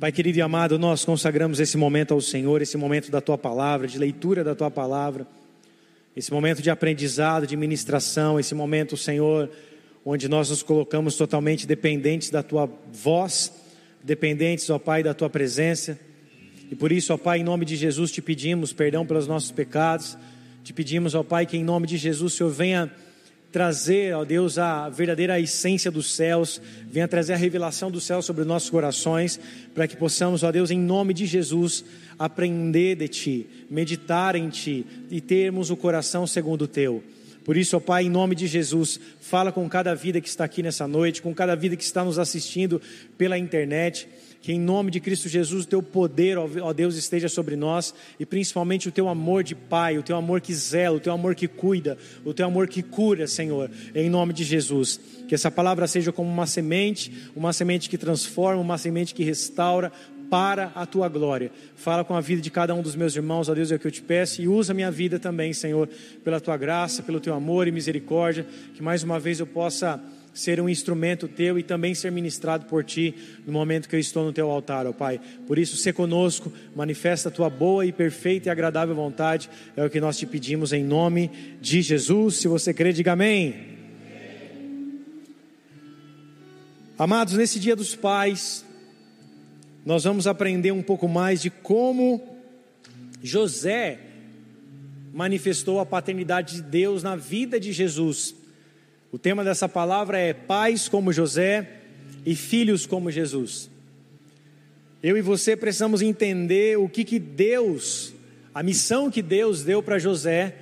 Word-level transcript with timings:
Pai 0.00 0.10
querido 0.10 0.38
e 0.38 0.40
amado, 0.42 0.78
nós 0.78 1.04
consagramos 1.04 1.60
esse 1.60 1.76
momento 1.76 2.14
ao 2.14 2.20
Senhor, 2.20 2.62
esse 2.62 2.76
momento 2.76 3.10
da 3.10 3.20
tua 3.20 3.36
palavra, 3.36 3.86
de 3.86 3.98
leitura 3.98 4.42
da 4.42 4.54
tua 4.54 4.70
palavra, 4.70 5.26
esse 6.16 6.32
momento 6.32 6.62
de 6.62 6.70
aprendizado, 6.70 7.46
de 7.46 7.56
ministração, 7.56 8.40
esse 8.40 8.54
momento, 8.54 8.96
Senhor, 8.96 9.50
onde 10.04 10.28
nós 10.28 10.48
nos 10.48 10.62
colocamos 10.62 11.16
totalmente 11.16 11.66
dependentes 11.66 12.30
da 12.30 12.42
tua 12.42 12.66
voz, 12.92 13.52
dependentes, 14.02 14.70
ó 14.70 14.78
Pai, 14.78 15.02
da 15.02 15.12
tua 15.12 15.28
presença. 15.28 15.98
E 16.70 16.74
por 16.74 16.90
isso, 16.90 17.12
ó 17.12 17.18
Pai, 17.18 17.40
em 17.40 17.44
nome 17.44 17.66
de 17.66 17.76
Jesus 17.76 18.10
te 18.10 18.22
pedimos 18.22 18.72
perdão 18.72 19.04
pelos 19.04 19.26
nossos 19.26 19.50
pecados. 19.50 20.16
Te 20.64 20.72
pedimos, 20.72 21.14
ó 21.14 21.22
Pai, 21.22 21.44
que 21.44 21.56
em 21.56 21.64
nome 21.64 21.86
de 21.86 21.96
Jesus 21.96 22.32
o 22.32 22.36
Senhor 22.36 22.50
venha 22.50 22.90
trazer, 23.52 24.14
ó 24.14 24.24
Deus, 24.24 24.58
a 24.58 24.88
verdadeira 24.88 25.40
essência 25.40 25.90
dos 25.90 26.14
céus, 26.14 26.60
venha 26.90 27.08
trazer 27.08 27.32
a 27.32 27.36
revelação 27.36 27.90
do 27.90 28.00
céu 28.00 28.22
sobre 28.22 28.42
os 28.42 28.48
nossos 28.48 28.70
corações, 28.70 29.40
para 29.74 29.88
que 29.88 29.96
possamos, 29.96 30.42
ó 30.42 30.52
Deus, 30.52 30.70
em 30.70 30.78
nome 30.78 31.12
de 31.12 31.26
Jesus, 31.26 31.84
aprender 32.18 32.96
de 32.96 33.08
Ti, 33.08 33.46
meditar 33.68 34.36
em 34.36 34.48
Ti 34.48 34.86
e 35.10 35.20
termos 35.20 35.70
o 35.70 35.76
coração 35.76 36.26
segundo 36.26 36.62
o 36.62 36.68
Teu. 36.68 37.02
Por 37.44 37.56
isso, 37.56 37.76
ó 37.76 37.80
Pai, 37.80 38.04
em 38.04 38.10
nome 38.10 38.34
de 38.34 38.46
Jesus, 38.46 39.00
fala 39.20 39.50
com 39.50 39.68
cada 39.68 39.94
vida 39.94 40.20
que 40.20 40.28
está 40.28 40.44
aqui 40.44 40.62
nessa 40.62 40.86
noite, 40.86 41.22
com 41.22 41.34
cada 41.34 41.56
vida 41.56 41.74
que 41.74 41.82
está 41.82 42.04
nos 42.04 42.18
assistindo 42.18 42.80
pela 43.18 43.38
internet. 43.38 44.06
Que 44.40 44.52
em 44.52 44.60
nome 44.60 44.90
de 44.90 45.00
Cristo 45.00 45.28
Jesus 45.28 45.64
o 45.64 45.68
teu 45.68 45.82
poder, 45.82 46.38
ó 46.38 46.72
Deus, 46.72 46.96
esteja 46.96 47.28
sobre 47.28 47.56
nós 47.56 47.94
e 48.18 48.24
principalmente 48.24 48.88
o 48.88 48.92
teu 48.92 49.08
amor 49.08 49.44
de 49.44 49.54
Pai, 49.54 49.98
o 49.98 50.02
teu 50.02 50.16
amor 50.16 50.40
que 50.40 50.54
zela, 50.54 50.96
o 50.96 51.00
teu 51.00 51.12
amor 51.12 51.34
que 51.34 51.46
cuida, 51.46 51.98
o 52.24 52.32
teu 52.32 52.46
amor 52.46 52.66
que 52.66 52.82
cura, 52.82 53.26
Senhor, 53.26 53.70
em 53.94 54.08
nome 54.08 54.32
de 54.32 54.42
Jesus. 54.42 54.98
Que 55.28 55.34
essa 55.34 55.50
palavra 55.50 55.86
seja 55.86 56.10
como 56.10 56.30
uma 56.30 56.46
semente, 56.46 57.12
uma 57.36 57.52
semente 57.52 57.90
que 57.90 57.98
transforma, 57.98 58.62
uma 58.62 58.78
semente 58.78 59.14
que 59.14 59.22
restaura, 59.22 59.92
para 60.30 60.70
a 60.76 60.86
tua 60.86 61.08
glória. 61.08 61.50
Fala 61.74 62.04
com 62.04 62.14
a 62.14 62.20
vida 62.20 62.40
de 62.40 62.50
cada 62.50 62.72
um 62.72 62.80
dos 62.80 62.94
meus 62.94 63.14
irmãos, 63.16 63.48
ó 63.48 63.54
Deus, 63.54 63.72
é 63.72 63.74
o 63.74 63.78
que 63.78 63.86
eu 63.88 63.90
te 63.90 64.00
peço, 64.00 64.40
e 64.40 64.46
usa 64.46 64.72
a 64.72 64.74
minha 64.74 64.90
vida 64.90 65.18
também, 65.18 65.52
Senhor, 65.52 65.88
pela 66.22 66.40
tua 66.40 66.56
graça, 66.56 67.02
pelo 67.02 67.18
teu 67.18 67.34
amor 67.34 67.66
e 67.66 67.72
misericórdia, 67.72 68.46
que 68.74 68.82
mais 68.82 69.02
uma 69.02 69.18
vez 69.18 69.40
eu 69.40 69.46
possa 69.46 70.00
ser 70.32 70.60
um 70.60 70.68
instrumento 70.68 71.26
teu 71.26 71.58
e 71.58 71.62
também 71.62 71.94
ser 71.94 72.10
ministrado 72.12 72.66
por 72.66 72.84
ti 72.84 73.14
no 73.46 73.52
momento 73.52 73.88
que 73.88 73.96
eu 73.96 74.00
estou 74.00 74.24
no 74.24 74.32
teu 74.32 74.50
altar, 74.50 74.86
ó 74.86 74.92
Pai. 74.92 75.20
Por 75.46 75.58
isso, 75.58 75.76
se 75.76 75.92
conosco, 75.92 76.52
manifesta 76.74 77.28
a 77.28 77.32
tua 77.32 77.50
boa 77.50 77.84
e 77.84 77.92
perfeita 77.92 78.48
e 78.48 78.50
agradável 78.50 78.94
vontade, 78.94 79.50
é 79.76 79.84
o 79.84 79.90
que 79.90 80.00
nós 80.00 80.16
te 80.16 80.26
pedimos 80.26 80.72
em 80.72 80.84
nome 80.84 81.30
de 81.60 81.82
Jesus. 81.82 82.36
Se 82.36 82.48
você 82.48 82.72
crê, 82.72 82.92
diga 82.92 83.12
amém. 83.12 83.78
Amados, 86.98 87.34
nesse 87.34 87.58
dia 87.58 87.74
dos 87.74 87.96
pais, 87.96 88.64
nós 89.84 90.04
vamos 90.04 90.26
aprender 90.26 90.72
um 90.72 90.82
pouco 90.82 91.08
mais 91.08 91.40
de 91.40 91.48
como 91.48 92.38
José 93.22 93.98
manifestou 95.12 95.80
a 95.80 95.86
paternidade 95.86 96.56
de 96.56 96.62
Deus 96.62 97.02
na 97.02 97.16
vida 97.16 97.58
de 97.58 97.72
Jesus. 97.72 98.34
O 99.12 99.18
tema 99.18 99.42
dessa 99.42 99.68
palavra 99.68 100.18
é 100.18 100.32
pais 100.32 100.88
como 100.88 101.12
José 101.12 101.68
e 102.24 102.34
filhos 102.34 102.86
como 102.86 103.10
Jesus. 103.10 103.68
Eu 105.02 105.16
e 105.16 105.22
você 105.22 105.56
precisamos 105.56 106.02
entender 106.02 106.78
o 106.78 106.88
que, 106.88 107.04
que 107.04 107.18
Deus, 107.18 108.12
a 108.54 108.62
missão 108.62 109.10
que 109.10 109.22
Deus 109.22 109.64
deu 109.64 109.82
para 109.82 109.98
José, 109.98 110.54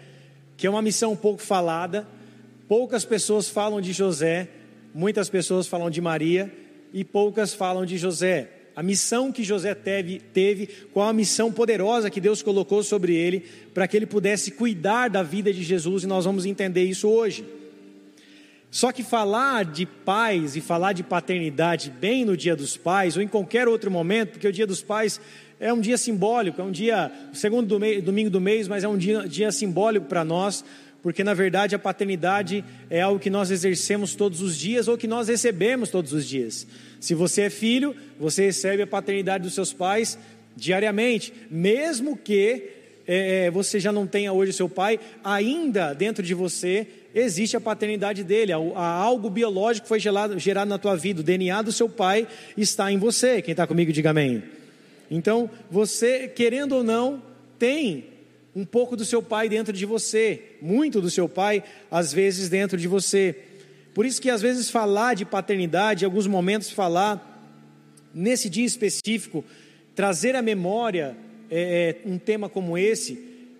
que 0.56 0.66
é 0.66 0.70
uma 0.70 0.80
missão 0.80 1.14
pouco 1.14 1.42
falada. 1.42 2.06
Poucas 2.66 3.04
pessoas 3.04 3.48
falam 3.48 3.80
de 3.80 3.92
José, 3.92 4.48
muitas 4.94 5.28
pessoas 5.28 5.66
falam 5.66 5.90
de 5.90 6.00
Maria 6.00 6.52
e 6.92 7.04
poucas 7.04 7.52
falam 7.52 7.84
de 7.84 7.98
José 7.98 8.48
a 8.78 8.82
missão 8.84 9.32
que 9.32 9.42
José 9.42 9.74
teve, 9.74 10.20
teve, 10.32 10.68
qual 10.92 11.08
a 11.08 11.12
missão 11.12 11.50
poderosa 11.50 12.08
que 12.08 12.20
Deus 12.20 12.42
colocou 12.42 12.80
sobre 12.84 13.12
ele, 13.12 13.44
para 13.74 13.88
que 13.88 13.96
ele 13.96 14.06
pudesse 14.06 14.52
cuidar 14.52 15.10
da 15.10 15.20
vida 15.20 15.52
de 15.52 15.64
Jesus, 15.64 16.04
e 16.04 16.06
nós 16.06 16.24
vamos 16.24 16.46
entender 16.46 16.84
isso 16.84 17.08
hoje. 17.08 17.44
Só 18.70 18.92
que 18.92 19.02
falar 19.02 19.64
de 19.64 19.86
pais 19.86 20.54
e 20.54 20.60
falar 20.60 20.92
de 20.92 21.02
paternidade 21.02 21.90
bem 21.90 22.24
no 22.24 22.36
dia 22.36 22.54
dos 22.54 22.76
pais, 22.76 23.16
ou 23.16 23.22
em 23.22 23.28
qualquer 23.28 23.66
outro 23.66 23.90
momento, 23.90 24.32
porque 24.32 24.48
o 24.48 24.52
dia 24.52 24.66
dos 24.66 24.82
pais 24.82 25.20
é 25.58 25.72
um 25.72 25.80
dia 25.80 25.96
simbólico, 25.96 26.60
é 26.60 26.64
um 26.64 26.70
dia, 26.70 27.10
segundo 27.32 27.78
domingo 28.02 28.30
do 28.30 28.40
mês, 28.40 28.68
mas 28.68 28.84
é 28.84 28.88
um 28.88 28.98
dia, 28.98 29.26
dia 29.26 29.50
simbólico 29.50 30.06
para 30.06 30.22
nós, 30.22 30.64
porque 31.02 31.24
na 31.24 31.32
verdade 31.32 31.74
a 31.74 31.78
paternidade 31.78 32.64
é 32.90 33.00
algo 33.00 33.18
que 33.18 33.30
nós 33.30 33.50
exercemos 33.50 34.14
todos 34.14 34.42
os 34.42 34.56
dias 34.56 34.86
ou 34.86 34.98
que 34.98 35.06
nós 35.06 35.28
recebemos 35.28 35.88
todos 35.88 36.12
os 36.12 36.26
dias. 36.26 36.66
Se 37.00 37.14
você 37.14 37.42
é 37.42 37.50
filho, 37.50 37.96
você 38.18 38.46
recebe 38.46 38.82
a 38.82 38.86
paternidade 38.86 39.44
dos 39.44 39.54
seus 39.54 39.72
pais 39.72 40.18
diariamente, 40.56 41.32
mesmo 41.50 42.16
que 42.16 42.77
é, 43.08 43.46
é 43.46 43.50
você 43.50 43.80
já 43.80 43.90
não 43.90 44.06
tenha 44.06 44.32
hoje 44.32 44.52
seu 44.52 44.68
pai, 44.68 45.00
ainda 45.24 45.92
dentro 45.94 46.22
de 46.22 46.34
você 46.34 46.86
existe 47.14 47.56
a 47.56 47.60
paternidade 47.60 48.22
dele, 48.22 48.52
algo 48.52 49.30
biológico 49.30 49.88
foi 49.88 49.98
gerado, 49.98 50.38
gerado 50.38 50.68
na 50.68 50.78
tua 50.78 50.94
vida, 50.96 51.20
o 51.20 51.24
DNA 51.24 51.62
do 51.62 51.72
seu 51.72 51.88
pai 51.88 52.28
está 52.56 52.92
em 52.92 52.98
você. 52.98 53.42
Quem 53.42 53.52
está 53.52 53.66
comigo, 53.66 53.92
diga 53.92 54.10
amém. 54.10 54.42
Então, 55.10 55.50
você, 55.70 56.28
querendo 56.28 56.76
ou 56.76 56.84
não, 56.84 57.22
tem 57.58 58.04
um 58.54 58.64
pouco 58.64 58.96
do 58.96 59.04
seu 59.04 59.22
pai 59.22 59.48
dentro 59.48 59.72
de 59.72 59.86
você, 59.86 60.56
muito 60.60 61.00
do 61.00 61.10
seu 61.10 61.28
pai, 61.28 61.62
às 61.90 62.12
vezes 62.12 62.48
dentro 62.48 62.76
de 62.76 62.88
você. 62.88 63.36
Por 63.94 64.04
isso 64.04 64.20
que 64.20 64.30
às 64.30 64.42
vezes 64.42 64.70
falar 64.70 65.14
de 65.14 65.24
paternidade, 65.24 66.04
em 66.04 66.06
alguns 66.06 66.26
momentos 66.26 66.70
falar 66.70 67.24
nesse 68.12 68.48
dia 68.48 68.66
específico, 68.66 69.44
trazer 69.94 70.36
à 70.36 70.42
memória 70.42 71.16
é, 71.50 71.96
é, 72.04 72.08
um 72.08 72.18
tema 72.18 72.48
como 72.48 72.76
esse, 72.76 73.14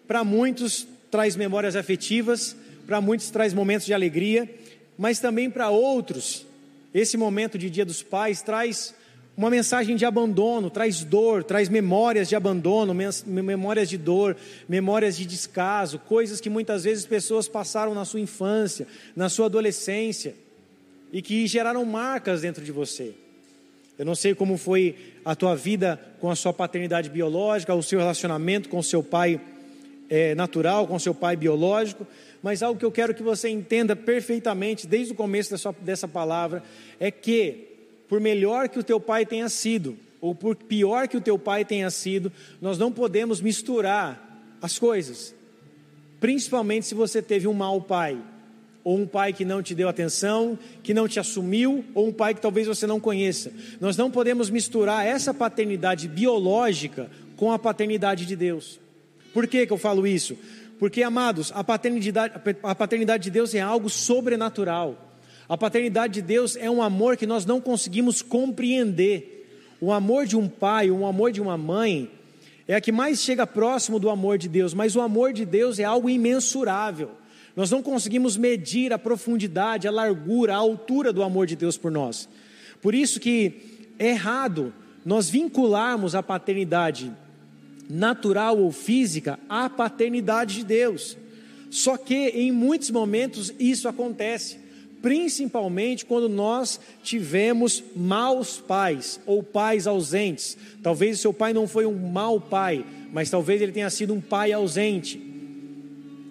para 0.07 0.25
muitos 0.25 0.87
traz 1.11 1.37
memórias 1.37 1.77
afetivas, 1.77 2.57
para 2.87 3.01
muitos 3.01 3.31
traz 3.31 3.53
momentos 3.53 3.87
de 3.87 3.95
alegria, 3.95 4.49
mas 4.97 5.21
também 5.21 5.51
para 5.51 5.71
outros, 5.71 6.47
esse 6.93 7.17
momento 7.17 7.59
de 7.59 7.71
Dia 7.71 7.85
dos 7.85 8.03
Pais 8.03 8.43
traz 8.43 8.95
uma 9.37 9.51
mensagem 9.51 9.95
de 9.95 10.05
abandono, 10.05 10.69
traz 10.69 11.05
dor, 11.05 11.45
traz 11.45 11.69
memórias 11.69 12.29
de 12.29 12.35
abandono, 12.35 12.93
memórias 13.25 13.89
de 13.89 13.97
dor, 13.97 14.37
memórias 14.69 15.17
de 15.17 15.25
descaso, 15.25 16.01
coisas 16.01 16.41
que 16.41 16.51
muitas 16.51 16.83
vezes 16.83 17.07
pessoas 17.07 17.47
passaram 17.47 17.95
na 17.95 18.05
sua 18.05 18.19
infância, 18.19 18.85
na 19.15 19.29
sua 19.29 19.47
adolescência 19.47 20.35
e 21.13 21.23
que 21.23 21.47
geraram 21.47 21.85
marcas 21.85 22.41
dentro 22.41 22.65
de 22.65 22.73
você. 22.73 23.15
Eu 23.97 24.05
não 24.05 24.17
sei 24.17 24.35
como 24.35 24.57
foi 24.57 24.97
a 25.29 25.37
tua 25.37 25.55
vida 25.55 26.01
com 26.21 26.31
a 26.31 26.35
sua 26.35 26.55
paternidade 26.55 27.11
biológica, 27.11 27.75
o 27.75 27.83
seu 27.83 27.99
relacionamento 27.99 28.71
com 28.71 28.79
o 28.79 28.83
seu 28.83 29.03
pai 29.03 29.39
é, 30.09 30.35
natural, 30.35 30.87
com 30.87 30.97
o 30.97 31.01
seu 31.01 31.15
pai 31.15 31.37
biológico, 31.37 32.07
mas 32.43 32.63
algo 32.63 32.81
que 32.81 32.85
eu 32.87 32.91
quero 32.91 33.13
que 33.13 33.23
você 33.23 33.51
entenda 33.51 33.95
perfeitamente 33.95 34.87
desde 34.87 35.13
o 35.13 35.15
começo 35.15 35.51
dessa, 35.51 35.71
dessa 35.83 36.09
palavra 36.09 36.63
é 36.99 37.11
que 37.11 37.67
por 38.09 38.23
melhor 38.23 38.71
que 38.71 38.79
o 38.79 38.83
teu 38.83 38.99
pai 38.99 39.27
tenha 39.27 39.51
sido, 39.51 39.99
ou 40.19 40.35
por 40.35 40.57
pior 40.57 41.07
que 41.07 41.19
o 41.19 41.21
teu 41.21 41.39
pai 41.39 41.63
tenha 41.63 41.91
sido, 41.91 42.33
nós 42.59 42.79
não 42.79 42.91
podemos 42.91 43.39
misturar 43.39 44.57
as 44.63 44.79
coisas. 44.79 45.35
Principalmente 46.19 46.87
se 46.87 46.95
você 46.95 47.21
teve 47.21 47.47
um 47.47 47.53
mau 47.53 47.83
pai, 47.83 48.17
ou 48.85 48.99
um 48.99 49.07
pai 49.07 49.33
que 49.33 49.45
não 49.45 49.63
te 49.63 49.75
deu 49.75 49.89
atenção, 49.89 50.59
que 50.83 50.95
não 50.95 51.09
te 51.09 51.21
assumiu, 51.21 51.85
ou 51.95 52.09
um 52.09 52.13
pai 52.13 52.35
que 52.35 52.41
talvez 52.41 52.67
você 52.67 52.87
não 52.87 53.01
conheça. 53.01 53.53
Nós 53.81 53.97
não 53.97 54.11
podemos 54.11 54.51
misturar 54.51 55.07
essa 55.07 55.35
paternidade 55.35 56.09
biológica 56.09 57.11
com 57.37 57.53
a 57.53 57.59
paternidade 57.59 58.25
de 58.27 58.35
Deus. 58.35 58.81
Por 59.33 59.47
que, 59.47 59.67
que 59.67 59.73
eu 59.73 59.79
falo 59.79 60.07
isso? 60.07 60.37
Porque, 60.79 61.03
amados, 61.03 61.53
a 61.55 61.65
paternidade, 61.65 62.35
a 62.63 62.75
paternidade 62.75 63.25
de 63.25 63.31
Deus 63.31 63.55
é 63.55 63.61
algo 63.61 63.91
sobrenatural. 63.91 64.97
A 65.49 65.57
paternidade 65.57 66.15
de 66.15 66.23
Deus 66.23 66.57
é 66.57 66.71
um 66.71 66.83
amor 66.83 67.17
que 67.17 67.27
nós 67.27 67.45
não 67.45 67.61
conseguimos 67.61 68.23
compreender. 68.23 69.47
O 69.81 69.93
amor 69.93 70.27
de 70.27 70.37
um 70.37 70.49
pai, 70.49 70.91
o 70.91 71.07
amor 71.07 71.33
de 71.33 71.41
uma 71.41 71.57
mãe, 71.57 72.11
é 72.67 72.75
a 72.75 72.81
que 72.81 72.93
mais 72.93 73.23
chega 73.23 73.47
próximo 73.47 73.99
do 73.99 74.11
amor 74.11 74.37
de 74.37 74.49
Deus, 74.49 74.75
mas 74.75 74.95
o 74.95 75.01
amor 75.01 75.33
de 75.33 75.45
Deus 75.45 75.79
é 75.79 75.85
algo 75.85 76.11
imensurável. 76.11 77.11
Nós 77.59 77.73
não 77.73 77.83
conseguimos 77.83 78.37
medir 78.37 78.93
a 78.93 78.99
profundidade, 79.01 79.89
a 79.89 79.91
largura, 79.91 80.55
a 80.55 80.59
altura 80.59 81.13
do 81.13 81.25
amor 81.25 81.45
de 81.45 81.57
Deus 81.57 81.77
por 81.77 81.91
nós. 81.91 82.29
Por 82.81 82.95
isso 82.95 83.19
que 83.19 83.83
é 83.99 84.11
errado 84.11 84.73
nós 85.05 85.29
vincularmos 85.29 86.15
a 86.15 86.23
paternidade 86.23 87.13
natural 87.91 88.59
ou 88.59 88.71
física 88.71 89.41
à 89.49 89.69
paternidade 89.69 90.55
de 90.55 90.65
Deus. 90.67 91.17
Só 91.69 91.97
que 91.97 92.29
em 92.29 92.53
muitos 92.53 92.91
momentos 92.91 93.53
isso 93.59 93.89
acontece 93.89 94.59
principalmente 95.03 96.07
quando 96.07 96.29
nós 96.29 96.79
tivemos 97.03 97.83
maus 97.97 98.59
pais 98.59 99.21
ou 99.27 99.43
pais 99.43 99.89
ausentes. 99.89 100.57
Talvez 100.81 101.19
seu 101.19 101.33
pai 101.33 101.53
não 101.53 101.67
foi 101.67 101.87
um 101.87 102.09
mau 102.09 102.41
pai, 102.41 102.85
mas 103.13 103.31
talvez 103.31 103.61
ele 103.61 103.73
tenha 103.73 103.91
sido 103.91 104.15
um 104.15 104.21
pai 104.21 104.53
ausente. 104.53 105.28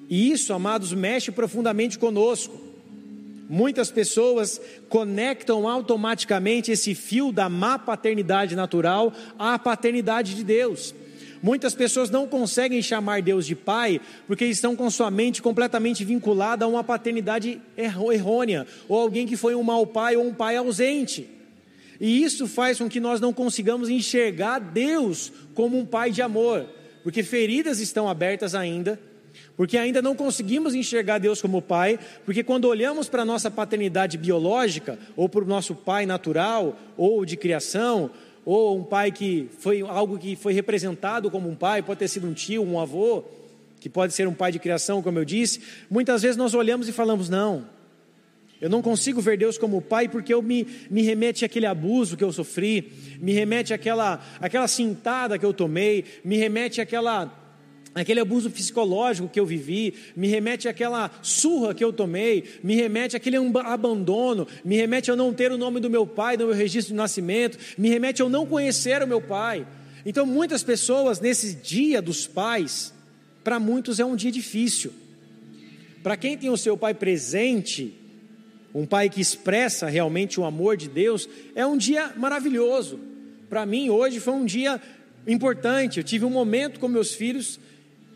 E 0.09 0.31
isso, 0.31 0.54
amados, 0.54 0.94
mexe 0.94 1.31
profundamente 1.31 2.00
conosco. 2.00 2.68
Muitas 3.50 3.89
pessoas 3.89 4.59
conectam 4.89 5.68
automaticamente 5.68 6.71
esse 6.71 6.94
fio 6.94 7.31
da 7.31 7.48
má 7.48 7.80
paternidade 7.80 8.56
natural 8.56 9.13
à 9.39 9.57
paternidade 9.57 10.36
de 10.36 10.44
Deus. 10.44 10.94
Muitas 11.42 11.74
pessoas 11.75 12.09
não 12.09 12.27
conseguem 12.27 12.81
chamar 12.81 13.21
Deus 13.21 13.45
de 13.45 13.56
pai 13.56 14.01
porque 14.25 14.45
estão 14.45 14.75
com 14.75 14.89
sua 14.89 15.09
mente 15.12 15.42
completamente 15.42 16.04
vinculada 16.04 16.65
a 16.65 16.68
uma 16.68 16.83
paternidade 16.83 17.62
errônea, 17.77 18.65
ou 18.89 19.00
alguém 19.00 19.27
que 19.27 19.38
foi 19.38 19.56
um 19.56 19.63
mau 19.63 19.86
pai 19.86 20.15
ou 20.15 20.27
um 20.27 20.33
pai 20.33 20.57
ausente. 20.57 21.30
E 22.00 22.24
isso 22.24 22.48
faz 22.48 22.77
com 22.77 22.89
que 22.89 23.00
nós 23.00 23.21
não 23.21 23.33
consigamos 23.33 23.89
enxergar 23.89 24.59
Deus 24.59 25.31
como 25.54 25.77
um 25.77 25.86
pai 25.86 26.12
de 26.12 26.21
amor, 26.21 26.65
porque 27.04 27.24
feridas 27.24 27.80
estão 27.80 28.09
abertas 28.09 28.54
ainda, 28.54 29.00
porque 29.56 29.78
ainda 29.78 30.01
não 30.01 30.16
conseguimos 30.16 30.75
enxergar 30.75 31.18
Deus 31.18 31.42
como 31.42 31.62
pai, 31.62 32.00
porque 32.25 32.44
quando 32.44 32.66
olhamos 32.66 33.10
para 33.10 33.24
a 33.24 33.25
nossa 33.25 33.50
paternidade 33.50 34.18
biológica, 34.18 35.00
ou 35.16 35.28
para 35.28 35.44
o 35.44 35.48
nosso 35.48 35.74
pai 35.74 36.06
natural, 36.06 36.78
ou 36.95 37.25
de 37.25 37.36
criação, 37.36 38.12
ou 38.45 38.78
um 38.78 38.84
pai 38.84 39.12
que 39.12 39.50
foi 39.60 39.81
algo 39.81 40.18
que 40.18 40.36
foi 40.36 40.54
representado 40.54 41.30
como 41.30 41.50
um 41.50 41.56
pai, 41.56 41.81
pode 41.81 42.00
ter 42.00 42.07
sido 42.07 42.28
um 42.28 42.34
tio, 42.34 42.63
um 42.63 42.80
avô, 42.80 43.24
que 43.80 43.89
pode 43.89 44.13
ser 44.13 44.28
um 44.28 44.34
pai 44.34 44.51
de 44.51 44.60
criação, 44.60 45.01
como 45.01 45.19
eu 45.19 45.25
disse, 45.25 45.62
muitas 45.90 46.22
vezes 46.22 46.38
nós 46.38 46.54
olhamos 46.54 46.88
e 46.88 46.92
falamos: 46.92 47.30
não, 47.30 47.66
eu 48.60 48.69
não 48.69 48.81
consigo 48.81 49.22
ver 49.22 49.38
Deus 49.38 49.57
como 49.57 49.81
pai 49.81 50.07
porque 50.07 50.33
eu 50.33 50.42
me, 50.42 50.66
me 50.90 51.04
remete 51.04 51.45
àquele 51.45 51.66
abuso 51.66 52.18
que 52.18 52.24
eu 52.24 52.31
sofri, 52.31 52.92
me 53.19 53.31
remete 53.31 53.74
àquela, 53.74 54.24
àquela 54.40 54.68
cintada 54.68 55.38
que 55.38 55.45
eu 55.45 55.54
tomei, 55.54 56.04
me 56.24 56.38
remete 56.38 56.81
àquela 56.81 57.31
aquele 58.02 58.20
abuso 58.20 58.50
psicológico 58.50 59.28
que 59.28 59.40
eu 59.40 59.46
vivi, 59.46 59.94
me 60.16 60.28
remete 60.28 60.68
àquela 60.68 61.10
surra 61.22 61.74
que 61.74 61.84
eu 61.84 61.92
tomei, 61.92 62.44
me 62.64 62.76
remete 62.76 63.16
àquele 63.16 63.38
abandono, 63.38 64.48
me 64.64 64.76
remete 64.76 65.10
a 65.10 65.16
não 65.16 65.34
ter 65.34 65.52
o 65.52 65.58
nome 65.58 65.80
do 65.80 65.90
meu 65.90 66.06
pai 66.06 66.38
no 66.38 66.48
meu 66.48 66.56
registro 66.56 66.94
de 66.94 66.98
nascimento, 66.98 67.58
me 67.78 67.90
remete 67.90 68.22
a 68.22 68.26
eu 68.26 68.30
não 68.30 68.46
conhecer 68.46 69.02
o 69.02 69.08
meu 69.08 69.22
pai. 69.22 69.66
Então, 70.06 70.26
muitas 70.26 70.64
pessoas, 70.64 71.20
nesse 71.20 71.56
dia 71.56 72.02
dos 72.02 72.28
pais, 72.28 72.94
para 73.44 73.60
muitos 73.60 74.00
é 74.00 74.06
um 74.06 74.16
dia 74.16 74.32
difícil. 74.32 74.94
Para 76.04 76.16
quem 76.16 76.38
tem 76.38 76.50
o 76.50 76.58
seu 76.58 76.78
pai 76.78 76.94
presente, 76.94 77.94
um 78.74 78.86
pai 78.86 79.10
que 79.10 79.20
expressa 79.20 79.88
realmente 79.88 80.40
o 80.40 80.46
amor 80.46 80.78
de 80.78 80.88
Deus, 80.88 81.28
é 81.56 81.66
um 81.66 81.76
dia 81.76 82.14
maravilhoso. 82.16 83.00
Para 83.50 83.66
mim, 83.66 83.90
hoje 83.90 84.20
foi 84.20 84.34
um 84.34 84.46
dia 84.46 84.80
importante. 85.26 85.98
Eu 85.98 86.04
tive 86.04 86.26
um 86.26 86.30
momento 86.30 86.80
com 86.80 86.88
meus 86.88 87.14
filhos 87.14 87.60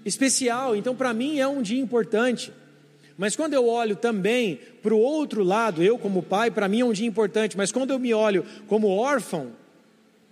especial, 0.06 0.76
então 0.76 0.96
para 0.96 1.14
mim 1.14 1.40
é 1.40 1.48
um 1.48 1.62
dia 1.62 1.82
importante. 1.82 2.52
Mas 3.18 3.36
quando 3.36 3.54
eu 3.54 3.68
olho 3.68 3.96
também 3.96 4.60
para 4.82 4.94
o 4.94 5.00
outro 5.00 5.44
lado, 5.44 5.84
eu 5.84 5.98
como 5.98 6.24
pai, 6.24 6.50
para 6.50 6.68
mim 6.68 6.80
é 6.82 6.86
um 6.86 6.94
dia 6.94 7.08
importante, 7.08 7.56
mas 7.56 7.72
quando 7.72 7.92
eu 7.92 8.00
me 8.00 8.14
olho 8.14 8.46
como 8.68 8.88
órfão, 8.88 9.52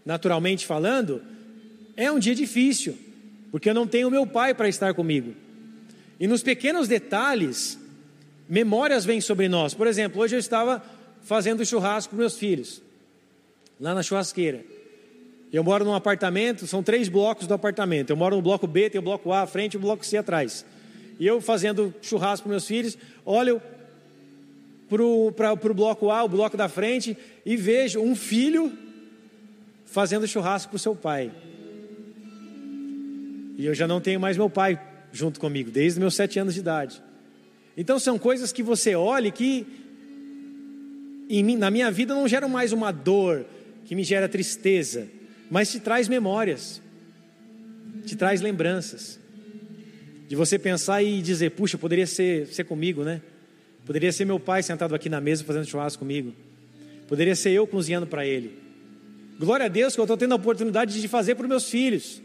naturalmente 0.06 0.66
falando, 0.66 1.22
é 1.96 2.12
um 2.12 2.18
dia 2.18 2.34
difícil, 2.34 2.98
porque 3.52 3.70
eu 3.70 3.74
não 3.74 3.86
tenho 3.86 4.10
meu 4.10 4.26
pai 4.26 4.54
para 4.54 4.68
estar 4.68 4.94
comigo. 4.94 5.36
E 6.20 6.28
nos 6.28 6.42
pequenos 6.42 6.88
detalhes, 6.88 7.78
memórias 8.48 9.06
vêm 9.06 9.22
sobre 9.22 9.48
nós. 9.48 9.74
Por 9.74 9.86
exemplo, 9.86 10.22
hoje 10.22 10.36
eu 10.36 10.40
estava 10.40 10.84
fazendo 11.22 11.66
churrasco 11.66 12.12
com 12.12 12.18
meus 12.18 12.38
filhos, 12.38 12.82
lá 13.80 13.94
na 13.94 14.02
churrasqueira. 14.02 14.66
Eu 15.52 15.64
moro 15.64 15.84
num 15.84 15.96
apartamento, 15.96 16.68
são 16.68 16.84
três 16.84 17.10
blocos 17.10 17.48
do 17.48 17.54
apartamento. 17.54 18.12
Eu 18.12 18.18
moro 18.18 18.36
no 18.36 18.42
bloco 18.42 18.68
B, 18.68 18.90
tem 18.90 19.00
o 19.00 19.04
bloco 19.04 19.32
A 19.32 19.42
à 19.42 19.48
frente 19.48 19.74
e 19.74 19.78
o 19.78 19.80
bloco 19.80 20.06
C 20.06 20.18
atrás. 20.18 20.64
E 21.20 21.26
eu 21.26 21.42
fazendo 21.42 21.94
churrasco 22.02 22.44
para 22.44 22.52
meus 22.52 22.68
filhos, 22.68 22.98
olho 23.26 23.60
para 25.36 25.54
o 25.54 25.74
bloco 25.74 26.12
A, 26.12 26.24
o 26.24 26.30
bloco 26.30 26.56
da 26.56 26.70
frente, 26.70 27.18
e 27.46 27.56
vejo 27.56 28.00
um 28.00 28.16
filho 28.16 28.72
fazendo 29.86 30.28
churrasco 30.28 30.70
para 30.70 30.78
o 30.78 30.80
seu 30.80 30.96
pai. 30.96 31.32
E 33.58 33.66
eu 33.66 33.74
já 33.74 33.88
não 33.88 34.00
tenho 34.00 34.20
mais 34.20 34.38
meu 34.38 34.50
pai 34.50 34.80
junto 35.12 35.40
comigo, 35.40 35.72
desde 35.72 36.00
meus 36.00 36.14
sete 36.14 36.38
anos 36.38 36.54
de 36.54 36.60
idade. 36.60 37.02
Então 37.76 37.98
são 37.98 38.20
coisas 38.20 38.52
que 38.54 38.62
você 38.62 38.94
olha 38.94 39.32
que 39.32 39.66
mim, 41.28 41.58
na 41.58 41.72
minha 41.72 41.90
vida 41.90 42.14
não 42.14 42.28
geram 42.28 42.48
mais 42.48 42.72
uma 42.72 42.92
dor, 42.92 43.46
que 43.86 43.96
me 43.96 44.04
gera 44.04 44.30
tristeza 44.30 45.08
mas 45.50 45.72
te 45.72 45.80
traz 45.80 46.08
memórias, 46.08 46.82
te 48.06 48.16
traz 48.16 48.42
lembranças. 48.42 49.20
De 50.28 50.36
você 50.36 50.60
pensar 50.60 51.02
e 51.02 51.22
dizer, 51.24 51.52
puxa, 51.52 51.78
poderia 51.78 52.06
ser, 52.06 52.46
ser 52.48 52.64
comigo, 52.64 53.04
né? 53.04 53.20
Poderia 53.84 54.12
ser 54.12 54.26
meu 54.26 54.40
pai 54.40 54.62
sentado 54.62 54.94
aqui 54.94 55.10
na 55.10 55.20
mesa 55.20 55.44
fazendo 55.44 55.66
churrasco 55.66 56.00
comigo. 56.00 56.34
Poderia 57.08 57.36
ser 57.36 57.50
eu 57.50 57.66
cozinhando 57.66 58.06
para 58.06 58.24
ele. 58.24 58.56
Glória 59.40 59.66
a 59.66 59.70
Deus 59.70 59.96
que 59.96 60.00
eu 60.00 60.04
estou 60.04 60.16
tendo 60.16 60.34
a 60.34 60.36
oportunidade 60.36 61.02
de 61.02 61.08
fazer 61.08 61.34
para 61.34 61.46
os 61.46 61.50
meus 61.50 61.68
filhos. 61.68 62.22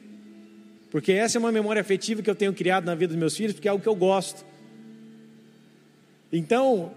Porque 0.90 1.12
essa 1.12 1.38
é 1.38 1.40
uma 1.40 1.50
memória 1.50 1.80
afetiva 1.80 2.22
que 2.22 2.28
eu 2.28 2.34
tenho 2.34 2.52
criado 2.52 2.84
na 2.84 2.94
vida 2.94 3.08
dos 3.08 3.16
meus 3.16 3.34
filhos, 3.34 3.54
porque 3.54 3.66
é 3.66 3.70
algo 3.70 3.82
que 3.82 3.88
eu 3.88 3.94
gosto. 3.94 4.44
Então, 6.30 6.92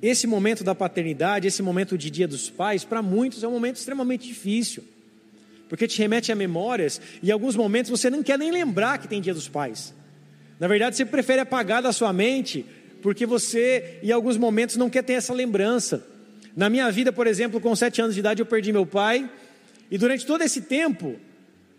esse 0.00 0.26
momento 0.26 0.62
da 0.62 0.74
paternidade, 0.74 1.48
esse 1.48 1.62
momento 1.62 1.98
de 1.98 2.10
Dia 2.10 2.28
dos 2.28 2.48
Pais, 2.48 2.84
para 2.84 3.02
muitos 3.02 3.42
é 3.42 3.48
um 3.48 3.52
momento 3.52 3.76
extremamente 3.76 4.28
difícil, 4.28 4.84
porque 5.68 5.88
te 5.88 5.98
remete 5.98 6.30
a 6.30 6.36
memórias 6.36 7.00
e 7.22 7.28
em 7.28 7.32
alguns 7.32 7.56
momentos 7.56 7.90
você 7.90 8.08
não 8.08 8.22
quer 8.22 8.38
nem 8.38 8.50
lembrar 8.50 8.98
que 8.98 9.08
tem 9.08 9.20
Dia 9.20 9.34
dos 9.34 9.48
Pais. 9.48 9.92
Na 10.60 10.68
verdade, 10.68 10.96
você 10.96 11.04
prefere 11.04 11.40
apagar 11.40 11.82
da 11.82 11.92
sua 11.92 12.12
mente, 12.12 12.64
porque 13.02 13.26
você, 13.26 13.98
em 14.02 14.10
alguns 14.10 14.36
momentos, 14.36 14.76
não 14.76 14.90
quer 14.90 15.02
ter 15.02 15.14
essa 15.14 15.32
lembrança. 15.32 16.04
Na 16.56 16.68
minha 16.68 16.90
vida, 16.90 17.12
por 17.12 17.26
exemplo, 17.26 17.60
com 17.60 17.74
sete 17.76 18.00
anos 18.00 18.14
de 18.14 18.20
idade, 18.20 18.42
eu 18.42 18.46
perdi 18.46 18.72
meu 18.72 18.86
pai, 18.86 19.28
e 19.90 19.96
durante 19.96 20.26
todo 20.26 20.42
esse 20.42 20.62
tempo, 20.62 21.16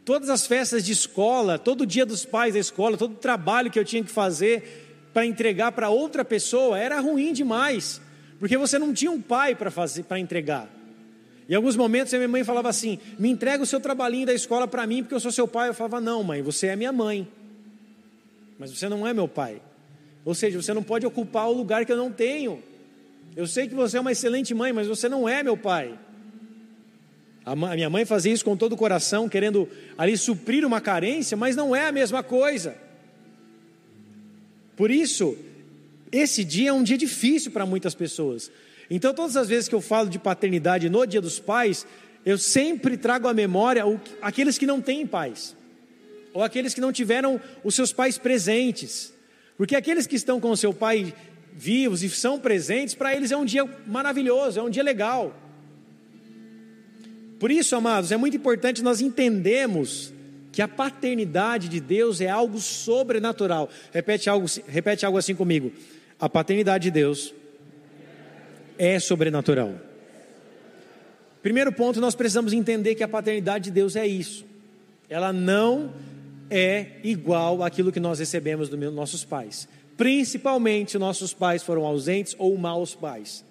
todas 0.05 0.29
as 0.29 0.47
festas 0.47 0.83
de 0.83 0.91
escola, 0.91 1.59
todo 1.59 1.85
dia 1.85 2.05
dos 2.05 2.25
pais 2.25 2.53
da 2.53 2.59
escola, 2.59 2.97
todo 2.97 3.13
o 3.13 3.17
trabalho 3.17 3.69
que 3.69 3.79
eu 3.79 3.85
tinha 3.85 4.03
que 4.03 4.11
fazer 4.11 5.09
para 5.13 5.25
entregar 5.25 5.71
para 5.73 5.89
outra 5.89 6.23
pessoa, 6.23 6.79
era 6.79 6.99
ruim 6.99 7.33
demais 7.33 8.01
porque 8.39 8.57
você 8.57 8.79
não 8.79 8.93
tinha 8.93 9.11
um 9.11 9.21
pai 9.21 9.53
para 9.53 9.69
fazer, 9.69 10.03
para 10.03 10.19
entregar. 10.19 10.69
Em 11.47 11.55
alguns 11.55 11.75
momentos 11.75 12.13
a 12.13 12.17
minha 12.17 12.27
mãe 12.27 12.43
falava 12.43 12.69
assim: 12.69 12.99
"Me 13.17 13.29
entrega 13.29 13.61
o 13.61 13.65
seu 13.65 13.79
trabalhinho 13.79 14.25
da 14.25 14.33
escola 14.33 14.67
para 14.67 14.85
mim, 14.87 15.03
porque 15.03 15.15
eu 15.15 15.19
sou 15.19 15.31
seu 15.31 15.47
pai". 15.47 15.69
Eu 15.69 15.73
falava: 15.73 15.99
"Não, 15.99 16.23
mãe, 16.23 16.41
você 16.41 16.67
é 16.67 16.75
minha 16.75 16.91
mãe. 16.91 17.27
Mas 18.57 18.71
você 18.71 18.87
não 18.87 19.05
é 19.05 19.13
meu 19.13 19.27
pai. 19.27 19.61
Ou 20.23 20.35
seja, 20.35 20.61
você 20.61 20.73
não 20.73 20.83
pode 20.83 21.05
ocupar 21.05 21.49
o 21.49 21.53
lugar 21.53 21.85
que 21.85 21.91
eu 21.91 21.97
não 21.97 22.11
tenho. 22.11 22.63
Eu 23.35 23.47
sei 23.47 23.67
que 23.67 23.75
você 23.75 23.97
é 23.97 24.01
uma 24.01 24.11
excelente 24.11 24.53
mãe, 24.53 24.71
mas 24.71 24.87
você 24.87 25.09
não 25.09 25.27
é 25.27 25.43
meu 25.43 25.57
pai". 25.57 25.97
A 27.45 27.55
minha 27.55 27.89
mãe 27.89 28.05
fazia 28.05 28.31
isso 28.31 28.45
com 28.45 28.55
todo 28.55 28.73
o 28.73 28.77
coração, 28.77 29.27
querendo 29.27 29.67
ali 29.97 30.15
suprir 30.15 30.63
uma 30.63 30.79
carência, 30.79 31.35
mas 31.35 31.55
não 31.55 31.75
é 31.75 31.87
a 31.87 31.91
mesma 31.91 32.21
coisa. 32.21 32.77
Por 34.77 34.91
isso, 34.91 35.35
esse 36.11 36.43
dia 36.43 36.69
é 36.69 36.73
um 36.73 36.83
dia 36.83 36.97
difícil 36.97 37.51
para 37.51 37.65
muitas 37.65 37.93
pessoas. 37.93 38.51
Então, 38.89 39.13
todas 39.13 39.37
as 39.37 39.47
vezes 39.47 39.69
que 39.69 39.75
eu 39.75 39.81
falo 39.81 40.09
de 40.09 40.17
paternidade 40.17 40.89
no 40.89 41.05
Dia 41.05 41.21
dos 41.21 41.39
Pais, 41.39 41.85
eu 42.25 42.37
sempre 42.37 42.97
trago 42.97 43.27
à 43.27 43.33
memória 43.33 43.83
aqueles 44.21 44.57
que 44.57 44.65
não 44.65 44.81
têm 44.81 45.05
pais, 45.05 45.55
ou 46.33 46.43
aqueles 46.43 46.73
que 46.73 46.81
não 46.81 46.91
tiveram 46.91 47.39
os 47.63 47.75
seus 47.75 47.93
pais 47.93 48.17
presentes, 48.17 49.13
porque 49.57 49.75
aqueles 49.75 50.07
que 50.07 50.15
estão 50.15 50.39
com 50.39 50.51
o 50.51 50.57
seu 50.57 50.73
pai 50.73 51.13
vivos 51.53 52.03
e 52.03 52.09
são 52.09 52.39
presentes, 52.39 52.95
para 52.95 53.15
eles 53.15 53.31
é 53.31 53.37
um 53.37 53.45
dia 53.45 53.67
maravilhoso, 53.85 54.59
é 54.59 54.63
um 54.63 54.69
dia 54.69 54.83
legal. 54.83 55.35
Por 57.39 57.51
isso, 57.51 57.75
amados, 57.75 58.11
é 58.11 58.17
muito 58.17 58.35
importante 58.35 58.83
nós 58.83 59.01
entendermos 59.01 60.13
que 60.51 60.61
a 60.61 60.67
paternidade 60.67 61.69
de 61.69 61.79
Deus 61.79 62.19
é 62.19 62.29
algo 62.29 62.59
sobrenatural. 62.59 63.69
Repete 63.93 64.29
algo, 64.29 64.45
repete 64.67 65.05
algo 65.05 65.17
assim 65.17 65.35
comigo. 65.35 65.71
A 66.19 66.27
paternidade 66.27 66.83
de 66.83 66.91
Deus 66.91 67.33
é 68.77 68.99
sobrenatural. 68.99 69.73
Primeiro 71.41 71.71
ponto, 71.71 72.01
nós 72.01 72.15
precisamos 72.15 72.51
entender 72.51 72.95
que 72.95 73.03
a 73.03 73.07
paternidade 73.07 73.65
de 73.65 73.71
Deus 73.71 73.95
é 73.95 74.05
isso. 74.05 74.45
Ela 75.09 75.31
não 75.31 75.93
é 76.49 76.97
igual 77.03 77.63
àquilo 77.63 77.91
que 77.91 77.99
nós 77.99 78.19
recebemos 78.19 78.67
dos 78.67 78.93
nossos 78.93 79.23
pais. 79.23 79.67
Principalmente 79.95 80.97
nossos 80.97 81.33
pais 81.33 81.63
foram 81.63 81.85
ausentes 81.85 82.35
ou 82.37 82.57
maus 82.57 82.93
pais. 82.93 83.45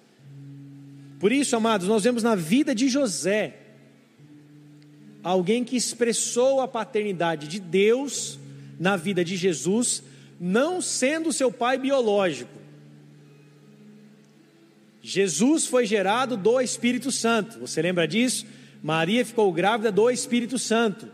Por 1.19 1.31
isso, 1.31 1.55
amados, 1.55 1.87
nós 1.87 2.03
vemos 2.03 2.21
na 2.21 2.35
vida 2.35 2.75
de 2.75 2.87
José 2.87 3.55
alguém 5.23 5.63
que 5.63 5.75
expressou 5.75 6.61
a 6.61 6.67
paternidade 6.67 7.47
de 7.47 7.59
Deus 7.59 8.39
na 8.79 8.95
vida 8.95 9.25
de 9.25 9.35
Jesus, 9.35 10.01
não 10.39 10.81
sendo 10.81 11.33
seu 11.33 11.51
pai 11.51 11.77
biológico. 11.77 12.58
Jesus 15.09 15.65
foi 15.65 15.87
gerado 15.87 16.37
do 16.37 16.61
Espírito 16.61 17.11
Santo. 17.11 17.57
Você 17.61 17.81
lembra 17.81 18.07
disso? 18.07 18.45
Maria 18.83 19.25
ficou 19.25 19.51
grávida 19.51 19.91
do 19.91 20.07
Espírito 20.07 20.59
Santo, 20.59 21.07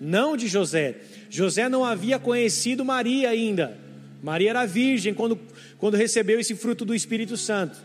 não 0.00 0.36
de 0.36 0.46
José. 0.46 1.00
José 1.28 1.68
não 1.68 1.84
havia 1.84 2.16
conhecido 2.16 2.84
Maria 2.84 3.30
ainda, 3.30 3.76
Maria 4.22 4.50
era 4.50 4.64
virgem 4.64 5.12
quando, 5.12 5.36
quando 5.78 5.96
recebeu 5.96 6.38
esse 6.38 6.54
fruto 6.54 6.84
do 6.84 6.94
Espírito 6.94 7.36
Santo. 7.36 7.76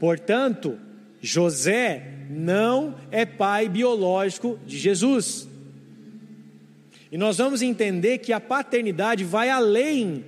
Portanto, 0.00 0.76
José 1.22 2.14
não 2.28 2.96
é 3.12 3.24
pai 3.24 3.68
biológico 3.68 4.58
de 4.66 4.76
Jesus. 4.76 5.48
E 7.12 7.16
nós 7.16 7.38
vamos 7.38 7.62
entender 7.62 8.18
que 8.18 8.32
a 8.32 8.40
paternidade 8.40 9.22
vai 9.22 9.50
além 9.50 10.24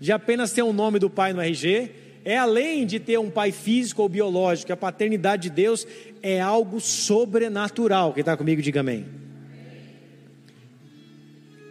de 0.00 0.10
apenas 0.10 0.52
ter 0.52 0.62
o 0.62 0.70
um 0.70 0.72
nome 0.72 0.98
do 0.98 1.10
pai 1.10 1.34
no 1.34 1.40
RG, 1.42 2.01
é 2.24 2.36
além 2.36 2.86
de 2.86 3.00
ter 3.00 3.18
um 3.18 3.30
pai 3.30 3.52
físico 3.52 4.02
ou 4.02 4.08
biológico. 4.08 4.72
A 4.72 4.76
paternidade 4.76 5.44
de 5.44 5.50
Deus 5.50 5.86
é 6.22 6.40
algo 6.40 6.80
sobrenatural. 6.80 8.12
Quem 8.12 8.20
está 8.20 8.36
comigo, 8.36 8.62
diga 8.62 8.80
amém. 8.80 9.06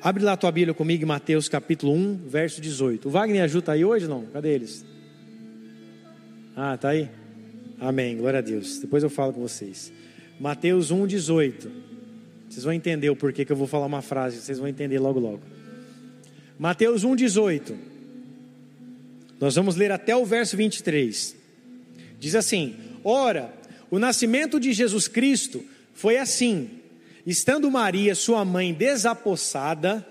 Abre 0.01 0.23
lá 0.23 0.33
a 0.33 0.37
tua 0.37 0.51
Bíblia 0.51 0.73
comigo, 0.73 1.05
Mateus 1.05 1.47
capítulo 1.47 1.93
1, 1.93 2.21
verso 2.27 2.59
18. 2.59 3.07
O 3.07 3.11
Wagner 3.11 3.43
ajuda 3.43 3.73
aí 3.73 3.85
hoje 3.85 4.07
não? 4.07 4.25
Cadê 4.25 4.53
eles? 4.53 4.83
Ah, 6.55 6.75
tá 6.75 6.89
aí? 6.89 7.07
Amém, 7.79 8.17
glória 8.17 8.39
a 8.39 8.41
Deus. 8.41 8.79
Depois 8.79 9.03
eu 9.03 9.09
falo 9.09 9.31
com 9.31 9.41
vocês. 9.41 9.93
Mateus 10.39 10.89
1, 10.89 11.05
18. 11.05 11.71
Vocês 12.49 12.63
vão 12.63 12.73
entender 12.73 13.09
o 13.09 13.15
porquê 13.15 13.45
que 13.45 13.51
eu 13.51 13.55
vou 13.55 13.67
falar 13.67 13.85
uma 13.85 14.01
frase, 14.01 14.41
vocês 14.41 14.57
vão 14.57 14.67
entender 14.67 14.99
logo 14.99 15.19
logo. 15.19 15.41
Mateus 16.57 17.03
1, 17.03 17.15
18. 17.15 17.90
Nós 19.41 19.55
vamos 19.55 19.75
ler 19.75 19.91
até 19.91 20.15
o 20.15 20.23
verso 20.23 20.55
23. 20.55 21.35
Diz 22.19 22.35
assim: 22.35 22.75
Ora, 23.03 23.51
o 23.89 23.97
nascimento 23.97 24.59
de 24.59 24.71
Jesus 24.71 25.07
Cristo 25.07 25.65
foi 25.93 26.17
assim 26.17 26.77
estando 27.25 27.69
Maria, 27.69 28.15
sua 28.15 28.43
mãe, 28.45 28.73
desapossada, 28.73 30.05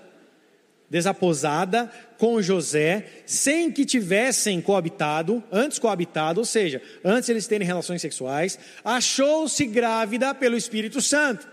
desaposada 0.89 1.91
com 2.17 2.41
José, 2.41 3.05
sem 3.25 3.71
que 3.71 3.85
tivessem 3.85 4.61
coabitado, 4.61 5.43
antes 5.51 5.79
coabitado, 5.79 6.39
ou 6.39 6.45
seja, 6.45 6.81
antes 7.03 7.29
eles 7.29 7.47
terem 7.47 7.65
relações 7.65 8.01
sexuais, 8.01 8.59
achou-se 8.83 9.65
grávida 9.65 10.33
pelo 10.35 10.57
Espírito 10.57 11.01
Santo. 11.01 11.47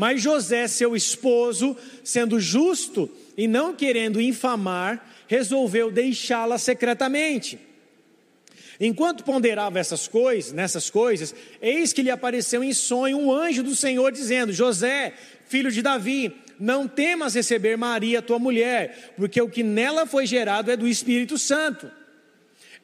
Mas 0.00 0.22
José, 0.22 0.66
seu 0.66 0.96
esposo, 0.96 1.76
sendo 2.02 2.40
justo 2.40 3.10
e 3.36 3.46
não 3.46 3.74
querendo 3.74 4.18
infamar, 4.18 5.06
resolveu 5.28 5.90
deixá-la 5.90 6.56
secretamente. 6.56 7.58
Enquanto 8.80 9.24
ponderava 9.24 9.78
essas 9.78 10.08
coisas, 10.08 10.54
nessas 10.54 10.88
coisas, 10.88 11.34
eis 11.60 11.92
que 11.92 12.00
lhe 12.00 12.10
apareceu 12.10 12.64
em 12.64 12.72
sonho 12.72 13.18
um 13.18 13.30
anjo 13.30 13.62
do 13.62 13.76
Senhor 13.76 14.10
dizendo: 14.10 14.54
José, 14.54 15.12
filho 15.46 15.70
de 15.70 15.82
Davi, 15.82 16.34
não 16.58 16.88
temas 16.88 17.34
receber 17.34 17.76
Maria, 17.76 18.22
tua 18.22 18.38
mulher, 18.38 19.12
porque 19.18 19.42
o 19.42 19.50
que 19.50 19.62
nela 19.62 20.06
foi 20.06 20.24
gerado 20.24 20.70
é 20.70 20.78
do 20.78 20.88
Espírito 20.88 21.36
Santo. 21.36 21.90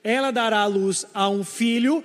Ela 0.05 0.31
dará 0.31 0.59
à 0.59 0.67
luz 0.67 1.07
a 1.15 1.31
um 1.31 1.43
filho 1.43 2.05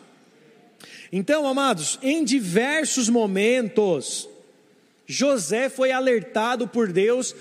Então, 1.11 1.45
amados, 1.45 1.99
em 2.01 2.23
diversos 2.23 3.09
momentos, 3.09 4.29
José 5.05 5.67
foi 5.67 5.91
alertado 5.91 6.67
por 6.67 6.91
Deus 6.91 7.35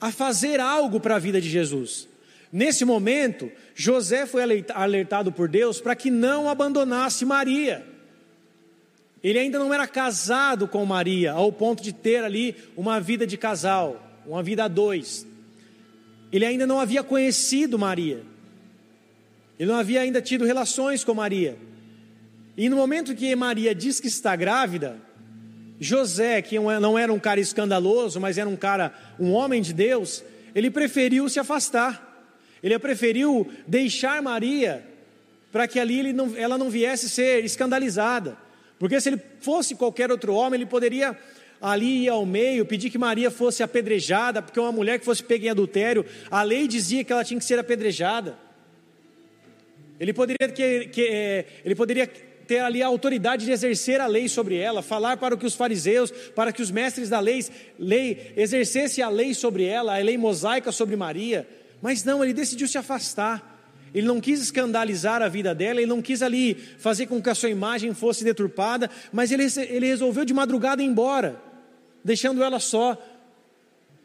a 0.00 0.10
fazer 0.10 0.58
algo 0.58 0.98
para 0.98 1.16
a 1.16 1.20
vida 1.20 1.40
de 1.40 1.48
Jesus. 1.48 2.08
Nesse 2.52 2.84
momento, 2.84 3.50
José 3.74 4.26
foi 4.26 4.42
alertado 4.74 5.30
por 5.30 5.48
Deus 5.48 5.80
para 5.80 5.94
que 5.94 6.10
não 6.10 6.48
abandonasse 6.48 7.24
Maria. 7.24 7.86
Ele 9.22 9.38
ainda 9.38 9.58
não 9.58 9.72
era 9.72 9.86
casado 9.86 10.66
com 10.66 10.84
Maria, 10.84 11.32
ao 11.32 11.52
ponto 11.52 11.80
de 11.80 11.92
ter 11.92 12.24
ali 12.24 12.56
uma 12.76 13.00
vida 13.00 13.24
de 13.24 13.36
casal, 13.36 14.20
uma 14.26 14.42
vida 14.42 14.64
a 14.64 14.68
dois. 14.68 15.24
Ele 16.32 16.44
ainda 16.44 16.66
não 16.66 16.80
havia 16.80 17.04
conhecido 17.04 17.78
Maria. 17.78 18.24
Ele 19.58 19.70
não 19.70 19.78
havia 19.78 20.00
ainda 20.00 20.20
tido 20.20 20.44
relações 20.44 21.04
com 21.04 21.14
Maria. 21.14 21.56
E 22.56 22.68
no 22.68 22.76
momento 22.76 23.14
que 23.14 23.34
Maria 23.34 23.74
diz 23.74 23.98
que 23.98 24.08
está 24.08 24.36
grávida, 24.36 24.96
José, 25.80 26.40
que 26.42 26.58
não 26.58 26.98
era 26.98 27.12
um 27.12 27.18
cara 27.18 27.40
escandaloso, 27.40 28.20
mas 28.20 28.38
era 28.38 28.48
um 28.48 28.56
cara, 28.56 28.92
um 29.18 29.32
homem 29.32 29.60
de 29.62 29.72
Deus, 29.72 30.22
ele 30.54 30.70
preferiu 30.70 31.28
se 31.28 31.40
afastar. 31.40 32.10
Ele 32.62 32.78
preferiu 32.78 33.50
deixar 33.66 34.22
Maria 34.22 34.86
para 35.50 35.66
que 35.66 35.80
ali 35.80 36.12
não, 36.12 36.36
ela 36.36 36.56
não 36.56 36.70
viesse 36.70 37.08
ser 37.08 37.44
escandalizada. 37.44 38.36
Porque 38.78 39.00
se 39.00 39.08
ele 39.10 39.20
fosse 39.40 39.74
qualquer 39.74 40.10
outro 40.10 40.34
homem, 40.34 40.58
ele 40.58 40.66
poderia 40.66 41.16
ali 41.60 42.04
ir 42.04 42.08
ao 42.08 42.26
meio, 42.26 42.66
pedir 42.66 42.90
que 42.90 42.98
Maria 42.98 43.30
fosse 43.30 43.62
apedrejada, 43.62 44.42
porque 44.42 44.58
uma 44.58 44.72
mulher 44.72 44.98
que 44.98 45.04
fosse 45.04 45.22
pega 45.22 45.46
em 45.46 45.50
adultério, 45.50 46.04
a 46.30 46.42
lei 46.42 46.66
dizia 46.66 47.04
que 47.04 47.12
ela 47.12 47.24
tinha 47.24 47.38
que 47.38 47.44
ser 47.44 47.58
apedrejada. 47.58 48.36
Ele 50.00 50.12
poderia, 50.12 50.48
que, 50.48 50.86
que, 50.86 51.06
é, 51.06 51.46
ele 51.64 51.74
poderia 51.74 52.10
ter 52.52 52.60
ali 52.60 52.82
a 52.82 52.86
autoridade 52.86 53.46
de 53.46 53.50
exercer 53.50 53.98
a 53.98 54.06
lei 54.06 54.28
sobre 54.28 54.56
ela, 54.56 54.82
falar 54.82 55.16
para 55.16 55.38
que 55.38 55.46
os 55.46 55.54
fariseus, 55.54 56.10
para 56.36 56.52
que 56.52 56.60
os 56.60 56.70
mestres 56.70 57.08
da 57.08 57.18
lei, 57.18 57.42
lei 57.78 58.34
exercesse 58.36 59.00
a 59.00 59.08
lei 59.08 59.32
sobre 59.32 59.64
ela, 59.64 59.98
a 59.98 60.02
lei 60.02 60.18
mosaica 60.18 60.70
sobre 60.70 60.94
Maria. 60.94 61.48
Mas 61.80 62.04
não, 62.04 62.22
ele 62.22 62.34
decidiu 62.34 62.68
se 62.68 62.76
afastar. 62.76 63.50
Ele 63.94 64.06
não 64.06 64.20
quis 64.20 64.42
escandalizar 64.42 65.22
a 65.22 65.28
vida 65.28 65.54
dela, 65.54 65.80
ele 65.80 65.88
não 65.88 66.02
quis 66.02 66.20
ali 66.20 66.54
fazer 66.54 67.06
com 67.06 67.22
que 67.22 67.30
a 67.30 67.34
sua 67.34 67.48
imagem 67.48 67.94
fosse 67.94 68.22
deturpada, 68.22 68.90
mas 69.10 69.32
ele, 69.32 69.44
ele 69.70 69.86
resolveu 69.86 70.26
de 70.26 70.34
madrugada 70.34 70.82
ir 70.82 70.86
embora, 70.86 71.40
deixando 72.04 72.42
ela 72.42 72.60
só. 72.60 73.02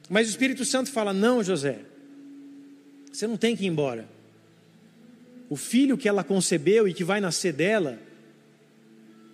Mas 0.09 0.27
o 0.27 0.29
Espírito 0.29 0.63
Santo 0.63 0.89
fala: 0.89 1.11
Não, 1.11 1.43
José, 1.43 1.79
você 3.11 3.27
não 3.27 3.35
tem 3.35 3.57
que 3.57 3.65
ir 3.65 3.67
embora. 3.67 4.07
O 5.49 5.57
filho 5.57 5.97
que 5.97 6.07
ela 6.07 6.23
concebeu 6.23 6.87
e 6.87 6.93
que 6.93 7.03
vai 7.03 7.19
nascer 7.19 7.51
dela 7.51 8.06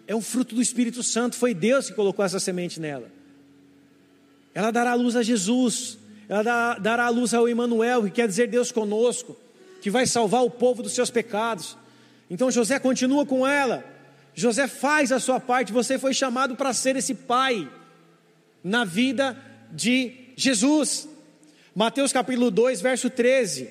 é 0.08 0.16
um 0.16 0.22
fruto 0.22 0.56
do 0.56 0.62
Espírito 0.62 1.02
Santo, 1.02 1.36
foi 1.36 1.54
Deus 1.54 1.90
que 1.90 1.96
colocou 1.96 2.24
essa 2.24 2.40
semente 2.40 2.80
nela. 2.80 3.10
Ela 4.54 4.72
dará 4.72 4.94
luz 4.94 5.16
a 5.16 5.24
Jesus, 5.24 5.98
ela 6.28 6.78
dará 6.78 7.10
luz 7.10 7.34
ao 7.34 7.50
Emmanuel, 7.50 8.04
que 8.04 8.12
quer 8.12 8.28
dizer 8.28 8.48
Deus 8.48 8.72
conosco 8.72 9.36
que 9.84 9.90
vai 9.90 10.08
salvar 10.08 10.44
o 10.46 10.50
povo 10.50 10.82
dos 10.82 10.94
seus 10.94 11.10
pecados. 11.10 11.76
Então 12.30 12.50
José 12.50 12.80
continua 12.80 13.26
com 13.26 13.46
ela. 13.46 13.84
José 14.34 14.66
faz 14.66 15.12
a 15.12 15.20
sua 15.20 15.42
parte, 15.42 15.74
você 15.74 16.00
foi 16.00 16.14
chamado 16.14 16.56
para 16.56 16.74
ser 16.74 16.96
esse 16.96 17.14
pai 17.14 17.70
na 18.64 18.86
vida 18.86 19.38
de 19.74 20.14
Jesus. 20.38 21.06
Mateus 21.76 22.14
capítulo 22.14 22.50
2, 22.50 22.80
verso 22.80 23.10
13. 23.10 23.70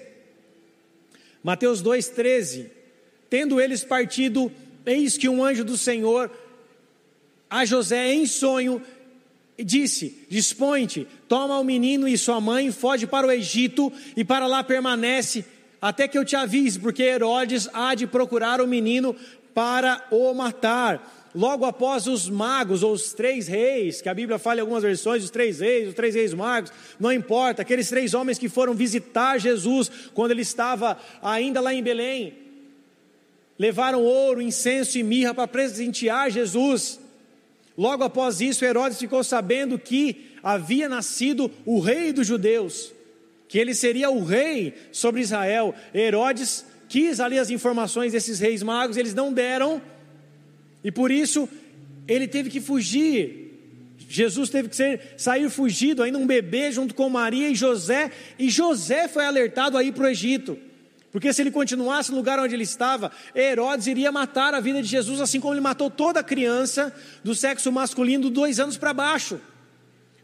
Mateus 1.42 1.80
2, 1.80 2.08
13. 2.08 2.70
Tendo 3.30 3.58
eles 3.58 3.82
partido, 3.82 4.52
eis 4.86 5.16
que 5.16 5.28
um 5.28 5.44
anjo 5.44 5.64
do 5.64 5.76
Senhor 5.76 6.30
a 7.52 7.66
José 7.66 8.14
em 8.14 8.24
sonho 8.24 8.80
disse: 9.58 10.26
Dispõe-te, 10.30 11.06
toma 11.28 11.58
o 11.58 11.64
menino 11.64 12.08
e 12.08 12.16
sua 12.16 12.40
mãe, 12.40 12.72
foge 12.72 13.06
para 13.06 13.26
o 13.26 13.30
Egito 13.30 13.92
e 14.16 14.24
para 14.24 14.46
lá 14.46 14.64
permanece 14.64 15.44
até 15.78 16.08
que 16.08 16.16
eu 16.16 16.24
te 16.24 16.34
avise, 16.34 16.80
porque 16.80 17.02
Herodes 17.02 17.68
há 17.74 17.94
de 17.94 18.06
procurar 18.06 18.60
o 18.62 18.66
menino 18.66 19.14
para 19.52 20.02
o 20.10 20.32
matar. 20.32 21.30
Logo 21.34 21.66
após 21.66 22.06
os 22.06 22.28
magos, 22.28 22.82
ou 22.82 22.92
os 22.92 23.12
três 23.12 23.48
reis, 23.48 24.00
que 24.00 24.08
a 24.08 24.14
Bíblia 24.14 24.38
fala 24.38 24.58
em 24.58 24.60
algumas 24.60 24.82
versões, 24.82 25.24
os 25.24 25.30
três 25.30 25.60
reis, 25.60 25.88
os 25.88 25.94
três 25.94 26.14
reis 26.14 26.32
magos, 26.32 26.72
não 27.00 27.12
importa, 27.12 27.60
aqueles 27.60 27.88
três 27.88 28.14
homens 28.14 28.38
que 28.38 28.48
foram 28.48 28.72
visitar 28.74 29.38
Jesus 29.38 29.90
quando 30.14 30.30
ele 30.30 30.42
estava 30.42 30.98
ainda 31.22 31.60
lá 31.60 31.74
em 31.74 31.82
Belém, 31.82 32.34
levaram 33.62 34.02
ouro, 34.02 34.42
incenso 34.42 34.98
e 34.98 35.04
mirra 35.04 35.32
para 35.32 35.46
presentear 35.46 36.30
Jesus. 36.30 36.98
Logo 37.78 38.02
após 38.02 38.40
isso, 38.40 38.64
Herodes 38.64 38.98
ficou 38.98 39.22
sabendo 39.22 39.78
que 39.78 40.32
havia 40.42 40.88
nascido 40.88 41.48
o 41.64 41.78
rei 41.78 42.12
dos 42.12 42.26
judeus 42.26 42.92
que 43.52 43.58
ele 43.58 43.74
seria 43.74 44.08
o 44.08 44.24
rei 44.24 44.72
sobre 44.92 45.20
Israel. 45.20 45.74
Herodes 45.94 46.64
quis 46.88 47.20
ali 47.20 47.38
as 47.38 47.50
informações 47.50 48.12
desses 48.12 48.40
reis 48.40 48.62
magos, 48.62 48.96
eles 48.96 49.12
não 49.12 49.30
deram, 49.30 49.82
e 50.82 50.90
por 50.90 51.10
isso 51.10 51.46
ele 52.08 52.26
teve 52.26 52.48
que 52.48 52.62
fugir. 52.62 53.94
Jesus 54.08 54.48
teve 54.48 54.70
que 54.70 54.76
ser, 54.76 55.02
sair 55.18 55.50
fugido, 55.50 56.02
ainda 56.02 56.16
um 56.16 56.26
bebê 56.26 56.72
junto 56.72 56.94
com 56.94 57.10
Maria 57.10 57.50
e 57.50 57.54
José, 57.54 58.10
e 58.38 58.48
José 58.48 59.06
foi 59.06 59.26
alertado 59.26 59.76
a 59.76 59.84
ir 59.84 59.92
para 59.92 60.04
o 60.04 60.08
Egito. 60.08 60.56
Porque 61.12 61.30
se 61.30 61.42
ele 61.42 61.50
continuasse 61.50 62.10
no 62.10 62.16
lugar 62.16 62.40
onde 62.40 62.54
ele 62.54 62.62
estava, 62.64 63.12
Herodes 63.36 63.86
iria 63.86 64.10
matar 64.10 64.54
a 64.54 64.60
vida 64.60 64.80
de 64.80 64.88
Jesus, 64.88 65.20
assim 65.20 65.38
como 65.38 65.52
ele 65.52 65.60
matou 65.60 65.90
toda 65.90 66.24
criança 66.24 66.92
do 67.22 67.34
sexo 67.34 67.70
masculino 67.70 68.30
dois 68.30 68.58
anos 68.58 68.78
para 68.78 68.94
baixo. 68.94 69.38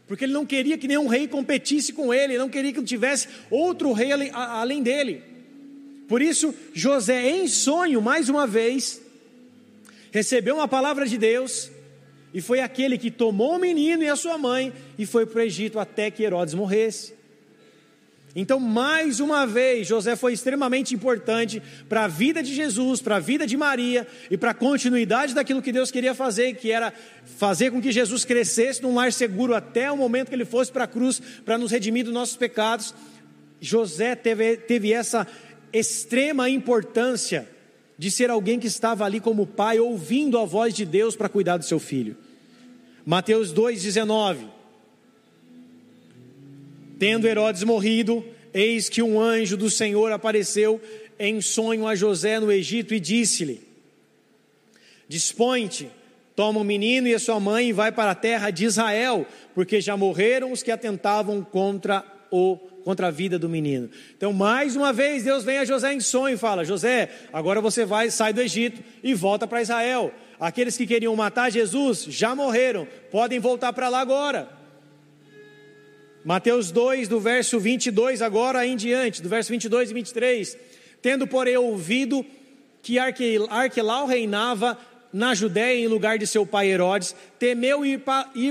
Porque 0.07 0.25
ele 0.25 0.33
não 0.33 0.47
queria 0.47 0.79
que 0.79 0.87
nenhum 0.87 1.05
rei 1.05 1.27
competisse 1.27 1.93
com 1.93 2.11
ele, 2.11 2.33
ele 2.33 2.39
não 2.39 2.49
queria 2.49 2.73
que 2.73 2.81
tivesse 2.81 3.27
outro 3.51 3.93
rei 3.93 4.11
além 4.33 4.81
dele. 4.81 5.23
Por 6.07 6.23
isso, 6.23 6.55
José, 6.73 7.29
em 7.29 7.47
sonho, 7.47 8.01
mais 8.01 8.27
uma 8.27 8.47
vez, 8.47 8.99
recebeu 10.11 10.55
uma 10.55 10.67
palavra 10.67 11.05
de 11.05 11.19
Deus, 11.19 11.69
e 12.33 12.41
foi 12.41 12.61
aquele 12.61 12.97
que 12.97 13.11
tomou 13.11 13.57
o 13.57 13.59
menino 13.59 14.01
e 14.01 14.09
a 14.09 14.15
sua 14.15 14.39
mãe 14.39 14.73
e 14.97 15.05
foi 15.05 15.27
para 15.27 15.39
o 15.39 15.43
Egito 15.43 15.79
até 15.79 16.09
que 16.09 16.23
Herodes 16.23 16.55
morresse. 16.55 17.18
Então, 18.35 18.59
mais 18.59 19.19
uma 19.19 19.45
vez, 19.47 19.87
José 19.87 20.15
foi 20.15 20.33
extremamente 20.33 20.93
importante 20.93 21.61
para 21.87 22.05
a 22.05 22.07
vida 22.07 22.43
de 22.43 22.53
Jesus, 22.53 23.01
para 23.01 23.15
a 23.15 23.19
vida 23.19 23.47
de 23.47 23.57
Maria 23.57 24.07
e 24.29 24.37
para 24.37 24.51
a 24.51 24.53
continuidade 24.53 25.33
daquilo 25.33 25.61
que 25.61 25.71
Deus 25.71 25.89
queria 25.89 26.13
fazer, 26.13 26.55
que 26.55 26.71
era 26.71 26.93
fazer 27.37 27.71
com 27.71 27.81
que 27.81 27.91
Jesus 27.91 28.25
crescesse 28.25 28.83
num 28.83 28.93
lar 28.93 29.11
seguro 29.11 29.55
até 29.55 29.91
o 29.91 29.97
momento 29.97 30.29
que 30.29 30.35
ele 30.35 30.45
fosse 30.45 30.71
para 30.71 30.83
a 30.83 30.87
cruz 30.87 31.19
para 31.43 31.57
nos 31.57 31.71
redimir 31.71 32.05
dos 32.05 32.13
nossos 32.13 32.37
pecados. 32.37 32.93
José 33.59 34.15
teve, 34.15 34.57
teve 34.57 34.93
essa 34.93 35.25
extrema 35.73 36.49
importância 36.49 37.49
de 37.97 38.11
ser 38.11 38.29
alguém 38.29 38.59
que 38.59 38.67
estava 38.67 39.05
ali 39.05 39.19
como 39.19 39.45
pai, 39.45 39.79
ouvindo 39.79 40.37
a 40.37 40.45
voz 40.45 40.73
de 40.73 40.85
Deus 40.85 41.15
para 41.15 41.27
cuidar 41.27 41.57
do 41.57 41.65
seu 41.65 41.79
filho. 41.79 42.15
Mateus 43.05 43.51
2,19 43.51 44.58
Tendo 46.99 47.25
Herodes 47.25 47.63
morrido, 47.63 48.25
eis 48.53 48.89
que 48.89 49.01
um 49.01 49.19
anjo 49.19 49.55
do 49.55 49.69
Senhor 49.69 50.11
apareceu 50.11 50.81
em 51.17 51.39
sonho 51.39 51.87
a 51.87 51.95
José 51.95 52.41
no 52.41 52.51
Egito 52.51 52.93
e 52.93 52.99
disse-lhe: 52.99 53.61
Dispõe-te, 55.07 55.89
toma 56.35 56.59
o 56.59 56.63
menino 56.63 57.07
e 57.07 57.15
a 57.15 57.19
sua 57.19 57.39
mãe 57.39 57.69
e 57.69 57.73
vai 57.73 57.89
para 57.89 58.11
a 58.11 58.15
terra 58.15 58.51
de 58.51 58.65
Israel, 58.65 59.25
porque 59.55 59.79
já 59.79 59.95
morreram 59.95 60.51
os 60.51 60.61
que 60.61 60.71
atentavam 60.71 61.41
contra 61.41 62.03
o 62.29 62.57
contra 62.83 63.07
a 63.07 63.11
vida 63.11 63.37
do 63.37 63.47
menino. 63.47 63.89
Então, 64.17 64.33
mais 64.33 64.75
uma 64.75 64.91
vez, 64.91 65.23
Deus 65.23 65.43
vem 65.43 65.59
a 65.59 65.65
José 65.65 65.93
em 65.93 66.01
sonho 66.01 66.35
e 66.35 66.37
fala: 66.37 66.65
José, 66.65 67.09
agora 67.31 67.61
você 67.61 67.85
vai, 67.85 68.11
sai 68.11 68.33
do 68.33 68.41
Egito 68.41 68.83
e 69.01 69.13
volta 69.13 69.47
para 69.47 69.61
Israel. 69.61 70.13
Aqueles 70.37 70.75
que 70.75 70.85
queriam 70.85 71.15
matar 71.15 71.49
Jesus 71.49 72.05
já 72.09 72.35
morreram, 72.35 72.85
podem 73.09 73.39
voltar 73.39 73.71
para 73.71 73.87
lá 73.87 74.01
agora. 74.01 74.58
Mateus 76.23 76.69
2, 76.71 77.07
do 77.07 77.19
verso 77.19 77.59
22 77.59 78.21
agora 78.21 78.65
em 78.65 78.75
diante, 78.75 79.21
do 79.21 79.29
verso 79.29 79.51
22 79.51 79.91
e 79.91 79.93
23. 79.93 80.57
Tendo, 81.01 81.25
porém, 81.25 81.55
ouvido 81.55 82.25
que 82.81 82.99
Arquelau 82.99 84.05
reinava 84.05 84.77
na 85.13 85.33
Judéia 85.33 85.79
em 85.79 85.87
lugar 85.87 86.17
de 86.17 86.27
seu 86.27 86.45
pai 86.45 86.67
Herodes, 86.67 87.15
temeu 87.37 87.85
ir, 87.85 88.01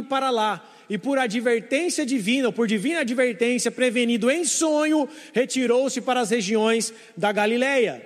para 0.08 0.30
lá, 0.30 0.66
e 0.88 0.96
por 0.96 1.18
advertência 1.18 2.04
divina, 2.06 2.48
ou 2.48 2.52
por 2.52 2.66
divina 2.66 3.00
advertência, 3.00 3.70
prevenido 3.70 4.30
em 4.30 4.44
sonho, 4.44 5.08
retirou-se 5.34 6.00
para 6.00 6.20
as 6.20 6.30
regiões 6.30 6.92
da 7.16 7.30
Galileia. 7.30 8.02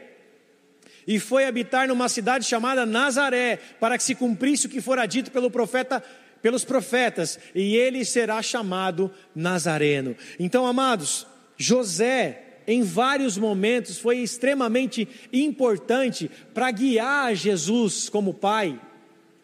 E 1.07 1.19
foi 1.19 1.45
habitar 1.45 1.88
numa 1.88 2.09
cidade 2.09 2.45
chamada 2.45 2.85
Nazaré, 2.85 3.59
para 3.81 3.97
que 3.97 4.04
se 4.04 4.14
cumprisse 4.14 4.66
o 4.66 4.69
que 4.69 4.81
fora 4.81 5.07
dito 5.07 5.31
pelo 5.31 5.50
profeta 5.50 6.02
pelos 6.42 6.64
profetas, 6.64 7.38
e 7.54 7.76
ele 7.76 8.04
será 8.04 8.42
chamado 8.42 9.11
Nazareno. 9.34 10.16
Então, 10.38 10.66
amados, 10.66 11.26
José, 11.56 12.58
em 12.66 12.82
vários 12.82 13.38
momentos, 13.38 13.99
foi 13.99 14.18
extremamente 14.18 15.08
importante 15.32 16.30
para 16.52 16.70
guiar 16.70 17.34
Jesus 17.34 18.08
como 18.08 18.34
pai, 18.34 18.78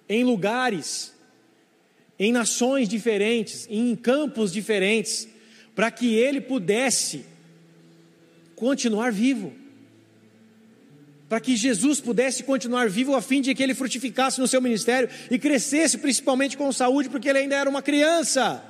em 0.08 0.24
lugares, 0.24 1.14
em 2.18 2.32
nações 2.32 2.88
diferentes, 2.88 3.66
em 3.70 3.94
campos 3.94 4.52
diferentes, 4.52 5.28
para 5.74 5.90
que 5.90 6.16
ele 6.16 6.40
pudesse 6.40 7.24
continuar 8.56 9.12
vivo 9.12 9.52
para 11.28 11.40
que 11.40 11.56
Jesus 11.56 12.00
pudesse 12.00 12.42
continuar 12.42 12.88
vivo 12.88 13.14
a 13.14 13.20
fim 13.20 13.40
de 13.40 13.54
que 13.54 13.62
ele 13.62 13.74
frutificasse 13.74 14.40
no 14.40 14.48
seu 14.48 14.62
ministério 14.62 15.08
e 15.30 15.38
crescesse 15.38 15.98
principalmente 15.98 16.56
com 16.56 16.72
saúde, 16.72 17.08
porque 17.08 17.28
ele 17.28 17.38
ainda 17.38 17.56
era 17.56 17.68
uma 17.68 17.82
criança. 17.82 18.64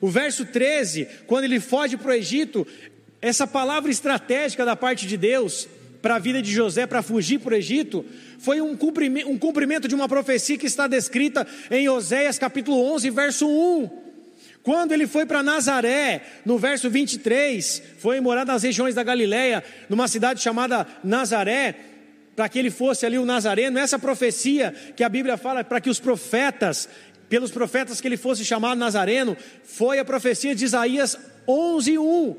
O 0.00 0.08
verso 0.08 0.44
13, 0.44 1.08
quando 1.26 1.44
ele 1.44 1.60
foge 1.60 1.96
para 1.96 2.10
o 2.10 2.14
Egito, 2.14 2.66
essa 3.22 3.46
palavra 3.46 3.90
estratégica 3.90 4.64
da 4.64 4.76
parte 4.76 5.06
de 5.06 5.16
Deus 5.16 5.66
para 6.02 6.16
a 6.16 6.18
vida 6.18 6.42
de 6.42 6.52
José 6.52 6.86
para 6.86 7.00
fugir 7.00 7.40
para 7.40 7.54
o 7.54 7.56
Egito, 7.56 8.04
foi 8.38 8.60
um 8.60 8.76
cumprimento, 8.76 9.30
um 9.30 9.38
cumprimento 9.38 9.88
de 9.88 9.94
uma 9.94 10.06
profecia 10.06 10.58
que 10.58 10.66
está 10.66 10.86
descrita 10.86 11.46
em 11.70 11.88
Oséias 11.88 12.38
capítulo 12.38 12.78
11, 12.92 13.08
verso 13.08 13.48
1. 13.48 14.03
Quando 14.64 14.92
ele 14.92 15.06
foi 15.06 15.26
para 15.26 15.42
Nazaré, 15.42 16.22
no 16.42 16.58
verso 16.58 16.88
23, 16.88 17.82
foi 17.98 18.18
morar 18.18 18.46
nas 18.46 18.62
regiões 18.62 18.94
da 18.94 19.02
Galileia, 19.02 19.62
numa 19.90 20.08
cidade 20.08 20.40
chamada 20.40 20.86
Nazaré, 21.04 21.76
para 22.34 22.48
que 22.48 22.58
ele 22.58 22.70
fosse 22.70 23.04
ali 23.04 23.18
o 23.18 23.26
Nazareno, 23.26 23.78
essa 23.78 23.98
profecia 23.98 24.74
que 24.96 25.04
a 25.04 25.08
Bíblia 25.08 25.36
fala 25.36 25.62
para 25.62 25.82
que 25.82 25.90
os 25.90 26.00
profetas, 26.00 26.88
pelos 27.28 27.50
profetas 27.50 28.00
que 28.00 28.08
ele 28.08 28.16
fosse 28.16 28.42
chamado 28.42 28.78
Nazareno, 28.78 29.36
foi 29.62 29.98
a 29.98 30.04
profecia 30.04 30.54
de 30.54 30.64
Isaías 30.64 31.18
11:1. 31.46 32.34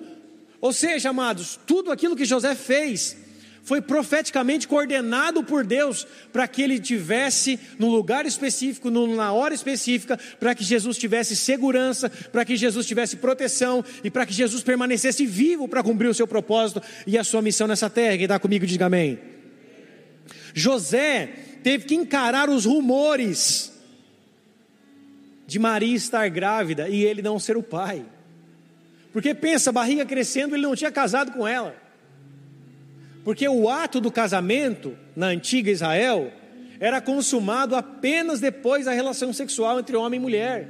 Ou 0.60 0.74
seja, 0.74 1.12
amados, 1.12 1.60
tudo 1.68 1.92
aquilo 1.92 2.16
que 2.16 2.26
José 2.26 2.56
fez 2.56 3.16
foi 3.66 3.82
profeticamente 3.82 4.68
coordenado 4.68 5.44
por 5.44 5.66
Deus 5.66 6.08
para 6.32 6.48
que 6.48 6.62
ele 6.62 6.80
tivesse 6.80 7.60
no 7.80 7.90
lugar 7.90 8.26
específico, 8.26 8.92
na 8.92 9.34
hora 9.34 9.56
específica, 9.56 10.18
para 10.40 10.54
que 10.54 10.64
Jesus 10.64 10.98
tivesse 10.98 11.36
segurança, 11.36 12.10
para 12.32 12.46
que 12.46 12.56
Jesus 12.56 12.86
tivesse 12.86 13.18
proteção 13.18 13.84
e 14.04 14.12
para 14.12 14.26
que 14.26 14.34
Jesus 14.34 14.64
permanecesse 14.64 15.26
vivo 15.26 15.68
para 15.68 15.82
cumprir 15.82 16.08
o 16.08 16.14
seu 16.14 16.28
propósito 16.28 16.82
e 17.08 17.18
a 17.18 17.24
sua 17.24 17.42
missão 17.42 17.68
nessa 17.68 17.90
terra. 17.90 18.16
Quem 18.16 18.26
está 18.26 18.40
comigo, 18.40 18.68
diga 18.68 18.86
amém. 18.86 19.20
José 20.54 21.26
teve 21.64 21.86
que 21.86 21.96
encarar 21.96 22.50
os 22.50 22.66
rumores 22.66 23.74
de 25.48 25.58
Maria 25.58 25.96
estar 25.96 26.30
grávida 26.30 26.88
e 26.88 27.04
ele 27.04 27.24
não 27.24 27.40
ser 27.40 27.58
o 27.58 27.64
pai. 27.64 28.06
Porque 29.12 29.34
pensa, 29.34 29.72
barriga 29.72 30.06
crescendo, 30.06 30.56
ele 30.56 30.64
não 30.64 30.76
tinha 30.76 30.92
casado 30.92 31.32
com 31.32 31.48
ela. 31.48 31.85
Porque 33.26 33.50
o 33.50 33.68
ato 33.68 34.00
do 34.00 34.12
casamento 34.12 34.96
na 35.16 35.26
antiga 35.26 35.72
Israel 35.72 36.32
era 36.80 37.02
consumado 37.02 37.76
apenas 37.76 38.40
depois 38.40 38.86
da 38.86 38.92
relação 38.92 39.34
sexual 39.34 39.80
entre 39.80 39.96
homem 39.96 40.20
e 40.20 40.22
mulher. 40.22 40.70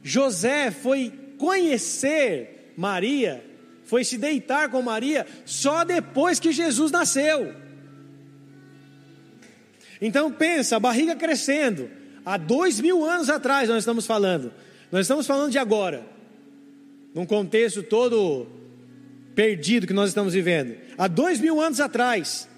José 0.00 0.70
foi 0.70 1.12
conhecer 1.38 2.72
Maria, 2.76 3.44
foi 3.84 4.04
se 4.04 4.16
deitar 4.16 4.70
com 4.70 4.80
Maria 4.80 5.26
só 5.44 5.82
depois 5.82 6.38
que 6.38 6.52
Jesus 6.52 6.92
nasceu. 6.92 7.52
Então 10.00 10.30
pensa, 10.30 10.76
a 10.76 10.80
barriga 10.80 11.16
crescendo, 11.16 11.90
há 12.24 12.36
dois 12.36 12.78
mil 12.78 13.04
anos 13.04 13.28
atrás 13.28 13.68
nós 13.68 13.78
estamos 13.78 14.06
falando, 14.06 14.52
nós 14.92 15.00
estamos 15.00 15.26
falando 15.26 15.50
de 15.50 15.58
agora, 15.58 16.06
num 17.12 17.26
contexto 17.26 17.82
todo 17.82 18.55
perdido 19.36 19.86
que 19.86 19.92
nós 19.92 20.08
estamos 20.08 20.32
vivendo. 20.32 20.76
Há 20.96 21.06
dois 21.06 21.38
mil 21.38 21.60
anos 21.60 21.78
atrás, 21.78 22.48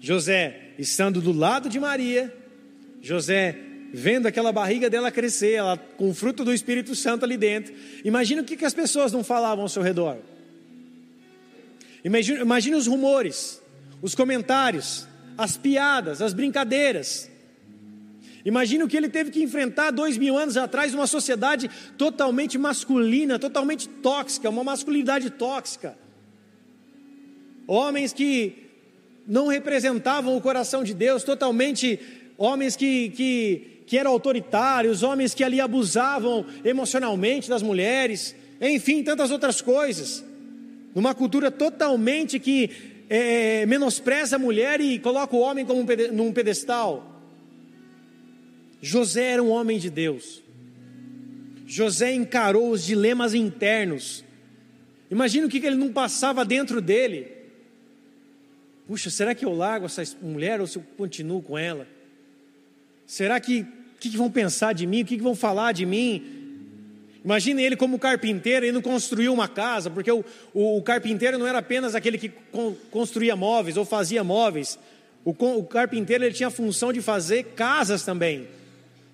José 0.00 0.72
estando 0.78 1.20
do 1.20 1.30
lado 1.30 1.68
de 1.68 1.78
Maria, 1.78 2.34
José 3.00 3.56
vendo 3.92 4.26
aquela 4.26 4.50
barriga 4.50 4.90
dela 4.90 5.12
crescer, 5.12 5.52
ela 5.52 5.76
com 5.76 6.08
o 6.08 6.14
fruto 6.14 6.44
do 6.44 6.52
Espírito 6.52 6.96
Santo 6.96 7.24
ali 7.24 7.36
dentro. 7.36 7.72
Imagina 8.04 8.42
o 8.42 8.44
que, 8.44 8.56
que 8.56 8.64
as 8.64 8.74
pessoas 8.74 9.12
não 9.12 9.22
falavam 9.22 9.62
ao 9.62 9.68
seu 9.68 9.82
redor. 9.82 10.16
Imagina, 12.02 12.40
imagina 12.40 12.76
os 12.76 12.88
rumores, 12.88 13.62
os 14.02 14.14
comentários, 14.14 15.06
as 15.38 15.56
piadas, 15.56 16.20
as 16.20 16.34
brincadeiras. 16.34 17.30
Imagina 18.44 18.84
o 18.84 18.88
que 18.88 18.96
ele 18.96 19.08
teve 19.08 19.30
que 19.30 19.42
enfrentar 19.42 19.90
dois 19.90 20.18
mil 20.18 20.36
anos 20.36 20.56
atrás, 20.56 20.92
uma 20.92 21.06
sociedade 21.06 21.70
totalmente 21.96 22.58
masculina, 22.58 23.38
totalmente 23.38 23.88
tóxica, 23.88 24.50
uma 24.50 24.62
masculinidade 24.62 25.30
tóxica. 25.30 25.96
Homens 27.66 28.12
que 28.12 28.64
não 29.26 29.46
representavam 29.46 30.36
o 30.36 30.40
coração 30.40 30.84
de 30.84 30.92
Deus, 30.92 31.24
totalmente 31.24 31.98
homens 32.36 32.76
que, 32.76 33.08
que, 33.10 33.82
que 33.86 33.96
eram 33.96 34.10
autoritários, 34.10 35.02
homens 35.02 35.32
que 35.32 35.42
ali 35.42 35.58
abusavam 35.58 36.44
emocionalmente 36.62 37.48
das 37.48 37.62
mulheres, 37.62 38.36
enfim, 38.60 39.02
tantas 39.02 39.30
outras 39.30 39.62
coisas. 39.62 40.22
Numa 40.94 41.14
cultura 41.14 41.50
totalmente 41.50 42.38
que 42.38 42.70
é, 43.08 43.64
menospreza 43.64 44.36
a 44.36 44.38
mulher 44.38 44.82
e 44.82 44.98
coloca 44.98 45.34
o 45.34 45.40
homem 45.40 45.64
como 45.64 45.80
um, 45.80 45.86
num 46.12 46.30
pedestal. 46.30 47.13
José 48.84 49.32
era 49.32 49.42
um 49.42 49.50
homem 49.50 49.78
de 49.78 49.88
Deus. 49.90 50.42
José 51.66 52.12
encarou 52.12 52.70
os 52.70 52.84
dilemas 52.84 53.34
internos 53.34 54.24
Imagina 55.14 55.46
o 55.46 55.48
que, 55.48 55.58
ele 55.58 55.76
não 55.76 55.92
passava 55.92 56.44
dentro 56.44 56.80
dele. 56.80 57.28
Puxa, 58.86 59.10
será 59.10 59.34
que 59.34 59.44
eu 59.44 59.54
largo 59.54 59.86
essa 59.86 60.02
mulher 60.20 60.60
ou 60.60 60.66
se 60.66 60.76
eu 60.76 60.84
continuo 60.96 61.40
com 61.40 61.56
ela? 61.56 61.86
Será 63.06 63.38
que 63.38 63.60
o 63.60 64.00
que, 64.00 64.10
que, 64.10 64.16
vão 64.16 64.28
pensar 64.28 64.72
de 64.72 64.86
mim? 64.86 65.02
O 65.02 65.04
que, 65.04 65.16
que 65.16 65.22
vão 65.22 65.36
falar 65.36 65.70
de 65.70 65.86
mim? 65.86 66.20
Imagine 67.24 67.62
ele 67.62 67.76
como 67.76 67.96
carpinteiro, 67.96 68.66
ele 68.66 68.72
não 68.72 68.82
construiu 68.82 69.32
uma 69.32 69.46
casa, 69.46 69.88
porque 69.88 70.10
o, 70.10 70.24
o, 70.52 70.78
o 70.78 70.82
carpinteiro 70.82 71.38
não 71.38 71.46
era 71.46 71.58
apenas 71.58 71.94
aquele 71.94 72.18
que 72.18 72.28
con, 72.50 72.74
construía 72.90 73.36
móveis 73.36 73.76
ou 73.76 73.84
fazia 73.84 74.24
móveis. 74.24 74.78
O, 75.24 75.30
o 75.30 75.64
carpinteiro 75.64 76.24
ele 76.24 76.34
tinha 76.34 76.48
a 76.48 76.50
função 76.50 76.92
de 76.92 77.00
fazer 77.00 77.44
casas 77.54 78.04
também. 78.04 78.48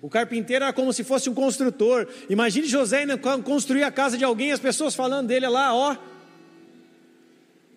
O 0.01 0.09
carpinteiro 0.09 0.65
era 0.65 0.73
como 0.73 0.91
se 0.91 1.03
fosse 1.03 1.29
um 1.29 1.33
construtor. 1.33 2.07
Imagine 2.29 2.67
José 2.67 3.05
construir 3.43 3.83
a 3.83 3.91
casa 3.91 4.17
de 4.17 4.23
alguém 4.23 4.49
e 4.49 4.51
as 4.51 4.59
pessoas 4.59 4.95
falando 4.95 5.27
dele 5.27 5.47
lá, 5.47 5.75
ó. 5.75 5.95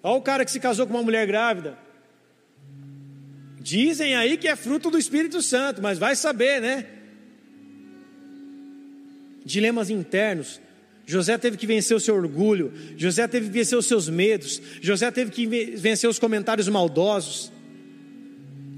Ó 0.03 0.17
o 0.17 0.23
cara 0.23 0.45
que 0.45 0.51
se 0.51 0.59
casou 0.59 0.87
com 0.87 0.95
uma 0.95 1.03
mulher 1.03 1.27
grávida. 1.27 1.79
Dizem 3.61 4.15
aí 4.15 4.37
que 4.37 4.49
é 4.49 4.57
fruto 4.57 4.91
do 4.91 4.99
Espírito 4.99 5.43
Santo, 5.43 5.83
mas 5.83 5.99
vai 5.99 6.17
saber, 6.17 6.61
né? 6.61 6.87
Dilemas 9.45 9.91
internos. 9.91 10.61
José 11.07 11.37
teve 11.37 11.59
que 11.59 11.67
vencer 11.67 11.95
o 11.95 12.01
seu 12.01 12.15
orgulho, 12.15 12.73
José 12.97 13.29
teve 13.29 13.47
que 13.49 13.53
vencer 13.53 13.77
os 13.77 13.85
seus 13.85 14.09
medos, 14.09 14.61
José 14.81 15.11
teve 15.11 15.31
que 15.31 15.47
vencer 15.77 16.09
os 16.09 16.19
comentários 16.19 16.67
maldosos. 16.67 17.53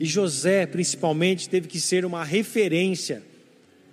E 0.01 0.05
José, 0.05 0.67
principalmente, 0.67 1.49
teve 1.49 1.69
que 1.69 1.81
ser 1.81 2.05
uma 2.05 2.25
referência 2.25 3.23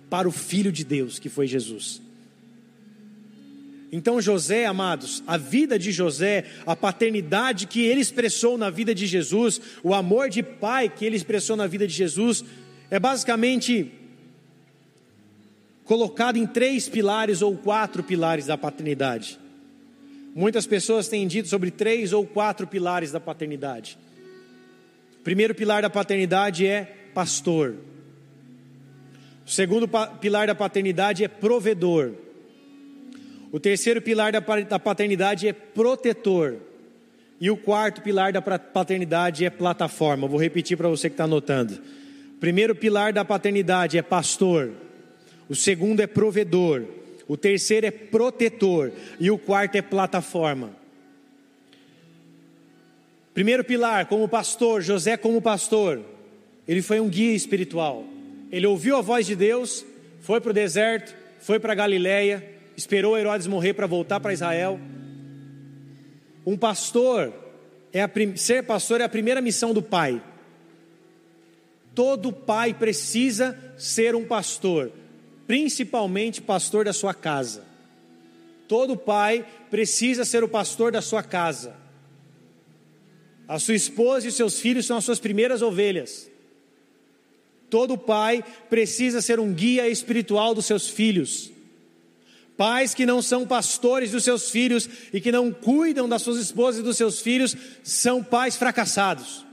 para 0.08 0.28
o 0.28 0.32
Filho 0.32 0.70
de 0.70 0.84
Deus, 0.84 1.18
que 1.18 1.28
foi 1.28 1.46
Jesus. 1.46 2.00
Então, 3.92 4.20
José, 4.20 4.66
amados, 4.66 5.22
a 5.24 5.36
vida 5.36 5.78
de 5.78 5.92
José, 5.92 6.46
a 6.66 6.74
paternidade 6.74 7.66
que 7.66 7.80
ele 7.80 8.00
expressou 8.00 8.58
na 8.58 8.68
vida 8.68 8.92
de 8.92 9.06
Jesus, 9.06 9.60
o 9.84 9.94
amor 9.94 10.28
de 10.28 10.42
pai 10.42 10.88
que 10.88 11.04
ele 11.04 11.14
expressou 11.14 11.56
na 11.56 11.68
vida 11.68 11.86
de 11.86 11.94
Jesus, 11.94 12.44
é 12.90 12.98
basicamente 12.98 13.92
colocado 15.84 16.36
em 16.38 16.46
três 16.46 16.88
pilares 16.88 17.40
ou 17.40 17.56
quatro 17.56 18.02
pilares 18.02 18.46
da 18.46 18.58
paternidade. 18.58 19.38
Muitas 20.34 20.66
pessoas 20.66 21.06
têm 21.06 21.28
dito 21.28 21.48
sobre 21.48 21.70
três 21.70 22.12
ou 22.12 22.26
quatro 22.26 22.66
pilares 22.66 23.12
da 23.12 23.20
paternidade. 23.20 23.96
O 25.20 25.22
primeiro 25.22 25.54
pilar 25.54 25.82
da 25.82 25.90
paternidade 25.90 26.66
é 26.66 26.82
pastor. 27.14 27.76
O 29.46 29.50
segundo 29.50 29.88
pilar 30.20 30.46
da 30.46 30.54
paternidade 30.54 31.22
é 31.22 31.28
provedor. 31.28 32.12
O 33.52 33.60
terceiro 33.60 34.00
pilar 34.00 34.32
da 34.32 34.78
paternidade 34.78 35.46
é 35.46 35.52
protetor. 35.52 36.56
E 37.40 37.50
o 37.50 37.56
quarto 37.56 38.00
pilar 38.00 38.32
da 38.32 38.40
paternidade 38.40 39.44
é 39.44 39.50
plataforma. 39.50 40.26
Vou 40.26 40.40
repetir 40.40 40.76
para 40.76 40.88
você 40.88 41.10
que 41.10 41.14
está 41.14 41.24
anotando. 41.24 41.74
O 42.36 42.40
primeiro 42.40 42.74
pilar 42.74 43.12
da 43.12 43.24
paternidade 43.24 43.98
é 43.98 44.02
pastor. 44.02 44.70
O 45.48 45.54
segundo 45.54 46.00
é 46.00 46.06
provedor. 46.06 46.84
O 47.28 47.36
terceiro 47.36 47.86
é 47.86 47.90
protetor. 47.90 48.92
E 49.20 49.30
o 49.30 49.36
quarto 49.36 49.76
é 49.76 49.82
plataforma. 49.82 50.70
Primeiro 53.34 53.64
pilar, 53.64 54.06
como 54.06 54.28
pastor, 54.28 54.80
José 54.80 55.16
como 55.16 55.42
pastor, 55.42 56.00
ele 56.66 56.80
foi 56.80 57.00
um 57.00 57.08
guia 57.08 57.34
espiritual. 57.34 58.04
Ele 58.54 58.68
ouviu 58.68 58.96
a 58.96 59.00
voz 59.00 59.26
de 59.26 59.34
Deus, 59.34 59.84
foi 60.20 60.40
para 60.40 60.50
o 60.50 60.54
deserto, 60.54 61.12
foi 61.40 61.58
para 61.58 61.74
Galiléia, 61.74 62.48
esperou 62.76 63.18
Herodes 63.18 63.48
morrer 63.48 63.74
para 63.74 63.84
voltar 63.84 64.20
para 64.20 64.32
Israel. 64.32 64.78
Um 66.46 66.56
pastor, 66.56 67.34
é 67.92 68.00
a, 68.00 68.10
ser 68.36 68.62
pastor 68.62 69.00
é 69.00 69.04
a 69.04 69.08
primeira 69.08 69.40
missão 69.40 69.74
do 69.74 69.82
pai. 69.82 70.22
Todo 71.96 72.32
pai 72.32 72.72
precisa 72.72 73.58
ser 73.76 74.14
um 74.14 74.24
pastor, 74.24 74.92
principalmente 75.48 76.40
pastor 76.40 76.84
da 76.84 76.92
sua 76.92 77.12
casa. 77.12 77.64
Todo 78.68 78.96
pai 78.96 79.44
precisa 79.68 80.24
ser 80.24 80.44
o 80.44 80.48
pastor 80.48 80.92
da 80.92 81.02
sua 81.02 81.24
casa. 81.24 81.74
A 83.48 83.58
sua 83.58 83.74
esposa 83.74 84.26
e 84.26 84.28
os 84.28 84.36
seus 84.36 84.60
filhos 84.60 84.86
são 84.86 84.96
as 84.96 85.04
suas 85.04 85.18
primeiras 85.18 85.60
ovelhas. 85.60 86.32
Todo 87.74 87.98
pai 87.98 88.44
precisa 88.70 89.20
ser 89.20 89.40
um 89.40 89.52
guia 89.52 89.88
espiritual 89.88 90.54
dos 90.54 90.64
seus 90.64 90.88
filhos. 90.88 91.50
Pais 92.56 92.94
que 92.94 93.04
não 93.04 93.20
são 93.20 93.44
pastores 93.44 94.12
dos 94.12 94.22
seus 94.22 94.48
filhos 94.48 94.88
e 95.12 95.20
que 95.20 95.32
não 95.32 95.50
cuidam 95.50 96.08
das 96.08 96.22
suas 96.22 96.38
esposas 96.38 96.80
e 96.80 96.84
dos 96.84 96.96
seus 96.96 97.20
filhos 97.20 97.56
são 97.82 98.22
pais 98.22 98.56
fracassados. 98.56 99.44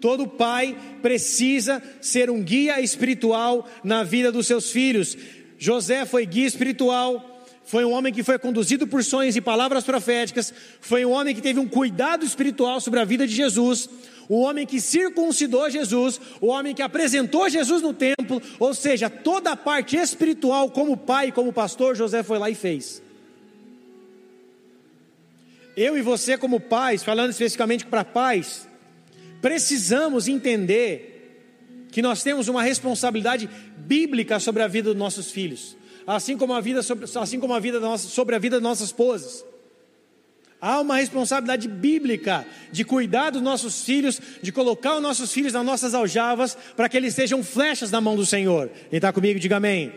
Todo 0.00 0.26
pai 0.26 0.76
precisa 1.00 1.80
ser 2.00 2.30
um 2.30 2.42
guia 2.42 2.80
espiritual 2.80 3.68
na 3.84 4.02
vida 4.02 4.32
dos 4.32 4.48
seus 4.48 4.72
filhos. 4.72 5.16
José 5.56 6.04
foi 6.04 6.26
guia 6.26 6.48
espiritual, 6.48 7.46
foi 7.64 7.84
um 7.84 7.92
homem 7.92 8.12
que 8.12 8.24
foi 8.24 8.40
conduzido 8.40 8.88
por 8.88 9.04
sonhos 9.04 9.36
e 9.36 9.40
palavras 9.40 9.84
proféticas, 9.84 10.52
foi 10.80 11.04
um 11.04 11.12
homem 11.12 11.32
que 11.32 11.40
teve 11.40 11.60
um 11.60 11.68
cuidado 11.68 12.24
espiritual 12.24 12.80
sobre 12.80 12.98
a 12.98 13.04
vida 13.04 13.24
de 13.24 13.36
Jesus, 13.36 13.88
o 14.28 14.40
homem 14.40 14.66
que 14.66 14.80
circuncidou 14.80 15.70
Jesus, 15.70 16.20
o 16.40 16.48
homem 16.48 16.74
que 16.74 16.82
apresentou 16.82 17.48
Jesus 17.48 17.80
no 17.80 17.94
templo, 17.94 18.42
ou 18.58 18.74
seja, 18.74 19.08
toda 19.08 19.52
a 19.52 19.56
parte 19.56 19.96
espiritual, 19.96 20.70
como 20.70 20.96
pai 20.96 21.32
como 21.32 21.52
pastor, 21.52 21.96
José 21.96 22.22
foi 22.22 22.38
lá 22.38 22.50
e 22.50 22.54
fez. 22.54 23.02
Eu 25.76 25.96
e 25.96 26.02
você, 26.02 26.36
como 26.36 26.60
pais, 26.60 27.02
falando 27.02 27.30
especificamente 27.30 27.86
para 27.86 28.04
pais, 28.04 28.68
precisamos 29.40 30.28
entender 30.28 31.86
que 31.90 32.02
nós 32.02 32.22
temos 32.22 32.48
uma 32.48 32.62
responsabilidade 32.62 33.48
bíblica 33.76 34.38
sobre 34.38 34.62
a 34.62 34.68
vida 34.68 34.90
dos 34.90 34.98
nossos 34.98 35.30
filhos, 35.30 35.76
assim 36.06 36.36
como 36.36 36.52
a 36.52 36.60
vida 36.60 36.82
sobre, 36.82 37.06
assim 37.18 37.40
como 37.40 37.54
a 37.54 37.60
vida 37.60 37.80
nossa, 37.80 38.08
sobre 38.08 38.34
a 38.34 38.38
vida 38.38 38.56
das 38.56 38.62
nossas 38.62 38.88
esposas. 38.88 39.44
Há 40.60 40.80
uma 40.80 40.96
responsabilidade 40.96 41.68
bíblica 41.68 42.44
de 42.72 42.84
cuidar 42.84 43.30
dos 43.30 43.40
nossos 43.40 43.84
filhos, 43.84 44.20
de 44.42 44.50
colocar 44.50 44.96
os 44.96 45.02
nossos 45.02 45.32
filhos 45.32 45.52
nas 45.52 45.64
nossas 45.64 45.94
aljavas, 45.94 46.58
para 46.76 46.88
que 46.88 46.96
eles 46.96 47.14
sejam 47.14 47.44
flechas 47.44 47.92
na 47.92 48.00
mão 48.00 48.16
do 48.16 48.26
Senhor. 48.26 48.68
Quem 48.90 48.96
está 48.96 49.12
comigo, 49.12 49.38
diga 49.38 49.56
amém. 49.56 49.92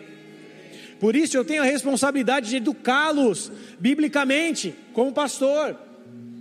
Por 0.99 1.15
isso 1.15 1.35
eu 1.35 1.43
tenho 1.43 1.63
a 1.63 1.65
responsabilidade 1.65 2.47
de 2.47 2.57
educá-los 2.57 3.51
biblicamente, 3.79 4.75
como 4.93 5.11
pastor. 5.11 5.75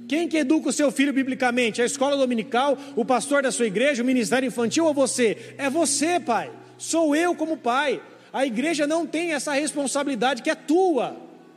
Quem 0.06 0.28
que 0.28 0.36
educa 0.36 0.68
o 0.68 0.72
seu 0.72 0.90
filho 0.90 1.14
biblicamente? 1.14 1.80
A 1.80 1.86
escola 1.86 2.14
dominical, 2.14 2.76
o 2.94 3.06
pastor 3.06 3.42
da 3.42 3.50
sua 3.50 3.68
igreja, 3.68 4.02
o 4.02 4.06
ministério 4.06 4.46
infantil 4.46 4.84
ou 4.84 4.92
você? 4.92 5.54
É 5.56 5.70
você, 5.70 6.20
pai. 6.20 6.50
Sou 6.76 7.16
eu 7.16 7.34
como 7.34 7.56
pai. 7.56 8.02
A 8.30 8.44
igreja 8.44 8.86
não 8.86 9.06
tem 9.06 9.32
essa 9.32 9.54
responsabilidade 9.54 10.42
que 10.42 10.50
é 10.50 10.54
tua 10.54 11.16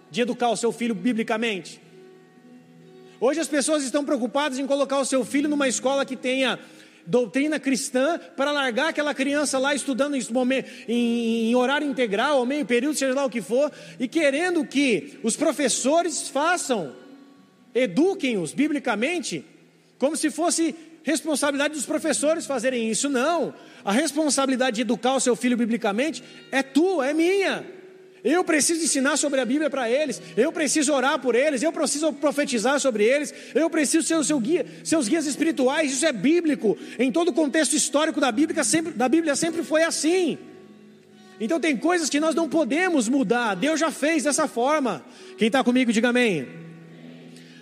de 0.10 0.22
educar 0.22 0.50
o 0.50 0.56
seu 0.56 0.72
filho 0.72 0.96
biblicamente. 0.96 1.83
Hoje 3.26 3.40
as 3.40 3.48
pessoas 3.48 3.86
estão 3.86 4.04
preocupadas 4.04 4.60
em 4.60 4.68
colocar 4.68 5.00
o 5.00 5.06
seu 5.06 5.24
filho 5.24 5.48
numa 5.48 5.66
escola 5.66 6.06
que 6.06 6.14
tenha 6.14 6.60
doutrina 7.08 7.58
cristã 7.58 8.20
para 8.36 8.52
largar 8.52 8.90
aquela 8.90 9.14
criança 9.14 9.58
lá 9.58 9.74
estudando 9.74 10.18
em, 10.90 11.56
horário 11.56 11.90
integral 11.90 12.40
ou 12.40 12.46
meio 12.46 12.66
período, 12.66 12.98
seja 12.98 13.14
lá 13.14 13.24
o 13.24 13.30
que 13.30 13.42
for, 13.42 13.72
e 13.98 14.10
querendo 14.10 14.66
que 14.66 15.18
os 15.24 15.38
professores 15.38 16.28
façam, 16.28 16.94
eduquem-os 17.74 18.52
biblicamente, 18.52 19.46
como 19.98 20.18
se 20.18 20.30
fosse 20.30 20.76
responsabilidade 21.02 21.76
dos 21.76 21.86
professores 21.86 22.46
fazerem 22.46 22.90
isso. 22.90 23.08
Não, 23.08 23.54
a 23.86 23.94
responsabilidade 23.94 24.76
de 24.76 24.82
educar 24.82 25.16
o 25.16 25.22
seu 25.22 25.38
filho 25.38 25.56
biblicamente 25.56 26.22
é 26.52 26.62
tua, 26.62 27.08
é 27.08 27.14
minha. 27.14 27.83
Eu 28.24 28.44
preciso 28.44 28.84
ensinar 28.84 29.18
sobre 29.18 29.42
a 29.42 29.46
Bíblia 29.46 29.70
para 29.70 29.90
eles. 29.90 30.22
Eu 30.38 30.52
preciso 30.52 30.94
orar 30.94 31.20
por 31.20 31.36
eles. 31.36 31.62
Eu 31.62 31.74
preciso 31.74 32.14
profetizar 32.14 32.80
sobre 32.80 33.04
eles. 33.04 33.34
Eu 33.54 33.70
preciso 33.70 34.08
ser 34.08 34.16
o 34.16 34.24
seu 34.24 34.40
guia, 34.40 34.66
seus 34.84 35.10
guias 35.10 35.26
espirituais. 35.26 35.92
Isso 35.92 36.06
é 36.06 36.14
bíblico. 36.14 36.78
Em 36.98 37.12
todo 37.12 37.30
o 37.30 37.34
contexto 37.34 37.74
histórico 37.74 38.22
da 38.22 38.32
Bíblia 38.32 38.64
sempre, 38.64 38.94
da 38.94 39.10
Bíblia 39.10 39.36
sempre 39.36 39.62
foi 39.62 39.84
assim. 39.84 40.38
Então 41.40 41.60
tem 41.60 41.76
coisas 41.76 42.10
que 42.10 42.20
nós 42.20 42.34
não 42.34 42.48
podemos 42.48 43.10
mudar. 43.10 43.56
Deus 43.56 43.80
já 43.80 43.92
fez 43.92 44.24
dessa 44.24 44.48
forma. 44.48 45.04
Quem 45.38 45.48
está 45.48 45.62
comigo, 45.62 45.92
diga 45.92 46.10
amém. 46.10 46.64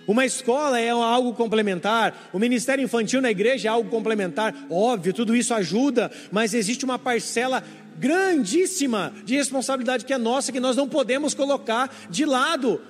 Uma 0.06 0.26
escola 0.26 0.80
é 0.80 0.90
algo 0.90 1.32
complementar, 1.32 2.30
o 2.32 2.38
ministério 2.38 2.82
infantil 2.82 3.20
na 3.20 3.30
igreja 3.30 3.68
é 3.68 3.70
algo 3.70 3.88
complementar, 3.88 4.52
óbvio, 4.68 5.12
tudo 5.12 5.34
isso 5.36 5.54
ajuda, 5.54 6.10
mas 6.32 6.54
existe 6.54 6.84
uma 6.84 6.98
parcela 6.98 7.62
grandíssima 8.02 9.14
de 9.24 9.36
responsabilidade 9.36 10.04
que 10.04 10.12
é 10.12 10.18
nossa, 10.18 10.50
que 10.50 10.58
nós 10.58 10.76
não 10.76 10.88
podemos 10.88 11.34
colocar 11.34 11.94
de 12.10 12.24
lado. 12.24 12.80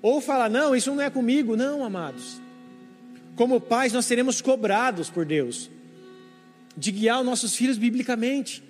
Ou 0.00 0.18
falar, 0.18 0.48
não, 0.48 0.74
isso 0.74 0.90
não 0.90 1.02
é 1.02 1.10
comigo. 1.10 1.56
Não, 1.56 1.84
amados. 1.84 2.40
Como 3.36 3.60
pais, 3.60 3.92
nós 3.92 4.06
seremos 4.06 4.40
cobrados 4.40 5.10
por 5.10 5.26
Deus 5.26 5.70
de 6.74 6.90
guiar 6.90 7.20
os 7.20 7.26
nossos 7.26 7.54
filhos 7.54 7.76
biblicamente. 7.76 8.64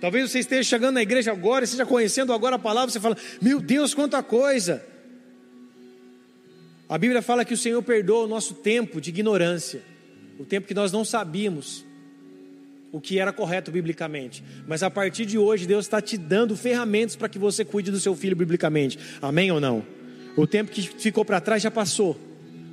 Talvez 0.00 0.28
você 0.28 0.40
esteja 0.40 0.68
chegando 0.68 0.94
na 0.94 1.02
igreja 1.02 1.30
agora, 1.30 1.64
esteja 1.64 1.86
conhecendo 1.86 2.32
agora 2.32 2.56
a 2.56 2.58
palavra, 2.58 2.90
você 2.90 2.98
fala: 2.98 3.16
Meu 3.40 3.60
Deus, 3.60 3.94
quanta 3.94 4.20
coisa! 4.22 4.84
A 6.88 6.98
Bíblia 6.98 7.22
fala 7.22 7.44
que 7.44 7.54
o 7.54 7.56
Senhor 7.56 7.80
perdoa 7.82 8.24
o 8.24 8.28
nosso 8.28 8.54
tempo 8.54 9.00
de 9.00 9.10
ignorância, 9.10 9.82
o 10.36 10.44
tempo 10.44 10.66
que 10.66 10.74
nós 10.74 10.90
não 10.90 11.04
sabíamos 11.04 11.84
o 12.92 13.00
que 13.00 13.18
era 13.18 13.32
correto 13.32 13.70
biblicamente. 13.70 14.42
Mas 14.66 14.82
a 14.82 14.90
partir 14.90 15.24
de 15.24 15.38
hoje, 15.38 15.66
Deus 15.66 15.86
está 15.86 16.00
te 16.00 16.16
dando 16.16 16.56
ferramentas 16.56 17.16
para 17.16 17.28
que 17.28 17.38
você 17.38 17.64
cuide 17.64 17.90
do 17.90 18.00
seu 18.00 18.14
filho 18.14 18.36
biblicamente. 18.36 18.98
Amém 19.22 19.50
ou 19.50 19.60
não? 19.60 19.84
O 20.36 20.46
tempo 20.46 20.70
que 20.70 20.82
ficou 20.82 21.24
para 21.24 21.40
trás 21.40 21.62
já 21.62 21.70
passou. 21.70 22.18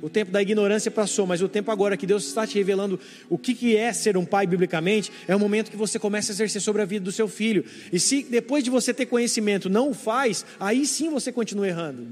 O 0.00 0.08
tempo 0.08 0.30
da 0.30 0.40
ignorância 0.40 0.90
passou, 0.90 1.26
mas 1.26 1.42
o 1.42 1.48
tempo 1.48 1.72
agora 1.72 1.96
que 1.96 2.06
Deus 2.06 2.24
está 2.26 2.46
te 2.46 2.56
revelando 2.56 3.00
o 3.28 3.36
que, 3.36 3.76
é 3.76 3.92
ser 3.92 4.16
um 4.16 4.24
pai 4.24 4.46
biblicamente, 4.46 5.10
é 5.26 5.34
o 5.34 5.40
momento 5.40 5.70
que 5.72 5.76
você 5.76 5.98
começa 5.98 6.30
a 6.30 6.34
exercer 6.34 6.62
sobre 6.62 6.82
a 6.82 6.84
vida 6.84 7.04
do 7.04 7.10
seu 7.10 7.26
filho. 7.26 7.64
E 7.92 7.98
se 7.98 8.22
depois 8.22 8.62
de 8.62 8.70
você 8.70 8.94
ter 8.94 9.06
conhecimento 9.06 9.68
não 9.68 9.90
o 9.90 9.94
faz, 9.94 10.46
aí 10.60 10.86
sim 10.86 11.10
você 11.10 11.32
continua 11.32 11.66
errando. 11.66 12.06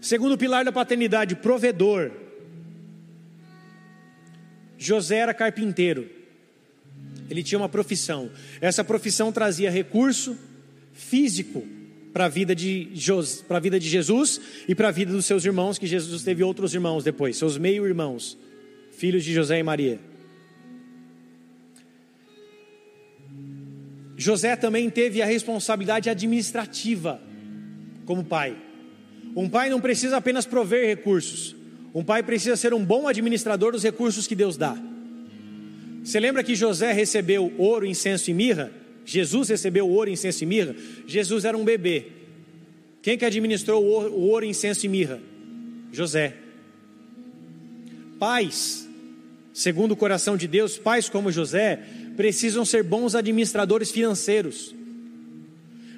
Segundo 0.00 0.38
pilar 0.38 0.64
da 0.64 0.72
paternidade, 0.72 1.36
provedor. 1.36 2.10
José 4.78 5.16
era 5.16 5.34
carpinteiro. 5.34 6.19
Ele 7.28 7.42
tinha 7.42 7.58
uma 7.58 7.68
profissão. 7.68 8.30
Essa 8.60 8.82
profissão 8.82 9.30
trazia 9.30 9.70
recurso 9.70 10.36
físico 10.92 11.64
para 12.12 12.24
a 12.24 12.28
vida 12.28 12.54
de, 12.54 12.88
para 13.46 13.58
a 13.58 13.60
vida 13.60 13.78
de 13.78 13.88
Jesus 13.88 14.40
e 14.68 14.74
para 14.74 14.88
a 14.88 14.90
vida 14.90 15.12
dos 15.12 15.26
seus 15.26 15.44
irmãos, 15.44 15.78
que 15.78 15.86
Jesus 15.86 16.22
teve 16.22 16.42
outros 16.42 16.74
irmãos 16.74 17.04
depois, 17.04 17.36
seus 17.36 17.56
meio-irmãos, 17.56 18.36
filhos 18.90 19.24
de 19.24 19.32
José 19.32 19.58
e 19.58 19.62
Maria. 19.62 19.98
José 24.16 24.54
também 24.54 24.90
teve 24.90 25.22
a 25.22 25.26
responsabilidade 25.26 26.10
administrativa 26.10 27.20
como 28.04 28.24
pai. 28.24 28.56
Um 29.34 29.48
pai 29.48 29.70
não 29.70 29.80
precisa 29.80 30.16
apenas 30.16 30.44
prover 30.44 30.86
recursos, 30.86 31.56
um 31.94 32.04
pai 32.04 32.22
precisa 32.22 32.56
ser 32.56 32.74
um 32.74 32.84
bom 32.84 33.06
administrador 33.08 33.72
dos 33.72 33.82
recursos 33.82 34.26
que 34.26 34.34
Deus 34.34 34.56
dá. 34.56 34.76
Você 36.10 36.18
lembra 36.18 36.42
que 36.42 36.56
José 36.56 36.90
recebeu 36.90 37.54
ouro, 37.56 37.86
incenso 37.86 38.32
e 38.32 38.34
mirra? 38.34 38.72
Jesus 39.04 39.48
recebeu 39.48 39.88
ouro, 39.88 40.10
incenso 40.10 40.42
e 40.42 40.46
mirra, 40.46 40.74
Jesus 41.06 41.44
era 41.44 41.56
um 41.56 41.64
bebê. 41.64 42.06
Quem 43.00 43.16
que 43.16 43.24
administrou 43.24 43.80
o 43.80 44.20
ouro, 44.22 44.44
incenso 44.44 44.84
e 44.84 44.88
mirra? 44.88 45.20
José. 45.92 46.34
Pais, 48.18 48.88
segundo 49.54 49.92
o 49.92 49.96
coração 49.96 50.36
de 50.36 50.48
Deus, 50.48 50.76
pais 50.76 51.08
como 51.08 51.30
José, 51.30 51.78
precisam 52.16 52.64
ser 52.64 52.82
bons 52.82 53.14
administradores 53.14 53.92
financeiros. 53.92 54.74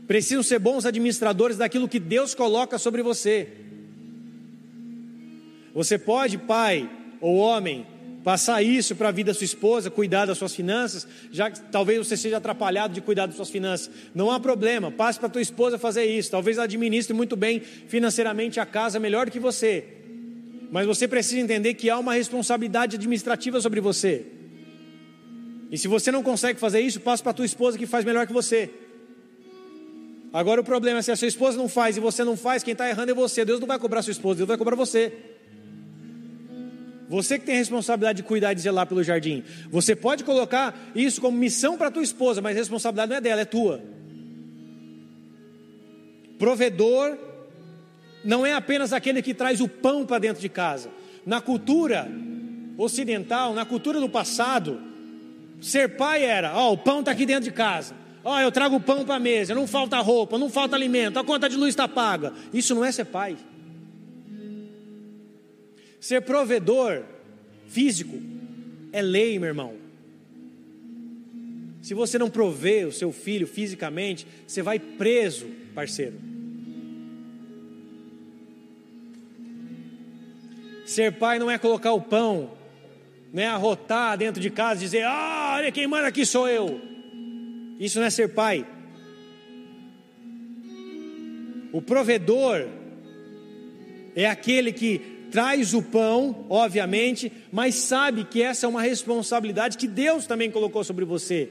Precisam 0.06 0.42
ser 0.42 0.58
bons 0.58 0.84
administradores 0.84 1.56
daquilo 1.56 1.88
que 1.88 1.98
Deus 1.98 2.34
coloca 2.34 2.76
sobre 2.76 3.02
você. 3.02 3.48
Você 5.72 5.96
pode, 5.96 6.36
pai 6.36 6.86
ou 7.18 7.36
homem, 7.36 7.86
Passar 8.24 8.62
isso 8.62 8.94
para 8.94 9.08
a 9.08 9.12
vida 9.12 9.32
da 9.32 9.34
sua 9.34 9.44
esposa, 9.44 9.90
cuidar 9.90 10.26
das 10.26 10.38
suas 10.38 10.54
finanças, 10.54 11.06
já 11.32 11.50
que 11.50 11.60
talvez 11.60 11.98
você 11.98 12.16
seja 12.16 12.36
atrapalhado 12.36 12.94
de 12.94 13.00
cuidar 13.00 13.26
das 13.26 13.34
suas 13.34 13.50
finanças. 13.50 13.90
Não 14.14 14.30
há 14.30 14.38
problema, 14.38 14.92
passe 14.92 15.18
para 15.18 15.26
a 15.26 15.30
tua 15.30 15.42
esposa 15.42 15.76
fazer 15.76 16.04
isso. 16.04 16.30
Talvez 16.30 16.56
ela 16.56 16.64
administre 16.64 17.12
muito 17.12 17.34
bem 17.34 17.60
financeiramente 17.60 18.60
a 18.60 18.66
casa 18.66 19.00
melhor 19.00 19.28
que 19.28 19.40
você. 19.40 19.84
Mas 20.70 20.86
você 20.86 21.08
precisa 21.08 21.40
entender 21.40 21.74
que 21.74 21.90
há 21.90 21.98
uma 21.98 22.14
responsabilidade 22.14 22.96
administrativa 22.96 23.60
sobre 23.60 23.80
você. 23.80 24.24
E 25.70 25.76
se 25.76 25.88
você 25.88 26.12
não 26.12 26.22
consegue 26.22 26.60
fazer 26.60 26.80
isso, 26.80 27.00
passe 27.00 27.22
para 27.22 27.30
a 27.30 27.34
tua 27.34 27.46
esposa 27.46 27.76
que 27.76 27.86
faz 27.86 28.04
melhor 28.04 28.26
que 28.26 28.32
você. 28.32 28.70
Agora 30.32 30.60
o 30.60 30.64
problema 30.64 31.00
é 31.00 31.02
se 31.02 31.10
a 31.10 31.16
sua 31.16 31.28
esposa 31.28 31.58
não 31.58 31.68
faz 31.68 31.96
e 31.96 32.00
você 32.00 32.22
não 32.22 32.36
faz, 32.36 32.62
quem 32.62 32.72
está 32.72 32.88
errando 32.88 33.10
é 33.10 33.14
você. 33.14 33.44
Deus 33.44 33.58
não 33.58 33.66
vai 33.66 33.78
cobrar 33.78 34.00
sua 34.00 34.12
esposa, 34.12 34.36
Deus 34.36 34.48
vai 34.48 34.56
cobrar 34.56 34.76
você. 34.76 35.12
Você 37.08 37.38
que 37.38 37.44
tem 37.44 37.54
a 37.54 37.58
responsabilidade 37.58 38.18
de 38.18 38.22
cuidar 38.22 38.52
e 38.52 38.54
de 38.54 38.62
zelar 38.62 38.86
pelo 38.86 39.02
jardim. 39.02 39.42
Você 39.70 39.94
pode 39.94 40.24
colocar 40.24 40.74
isso 40.94 41.20
como 41.20 41.36
missão 41.36 41.76
para 41.76 41.90
tua 41.90 42.02
esposa, 42.02 42.40
mas 42.40 42.56
a 42.56 42.58
responsabilidade 42.58 43.10
não 43.10 43.16
é 43.16 43.20
dela, 43.20 43.40
é 43.42 43.44
tua. 43.44 43.82
Provedor 46.38 47.18
não 48.24 48.46
é 48.46 48.54
apenas 48.54 48.92
aquele 48.92 49.22
que 49.22 49.34
traz 49.34 49.60
o 49.60 49.68
pão 49.68 50.06
para 50.06 50.18
dentro 50.18 50.40
de 50.40 50.48
casa. 50.48 50.90
Na 51.24 51.40
cultura 51.40 52.08
ocidental, 52.76 53.52
na 53.52 53.64
cultura 53.64 54.00
do 54.00 54.08
passado, 54.08 54.80
ser 55.60 55.96
pai 55.96 56.24
era: 56.24 56.56
ó, 56.56 56.70
oh, 56.70 56.72
o 56.72 56.78
pão 56.78 57.00
está 57.00 57.12
aqui 57.12 57.26
dentro 57.26 57.44
de 57.44 57.52
casa. 57.52 57.94
Ó, 58.24 58.36
oh, 58.36 58.40
eu 58.40 58.52
trago 58.52 58.76
o 58.76 58.80
pão 58.80 59.04
para 59.04 59.16
a 59.16 59.20
mesa, 59.20 59.54
não 59.54 59.66
falta 59.66 59.98
roupa, 59.98 60.38
não 60.38 60.48
falta 60.48 60.76
alimento, 60.76 61.18
a 61.18 61.24
conta 61.24 61.48
de 61.48 61.56
luz 61.56 61.70
está 61.70 61.88
paga. 61.88 62.32
Isso 62.52 62.74
não 62.74 62.84
é 62.84 62.92
ser 62.92 63.06
pai. 63.06 63.36
Ser 66.02 66.20
provedor 66.22 67.04
físico 67.68 68.20
é 68.92 69.00
lei, 69.00 69.38
meu 69.38 69.46
irmão. 69.46 69.76
Se 71.80 71.94
você 71.94 72.18
não 72.18 72.28
prover 72.28 72.88
o 72.88 72.92
seu 72.92 73.12
filho 73.12 73.46
fisicamente, 73.46 74.26
você 74.44 74.62
vai 74.62 74.80
preso, 74.80 75.46
parceiro. 75.72 76.16
Ser 80.84 81.12
pai 81.12 81.38
não 81.38 81.48
é 81.48 81.56
colocar 81.56 81.92
o 81.92 82.00
pão, 82.00 82.50
não 83.32 83.40
é 83.40 83.46
arrotar 83.46 84.18
dentro 84.18 84.42
de 84.42 84.50
casa 84.50 84.80
e 84.80 84.84
dizer: 84.84 85.04
Ah, 85.04 85.52
olha 85.58 85.70
quem 85.70 85.86
manda 85.86 86.08
aqui 86.08 86.26
sou 86.26 86.48
eu. 86.48 86.80
Isso 87.78 88.00
não 88.00 88.06
é 88.06 88.10
ser 88.10 88.34
pai. 88.34 88.66
O 91.72 91.80
provedor 91.80 92.66
é 94.16 94.26
aquele 94.26 94.72
que 94.72 95.11
traz 95.32 95.72
o 95.72 95.82
pão, 95.82 96.44
obviamente, 96.50 97.32
mas 97.50 97.74
sabe 97.76 98.22
que 98.22 98.42
essa 98.42 98.66
é 98.66 98.68
uma 98.68 98.82
responsabilidade 98.82 99.78
que 99.78 99.88
Deus 99.88 100.26
também 100.26 100.50
colocou 100.50 100.84
sobre 100.84 101.06
você. 101.06 101.48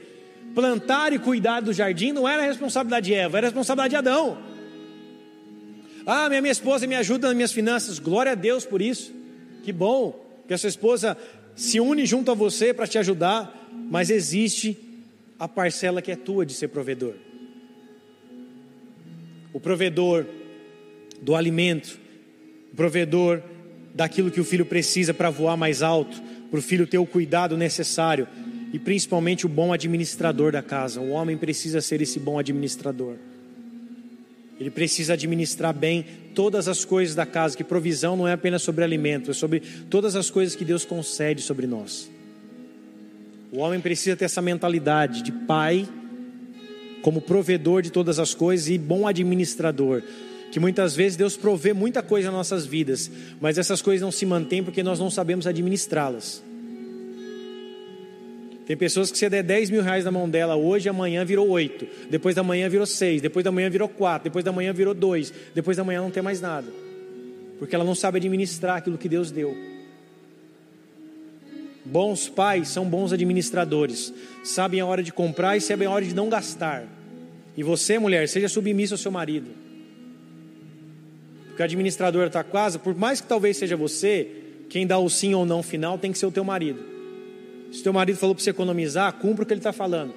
Plantar 0.54 1.12
e 1.12 1.18
cuidar 1.18 1.60
do 1.60 1.72
jardim 1.72 2.12
não 2.12 2.28
era 2.28 2.42
responsabilidade 2.44 3.06
de 3.06 3.14
Eva, 3.14 3.38
era 3.38 3.48
responsabilidade 3.48 3.90
de 3.90 3.96
Adão. 3.96 4.38
Ah, 6.06 6.28
minha, 6.28 6.40
minha 6.40 6.52
esposa 6.52 6.86
me 6.86 6.94
ajuda 6.94 7.26
nas 7.26 7.36
minhas 7.36 7.52
finanças, 7.52 7.98
glória 7.98 8.32
a 8.32 8.36
Deus 8.36 8.64
por 8.64 8.80
isso. 8.80 9.12
Que 9.64 9.72
bom 9.72 10.24
que 10.46 10.54
a 10.54 10.58
sua 10.58 10.68
esposa 10.68 11.18
se 11.56 11.80
une 11.80 12.06
junto 12.06 12.30
a 12.30 12.34
você 12.34 12.72
para 12.72 12.86
te 12.86 12.98
ajudar, 12.98 13.68
mas 13.90 14.10
existe 14.10 14.78
a 15.38 15.48
parcela 15.48 16.00
que 16.00 16.12
é 16.12 16.16
tua 16.16 16.46
de 16.46 16.54
ser 16.54 16.68
provedor. 16.68 17.14
O 19.52 19.58
provedor 19.58 20.24
do 21.20 21.34
alimento, 21.34 21.98
o 22.72 22.76
provedor 22.76 23.42
daquilo 23.94 24.30
que 24.30 24.40
o 24.40 24.44
filho 24.44 24.64
precisa 24.64 25.12
para 25.12 25.30
voar 25.30 25.56
mais 25.56 25.82
alto, 25.82 26.20
para 26.50 26.58
o 26.58 26.62
filho 26.62 26.86
ter 26.86 26.98
o 26.98 27.06
cuidado 27.06 27.56
necessário 27.56 28.26
e 28.72 28.78
principalmente 28.78 29.46
o 29.46 29.48
bom 29.48 29.72
administrador 29.72 30.52
da 30.52 30.62
casa. 30.62 31.00
O 31.00 31.10
homem 31.10 31.36
precisa 31.36 31.80
ser 31.80 32.00
esse 32.00 32.18
bom 32.18 32.38
administrador. 32.38 33.16
Ele 34.58 34.70
precisa 34.70 35.14
administrar 35.14 35.74
bem 35.74 36.06
todas 36.34 36.68
as 36.68 36.84
coisas 36.84 37.14
da 37.14 37.26
casa, 37.26 37.56
que 37.56 37.64
provisão 37.64 38.16
não 38.16 38.28
é 38.28 38.32
apenas 38.32 38.62
sobre 38.62 38.84
alimento, 38.84 39.30
é 39.30 39.34
sobre 39.34 39.60
todas 39.90 40.14
as 40.14 40.30
coisas 40.30 40.54
que 40.54 40.64
Deus 40.64 40.84
concede 40.84 41.42
sobre 41.42 41.66
nós. 41.66 42.10
O 43.50 43.58
homem 43.58 43.80
precisa 43.80 44.16
ter 44.16 44.24
essa 44.24 44.40
mentalidade 44.40 45.22
de 45.22 45.32
pai, 45.32 45.86
como 47.02 47.20
provedor 47.20 47.82
de 47.82 47.90
todas 47.90 48.18
as 48.18 48.32
coisas 48.32 48.68
e 48.68 48.78
bom 48.78 49.06
administrador 49.06 50.02
que 50.52 50.60
muitas 50.60 50.94
vezes 50.94 51.16
Deus 51.16 51.34
provê 51.34 51.72
muita 51.72 52.02
coisa 52.02 52.28
nas 52.28 52.36
nossas 52.36 52.66
vidas, 52.66 53.10
mas 53.40 53.56
essas 53.56 53.80
coisas 53.80 54.02
não 54.02 54.12
se 54.12 54.26
mantêm 54.26 54.62
porque 54.62 54.82
nós 54.82 54.98
não 54.98 55.10
sabemos 55.10 55.46
administrá-las. 55.46 56.42
Tem 58.66 58.76
pessoas 58.76 59.10
que 59.10 59.16
você 59.16 59.30
der 59.30 59.42
10 59.42 59.70
mil 59.70 59.82
reais 59.82 60.04
na 60.04 60.10
mão 60.10 60.28
dela 60.28 60.54
hoje, 60.54 60.90
amanhã 60.90 61.24
virou 61.24 61.48
8, 61.48 61.88
depois 62.10 62.34
da 62.34 62.42
manhã 62.42 62.68
virou 62.68 62.84
6, 62.84 63.22
depois 63.22 63.42
da 63.42 63.50
manhã 63.50 63.70
virou 63.70 63.88
4, 63.88 64.24
depois 64.24 64.44
da 64.44 64.52
manhã 64.52 64.74
virou 64.74 64.92
2, 64.92 65.32
depois 65.54 65.78
da 65.78 65.84
manhã 65.84 66.02
não 66.02 66.10
tem 66.10 66.22
mais 66.22 66.42
nada, 66.42 66.68
porque 67.58 67.74
ela 67.74 67.82
não 67.84 67.94
sabe 67.94 68.18
administrar 68.18 68.76
aquilo 68.76 68.98
que 68.98 69.08
Deus 69.08 69.30
deu. 69.30 69.56
Bons 71.82 72.28
pais 72.28 72.68
são 72.68 72.84
bons 72.84 73.10
administradores, 73.10 74.12
sabem 74.44 74.80
a 74.80 74.86
hora 74.86 75.02
de 75.02 75.14
comprar 75.14 75.56
e 75.56 75.62
sabem 75.62 75.88
a 75.88 75.90
hora 75.90 76.04
de 76.04 76.14
não 76.14 76.28
gastar. 76.28 76.84
E 77.56 77.62
você, 77.62 77.98
mulher, 77.98 78.28
seja 78.28 78.50
submissa 78.50 78.94
ao 78.94 78.98
seu 78.98 79.10
marido 79.10 79.61
porque 81.52 81.62
o 81.62 81.64
administrador 81.64 82.30
da 82.30 82.42
casa, 82.42 82.78
por 82.78 82.94
mais 82.94 83.20
que 83.20 83.26
talvez 83.26 83.58
seja 83.58 83.76
você, 83.76 84.26
quem 84.70 84.86
dá 84.86 84.98
o 84.98 85.10
sim 85.10 85.34
ou 85.34 85.44
não 85.44 85.62
final 85.62 85.98
tem 85.98 86.10
que 86.10 86.18
ser 86.18 86.24
o 86.24 86.30
teu 86.30 86.42
marido. 86.42 86.82
Se 87.70 87.82
teu 87.82 87.92
marido 87.92 88.16
falou 88.16 88.34
para 88.34 88.42
você 88.42 88.50
economizar, 88.50 89.12
cumpra 89.12 89.44
o 89.44 89.46
que 89.46 89.52
ele 89.52 89.60
está 89.60 89.72
falando. 89.72 90.14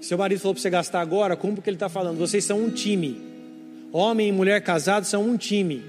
Se 0.00 0.14
o 0.14 0.18
marido 0.18 0.40
falou 0.40 0.54
para 0.54 0.62
você 0.62 0.70
gastar 0.70 1.02
agora, 1.02 1.36
cumpra 1.36 1.60
o 1.60 1.62
que 1.62 1.68
ele 1.68 1.76
está 1.76 1.90
falando. 1.90 2.16
Vocês 2.16 2.42
são 2.42 2.58
um 2.58 2.70
time. 2.70 3.20
Homem 3.92 4.28
e 4.28 4.32
mulher 4.32 4.62
casados 4.62 5.10
são 5.10 5.22
um 5.28 5.36
time. 5.36 5.82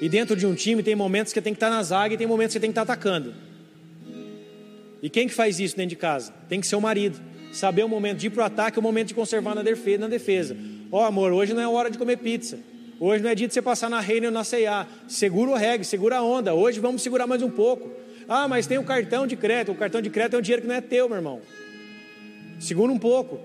E 0.00 0.08
dentro 0.08 0.36
de 0.36 0.46
um 0.46 0.54
time 0.54 0.84
tem 0.84 0.94
momentos 0.94 1.32
que 1.32 1.40
tem 1.40 1.52
que 1.52 1.56
estar 1.56 1.68
tá 1.68 1.74
na 1.74 1.82
zaga 1.82 2.14
e 2.14 2.16
tem 2.16 2.28
momentos 2.28 2.54
que 2.54 2.60
tem 2.60 2.70
que 2.70 2.78
estar 2.78 2.86
tá 2.86 2.92
atacando. 2.92 3.34
E 5.02 5.10
quem 5.10 5.26
que 5.26 5.34
faz 5.34 5.58
isso 5.58 5.76
dentro 5.76 5.90
de 5.90 5.96
casa? 5.96 6.32
Tem 6.48 6.60
que 6.60 6.66
ser 6.68 6.76
o 6.76 6.80
marido. 6.80 7.20
Saber 7.56 7.84
o 7.84 7.88
momento 7.88 8.18
de 8.18 8.26
ir 8.26 8.30
para 8.30 8.42
o 8.42 8.44
ataque 8.44 8.78
o 8.78 8.82
momento 8.82 9.08
de 9.08 9.14
conservar 9.14 9.54
na 9.54 9.62
defesa. 9.62 10.54
Ó, 10.92 11.00
oh, 11.00 11.04
amor, 11.06 11.32
hoje 11.32 11.54
não 11.54 11.62
é 11.62 11.66
hora 11.66 11.90
de 11.90 11.96
comer 11.96 12.18
pizza. 12.18 12.58
Hoje 13.00 13.22
não 13.22 13.30
é 13.30 13.34
dia 13.34 13.48
de 13.48 13.54
você 13.54 13.62
passar 13.62 13.88
na 13.88 13.98
reina 13.98 14.26
ou 14.26 14.32
na 14.32 14.44
CA. 14.44 14.86
Segura 15.08 15.52
o 15.52 15.54
reggae, 15.54 15.82
segura 15.82 16.18
a 16.18 16.22
onda. 16.22 16.52
Hoje 16.52 16.80
vamos 16.80 17.00
segurar 17.00 17.26
mais 17.26 17.42
um 17.42 17.48
pouco. 17.48 17.90
Ah, 18.28 18.46
mas 18.46 18.66
tem 18.66 18.76
o 18.76 18.82
um 18.82 18.84
cartão 18.84 19.26
de 19.26 19.36
crédito. 19.36 19.72
O 19.72 19.74
cartão 19.74 20.02
de 20.02 20.10
crédito 20.10 20.34
é 20.34 20.38
um 20.38 20.42
dinheiro 20.42 20.62
que 20.62 20.68
não 20.68 20.74
é 20.74 20.82
teu, 20.82 21.08
meu 21.08 21.16
irmão. 21.16 21.40
Segura 22.60 22.92
um 22.92 22.98
pouco. 22.98 23.40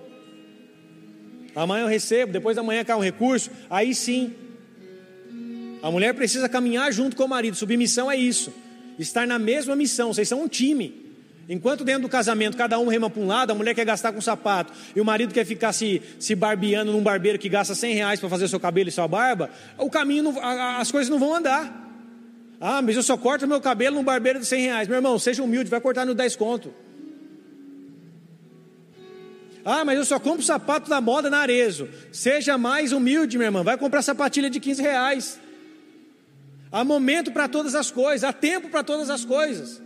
Amanhã 1.55 1.83
eu 1.83 1.87
recebo, 1.87 2.33
depois 2.33 2.57
da 2.57 2.63
manhã 2.63 2.83
cai 2.83 2.97
um 2.97 3.01
recurso. 3.01 3.49
Aí 3.69 3.95
sim. 3.95 4.33
A 5.81 5.89
mulher 5.89 6.13
precisa 6.13 6.49
caminhar 6.49 6.91
junto 6.91 7.15
com 7.15 7.23
o 7.23 7.29
marido. 7.29 7.55
Submissão 7.55 8.11
é 8.11 8.17
isso. 8.17 8.53
Estar 8.99 9.25
na 9.25 9.39
mesma 9.39 9.73
missão. 9.73 10.13
Vocês 10.13 10.27
são 10.27 10.43
um 10.43 10.49
time. 10.49 11.00
Enquanto 11.49 11.83
dentro 11.83 12.03
do 12.03 12.09
casamento 12.09 12.55
cada 12.55 12.79
um 12.79 12.87
rema 12.87 13.09
para 13.09 13.21
um 13.21 13.27
lado, 13.27 13.51
a 13.51 13.55
mulher 13.55 13.73
quer 13.73 13.85
gastar 13.85 14.13
com 14.13 14.21
sapato 14.21 14.71
e 14.95 15.01
o 15.01 15.05
marido 15.05 15.33
quer 15.33 15.45
ficar 15.45 15.73
se, 15.73 16.01
se 16.19 16.35
barbeando 16.35 16.91
num 16.91 17.01
barbeiro 17.01 17.37
que 17.37 17.49
gasta 17.49 17.75
100 17.75 17.93
reais 17.93 18.19
para 18.19 18.29
fazer 18.29 18.47
seu 18.47 18.59
cabelo 18.59 18.89
e 18.89 18.91
sua 18.91 19.07
barba, 19.07 19.49
o 19.77 19.89
caminho, 19.89 20.23
não, 20.23 20.39
as 20.79 20.91
coisas 20.91 21.09
não 21.09 21.19
vão 21.19 21.35
andar. 21.35 21.89
Ah, 22.59 22.81
mas 22.81 22.95
eu 22.95 23.03
só 23.03 23.17
corto 23.17 23.47
meu 23.47 23.59
cabelo 23.59 23.95
num 23.95 24.03
barbeiro 24.03 24.39
de 24.39 24.45
100 24.45 24.61
reais. 24.61 24.87
Meu 24.87 24.97
irmão, 24.97 25.17
seja 25.17 25.41
humilde, 25.41 25.69
vai 25.69 25.81
cortar 25.81 26.05
no 26.05 26.13
10 26.13 26.35
conto. 26.35 26.71
Ah, 29.65 29.83
mas 29.83 29.97
eu 29.97 30.05
só 30.05 30.19
compro 30.19 30.43
sapato 30.43 30.89
da 30.89 31.01
moda 31.01 31.29
na 31.29 31.39
Arezo. 31.39 31.89
Seja 32.11 32.57
mais 32.57 32.91
humilde, 32.91 33.37
meu 33.37 33.45
irmão, 33.45 33.63
vai 33.63 33.77
comprar 33.77 34.01
sapatilha 34.01 34.49
de 34.49 34.59
15 34.59 34.81
reais. 34.81 35.39
Há 36.71 36.83
momento 36.83 37.31
para 37.31 37.47
todas 37.47 37.75
as 37.75 37.91
coisas, 37.91 38.23
há 38.23 38.31
tempo 38.31 38.69
para 38.69 38.83
todas 38.83 39.09
as 39.09 39.25
coisas. 39.25 39.81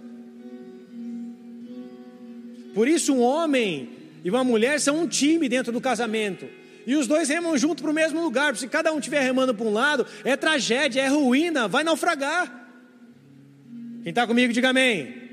Por 2.76 2.90
isso, 2.90 3.14
um 3.14 3.22
homem 3.22 3.90
e 4.22 4.30
uma 4.30 4.44
mulher 4.44 4.82
são 4.82 5.00
um 5.00 5.08
time 5.08 5.48
dentro 5.48 5.72
do 5.72 5.80
casamento. 5.80 6.46
E 6.86 6.94
os 6.96 7.08
dois 7.08 7.30
remam 7.30 7.58
junto 7.58 7.82
para 7.82 7.90
o 7.90 7.94
mesmo 7.94 8.22
lugar. 8.22 8.56
Se 8.58 8.68
cada 8.68 8.92
um 8.92 9.00
estiver 9.00 9.22
remando 9.22 9.56
para 9.56 9.66
um 9.66 9.72
lado, 9.72 10.06
é 10.26 10.36
tragédia, 10.36 11.02
é 11.02 11.08
ruína, 11.08 11.70
vai 11.70 11.86
naufragar. 11.86 12.68
Quem 14.04 14.10
está 14.10 14.28
comigo, 14.28 14.52
diga 14.52 14.70
amém. 14.70 15.24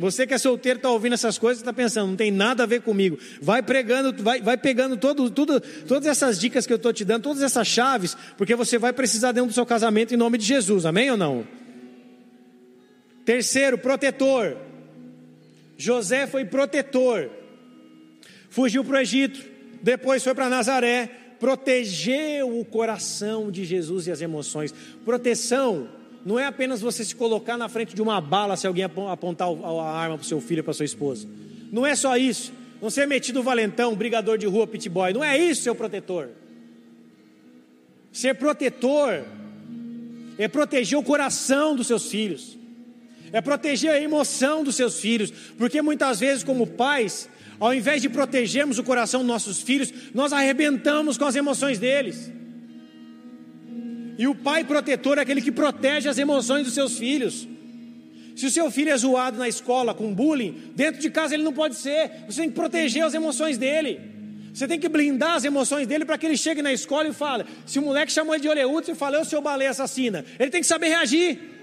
Você 0.00 0.26
que 0.26 0.34
é 0.34 0.38
solteiro 0.38 0.78
está 0.78 0.90
ouvindo 0.90 1.12
essas 1.12 1.38
coisas, 1.38 1.62
está 1.62 1.72
pensando, 1.72 2.08
não 2.08 2.16
tem 2.16 2.32
nada 2.32 2.64
a 2.64 2.66
ver 2.66 2.82
comigo. 2.82 3.16
Vai 3.40 3.62
pregando, 3.62 4.12
vai, 4.22 4.42
vai 4.42 4.56
pegando 4.56 4.96
todo, 4.96 5.30
tudo, 5.30 5.60
todas 5.86 6.08
essas 6.08 6.40
dicas 6.40 6.66
que 6.66 6.72
eu 6.72 6.76
estou 6.76 6.92
te 6.92 7.04
dando, 7.04 7.22
todas 7.22 7.42
essas 7.42 7.68
chaves, 7.68 8.16
porque 8.36 8.56
você 8.56 8.78
vai 8.78 8.92
precisar 8.92 9.30
dentro 9.30 9.50
do 9.50 9.54
seu 9.54 9.64
casamento 9.64 10.12
em 10.12 10.16
nome 10.16 10.36
de 10.36 10.44
Jesus, 10.44 10.84
amém 10.84 11.10
ou 11.10 11.16
não? 11.16 11.46
Terceiro, 13.24 13.78
protetor. 13.78 14.56
José 15.76 16.26
foi 16.26 16.44
protetor, 16.44 17.30
fugiu 18.48 18.84
para 18.84 18.98
o 18.98 19.00
Egito, 19.00 19.44
depois 19.82 20.22
foi 20.22 20.34
para 20.34 20.48
Nazaré, 20.48 21.10
protegeu 21.38 22.58
o 22.58 22.64
coração 22.64 23.50
de 23.50 23.64
Jesus 23.64 24.06
e 24.06 24.10
as 24.10 24.20
emoções. 24.20 24.74
Proteção 25.04 25.88
não 26.24 26.38
é 26.38 26.46
apenas 26.46 26.80
você 26.80 27.04
se 27.04 27.14
colocar 27.14 27.58
na 27.58 27.68
frente 27.68 27.94
de 27.94 28.00
uma 28.00 28.20
bala 28.20 28.56
se 28.56 28.66
alguém 28.66 28.84
apontar 28.84 29.48
a 29.48 29.90
arma 29.90 30.16
para 30.16 30.24
o 30.24 30.26
seu 30.26 30.40
filho, 30.40 30.64
para 30.64 30.72
sua 30.72 30.86
esposa. 30.86 31.28
Não 31.70 31.84
é 31.84 31.94
só 31.94 32.16
isso. 32.16 32.52
Não 32.80 32.88
ser 32.88 33.06
metido 33.06 33.42
valentão, 33.42 33.94
brigador 33.94 34.38
de 34.38 34.46
rua, 34.46 34.66
pit 34.66 34.88
boy. 34.88 35.12
Não 35.12 35.22
é 35.22 35.36
isso, 35.36 35.62
seu 35.62 35.74
protetor. 35.74 36.30
Ser 38.12 38.34
protetor 38.34 39.24
é 40.38 40.48
proteger 40.48 40.98
o 40.98 41.02
coração 41.02 41.76
dos 41.76 41.86
seus 41.86 42.08
filhos 42.08 42.53
é 43.34 43.40
proteger 43.40 43.90
a 43.90 44.00
emoção 44.00 44.62
dos 44.62 44.76
seus 44.76 45.00
filhos, 45.00 45.32
porque 45.58 45.82
muitas 45.82 46.20
vezes, 46.20 46.44
como 46.44 46.68
pais, 46.68 47.28
ao 47.58 47.74
invés 47.74 48.00
de 48.00 48.08
protegermos 48.08 48.78
o 48.78 48.84
coração 48.84 49.22
dos 49.22 49.26
nossos 49.26 49.60
filhos, 49.60 49.92
nós 50.14 50.32
arrebentamos 50.32 51.18
com 51.18 51.24
as 51.24 51.34
emoções 51.34 51.80
deles. 51.80 52.30
E 54.16 54.28
o 54.28 54.36
pai 54.36 54.62
protetor 54.62 55.18
é 55.18 55.22
aquele 55.22 55.42
que 55.42 55.50
protege 55.50 56.08
as 56.08 56.16
emoções 56.16 56.64
dos 56.64 56.74
seus 56.74 56.96
filhos. 56.96 57.48
Se 58.36 58.46
o 58.46 58.50
seu 58.50 58.70
filho 58.70 58.90
é 58.90 58.96
zoado 58.96 59.36
na 59.36 59.48
escola 59.48 59.92
com 59.92 60.14
bullying, 60.14 60.70
dentro 60.76 61.00
de 61.00 61.10
casa 61.10 61.34
ele 61.34 61.42
não 61.42 61.52
pode 61.52 61.74
ser. 61.74 62.12
Você 62.28 62.40
tem 62.40 62.50
que 62.50 62.54
proteger 62.54 63.02
as 63.02 63.14
emoções 63.14 63.58
dele. 63.58 64.00
Você 64.52 64.68
tem 64.68 64.78
que 64.78 64.88
blindar 64.88 65.34
as 65.34 65.42
emoções 65.42 65.88
dele 65.88 66.04
para 66.04 66.16
que 66.16 66.24
ele 66.24 66.36
chegue 66.36 66.62
na 66.62 66.72
escola 66.72 67.08
e 67.08 67.12
fale. 67.12 67.44
Se 67.66 67.80
o 67.80 67.82
moleque 67.82 68.12
chamou 68.12 68.32
ele 68.32 68.42
de 68.42 68.48
oleudo, 68.48 68.86
você 68.86 68.94
fala, 68.94 69.16
eu 69.16 69.24
seu 69.24 69.42
baleia 69.42 69.70
assassina. 69.70 70.24
Ele 70.38 70.50
tem 70.50 70.60
que 70.60 70.66
saber 70.68 70.86
reagir. 70.86 71.53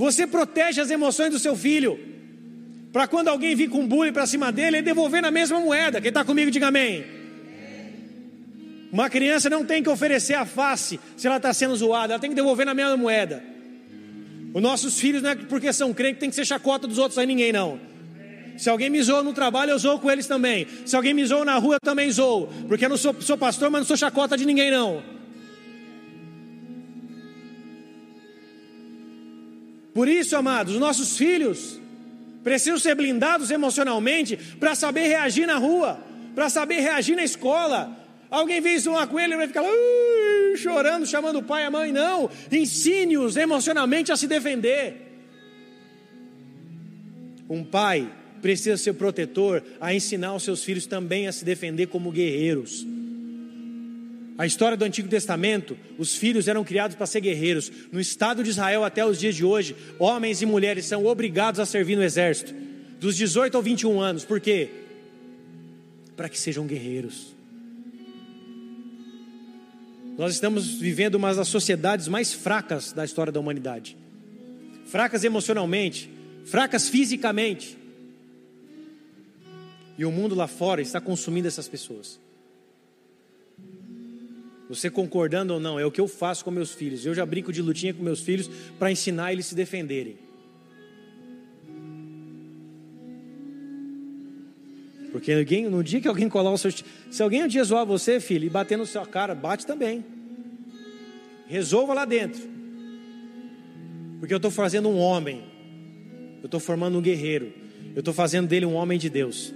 Você 0.00 0.26
protege 0.26 0.80
as 0.80 0.90
emoções 0.90 1.30
do 1.30 1.38
seu 1.38 1.54
filho. 1.54 2.00
Para 2.90 3.06
quando 3.06 3.28
alguém 3.28 3.54
vir 3.54 3.68
com 3.68 3.86
bullying 3.86 4.14
para 4.14 4.26
cima 4.26 4.50
dele, 4.50 4.78
ele 4.78 4.82
devolver 4.82 5.20
na 5.20 5.30
mesma 5.30 5.60
moeda. 5.60 6.00
Quem 6.00 6.08
está 6.08 6.24
comigo, 6.24 6.50
diga 6.50 6.68
amém. 6.68 7.04
Uma 8.90 9.10
criança 9.10 9.50
não 9.50 9.62
tem 9.62 9.82
que 9.82 9.90
oferecer 9.90 10.32
a 10.32 10.46
face 10.46 10.98
se 11.18 11.26
ela 11.26 11.36
está 11.36 11.52
sendo 11.52 11.76
zoada, 11.76 12.14
ela 12.14 12.18
tem 12.18 12.30
que 12.30 12.34
devolver 12.34 12.64
na 12.64 12.72
mesma 12.72 12.96
moeda. 12.96 13.44
Os 14.54 14.62
nossos 14.62 14.98
filhos 14.98 15.22
não 15.22 15.30
é 15.30 15.34
porque 15.34 15.70
são 15.70 15.92
crentes 15.92 16.18
tem 16.18 16.30
que 16.30 16.34
ser 16.34 16.46
chacota 16.46 16.88
dos 16.88 16.96
outros 16.96 17.18
aí 17.18 17.26
ninguém 17.26 17.52
não. 17.52 17.78
Se 18.56 18.70
alguém 18.70 18.88
me 18.88 19.02
zoa 19.02 19.22
no 19.22 19.34
trabalho, 19.34 19.72
eu 19.72 19.78
zoo 19.78 19.98
com 19.98 20.10
eles 20.10 20.26
também. 20.26 20.66
Se 20.86 20.96
alguém 20.96 21.12
me 21.12 21.26
zoa 21.26 21.44
na 21.44 21.58
rua, 21.58 21.74
eu 21.74 21.80
também 21.80 22.10
zoo. 22.10 22.48
Porque 22.66 22.86
eu 22.86 22.88
não 22.88 22.96
sou, 22.96 23.14
sou 23.20 23.36
pastor, 23.36 23.68
mas 23.70 23.82
não 23.82 23.86
sou 23.86 23.98
chacota 23.98 24.34
de 24.34 24.46
ninguém 24.46 24.70
não. 24.70 25.19
Por 29.94 30.08
isso, 30.08 30.36
amados, 30.36 30.74
os 30.74 30.80
nossos 30.80 31.16
filhos 31.16 31.80
precisam 32.42 32.78
ser 32.78 32.94
blindados 32.94 33.50
emocionalmente 33.50 34.36
para 34.58 34.74
saber 34.74 35.08
reagir 35.08 35.46
na 35.46 35.56
rua, 35.56 36.00
para 36.34 36.48
saber 36.48 36.80
reagir 36.80 37.16
na 37.16 37.24
escola. 37.24 37.96
Alguém 38.30 38.60
vem 38.60 38.78
zoar 38.78 39.08
com 39.08 39.18
ele, 39.18 39.32
ele 39.32 39.38
vai 39.38 39.48
ficar 39.48 39.62
uh, 39.62 40.56
chorando, 40.56 41.06
chamando 41.06 41.40
o 41.40 41.42
pai 41.42 41.62
e 41.62 41.66
a 41.66 41.70
mãe. 41.70 41.92
Não, 41.92 42.30
ensine-os 42.50 43.36
emocionalmente 43.36 44.12
a 44.12 44.16
se 44.16 44.26
defender. 44.26 45.08
Um 47.48 47.64
pai 47.64 48.08
precisa 48.40 48.76
ser 48.76 48.94
protetor 48.94 49.62
a 49.80 49.92
ensinar 49.92 50.34
os 50.34 50.44
seus 50.44 50.62
filhos 50.62 50.86
também 50.86 51.26
a 51.26 51.32
se 51.32 51.44
defender 51.44 51.86
como 51.86 52.12
guerreiros. 52.12 52.86
A 54.40 54.46
história 54.46 54.74
do 54.74 54.86
Antigo 54.86 55.06
Testamento, 55.06 55.76
os 55.98 56.16
filhos 56.16 56.48
eram 56.48 56.64
criados 56.64 56.96
para 56.96 57.04
ser 57.04 57.20
guerreiros. 57.20 57.70
No 57.92 58.00
Estado 58.00 58.42
de 58.42 58.48
Israel, 58.48 58.84
até 58.84 59.04
os 59.04 59.18
dias 59.18 59.34
de 59.34 59.44
hoje, 59.44 59.76
homens 59.98 60.40
e 60.40 60.46
mulheres 60.46 60.86
são 60.86 61.04
obrigados 61.04 61.60
a 61.60 61.66
servir 61.66 61.94
no 61.94 62.02
exército, 62.02 62.54
dos 62.98 63.14
18 63.16 63.54
aos 63.54 63.62
21 63.62 64.00
anos. 64.00 64.24
Por 64.24 64.40
quê? 64.40 64.70
Para 66.16 66.26
que 66.26 66.38
sejam 66.38 66.66
guerreiros. 66.66 67.36
Nós 70.16 70.32
estamos 70.32 70.72
vivendo 70.72 71.16
uma 71.16 71.34
das 71.34 71.48
sociedades 71.48 72.08
mais 72.08 72.32
fracas 72.32 72.94
da 72.94 73.04
história 73.04 73.30
da 73.30 73.40
humanidade 73.40 73.94
fracas 74.86 75.22
emocionalmente, 75.22 76.10
fracas 76.46 76.88
fisicamente. 76.88 77.76
E 79.98 80.04
o 80.06 80.10
mundo 80.10 80.34
lá 80.34 80.48
fora 80.48 80.80
está 80.80 80.98
consumindo 80.98 81.46
essas 81.46 81.68
pessoas. 81.68 82.18
Você 84.70 84.88
concordando 84.88 85.52
ou 85.52 85.58
não, 85.58 85.80
é 85.80 85.84
o 85.84 85.90
que 85.90 86.00
eu 86.00 86.06
faço 86.06 86.44
com 86.44 86.50
meus 86.52 86.72
filhos. 86.72 87.04
Eu 87.04 87.12
já 87.12 87.26
brinco 87.26 87.52
de 87.52 87.60
lutinha 87.60 87.92
com 87.92 88.04
meus 88.04 88.20
filhos 88.20 88.48
para 88.78 88.88
ensinar 88.92 89.32
eles 89.32 89.46
a 89.46 89.48
se 89.48 89.54
defenderem. 89.56 90.16
Porque 95.10 95.32
alguém, 95.32 95.68
no 95.68 95.82
dia 95.82 96.00
que 96.00 96.06
alguém 96.06 96.28
colar 96.28 96.52
o 96.52 96.56
seu. 96.56 96.70
Se 97.10 97.20
alguém 97.20 97.42
um 97.42 97.48
dia 97.48 97.64
zoar 97.64 97.84
você, 97.84 98.20
filho, 98.20 98.46
e 98.46 98.48
bater 98.48 98.78
no 98.78 98.86
seu 98.86 99.04
cara, 99.04 99.34
bate 99.34 99.66
também. 99.66 100.04
Resolva 101.48 101.92
lá 101.92 102.04
dentro. 102.04 102.40
Porque 104.20 104.32
eu 104.32 104.36
estou 104.36 104.52
fazendo 104.52 104.88
um 104.88 104.98
homem. 104.98 105.42
Eu 106.40 106.46
estou 106.46 106.60
formando 106.60 106.96
um 106.96 107.02
guerreiro. 107.02 107.52
Eu 107.92 107.98
estou 107.98 108.14
fazendo 108.14 108.46
dele 108.46 108.66
um 108.66 108.74
homem 108.74 109.00
de 109.00 109.10
Deus. 109.10 109.52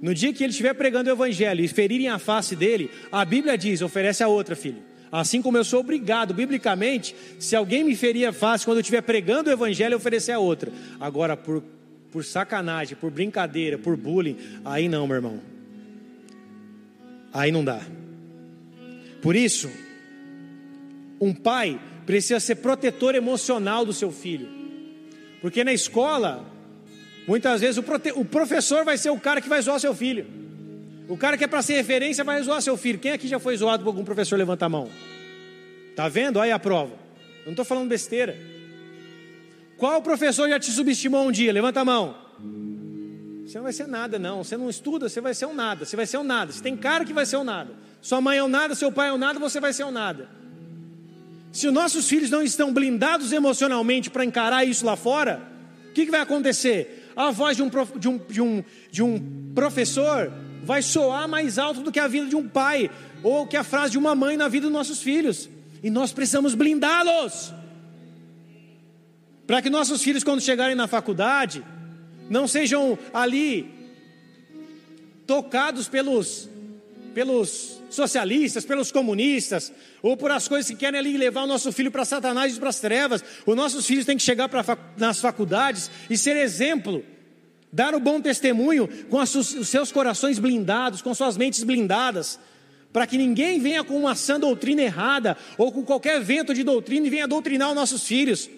No 0.00 0.14
dia 0.14 0.32
que 0.32 0.44
ele 0.44 0.50
estiver 0.50 0.74
pregando 0.74 1.08
o 1.08 1.12
evangelho 1.12 1.64
e 1.64 1.68
ferirem 1.68 2.08
a 2.08 2.18
face 2.18 2.54
dele, 2.54 2.90
a 3.10 3.24
Bíblia 3.24 3.56
diz: 3.56 3.82
oferece 3.82 4.22
a 4.22 4.28
outra, 4.28 4.54
filho. 4.54 4.82
Assim 5.10 5.40
como 5.40 5.56
eu 5.56 5.64
sou 5.64 5.80
obrigado, 5.80 6.34
biblicamente, 6.34 7.14
se 7.38 7.54
alguém 7.54 7.84
me 7.84 7.94
ferir 7.94 8.26
a 8.26 8.32
face 8.32 8.64
quando 8.64 8.78
eu 8.78 8.82
estiver 8.82 9.02
pregando 9.02 9.48
o 9.48 9.52
evangelho, 9.52 9.96
oferecer 9.96 10.32
a 10.32 10.38
outra. 10.38 10.70
Agora, 11.00 11.36
por, 11.36 11.62
por 12.10 12.24
sacanagem, 12.24 12.96
por 12.96 13.10
brincadeira, 13.10 13.78
por 13.78 13.96
bullying, 13.96 14.36
aí 14.64 14.88
não, 14.88 15.06
meu 15.06 15.16
irmão. 15.16 15.40
Aí 17.32 17.52
não 17.52 17.64
dá. 17.64 17.80
Por 19.22 19.36
isso, 19.36 19.70
um 21.20 21.32
pai 21.32 21.80
precisa 22.04 22.40
ser 22.40 22.56
protetor 22.56 23.14
emocional 23.14 23.84
do 23.84 23.92
seu 23.92 24.10
filho. 24.10 24.48
Porque 25.40 25.64
na 25.64 25.72
escola, 25.72 26.44
Muitas 27.26 27.60
vezes 27.60 27.76
o, 27.76 27.82
prote... 27.82 28.12
o 28.14 28.24
professor 28.24 28.84
vai 28.84 28.96
ser 28.96 29.10
o 29.10 29.18
cara 29.18 29.40
que 29.40 29.48
vai 29.48 29.60
zoar 29.60 29.80
seu 29.80 29.94
filho. 29.94 30.26
O 31.08 31.16
cara 31.16 31.36
que 31.36 31.44
é 31.44 31.46
para 31.46 31.62
ser 31.62 31.74
referência 31.74 32.24
vai 32.24 32.42
zoar 32.42 32.60
seu 32.62 32.76
filho. 32.76 32.98
Quem 32.98 33.12
aqui 33.12 33.28
já 33.28 33.38
foi 33.38 33.56
zoado 33.56 33.82
por 33.82 33.90
algum 33.90 34.04
professor? 34.04 34.36
Levanta 34.36 34.66
a 34.66 34.68
mão. 34.68 34.88
Tá 35.94 36.08
vendo? 36.08 36.40
Aí 36.40 36.50
a 36.50 36.58
prova. 36.58 36.92
Eu 37.40 37.46
não 37.46 37.52
estou 37.52 37.64
falando 37.64 37.88
besteira. 37.88 38.36
Qual 39.76 40.00
professor 40.02 40.48
já 40.48 40.58
te 40.58 40.70
subestimou 40.70 41.26
um 41.26 41.32
dia? 41.32 41.52
Levanta 41.52 41.80
a 41.80 41.84
mão. 41.84 42.16
Você 43.46 43.58
não 43.58 43.64
vai 43.64 43.72
ser 43.72 43.86
nada, 43.86 44.18
não. 44.18 44.42
Você 44.42 44.56
não 44.56 44.68
estuda, 44.68 45.08
você 45.08 45.20
vai 45.20 45.34
ser 45.34 45.46
um 45.46 45.54
nada. 45.54 45.84
Você 45.84 45.94
vai 45.94 46.06
ser 46.06 46.18
um 46.18 46.24
nada. 46.24 46.52
Você 46.52 46.62
tem 46.62 46.76
cara 46.76 47.04
que 47.04 47.12
vai 47.12 47.24
ser 47.24 47.36
um 47.36 47.44
nada. 47.44 47.72
Sua 48.02 48.20
mãe 48.20 48.38
é 48.38 48.42
um 48.42 48.48
nada, 48.48 48.74
seu 48.74 48.90
pai 48.90 49.08
é 49.08 49.12
um 49.12 49.18
nada, 49.18 49.38
você 49.38 49.60
vai 49.60 49.72
ser 49.72 49.84
um 49.84 49.90
nada. 49.90 50.28
Se 51.52 51.66
os 51.66 51.72
nossos 51.72 52.08
filhos 52.08 52.30
não 52.30 52.42
estão 52.42 52.72
blindados 52.72 53.32
emocionalmente 53.32 54.10
para 54.10 54.24
encarar 54.24 54.64
isso 54.64 54.84
lá 54.84 54.96
fora, 54.96 55.40
o 55.88 55.92
que, 55.92 56.04
que 56.04 56.10
vai 56.10 56.20
acontecer? 56.20 57.05
A 57.16 57.30
voz 57.30 57.56
de 57.56 57.62
um, 57.62 57.70
de, 57.98 58.08
um, 58.08 58.18
de, 58.18 58.40
um, 58.42 58.64
de 58.92 59.02
um 59.02 59.52
professor 59.54 60.30
vai 60.62 60.82
soar 60.82 61.26
mais 61.26 61.58
alto 61.58 61.80
do 61.80 61.90
que 61.90 61.98
a 61.98 62.06
vida 62.06 62.26
de 62.26 62.36
um 62.36 62.46
pai, 62.46 62.90
ou 63.22 63.46
que 63.46 63.56
a 63.56 63.64
frase 63.64 63.92
de 63.92 63.98
uma 63.98 64.14
mãe 64.14 64.36
na 64.36 64.48
vida 64.48 64.66
dos 64.66 64.72
nossos 64.72 65.00
filhos. 65.02 65.48
E 65.82 65.88
nós 65.88 66.12
precisamos 66.12 66.54
blindá-los. 66.54 67.54
Para 69.46 69.62
que 69.62 69.70
nossos 69.70 70.02
filhos, 70.02 70.22
quando 70.22 70.42
chegarem 70.42 70.74
na 70.74 70.86
faculdade, 70.86 71.64
não 72.28 72.46
sejam 72.46 72.98
ali 73.14 73.72
tocados 75.26 75.88
pelos, 75.88 76.48
pelos 77.14 77.75
socialistas, 77.96 78.64
pelos 78.64 78.92
comunistas, 78.92 79.72
ou 80.02 80.16
por 80.16 80.30
as 80.30 80.46
coisas 80.46 80.70
que 80.70 80.76
querem 80.76 81.00
ali 81.00 81.16
levar 81.16 81.42
o 81.42 81.46
nosso 81.46 81.72
filho 81.72 81.90
para 81.90 82.04
Satanás 82.04 82.56
e 82.56 82.60
para 82.60 82.68
as 82.68 82.78
trevas. 82.78 83.24
Os 83.44 83.56
nossos 83.56 83.86
filhos 83.86 84.04
têm 84.04 84.16
que 84.16 84.22
chegar 84.22 84.48
para, 84.48 84.78
nas 84.96 85.18
faculdades 85.18 85.90
e 86.08 86.16
ser 86.16 86.36
exemplo, 86.36 87.04
dar 87.72 87.94
o 87.94 88.00
bom 88.00 88.20
testemunho 88.20 88.88
com 89.10 89.18
os 89.18 89.30
seus 89.66 89.90
corações 89.90 90.38
blindados, 90.38 91.02
com 91.02 91.14
suas 91.14 91.36
mentes 91.36 91.64
blindadas, 91.64 92.38
para 92.92 93.06
que 93.06 93.18
ninguém 93.18 93.58
venha 93.58 93.82
com 93.82 93.98
uma 93.98 94.14
sã 94.14 94.38
doutrina 94.38 94.82
errada, 94.82 95.36
ou 95.58 95.72
com 95.72 95.82
qualquer 95.82 96.20
vento 96.20 96.54
de 96.54 96.62
doutrina 96.62 97.06
e 97.06 97.10
venha 97.10 97.26
doutrinar 97.26 97.70
os 97.70 97.74
nossos 97.74 98.06
filhos. 98.06 98.48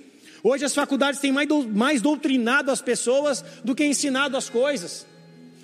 Hoje 0.43 0.65
as 0.65 0.75
faculdades 0.75 1.21
têm 1.21 1.33
mais, 1.33 1.49
mais 1.67 2.03
doutrinado 2.03 2.71
as 2.71 2.81
pessoas 2.81 3.43
do 3.65 3.75
que 3.75 3.85
ensinado 3.85 4.37
as 4.37 4.49
coisas. 4.49 5.07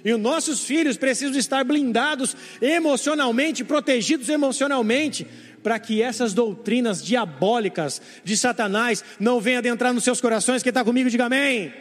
E 0.05 0.13
os 0.13 0.21
nossos 0.21 0.65
filhos 0.65 0.99
precisam 0.99 1.39
estar 1.39 1.65
blindados 1.65 2.37
emocionalmente, 2.61 3.65
protegidos 3.65 4.29
emocionalmente, 4.29 5.27
para 5.63 5.79
que 5.79 6.03
essas 6.03 6.35
doutrinas 6.35 7.03
diabólicas 7.03 8.03
de 8.23 8.37
Satanás 8.37 9.03
não 9.19 9.41
venham 9.41 9.61
adentrar 9.61 9.95
nos 9.95 10.05
seus 10.05 10.21
corações. 10.21 10.63
Quem 10.63 10.69
está 10.69 10.85
comigo, 10.85 11.09
diga 11.09 11.25
amém. 11.25 11.73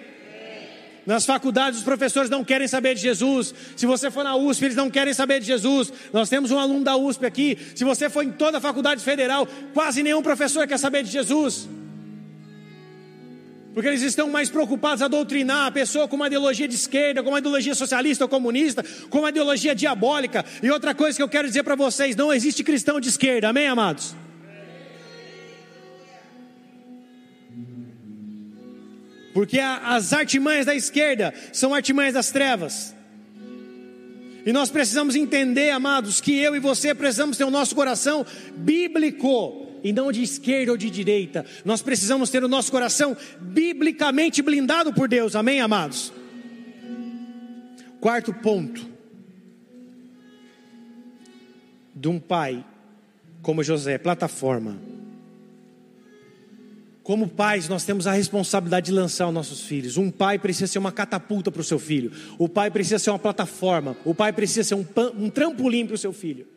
Nas 1.05 1.25
faculdades, 1.25 1.79
os 1.79 1.85
professores 1.85 2.29
não 2.29 2.45
querem 2.45 2.65
saber 2.65 2.95
de 2.95 3.01
Jesus. 3.01 3.53
Se 3.75 3.85
você 3.85 4.09
for 4.09 4.23
na 4.23 4.37
USP, 4.37 4.63
eles 4.63 4.77
não 4.77 4.89
querem 4.89 5.13
saber 5.13 5.41
de 5.41 5.45
Jesus. 5.45 5.91
Nós 6.13 6.29
temos 6.29 6.49
um 6.49 6.57
aluno 6.57 6.85
da 6.85 6.95
USP 6.95 7.25
aqui. 7.25 7.57
Se 7.75 7.83
você 7.83 8.09
for 8.09 8.23
em 8.23 8.31
toda 8.31 8.59
a 8.59 8.61
faculdade 8.61 9.03
federal, 9.03 9.45
quase 9.73 10.01
nenhum 10.01 10.21
professor 10.21 10.65
quer 10.65 10.79
saber 10.79 11.03
de 11.03 11.11
Jesus 11.11 11.67
porque 13.73 13.87
eles 13.87 14.03
estão 14.03 14.29
mais 14.29 14.49
preocupados 14.49 15.01
a 15.01 15.07
doutrinar 15.07 15.67
a 15.67 15.71
pessoa 15.71 16.07
com 16.07 16.15
uma 16.15 16.27
ideologia 16.27 16.67
de 16.67 16.75
esquerda, 16.75 17.23
com 17.23 17.29
uma 17.29 17.39
ideologia 17.39 17.73
socialista 17.73 18.23
ou 18.23 18.29
comunista, 18.29 18.85
com 19.09 19.19
uma 19.19 19.29
ideologia 19.29 19.73
diabólica. 19.73 20.45
E 20.61 20.69
outra 20.69 20.93
coisa 20.93 21.17
que 21.17 21.23
eu 21.23 21.29
quero 21.29 21.47
dizer 21.47 21.63
para 21.63 21.75
vocês: 21.75 22.15
não 22.15 22.31
existe 22.31 22.63
cristão 22.63 22.99
de 22.99 23.09
esquerda, 23.09 23.49
amém, 23.49 23.67
amados? 23.67 24.15
Porque 29.33 29.59
as 29.59 30.13
artimanhas 30.13 30.67
da 30.67 30.75
esquerda 30.75 31.33
são 31.51 31.73
artimanhas 31.73 32.13
das 32.13 32.29
trevas. 32.29 32.93
E 34.45 34.53
nós 34.53 34.69
precisamos 34.69 35.15
entender, 35.15 35.71
amados, 35.71 36.21
que 36.21 36.37
eu 36.37 36.55
e 36.55 36.59
você 36.59 36.93
precisamos 36.93 37.37
ter 37.37 37.45
o 37.45 37.49
nosso 37.49 37.73
coração 37.73 38.25
bíblico 38.55 39.72
e 39.83 39.91
não 39.91 40.11
de 40.11 40.23
esquerda 40.23 40.71
ou 40.71 40.77
de 40.77 40.89
direita. 40.89 41.45
Nós 41.65 41.81
precisamos 41.81 42.29
ter 42.29 42.43
o 42.43 42.47
nosso 42.47 42.71
coração 42.71 43.15
biblicamente 43.39 44.41
blindado 44.41 44.93
por 44.93 45.07
Deus, 45.07 45.35
amém, 45.35 45.59
amados? 45.59 46.13
Quarto 47.99 48.33
ponto: 48.33 48.85
de 51.95 52.07
um 52.07 52.19
pai 52.19 52.65
como 53.41 53.63
José, 53.63 53.97
plataforma. 53.97 54.79
Como 57.03 57.27
pais, 57.27 57.67
nós 57.67 57.83
temos 57.83 58.07
a 58.07 58.13
responsabilidade 58.13 58.85
de 58.85 58.93
lançar 58.93 59.27
os 59.27 59.33
nossos 59.33 59.61
filhos. 59.61 59.97
Um 59.97 60.09
pai 60.09 60.39
precisa 60.39 60.67
ser 60.67 60.79
uma 60.79 60.91
catapulta 60.91 61.51
para 61.51 61.59
o 61.59 61.63
seu 61.63 61.77
filho. 61.77 62.13
O 62.39 62.47
pai 62.47 62.71
precisa 62.71 62.97
ser 62.97 63.09
uma 63.09 63.19
plataforma. 63.19 63.97
O 64.05 64.15
pai 64.15 64.31
precisa 64.31 64.63
ser 64.63 64.75
um, 64.75 64.85
um 65.19 65.29
trampolim 65.29 65.85
para 65.85 65.95
o 65.95 65.97
seu 65.97 66.13
filho. 66.13 66.47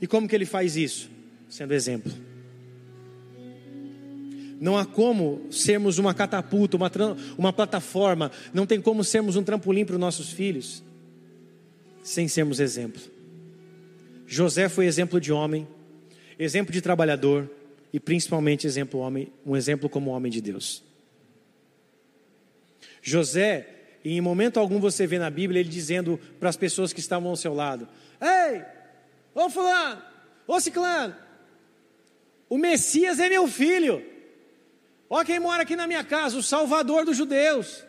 E 0.00 0.06
como 0.06 0.28
que 0.28 0.34
ele 0.36 0.46
faz 0.46 0.76
isso? 0.76 1.10
Sendo 1.48 1.72
exemplo. 1.72 2.12
Não 4.60 4.76
há 4.76 4.86
como 4.86 5.46
sermos 5.50 5.98
uma 5.98 6.14
catapulta, 6.14 6.76
uma, 6.76 6.90
uma 7.36 7.52
plataforma, 7.52 8.30
não 8.54 8.66
tem 8.66 8.80
como 8.80 9.04
sermos 9.04 9.36
um 9.36 9.42
trampolim 9.42 9.84
para 9.84 9.94
os 9.94 10.00
nossos 10.00 10.30
filhos, 10.30 10.82
sem 12.02 12.26
sermos 12.26 12.58
exemplo. 12.58 13.02
José 14.26 14.68
foi 14.68 14.86
exemplo 14.86 15.20
de 15.20 15.32
homem, 15.32 15.68
exemplo 16.38 16.72
de 16.72 16.80
trabalhador 16.80 17.50
e 17.92 18.00
principalmente 18.00 18.66
exemplo 18.66 19.00
homem, 19.00 19.32
um 19.44 19.54
exemplo 19.56 19.88
como 19.88 20.10
homem 20.10 20.32
de 20.32 20.40
Deus. 20.40 20.82
José, 23.02 23.68
em 24.04 24.20
momento 24.20 24.58
algum 24.58 24.80
você 24.80 25.06
vê 25.06 25.18
na 25.18 25.30
Bíblia 25.30 25.60
ele 25.60 25.68
dizendo 25.68 26.18
para 26.40 26.48
as 26.48 26.56
pessoas 26.56 26.92
que 26.92 27.00
estavam 27.00 27.28
ao 27.28 27.36
seu 27.36 27.54
lado: 27.54 27.86
Ei, 28.20 28.62
ô 29.34 29.48
fulano, 29.48 30.02
ô 30.46 30.58
ciclano, 30.58 31.14
o 32.48 32.58
Messias 32.58 33.18
é 33.18 33.28
meu 33.28 33.46
filho. 33.48 34.02
Olha 35.08 35.24
quem 35.24 35.38
mora 35.38 35.62
aqui 35.62 35.76
na 35.76 35.86
minha 35.86 36.04
casa, 36.04 36.36
o 36.36 36.42
Salvador 36.42 37.04
dos 37.04 37.16
judeus. 37.16 37.84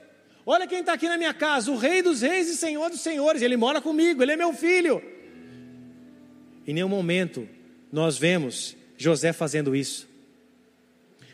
Olha 0.46 0.68
quem 0.68 0.80
está 0.80 0.94
aqui 0.94 1.08
na 1.08 1.18
minha 1.18 1.34
casa, 1.34 1.72
o 1.72 1.76
Rei 1.76 2.02
dos 2.02 2.22
Reis 2.22 2.48
e 2.48 2.56
Senhor 2.56 2.90
dos 2.90 3.02
Senhores. 3.02 3.42
Ele 3.42 3.58
mora 3.58 3.82
comigo, 3.82 4.22
ele 4.22 4.32
é 4.32 4.36
meu 4.38 4.54
filho. 4.54 5.02
Em 6.66 6.74
nenhum 6.74 6.90
momento 6.90 7.48
nós 7.92 8.18
vemos 8.18 8.76
José 8.98 9.34
fazendo 9.34 9.76
isso. 9.76 10.08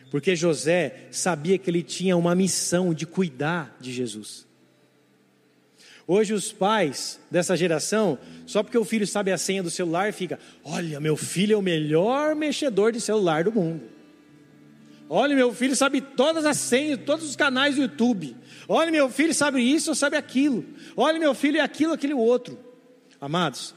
Porque 0.10 0.36
José 0.36 1.08
sabia 1.12 1.58
que 1.58 1.70
ele 1.70 1.82
tinha 1.82 2.16
uma 2.16 2.36
missão 2.36 2.94
de 2.94 3.06
cuidar 3.06 3.76
de 3.80 3.92
Jesus. 3.92 4.48
Hoje 6.06 6.34
os 6.34 6.52
pais 6.52 7.20
dessa 7.32 7.56
geração, 7.56 8.18
só 8.46 8.62
porque 8.62 8.78
o 8.78 8.84
filho 8.84 9.08
sabe 9.08 9.32
a 9.32 9.38
senha 9.38 9.64
do 9.64 9.70
celular, 9.70 10.12
fica: 10.12 10.38
"Olha, 10.64 11.00
meu 11.00 11.16
filho 11.16 11.54
é 11.54 11.58
o 11.58 11.62
melhor 11.62 12.36
mexedor 12.36 12.92
de 12.92 13.00
celular 13.00 13.46
do 13.46 13.52
mundo". 13.52 13.84
Olha, 15.10 15.36
meu 15.36 15.54
filho 15.54 15.76
sabe 15.76 16.02
todas 16.02 16.46
as 16.46 16.58
senhas, 16.58 17.00
todos 17.06 17.30
os 17.30 17.36
canais 17.36 17.76
do 17.76 17.82
YouTube. 17.82 18.36
Olha, 18.68 18.92
meu 18.92 19.10
filho 19.10 19.34
sabe 19.34 19.62
isso 19.62 19.92
ou 19.92 19.96
sabe 19.96 20.18
aquilo. 20.18 20.66
Olha, 20.96 21.20
meu 21.20 21.34
filho 21.34 21.58
é 21.58 21.62
aquilo, 21.62 21.94
aquele 21.94 22.14
outro. 22.14 22.58
Amados, 23.22 23.74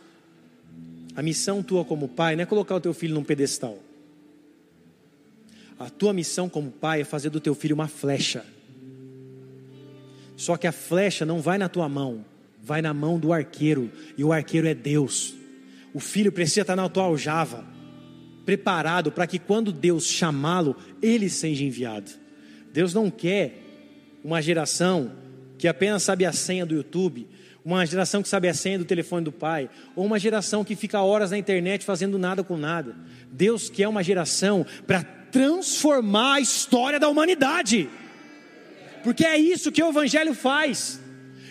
a 1.14 1.22
missão 1.22 1.62
tua 1.62 1.85
como 1.85 2.09
pai 2.09 2.35
não 2.37 2.43
é 2.43 2.47
colocar 2.47 2.74
o 2.74 2.81
teu 2.81 2.95
filho 2.95 3.14
num 3.14 3.24
pedestal. 3.24 3.79
A 5.79 5.91
tua 5.91 6.12
missão 6.12 6.49
como 6.49 6.70
pai 6.70 7.03
é 7.03 7.05
fazer 7.05 7.31
do 7.31 7.39
teu 7.39 7.55
filho 7.55 7.74
uma 7.74 7.87
flecha 7.87 8.45
só 10.37 10.57
que 10.57 10.66
a 10.66 10.72
flecha 10.72 11.24
não 11.24 11.41
vai 11.41 11.57
na 11.59 11.68
tua 11.68 11.89
mão, 11.89 12.24
vai 12.62 12.82
na 12.82 12.93
mão 12.93 13.18
do 13.18 13.32
arqueiro, 13.32 13.91
e 14.16 14.22
o 14.22 14.32
arqueiro 14.32 14.68
é 14.68 14.74
Deus. 14.74 15.34
O 15.95 15.99
filho 15.99 16.30
precisa 16.30 16.61
estar 16.61 16.76
na 16.76 16.89
tua 16.89 17.05
aljava, 17.05 17.64
preparado 18.45 19.11
para 19.11 19.26
que 19.26 19.39
quando 19.39 19.72
Deus 19.72 20.07
chamá-lo, 20.07 20.76
ele 21.01 21.30
seja 21.30 21.64
enviado. 21.64 22.11
Deus 22.72 22.93
não 22.93 23.11
quer 23.11 23.62
uma 24.22 24.43
geração 24.43 25.12
que 25.57 25.66
apenas 25.66 26.03
sabe 26.03 26.26
a 26.26 26.32
senha 26.32 26.66
do 26.66 26.74
YouTube, 26.74 27.26
uma 27.64 27.84
geração 27.87 28.22
que 28.22 28.28
sabe 28.28 28.47
a 28.47 28.55
senha 28.55 28.78
do 28.78 28.84
telefone 28.84 29.24
do 29.24 29.32
pai, 29.32 29.70
ou 29.97 30.05
uma 30.05 30.18
geração 30.18 30.62
que 30.62 30.76
fica 30.76 31.01
horas 31.01 31.30
na 31.30 31.39
internet 31.39 31.84
fazendo 31.84 32.18
nada 32.18 32.45
com 32.45 32.57
nada. 32.57 32.95
Deus 33.32 33.70
quer 33.70 33.89
uma 33.89 34.03
geração 34.03 34.64
para 34.87 35.03
transformar 35.03 36.34
a 36.34 36.41
história 36.41 37.01
da 37.01 37.09
humanidade 37.09 37.89
porque 39.07 39.24
é 39.24 39.38
isso 39.38 39.70
que 39.70 39.80
o 39.80 39.88
Evangelho 39.88 40.34
faz. 40.34 40.98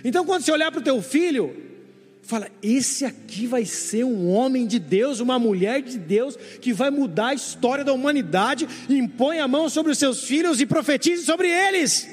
Então, 0.04 0.26
quando 0.26 0.44
você 0.44 0.52
olhar 0.52 0.74
para 0.74 0.82
o 0.82 0.84
teu 0.84 1.02
filho, 1.02 1.56
fala: 2.22 2.50
esse 2.62 3.06
aqui 3.06 3.48
vai 3.48 3.64
ser 3.64 4.04
um 4.04 4.30
homem 4.30 4.68
de 4.68 4.78
Deus, 4.78 5.22
uma 5.22 5.40
mulher 5.40 5.82
de 5.82 5.98
Deus, 5.98 6.36
que 6.60 6.74
vai 6.74 6.90
mudar 6.90 7.28
a 7.28 7.34
história 7.34 7.86
da 7.86 7.94
humanidade, 7.94 8.68
impõe 8.90 9.40
a 9.40 9.48
mão 9.48 9.70
sobre 9.70 9.94
os 9.94 9.98
seus 9.98 10.26
filhos 10.26 10.60
e 10.60 10.66
profetize 10.66 11.24
sobre 11.24 11.48
eles. 11.48 12.10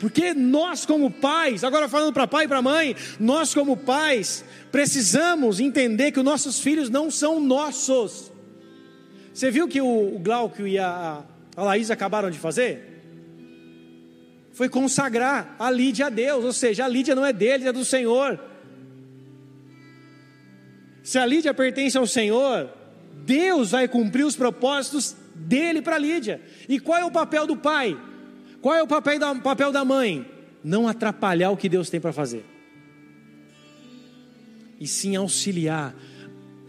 Porque 0.00 0.34
nós, 0.34 0.84
como 0.84 1.08
pais, 1.08 1.62
agora 1.62 1.88
falando 1.88 2.12
para 2.12 2.26
pai 2.26 2.46
e 2.46 2.48
para 2.48 2.60
mãe, 2.60 2.96
nós, 3.20 3.54
como 3.54 3.76
pais, 3.76 4.44
precisamos 4.72 5.60
entender 5.60 6.10
que 6.10 6.18
os 6.18 6.24
nossos 6.24 6.58
filhos 6.58 6.90
não 6.90 7.12
são 7.12 7.38
nossos. 7.38 8.32
Você 9.32 9.52
viu 9.52 9.68
que 9.68 9.80
o, 9.80 10.18
Glauco 10.18 10.66
e 10.66 10.80
a, 10.80 11.22
a 11.56 11.62
Laís 11.62 11.92
acabaram 11.92 12.28
de 12.28 12.40
fazer? 12.40 12.91
Foi 14.52 14.68
consagrar 14.68 15.56
a 15.58 15.70
Lídia 15.70 16.06
a 16.06 16.10
Deus, 16.10 16.44
ou 16.44 16.52
seja, 16.52 16.84
a 16.84 16.88
Lídia 16.88 17.14
não 17.14 17.24
é 17.24 17.32
dele, 17.32 17.66
é 17.66 17.72
do 17.72 17.84
Senhor. 17.84 18.38
Se 21.02 21.18
a 21.18 21.26
Lídia 21.26 21.54
pertence 21.54 21.96
ao 21.96 22.06
Senhor, 22.06 22.70
Deus 23.24 23.70
vai 23.70 23.88
cumprir 23.88 24.24
os 24.24 24.36
propósitos 24.36 25.16
dele 25.34 25.80
para 25.80 25.98
Lídia. 25.98 26.40
E 26.68 26.78
qual 26.78 26.98
é 26.98 27.04
o 27.04 27.10
papel 27.10 27.46
do 27.46 27.56
pai? 27.56 27.98
Qual 28.60 28.74
é 28.74 28.82
o 28.82 28.86
papel 28.86 29.18
da, 29.18 29.34
papel 29.34 29.72
da 29.72 29.84
mãe? 29.84 30.26
Não 30.62 30.86
atrapalhar 30.86 31.50
o 31.50 31.56
que 31.56 31.68
Deus 31.68 31.90
tem 31.90 32.00
para 32.00 32.12
fazer, 32.12 32.44
e 34.78 34.86
sim 34.86 35.16
auxiliar 35.16 35.92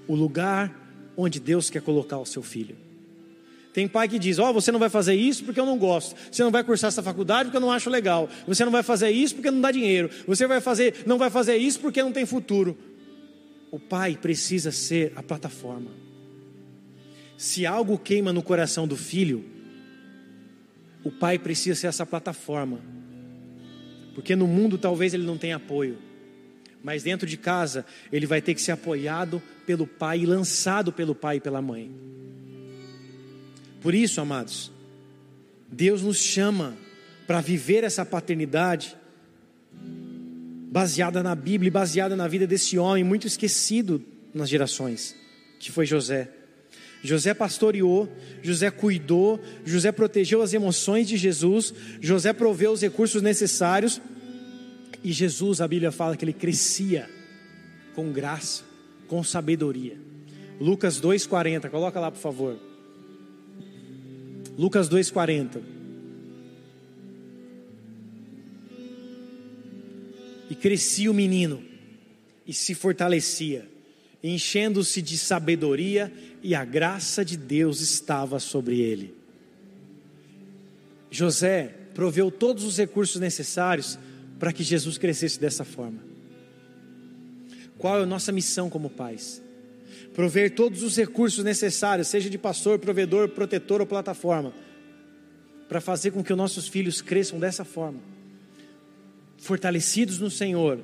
o 0.07 0.15
lugar 0.15 0.73
onde 1.15 1.39
Deus 1.39 1.69
quer 1.69 1.81
colocar 1.81 2.17
o 2.17 2.25
seu 2.25 2.41
filho. 2.41 2.82
Tem 3.73 3.87
pai 3.87 4.07
que 4.07 4.19
diz: 4.19 4.37
Ó, 4.37 4.49
oh, 4.49 4.53
você 4.53 4.71
não 4.71 4.79
vai 4.79 4.89
fazer 4.89 5.15
isso 5.15 5.43
porque 5.43 5.59
eu 5.59 5.65
não 5.65 5.77
gosto. 5.77 6.15
Você 6.31 6.43
não 6.43 6.51
vai 6.51 6.63
cursar 6.63 6.89
essa 6.89 7.01
faculdade 7.01 7.45
porque 7.45 7.57
eu 7.57 7.61
não 7.61 7.71
acho 7.71 7.89
legal. 7.89 8.29
Você 8.47 8.63
não 8.63 8.71
vai 8.71 8.83
fazer 8.83 9.09
isso 9.09 9.33
porque 9.33 9.49
não 9.49 9.59
dá 9.59 9.71
dinheiro. 9.71 10.09
Você 10.27 10.45
vai 10.45 10.61
fazer, 10.61 11.03
não 11.07 11.17
vai 11.17 11.31
fazer 11.31 11.57
isso 11.57 11.79
porque 11.79 12.01
não 12.01 12.11
tem 12.11 12.25
futuro. 12.25 12.77
O 13.71 13.79
pai 13.79 14.15
precisa 14.15 14.71
ser 14.71 15.11
a 15.15 15.23
plataforma. 15.23 15.89
Se 17.35 17.65
algo 17.65 17.97
queima 17.97 18.31
no 18.31 18.43
coração 18.43 18.87
do 18.87 18.95
filho, 18.95 19.43
o 21.03 21.11
pai 21.11 21.39
precisa 21.39 21.79
ser 21.79 21.87
essa 21.87 22.05
plataforma. 22.05 22.79
Porque 24.13 24.35
no 24.35 24.45
mundo 24.45 24.77
talvez 24.77 25.15
ele 25.15 25.25
não 25.25 25.37
tenha 25.37 25.55
apoio, 25.55 25.97
mas 26.83 27.01
dentro 27.01 27.27
de 27.27 27.35
casa 27.35 27.83
ele 28.11 28.27
vai 28.27 28.39
ter 28.39 28.53
que 28.53 28.61
ser 28.61 28.73
apoiado 28.73 29.41
pelo 29.65 29.87
pai 29.87 30.19
e 30.19 30.25
lançado 30.27 30.93
pelo 30.93 31.15
pai 31.15 31.37
e 31.37 31.41
pela 31.41 31.59
mãe. 31.59 31.91
Por 33.83 33.93
isso, 33.93 34.21
amados, 34.21 34.71
Deus 35.69 36.01
nos 36.01 36.17
chama 36.17 36.75
para 37.27 37.41
viver 37.41 37.83
essa 37.83 38.05
paternidade 38.05 38.95
baseada 40.71 41.21
na 41.21 41.35
Bíblia 41.35 41.67
e 41.67 41.71
baseada 41.71 42.15
na 42.15 42.27
vida 42.27 42.47
desse 42.47 42.77
homem 42.77 43.03
muito 43.03 43.27
esquecido 43.27 44.01
nas 44.33 44.47
gerações, 44.47 45.15
que 45.59 45.69
foi 45.69 45.85
José. 45.85 46.29
José 47.03 47.33
pastoreou, 47.33 48.09
José 48.41 48.71
cuidou, 48.71 49.37
José 49.65 49.91
protegeu 49.91 50.41
as 50.41 50.53
emoções 50.53 51.05
de 51.05 51.17
Jesus, 51.17 51.73
José 51.99 52.31
proveu 52.31 52.71
os 52.71 52.81
recursos 52.81 53.21
necessários 53.21 54.01
e 55.03 55.11
Jesus, 55.11 55.59
a 55.59 55.67
Bíblia 55.67 55.91
fala 55.91 56.15
que 56.15 56.23
ele 56.23 56.31
crescia 56.31 57.09
com 57.93 58.13
graça, 58.13 58.63
com 59.09 59.21
sabedoria. 59.21 59.97
Lucas 60.57 61.01
2,40, 61.01 61.69
coloca 61.69 61.99
lá 61.99 62.09
por 62.09 62.21
favor. 62.21 62.72
Lucas 64.57 64.87
2,40. 64.89 65.61
E 70.49 70.55
crescia 70.55 71.09
o 71.09 71.13
menino, 71.13 71.63
e 72.45 72.53
se 72.53 72.75
fortalecia, 72.75 73.67
enchendo-se 74.23 75.01
de 75.01 75.17
sabedoria, 75.17 76.13
e 76.43 76.53
a 76.53 76.63
graça 76.63 77.25
de 77.25 77.35
Deus 77.35 77.81
estava 77.81 78.39
sobre 78.39 78.79
ele. 78.79 79.15
José 81.09 81.75
proveu 81.93 82.31
todos 82.31 82.63
os 82.63 82.77
recursos 82.77 83.19
necessários 83.19 83.99
para 84.39 84.51
que 84.51 84.63
Jesus 84.63 84.97
crescesse 84.97 85.39
dessa 85.39 85.63
forma. 85.63 85.99
Qual 87.77 87.99
é 87.99 88.03
a 88.03 88.05
nossa 88.05 88.31
missão 88.31 88.69
como 88.69 88.89
pais? 88.89 89.42
Prover 90.13 90.53
todos 90.53 90.83
os 90.83 90.95
recursos 90.95 91.43
necessários, 91.43 92.07
seja 92.07 92.29
de 92.29 92.37
pastor, 92.37 92.79
provedor, 92.79 93.29
protetor 93.29 93.81
ou 93.81 93.87
plataforma, 93.87 94.53
para 95.67 95.81
fazer 95.81 96.11
com 96.11 96.23
que 96.23 96.31
os 96.31 96.37
nossos 96.37 96.67
filhos 96.67 97.01
cresçam 97.01 97.39
dessa 97.39 97.65
forma, 97.65 97.99
fortalecidos 99.37 100.19
no 100.19 100.29
Senhor, 100.29 100.79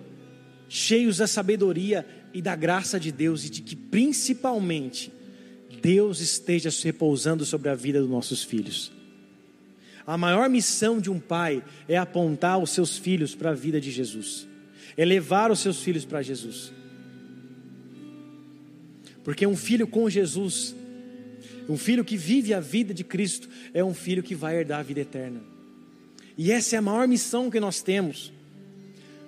cheios 0.67 1.17
da 1.17 1.27
sabedoria 1.27 2.05
e 2.34 2.41
da 2.41 2.55
graça 2.55 2.99
de 2.99 3.11
Deus 3.11 3.45
e 3.45 3.49
de 3.49 3.61
que 3.61 3.75
principalmente 3.75 5.11
Deus 5.82 6.19
esteja 6.19 6.69
repousando 6.84 7.45
sobre 7.45 7.69
a 7.69 7.75
vida 7.75 8.01
dos 8.01 8.09
nossos 8.09 8.43
filhos. 8.43 8.91
A 10.05 10.17
maior 10.17 10.49
missão 10.49 10.99
de 10.99 11.09
um 11.11 11.19
pai 11.19 11.63
é 11.88 11.95
apontar 11.95 12.57
os 12.57 12.71
seus 12.71 12.97
filhos 12.97 13.36
para 13.36 13.51
a 13.51 13.55
vida 13.55 13.80
de 13.80 13.91
Jesus, 13.91 14.47
é 14.97 15.05
levar 15.05 15.51
os 15.51 15.59
seus 15.59 15.82
filhos 15.82 16.03
para 16.03 16.23
Jesus. 16.23 16.78
Porque 19.30 19.45
um 19.45 19.55
filho 19.55 19.86
com 19.86 20.09
Jesus, 20.09 20.75
um 21.69 21.77
filho 21.77 22.03
que 22.03 22.17
vive 22.17 22.51
a 22.51 22.59
vida 22.59 22.95
de 22.95 23.03
Cristo, 23.03 23.47
é 23.75 23.84
um 23.84 23.93
filho 23.93 24.23
que 24.23 24.34
vai 24.34 24.57
herdar 24.57 24.80
a 24.80 24.82
vida 24.82 25.01
eterna. 25.01 25.39
E 26.36 26.51
essa 26.51 26.75
é 26.75 26.80
a 26.80 26.82
maior 26.82 27.07
missão 27.07 27.47
que 27.47 27.59
nós 27.59 27.80
temos. 27.80 28.34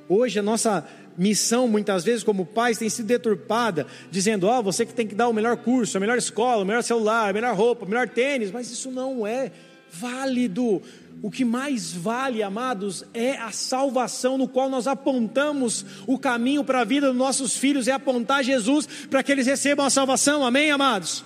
Hoje 0.10 0.40
a 0.40 0.42
nossa 0.42 0.88
missão, 1.16 1.68
muitas 1.68 2.04
vezes, 2.04 2.24
como 2.24 2.48
pais, 2.48 2.80
tem 2.80 2.90
sido 2.90 3.06
deturpada, 3.06 3.86
dizendo: 4.10 4.48
Ó, 4.48 4.58
oh, 4.58 4.64
você 4.64 4.88
que 4.88 4.94
tem 4.96 5.06
que 5.06 5.14
dar 5.14 5.28
o 5.28 5.34
melhor 5.34 5.56
curso, 5.58 5.96
a 5.98 6.00
melhor 6.00 6.18
escola, 6.18 6.64
o 6.64 6.66
melhor 6.66 6.82
celular, 6.82 7.30
a 7.30 7.34
melhor 7.34 7.56
roupa, 7.56 7.86
o 7.86 7.88
melhor 7.88 8.10
tênis, 8.10 8.50
mas 8.50 8.72
isso 8.72 8.90
não 8.90 9.28
é 9.28 9.52
válido. 9.92 10.82
O 11.22 11.30
que 11.30 11.46
mais 11.46 11.94
vale, 11.94 12.42
amados, 12.42 13.04
é 13.14 13.38
a 13.38 13.52
salvação 13.52 14.40
no 14.40 14.48
qual 14.48 14.70
nós 14.70 14.88
apontamos 14.88 15.86
o 16.08 16.18
caminho 16.18 16.64
para 16.64 16.82
a 16.82 16.84
vida 16.84 17.08
dos 17.08 17.16
nossos 17.16 17.56
filhos, 17.56 17.88
é 17.88 17.92
apontar 17.92 18.44
Jesus 18.44 18.88
para 19.08 19.22
que 19.22 19.32
eles 19.32 19.46
recebam 19.46 19.86
a 19.86 19.90
salvação, 19.92 20.44
amém, 20.44 20.72
amados? 20.72 21.24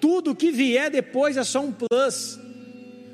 Tudo 0.00 0.34
que 0.34 0.50
vier 0.50 0.90
depois 0.90 1.36
é 1.36 1.44
só 1.44 1.60
um 1.60 1.70
plus. 1.70 2.38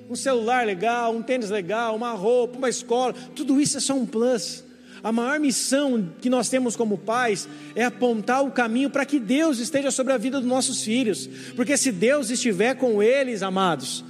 Um 0.08 0.14
celular 0.14 0.64
legal, 0.64 1.14
um 1.14 1.22
tênis 1.22 1.50
legal, 1.50 1.96
uma 1.96 2.12
roupa, 2.12 2.58
uma 2.58 2.68
escola, 2.68 3.12
tudo 3.34 3.60
isso 3.60 3.76
é 3.76 3.80
só 3.80 3.94
um 3.94 4.06
plus. 4.06 4.64
A 5.02 5.10
maior 5.10 5.40
missão 5.40 6.12
que 6.20 6.28
nós 6.28 6.48
temos 6.48 6.76
como 6.76 6.98
pais 6.98 7.48
é 7.74 7.84
apontar 7.84 8.44
o 8.44 8.50
caminho 8.50 8.90
para 8.90 9.06
que 9.06 9.18
Deus 9.18 9.58
esteja 9.58 9.90
sobre 9.90 10.12
a 10.12 10.18
vida 10.18 10.38
dos 10.38 10.48
nossos 10.48 10.82
filhos, 10.82 11.28
porque 11.56 11.76
se 11.76 11.90
Deus 11.90 12.30
estiver 12.30 12.74
com 12.74 13.02
eles, 13.02 13.42
amados, 13.42 14.04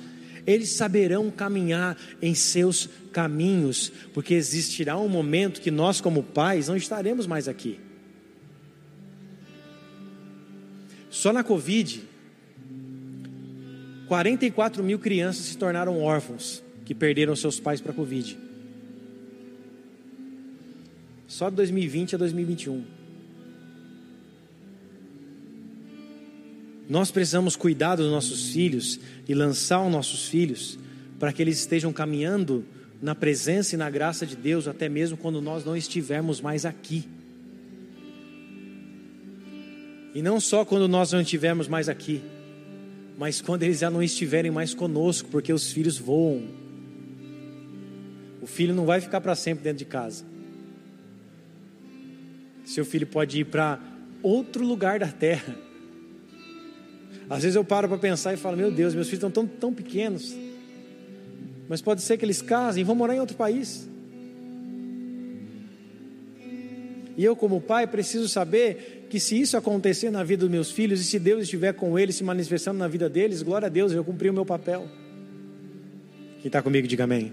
eles 0.47 0.70
saberão 0.70 1.30
caminhar 1.30 1.97
em 2.20 2.34
seus 2.34 2.88
caminhos, 3.12 3.93
porque 4.12 4.34
existirá 4.34 4.97
um 4.97 5.09
momento 5.09 5.61
que 5.61 5.70
nós, 5.70 6.01
como 6.01 6.22
pais, 6.22 6.68
não 6.68 6.76
estaremos 6.76 7.26
mais 7.26 7.49
aqui. 7.49 7.78
Só 11.11 11.32
na 11.32 11.43
Covid, 11.43 12.03
44 14.07 14.82
mil 14.82 14.99
crianças 14.99 15.45
se 15.47 15.59
tornaram 15.59 16.01
órfãos 16.01 16.62
que 16.84 16.95
perderam 16.95 17.34
seus 17.36 17.61
pais 17.61 17.80
para 17.80 17.93
a 17.93 17.95
Covid. 17.95 18.38
Só 21.26 21.49
de 21.49 21.57
2020 21.57 22.16
a 22.16 22.18
2021. 22.18 22.99
Nós 26.91 27.12
precisamos 27.12 27.55
cuidar 27.55 27.95
dos 27.95 28.11
nossos 28.11 28.51
filhos 28.51 28.99
e 29.28 29.32
lançar 29.32 29.80
os 29.80 29.93
nossos 29.93 30.28
filhos 30.28 30.76
para 31.20 31.32
que 31.32 31.41
eles 31.41 31.61
estejam 31.61 31.93
caminhando 31.93 32.64
na 33.01 33.14
presença 33.14 33.76
e 33.76 33.78
na 33.78 33.88
graça 33.88 34.26
de 34.26 34.34
Deus, 34.34 34.66
até 34.66 34.88
mesmo 34.88 35.16
quando 35.16 35.41
nós 35.41 35.64
não 35.64 35.76
estivermos 35.76 36.41
mais 36.41 36.66
aqui. 36.66 37.05
E 40.12 40.20
não 40.20 40.41
só 40.41 40.64
quando 40.64 40.88
nós 40.88 41.12
não 41.12 41.20
estivermos 41.20 41.68
mais 41.68 41.88
aqui, 41.88 42.20
mas 43.16 43.41
quando 43.41 43.62
eles 43.62 43.78
já 43.78 43.88
não 43.88 44.03
estiverem 44.03 44.51
mais 44.51 44.74
conosco, 44.74 45.28
porque 45.30 45.53
os 45.53 45.70
filhos 45.72 45.97
voam. 45.97 46.43
O 48.43 48.49
filho 48.49 48.74
não 48.74 48.84
vai 48.84 49.01
ficar 49.01 49.20
para 49.20 49.36
sempre 49.36 49.62
dentro 49.62 49.78
de 49.78 49.84
casa. 49.84 50.24
Seu 52.64 52.84
filho 52.84 53.07
pode 53.07 53.38
ir 53.38 53.45
para 53.45 53.78
outro 54.24 54.66
lugar 54.66 54.99
da 54.99 55.09
terra 55.09 55.69
às 57.30 57.42
vezes 57.42 57.54
eu 57.54 57.64
paro 57.64 57.88
para 57.88 57.96
pensar 57.96 58.34
e 58.34 58.36
falo: 58.36 58.56
Meu 58.56 58.72
Deus, 58.72 58.92
meus 58.92 59.06
filhos 59.06 59.24
estão 59.24 59.30
tão, 59.30 59.46
tão 59.46 59.72
pequenos. 59.72 60.36
Mas 61.68 61.80
pode 61.80 62.02
ser 62.02 62.18
que 62.18 62.24
eles 62.24 62.42
casem 62.42 62.80
e 62.80 62.84
vão 62.84 62.96
morar 62.96 63.14
em 63.14 63.20
outro 63.20 63.36
país. 63.36 63.88
E 67.16 67.24
eu, 67.24 67.36
como 67.36 67.60
pai, 67.60 67.86
preciso 67.86 68.28
saber 68.28 69.06
que 69.08 69.20
se 69.20 69.40
isso 69.40 69.56
acontecer 69.56 70.10
na 70.10 70.24
vida 70.24 70.40
dos 70.40 70.50
meus 70.50 70.70
filhos 70.72 71.00
e 71.00 71.04
se 71.04 71.18
Deus 71.20 71.42
estiver 71.42 71.72
com 71.72 71.96
eles, 71.96 72.16
se 72.16 72.24
manifestando 72.24 72.78
na 72.78 72.88
vida 72.88 73.08
deles, 73.08 73.42
glória 73.42 73.66
a 73.66 73.68
Deus, 73.68 73.92
eu 73.92 74.02
cumpri 74.02 74.28
o 74.28 74.32
meu 74.32 74.44
papel. 74.44 74.88
Quem 76.40 76.48
está 76.48 76.60
comigo, 76.60 76.88
diga 76.88 77.04
amém. 77.04 77.30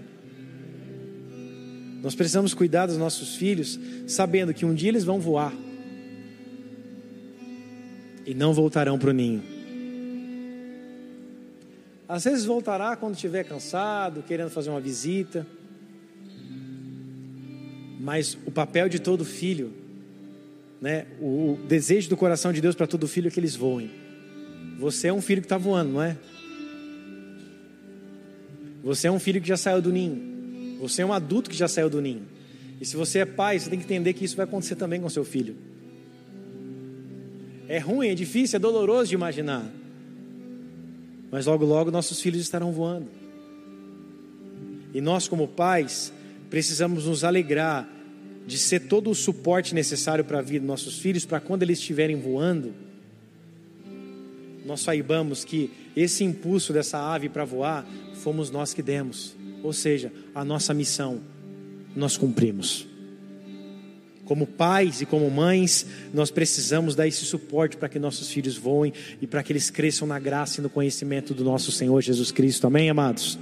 Nós 2.02 2.14
precisamos 2.14 2.54
cuidar 2.54 2.86
dos 2.86 2.98
nossos 2.98 3.34
filhos, 3.34 3.80
sabendo 4.06 4.54
que 4.54 4.64
um 4.64 4.74
dia 4.74 4.90
eles 4.90 5.02
vão 5.02 5.18
voar 5.18 5.52
e 8.24 8.34
não 8.34 8.52
voltarão 8.52 8.98
para 8.98 9.10
o 9.10 9.12
ninho. 9.12 9.57
Às 12.08 12.24
vezes 12.24 12.46
voltará 12.46 12.96
quando 12.96 13.14
estiver 13.14 13.44
cansado, 13.44 14.22
querendo 14.22 14.48
fazer 14.48 14.70
uma 14.70 14.80
visita. 14.80 15.46
Mas 18.00 18.38
o 18.46 18.50
papel 18.50 18.88
de 18.88 18.98
todo 18.98 19.24
filho, 19.26 19.74
né, 20.80 21.06
o 21.20 21.58
desejo 21.68 22.08
do 22.08 22.16
coração 22.16 22.50
de 22.50 22.62
Deus 22.62 22.74
para 22.74 22.86
todo 22.86 23.06
filho 23.06 23.28
é 23.28 23.30
que 23.30 23.38
eles 23.38 23.54
voem. 23.54 23.90
Você 24.78 25.08
é 25.08 25.12
um 25.12 25.20
filho 25.20 25.42
que 25.42 25.46
está 25.46 25.58
voando, 25.58 25.92
não 25.92 26.02
é? 26.02 26.16
Você 28.82 29.08
é 29.08 29.10
um 29.10 29.18
filho 29.18 29.40
que 29.42 29.48
já 29.48 29.56
saiu 29.56 29.82
do 29.82 29.92
ninho. 29.92 30.78
Você 30.80 31.02
é 31.02 31.06
um 31.06 31.12
adulto 31.12 31.50
que 31.50 31.56
já 31.56 31.68
saiu 31.68 31.90
do 31.90 32.00
ninho. 32.00 32.22
E 32.80 32.86
se 32.86 32.96
você 32.96 33.18
é 33.18 33.26
pai, 33.26 33.58
você 33.58 33.68
tem 33.68 33.78
que 33.78 33.84
entender 33.84 34.14
que 34.14 34.24
isso 34.24 34.36
vai 34.36 34.44
acontecer 34.44 34.76
também 34.76 35.00
com 35.00 35.10
seu 35.10 35.24
filho. 35.24 35.56
É 37.68 37.78
ruim, 37.78 38.08
é 38.08 38.14
difícil, 38.14 38.56
é 38.56 38.60
doloroso 38.60 39.10
de 39.10 39.14
imaginar. 39.14 39.77
Mas 41.30 41.46
logo, 41.46 41.64
logo 41.64 41.90
nossos 41.90 42.20
filhos 42.20 42.40
estarão 42.40 42.72
voando. 42.72 43.08
E 44.94 45.00
nós, 45.00 45.28
como 45.28 45.46
pais, 45.46 46.12
precisamos 46.48 47.04
nos 47.04 47.24
alegrar 47.24 47.88
de 48.46 48.56
ser 48.56 48.80
todo 48.80 49.10
o 49.10 49.14
suporte 49.14 49.74
necessário 49.74 50.24
para 50.24 50.38
a 50.38 50.42
vida 50.42 50.60
dos 50.60 50.68
nossos 50.68 50.98
filhos, 50.98 51.26
para 51.26 51.38
quando 51.38 51.62
eles 51.62 51.78
estiverem 51.78 52.16
voando, 52.16 52.72
nós 54.64 54.80
saibamos 54.80 55.44
que 55.44 55.70
esse 55.94 56.24
impulso 56.24 56.72
dessa 56.72 56.98
ave 56.98 57.28
para 57.28 57.44
voar 57.44 57.86
fomos 58.14 58.50
nós 58.50 58.72
que 58.72 58.82
demos. 58.82 59.34
Ou 59.62 59.72
seja, 59.72 60.12
a 60.34 60.44
nossa 60.44 60.72
missão 60.72 61.20
nós 61.94 62.16
cumprimos. 62.16 62.86
Como 64.28 64.46
pais 64.46 65.00
e 65.00 65.06
como 65.06 65.30
mães, 65.30 65.86
nós 66.12 66.30
precisamos 66.30 66.94
dar 66.94 67.08
esse 67.08 67.24
suporte 67.24 67.78
para 67.78 67.88
que 67.88 67.98
nossos 67.98 68.30
filhos 68.30 68.58
voem 68.58 68.92
e 69.22 69.26
para 69.26 69.42
que 69.42 69.50
eles 69.50 69.70
cresçam 69.70 70.06
na 70.06 70.18
graça 70.18 70.60
e 70.60 70.62
no 70.62 70.68
conhecimento 70.68 71.32
do 71.32 71.42
nosso 71.42 71.72
Senhor 71.72 71.98
Jesus 72.02 72.30
Cristo. 72.30 72.66
Amém, 72.66 72.90
amados? 72.90 73.38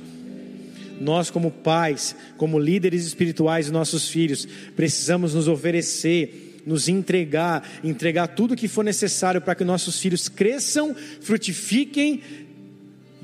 Nós, 1.00 1.28
como 1.28 1.50
pais, 1.50 2.14
como 2.36 2.56
líderes 2.56 3.04
espirituais 3.04 3.66
de 3.66 3.72
nossos 3.72 4.08
filhos, 4.08 4.46
precisamos 4.76 5.34
nos 5.34 5.48
oferecer, 5.48 6.62
nos 6.64 6.86
entregar, 6.88 7.68
entregar 7.82 8.28
tudo 8.28 8.54
o 8.54 8.56
que 8.56 8.68
for 8.68 8.84
necessário 8.84 9.40
para 9.40 9.56
que 9.56 9.64
nossos 9.64 9.98
filhos 9.98 10.28
cresçam, 10.28 10.94
frutifiquem, 11.20 12.22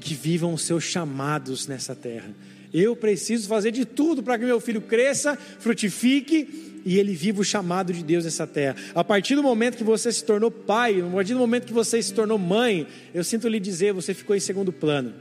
que 0.01 0.15
vivam 0.15 0.53
os 0.53 0.63
seus 0.63 0.83
chamados 0.83 1.69
nessa 1.69 1.95
terra. 1.95 2.35
Eu 2.75 2.97
preciso 2.97 3.47
fazer 3.47 3.71
de 3.71 3.85
tudo 3.85 4.21
para 4.21 4.37
que 4.37 4.45
meu 4.45 4.59
filho 4.59 4.81
cresça, 4.81 5.39
frutifique 5.61 6.72
e 6.85 6.99
ele 6.99 7.15
vive 7.15 7.41
o 7.41 7.45
chamado 7.45 7.93
de 7.93 8.03
Deus 8.03 8.25
nessa 8.25 8.47
terra. 8.47 8.77
A 8.95 9.05
partir 9.05 9.35
do 9.35 9.43
momento 9.43 9.77
que 9.77 9.85
você 9.85 10.13
se 10.13 10.25
tornou 10.25 10.51
pai, 10.51 11.01
a 11.01 11.11
partir 11.11 11.35
do 11.35 11.39
momento 11.39 11.67
que 11.67 11.73
você 11.73 12.03
se 12.03 12.13
tornou 12.13 12.39
mãe, 12.39 12.87
eu 13.15 13.25
sinto 13.25 13.49
lhe 13.49 13.61
dizer, 13.61 13.93
você 13.93 14.15
ficou 14.15 14.35
em 14.35 14.41
segundo 14.41 14.73
plano. 14.73 15.13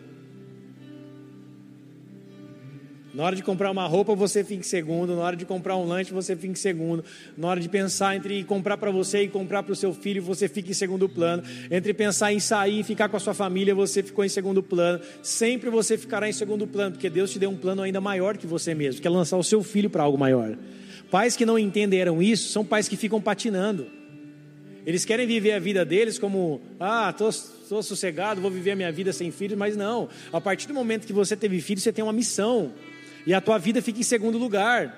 Na 3.14 3.24
hora 3.24 3.36
de 3.36 3.43
comprar 3.43 3.70
uma 3.70 3.86
roupa, 3.88 4.16
você 4.16 4.41
fica 4.41 4.62
em 4.62 4.64
segundo. 4.64 5.16
Na 5.16 5.22
hora 5.24 5.36
de 5.36 5.45
comprar 5.45 5.76
um 5.76 5.86
lanche, 5.86 6.14
você 6.14 6.34
fica 6.34 6.53
em 6.53 6.55
segundo. 6.55 7.03
Na 7.38 7.49
hora 7.49 7.59
de 7.59 7.68
pensar 7.68 8.16
entre 8.16 8.41
comprar 8.45 8.78
para 8.78 8.89
você 8.89 9.24
e 9.24 9.28
comprar 9.28 9.64
para 9.64 9.74
o 9.74 9.76
seu 9.76 9.93
filho, 9.93 10.24
você 10.24 10.47
fica 10.47 10.72
em 10.72 10.74
segundo 10.74 11.09
plano. 11.09 11.43
Entre 11.70 11.93
pensar 11.93 12.32
em 12.32 12.39
sair 12.39 12.80
e 12.80 12.84
ficar 12.84 13.09
com 13.09 13.18
a 13.18 13.20
sua 13.20 13.34
família, 13.34 13.76
você 13.76 14.01
ficou 14.01 14.24
em 14.24 14.30
segundo 14.30 14.64
plano. 14.64 15.03
Sempre 15.22 15.70
você 15.70 15.97
ficará 15.97 16.30
em 16.30 16.34
segundo 16.34 16.66
plano, 16.66 16.93
porque 16.93 17.09
Deus 17.09 17.32
te 17.32 17.38
deu 17.38 17.49
um 17.49 17.57
plano 17.57 17.82
ainda 17.82 17.99
maior 17.99 18.38
que 18.38 18.47
você 18.47 18.74
mesmo, 18.74 19.01
que 19.01 19.07
é 19.07 19.12
lançar 19.12 19.36
o 19.36 19.43
seu 19.43 19.62
filho 19.62 19.89
para 19.89 20.03
algo 20.03 20.18
maior. 20.18 20.57
Pais 21.12 21.36
que 21.36 21.45
não 21.45 21.59
entenderam 21.59 22.24
isso 22.24 22.53
são 22.53 22.64
pais 22.64 22.88
que 22.88 22.95
ficam 22.95 23.20
patinando. 23.20 23.86
Eles 24.86 25.03
querem 25.03 25.28
viver 25.28 25.51
a 25.51 25.59
vida 25.59 25.84
deles 25.84 26.18
como, 26.18 26.62
ah, 26.80 27.09
estou 27.12 27.84
sossegado, 27.84 28.39
vou 28.39 28.49
viver 28.49 28.72
a 28.72 28.76
minha 28.78 28.91
vida 28.91 29.12
sem 29.12 29.30
filhos, 29.30 29.57
mas 29.57 29.76
não. 29.76 30.07
A 30.32 30.39
partir 30.39 30.68
do 30.68 30.74
momento 30.74 31.05
que 31.05 31.12
você 31.12 31.36
teve 31.36 31.59
filhos, 31.59 31.84
você 31.84 31.91
tem 31.91 32.01
uma 32.01 32.14
missão. 32.14 32.72
E 33.28 33.34
a 33.34 33.41
tua 33.41 33.57
vida 33.57 33.82
fica 33.82 33.99
em 33.99 34.03
segundo 34.03 34.38
lugar. 34.38 34.97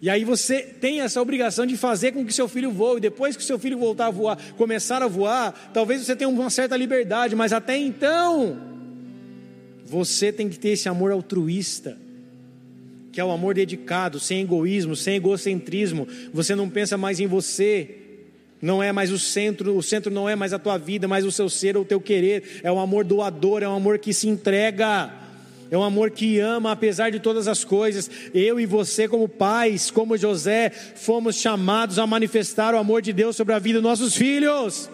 E 0.00 0.08
aí 0.08 0.24
você 0.24 0.62
tem 0.62 1.02
essa 1.02 1.20
obrigação 1.20 1.66
de 1.66 1.76
fazer 1.76 2.12
com 2.12 2.24
que 2.24 2.32
seu 2.32 2.48
filho 2.48 2.72
voe. 2.72 2.98
Depois 2.98 3.36
que 3.36 3.44
seu 3.44 3.58
filho 3.58 3.78
voltar 3.78 4.06
a 4.06 4.10
voar, 4.10 4.38
começar 4.56 5.02
a 5.02 5.06
voar, 5.06 5.70
talvez 5.74 6.00
você 6.00 6.16
tenha 6.16 6.28
uma 6.28 6.48
certa 6.48 6.76
liberdade, 6.78 7.36
mas 7.36 7.52
até 7.52 7.76
então, 7.76 8.58
você 9.84 10.32
tem 10.32 10.48
que 10.48 10.58
ter 10.58 10.70
esse 10.70 10.88
amor 10.88 11.12
altruísta 11.12 12.05
que 13.16 13.20
é 13.22 13.24
o 13.24 13.30
amor 13.30 13.54
dedicado, 13.54 14.20
sem 14.20 14.42
egoísmo, 14.42 14.94
sem 14.94 15.14
egocentrismo. 15.14 16.06
Você 16.34 16.54
não 16.54 16.68
pensa 16.68 16.98
mais 16.98 17.18
em 17.18 17.26
você, 17.26 17.96
não 18.60 18.82
é 18.82 18.92
mais 18.92 19.10
o 19.10 19.18
centro, 19.18 19.74
o 19.74 19.82
centro 19.82 20.12
não 20.12 20.28
é 20.28 20.36
mais 20.36 20.52
a 20.52 20.58
tua 20.58 20.76
vida, 20.76 21.08
mas 21.08 21.24
o 21.24 21.32
seu 21.32 21.48
ser 21.48 21.78
ou 21.78 21.82
o 21.82 21.86
teu 21.86 21.98
querer. 21.98 22.60
É 22.62 22.70
um 22.70 22.78
amor 22.78 23.04
doador, 23.04 23.62
é 23.62 23.68
um 23.70 23.74
amor 23.74 23.98
que 23.98 24.12
se 24.12 24.28
entrega. 24.28 25.10
É 25.70 25.78
um 25.78 25.82
amor 25.82 26.10
que 26.10 26.38
ama 26.40 26.72
apesar 26.72 27.08
de 27.08 27.18
todas 27.18 27.48
as 27.48 27.64
coisas. 27.64 28.10
Eu 28.34 28.60
e 28.60 28.66
você, 28.66 29.08
como 29.08 29.26
pais, 29.26 29.90
como 29.90 30.18
José, 30.18 30.68
fomos 30.68 31.36
chamados 31.36 31.98
a 31.98 32.06
manifestar 32.06 32.74
o 32.74 32.78
amor 32.78 33.00
de 33.00 33.14
Deus 33.14 33.34
sobre 33.34 33.54
a 33.54 33.58
vida 33.58 33.80
dos 33.80 33.88
nossos 33.88 34.14
filhos. 34.14 34.90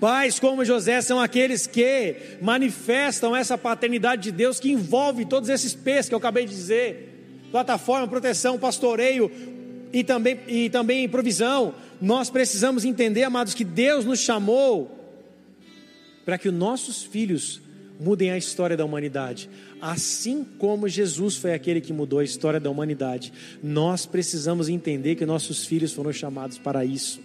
Pais 0.00 0.40
como 0.40 0.64
José 0.64 1.02
são 1.02 1.20
aqueles 1.20 1.66
que 1.66 2.16
manifestam 2.40 3.36
essa 3.36 3.58
paternidade 3.58 4.22
de 4.22 4.32
Deus 4.32 4.58
que 4.58 4.72
envolve 4.72 5.26
todos 5.26 5.50
esses 5.50 5.74
P's 5.74 6.08
que 6.08 6.14
eu 6.14 6.18
acabei 6.18 6.46
de 6.46 6.54
dizer: 6.54 7.46
plataforma, 7.52 8.08
proteção, 8.08 8.58
pastoreio 8.58 9.30
e 9.92 10.02
também, 10.02 10.40
e 10.48 10.70
também 10.70 11.06
provisão. 11.06 11.74
Nós 12.00 12.30
precisamos 12.30 12.86
entender, 12.86 13.24
amados, 13.24 13.52
que 13.52 13.62
Deus 13.64 14.06
nos 14.06 14.20
chamou 14.20 14.90
para 16.24 16.38
que 16.38 16.48
os 16.48 16.54
nossos 16.54 17.02
filhos 17.02 17.60
mudem 18.00 18.30
a 18.30 18.38
história 18.38 18.78
da 18.78 18.84
humanidade. 18.84 19.50
Assim 19.82 20.46
como 20.58 20.88
Jesus 20.88 21.36
foi 21.36 21.52
aquele 21.52 21.80
que 21.80 21.92
mudou 21.92 22.20
a 22.20 22.24
história 22.24 22.58
da 22.58 22.70
humanidade, 22.70 23.32
nós 23.62 24.06
precisamos 24.06 24.70
entender 24.70 25.16
que 25.16 25.26
nossos 25.26 25.66
filhos 25.66 25.92
foram 25.92 26.10
chamados 26.10 26.56
para 26.56 26.84
isso. 26.86 27.20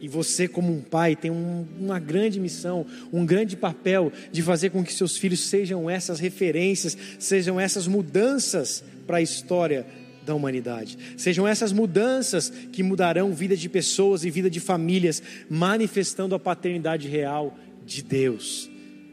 E 0.00 0.06
você, 0.06 0.46
como 0.46 0.72
um 0.72 0.80
pai, 0.80 1.16
tem 1.16 1.30
um, 1.30 1.66
uma 1.78 1.98
grande 1.98 2.38
missão, 2.38 2.86
um 3.12 3.26
grande 3.26 3.56
papel 3.56 4.12
de 4.30 4.42
fazer 4.42 4.70
com 4.70 4.84
que 4.84 4.92
seus 4.92 5.16
filhos 5.16 5.40
sejam 5.40 5.90
essas 5.90 6.20
referências, 6.20 6.96
sejam 7.18 7.58
essas 7.58 7.86
mudanças 7.88 8.84
para 9.06 9.16
a 9.16 9.22
história 9.22 9.84
da 10.24 10.34
humanidade. 10.34 10.96
Sejam 11.16 11.48
essas 11.48 11.72
mudanças 11.72 12.50
que 12.70 12.82
mudarão 12.82 13.32
vida 13.32 13.56
de 13.56 13.68
pessoas 13.68 14.24
e 14.24 14.30
vida 14.30 14.48
de 14.48 14.60
famílias, 14.60 15.22
manifestando 15.50 16.34
a 16.34 16.38
paternidade 16.38 17.08
real 17.08 17.58
de 17.84 18.02
Deus. 18.02 18.70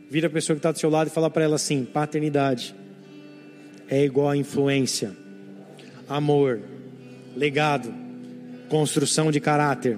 Vira 0.09 0.27
a 0.27 0.29
pessoa 0.29 0.55
que 0.55 0.59
está 0.59 0.71
do 0.71 0.77
seu 0.77 0.89
lado 0.89 1.07
e 1.07 1.11
fala 1.11 1.31
para 1.31 1.43
ela 1.43 1.55
assim: 1.55 1.83
paternidade 1.83 2.75
é 3.87 4.03
igual 4.03 4.29
a 4.29 4.37
influência, 4.37 5.15
amor, 6.07 6.61
legado, 7.35 7.91
construção 8.69 9.31
de 9.31 9.39
caráter 9.39 9.97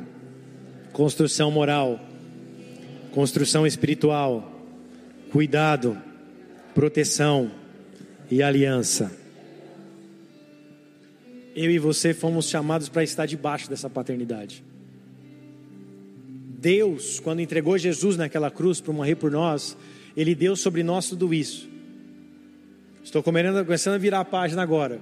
construção 0.98 1.52
moral, 1.52 2.00
construção 3.12 3.68
espiritual, 3.68 4.52
cuidado, 5.32 5.96
proteção 6.74 7.52
e 8.32 8.42
aliança. 8.42 9.16
Eu 11.56 11.70
e 11.70 11.78
você 11.78 12.16
fomos 12.16 12.50
chamados 12.50 12.90
para 12.90 13.04
estar 13.04 13.28
debaixo 13.28 13.70
dessa 13.70 13.88
paternidade. 13.88 14.64
Deus, 16.58 17.20
quando 17.20 17.42
entregou 17.42 17.78
Jesus 17.78 18.18
naquela 18.18 18.50
cruz 18.50 18.82
para 18.82 18.92
morrer 18.92 19.18
por 19.18 19.30
nós, 19.30 19.78
Ele 20.16 20.34
deu 20.34 20.56
sobre 20.56 20.82
nós 20.82 21.08
tudo 21.08 21.32
isso. 21.32 21.70
Estou 23.04 23.22
começando 23.22 23.94
a 23.94 24.00
virar 24.00 24.22
a 24.22 24.26
página 24.26 24.64
agora. 24.64 25.00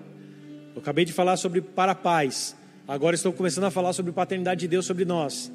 Eu 0.76 0.82
acabei 0.82 1.06
de 1.06 1.14
falar 1.14 1.38
sobre 1.38 1.62
para 1.62 1.94
a 1.94 1.96
paz. 1.96 2.54
Agora 2.86 3.16
estou 3.16 3.32
começando 3.32 3.64
a 3.64 3.72
falar 3.72 3.94
sobre 3.94 4.12
paternidade 4.12 4.60
de 4.60 4.68
Deus 4.68 4.86
sobre 4.86 5.06
nós. 5.06 5.50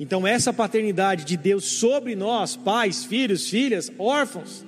Então, 0.00 0.26
essa 0.26 0.52
paternidade 0.52 1.24
de 1.24 1.36
Deus 1.36 1.64
sobre 1.64 2.14
nós, 2.14 2.54
pais, 2.54 3.04
filhos, 3.04 3.48
filhas, 3.48 3.90
órfãos, 3.98 4.64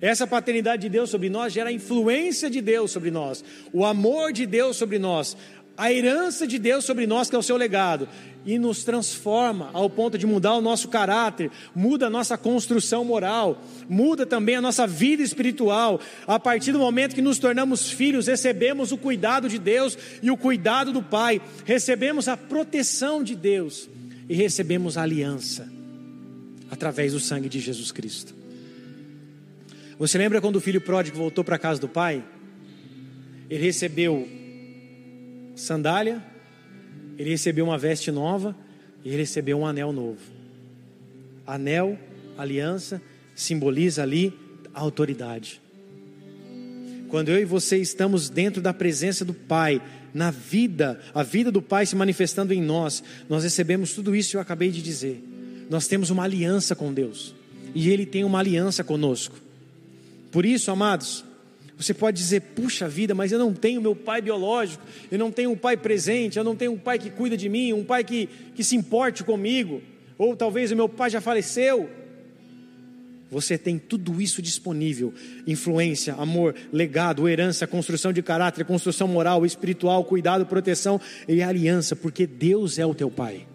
essa 0.00 0.28
paternidade 0.28 0.82
de 0.82 0.88
Deus 0.88 1.10
sobre 1.10 1.28
nós 1.28 1.52
gera 1.52 1.70
a 1.70 1.72
influência 1.72 2.48
de 2.48 2.60
Deus 2.60 2.92
sobre 2.92 3.10
nós, 3.10 3.44
o 3.72 3.84
amor 3.84 4.32
de 4.32 4.46
Deus 4.46 4.76
sobre 4.76 4.96
nós, 4.96 5.36
a 5.76 5.92
herança 5.92 6.46
de 6.46 6.56
Deus 6.56 6.84
sobre 6.84 7.04
nós, 7.06 7.28
que 7.28 7.34
é 7.34 7.38
o 7.38 7.42
seu 7.42 7.56
legado, 7.56 8.08
e 8.46 8.58
nos 8.58 8.84
transforma 8.84 9.70
ao 9.72 9.90
ponto 9.90 10.16
de 10.16 10.26
mudar 10.26 10.54
o 10.54 10.60
nosso 10.60 10.88
caráter, 10.88 11.50
muda 11.74 12.06
a 12.06 12.10
nossa 12.10 12.38
construção 12.38 13.04
moral, 13.04 13.60
muda 13.88 14.24
também 14.24 14.54
a 14.54 14.60
nossa 14.60 14.86
vida 14.86 15.22
espiritual. 15.22 16.00
A 16.26 16.38
partir 16.38 16.70
do 16.70 16.78
momento 16.78 17.14
que 17.14 17.22
nos 17.22 17.38
tornamos 17.40 17.90
filhos, 17.90 18.28
recebemos 18.28 18.92
o 18.92 18.98
cuidado 18.98 19.48
de 19.48 19.58
Deus 19.58 19.98
e 20.22 20.30
o 20.30 20.36
cuidado 20.36 20.92
do 20.92 21.02
Pai, 21.02 21.40
recebemos 21.64 22.28
a 22.28 22.36
proteção 22.36 23.22
de 23.22 23.34
Deus 23.34 23.88
e 24.28 24.34
recebemos 24.34 24.98
a 24.98 25.02
aliança 25.02 25.68
através 26.70 27.12
do 27.12 27.20
sangue 27.20 27.48
de 27.48 27.60
Jesus 27.60 27.90
Cristo. 27.90 28.34
Você 29.98 30.18
lembra 30.18 30.40
quando 30.40 30.56
o 30.56 30.60
filho 30.60 30.80
pródigo 30.80 31.16
voltou 31.16 31.42
para 31.42 31.56
a 31.56 31.58
casa 31.58 31.80
do 31.80 31.88
pai? 31.88 32.24
Ele 33.50 33.64
recebeu 33.64 34.28
sandália, 35.56 36.22
ele 37.16 37.30
recebeu 37.30 37.64
uma 37.64 37.78
veste 37.78 38.10
nova 38.12 38.54
e 39.04 39.08
ele 39.08 39.18
recebeu 39.18 39.58
um 39.58 39.66
anel 39.66 39.92
novo. 39.92 40.20
Anel, 41.46 41.98
aliança, 42.36 43.02
simboliza 43.34 44.02
ali 44.02 44.32
a 44.74 44.80
autoridade. 44.80 45.60
Quando 47.08 47.30
eu 47.30 47.40
e 47.40 47.44
você 47.44 47.78
estamos 47.78 48.28
dentro 48.28 48.60
da 48.60 48.72
presença 48.74 49.24
do 49.24 49.32
Pai, 49.32 49.80
na 50.18 50.32
vida, 50.32 50.98
a 51.14 51.22
vida 51.22 51.52
do 51.52 51.62
Pai 51.62 51.86
se 51.86 51.94
manifestando 51.94 52.52
em 52.52 52.60
nós, 52.60 53.04
nós 53.28 53.44
recebemos 53.44 53.92
tudo 53.92 54.16
isso 54.16 54.32
que 54.32 54.36
eu 54.36 54.40
acabei 54.40 54.68
de 54.68 54.82
dizer. 54.82 55.22
Nós 55.70 55.86
temos 55.86 56.10
uma 56.10 56.24
aliança 56.24 56.74
com 56.74 56.92
Deus 56.92 57.36
e 57.72 57.88
Ele 57.88 58.04
tem 58.04 58.24
uma 58.24 58.40
aliança 58.40 58.82
conosco. 58.82 59.36
Por 60.32 60.44
isso, 60.44 60.72
amados, 60.72 61.24
você 61.76 61.94
pode 61.94 62.16
dizer: 62.16 62.40
puxa 62.40 62.88
vida, 62.88 63.14
mas 63.14 63.30
eu 63.30 63.38
não 63.38 63.54
tenho 63.54 63.80
meu 63.80 63.94
pai 63.94 64.20
biológico, 64.20 64.84
eu 65.08 65.20
não 65.20 65.30
tenho 65.30 65.52
um 65.52 65.56
pai 65.56 65.76
presente, 65.76 66.36
eu 66.36 66.42
não 66.42 66.56
tenho 66.56 66.72
um 66.72 66.78
pai 66.78 66.98
que 66.98 67.10
cuida 67.10 67.36
de 67.36 67.48
mim, 67.48 67.72
um 67.72 67.84
pai 67.84 68.02
que, 68.02 68.28
que 68.56 68.64
se 68.64 68.74
importe 68.74 69.22
comigo, 69.22 69.80
ou 70.18 70.34
talvez 70.34 70.72
o 70.72 70.76
meu 70.76 70.88
pai 70.88 71.10
já 71.10 71.20
faleceu. 71.20 71.88
Você 73.30 73.58
tem 73.58 73.78
tudo 73.78 74.20
isso 74.20 74.40
disponível: 74.40 75.12
influência, 75.46 76.14
amor, 76.14 76.54
legado, 76.72 77.28
herança, 77.28 77.66
construção 77.66 78.12
de 78.12 78.22
caráter, 78.22 78.64
construção 78.64 79.06
moral, 79.06 79.44
espiritual, 79.44 80.02
cuidado, 80.04 80.46
proteção 80.46 81.00
e 81.26 81.42
aliança, 81.42 81.94
porque 81.94 82.26
Deus 82.26 82.78
é 82.78 82.86
o 82.86 82.94
teu 82.94 83.10
Pai. 83.10 83.46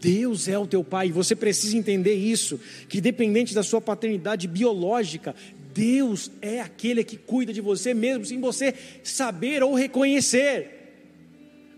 Deus 0.00 0.48
é 0.48 0.58
o 0.58 0.66
teu 0.66 0.82
Pai, 0.82 1.08
e 1.08 1.12
você 1.12 1.36
precisa 1.36 1.76
entender 1.76 2.14
isso: 2.14 2.58
que 2.88 3.00
dependente 3.00 3.54
da 3.54 3.62
sua 3.62 3.80
paternidade 3.80 4.48
biológica, 4.48 5.34
Deus 5.72 6.30
é 6.42 6.60
aquele 6.60 7.04
que 7.04 7.16
cuida 7.16 7.52
de 7.52 7.60
você, 7.60 7.94
mesmo 7.94 8.24
sem 8.24 8.40
você 8.40 8.74
saber 9.04 9.62
ou 9.62 9.74
reconhecer. 9.74 10.79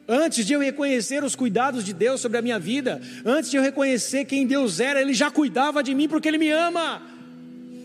Antes 0.09 0.45
de 0.45 0.53
eu 0.53 0.61
reconhecer 0.61 1.23
os 1.23 1.37
cuidados 1.37 1.85
de 1.85 1.93
Deus 1.93 2.21
sobre 2.21 2.39
a 2.39 2.43
minha 2.43 2.59
vida, 2.59 3.01
antes 3.25 3.51
de 3.51 3.57
eu 3.57 3.63
reconhecer 3.63 4.25
quem 4.25 4.47
Deus 4.47 4.81
era, 4.81 5.01
Ele 5.01 5.15
já 5.15 5.31
cuidava 5.31 5.83
de 5.83 5.95
mim 5.95 6.09
porque 6.09 6.29
Ele 6.29 6.39
me 6.39 6.51
ama. 6.51 7.03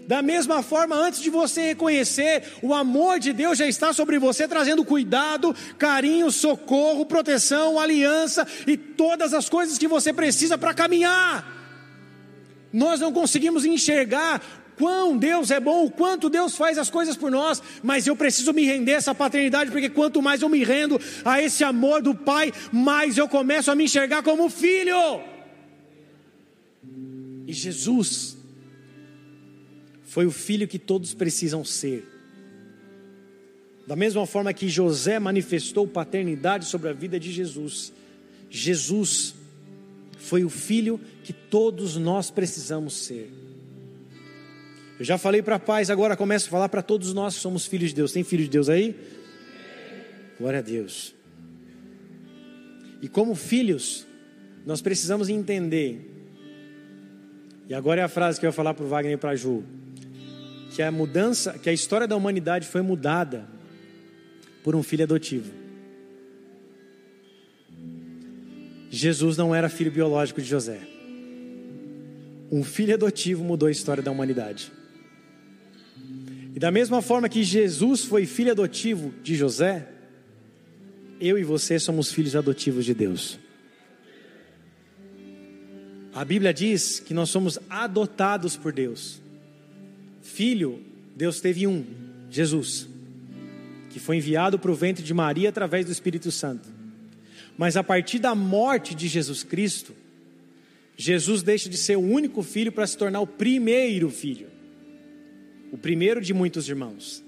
Da 0.07 0.21
mesma 0.21 0.63
forma, 0.63 0.95
antes 0.95 1.21
de 1.21 1.29
você 1.29 1.67
reconhecer, 1.67 2.53
o 2.61 2.73
amor 2.73 3.19
de 3.19 3.33
Deus 3.33 3.57
já 3.57 3.67
está 3.67 3.91
sobre 3.91 4.17
você, 4.17 4.47
trazendo 4.47 4.85
cuidado, 4.85 5.53
carinho, 5.77 6.31
socorro, 6.31 7.05
proteção, 7.05 7.77
aliança 7.77 8.47
e 8.65 8.77
todas 8.77 9.33
as 9.33 9.49
coisas 9.49 9.77
que 9.77 9.87
você 9.87 10.13
precisa 10.13 10.57
para 10.57 10.73
caminhar. 10.73 11.45
Nós 12.71 13.01
não 13.01 13.11
conseguimos 13.11 13.65
enxergar 13.65 14.41
quão 14.77 15.17
Deus 15.17 15.51
é 15.51 15.59
bom, 15.59 15.85
o 15.85 15.91
quanto 15.91 16.29
Deus 16.29 16.55
faz 16.55 16.77
as 16.77 16.89
coisas 16.89 17.17
por 17.17 17.31
nós, 17.31 17.61
mas 17.83 18.05
eu 18.05 18.15
preciso 18.15 18.53
me 18.53 18.63
render 18.63 18.93
a 18.93 18.97
essa 18.97 19.15
paternidade, 19.15 19.71
porque 19.71 19.89
quanto 19.89 20.21
mais 20.21 20.41
eu 20.41 20.49
me 20.49 20.63
rendo 20.63 20.99
a 21.25 21.41
esse 21.41 21.63
amor 21.63 22.01
do 22.01 22.13
Pai, 22.13 22.53
mais 22.71 23.17
eu 23.17 23.27
começo 23.27 23.71
a 23.71 23.75
me 23.75 23.85
enxergar 23.85 24.21
como 24.23 24.49
filho. 24.49 24.95
E 27.47 27.53
Jesus 27.53 28.37
foi 30.03 30.25
o 30.25 30.31
filho 30.31 30.67
que 30.67 30.79
todos 30.79 31.13
precisam 31.13 31.65
ser. 31.65 32.07
Da 33.87 33.95
mesma 33.95 34.25
forma 34.25 34.53
que 34.53 34.67
José 34.67 35.17
manifestou 35.17 35.87
paternidade 35.87 36.65
sobre 36.65 36.89
a 36.89 36.93
vida 36.93 37.19
de 37.19 37.31
Jesus, 37.31 37.93
Jesus 38.49 39.33
foi 40.17 40.43
o 40.43 40.49
filho 40.49 40.99
que 41.23 41.31
todos 41.31 41.95
nós 41.95 42.29
precisamos 42.29 42.93
ser. 42.93 43.31
Eu 44.99 45.05
já 45.05 45.17
falei 45.17 45.41
para 45.41 45.59
pais, 45.59 45.89
agora 45.89 46.17
começo 46.17 46.47
a 46.47 46.49
falar 46.49 46.69
para 46.69 46.81
todos 46.81 47.13
nós 47.13 47.35
que 47.35 47.41
somos 47.41 47.67
filhos 47.67 47.89
de 47.89 47.95
Deus. 47.95 48.11
Tem 48.11 48.23
filho 48.23 48.43
de 48.43 48.49
Deus 48.49 48.67
aí? 48.67 48.95
Glória 50.39 50.59
a 50.59 50.61
Deus. 50.61 51.13
E 53.01 53.07
como 53.07 53.35
filhos, 53.35 54.07
nós 54.65 54.81
precisamos 54.81 55.29
entender. 55.29 56.01
E 57.69 57.73
agora 57.75 58.01
é 58.01 58.03
a 58.03 58.07
frase 58.07 58.39
que 58.39 58.45
eu 58.45 58.51
vou 58.51 58.55
falar 58.55 58.73
para 58.73 58.85
o 58.85 58.87
Wagner 58.87 59.13
e 59.13 59.17
para 59.17 59.31
a 59.31 59.35
Ju. 59.35 59.63
Que 60.71 60.81
a 60.81 60.91
mudança, 60.91 61.59
que 61.59 61.69
a 61.69 61.73
história 61.73 62.07
da 62.07 62.15
humanidade 62.15 62.67
foi 62.67 62.81
mudada 62.81 63.47
por 64.63 64.75
um 64.75 64.81
filho 64.81 65.03
adotivo. 65.03 65.51
Jesus 68.89 69.37
não 69.37 69.53
era 69.53 69.69
filho 69.69 69.91
biológico 69.91 70.41
de 70.41 70.47
José. 70.47 70.79
Um 72.51 72.63
filho 72.63 72.93
adotivo 72.93 73.43
mudou 73.43 73.67
a 73.67 73.71
história 73.71 74.01
da 74.01 74.11
humanidade. 74.11 74.71
E 76.57 76.59
da 76.59 76.71
mesma 76.71 77.03
forma 77.03 77.29
que 77.29 77.43
Jesus 77.43 78.03
foi 78.03 78.25
filho 78.25 78.49
adotivo 78.49 79.13
de 79.21 79.35
José, 79.35 79.87
eu 81.21 81.37
e 81.37 81.43
você 81.43 81.77
somos 81.77 82.11
filhos 82.11 82.35
adotivos 82.35 82.83
de 82.83 82.95
Deus. 82.95 83.37
A 86.15 86.25
Bíblia 86.25 86.51
diz 86.51 86.99
que 86.99 87.13
nós 87.13 87.29
somos 87.29 87.59
adotados 87.69 88.57
por 88.57 88.73
Deus. 88.73 89.21
Filho, 90.23 90.81
Deus 91.15 91.39
teve 91.39 91.67
um, 91.67 91.85
Jesus, 92.27 92.89
que 93.91 93.99
foi 93.99 94.17
enviado 94.17 94.57
para 94.57 94.71
o 94.71 94.75
ventre 94.75 95.03
de 95.03 95.13
Maria 95.13 95.49
através 95.49 95.85
do 95.85 95.91
Espírito 95.91 96.31
Santo. 96.31 96.67
Mas 97.55 97.77
a 97.77 97.83
partir 97.83 98.17
da 98.17 98.33
morte 98.33 98.95
de 98.95 99.07
Jesus 99.07 99.43
Cristo, 99.43 99.93
Jesus 100.97 101.43
deixa 101.43 101.69
de 101.69 101.77
ser 101.77 101.97
o 101.97 102.01
único 102.01 102.41
filho 102.41 102.71
para 102.71 102.87
se 102.87 102.97
tornar 102.97 103.21
o 103.21 103.27
primeiro 103.27 104.09
filho 104.09 104.56
o 105.71 105.77
primeiro 105.77 106.21
de 106.21 106.33
muitos 106.33 106.67
irmãos. 106.69 107.23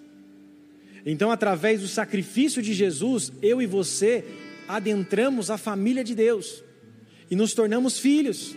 Então, 1.05 1.31
através 1.31 1.81
do 1.81 1.87
sacrifício 1.87 2.61
de 2.61 2.73
Jesus, 2.73 3.31
eu 3.41 3.61
e 3.61 3.65
você 3.65 4.23
adentramos 4.67 5.49
a 5.49 5.57
família 5.57 6.03
de 6.03 6.13
Deus 6.13 6.63
e 7.31 7.35
nos 7.35 7.53
tornamos 7.53 7.97
filhos. 7.97 8.55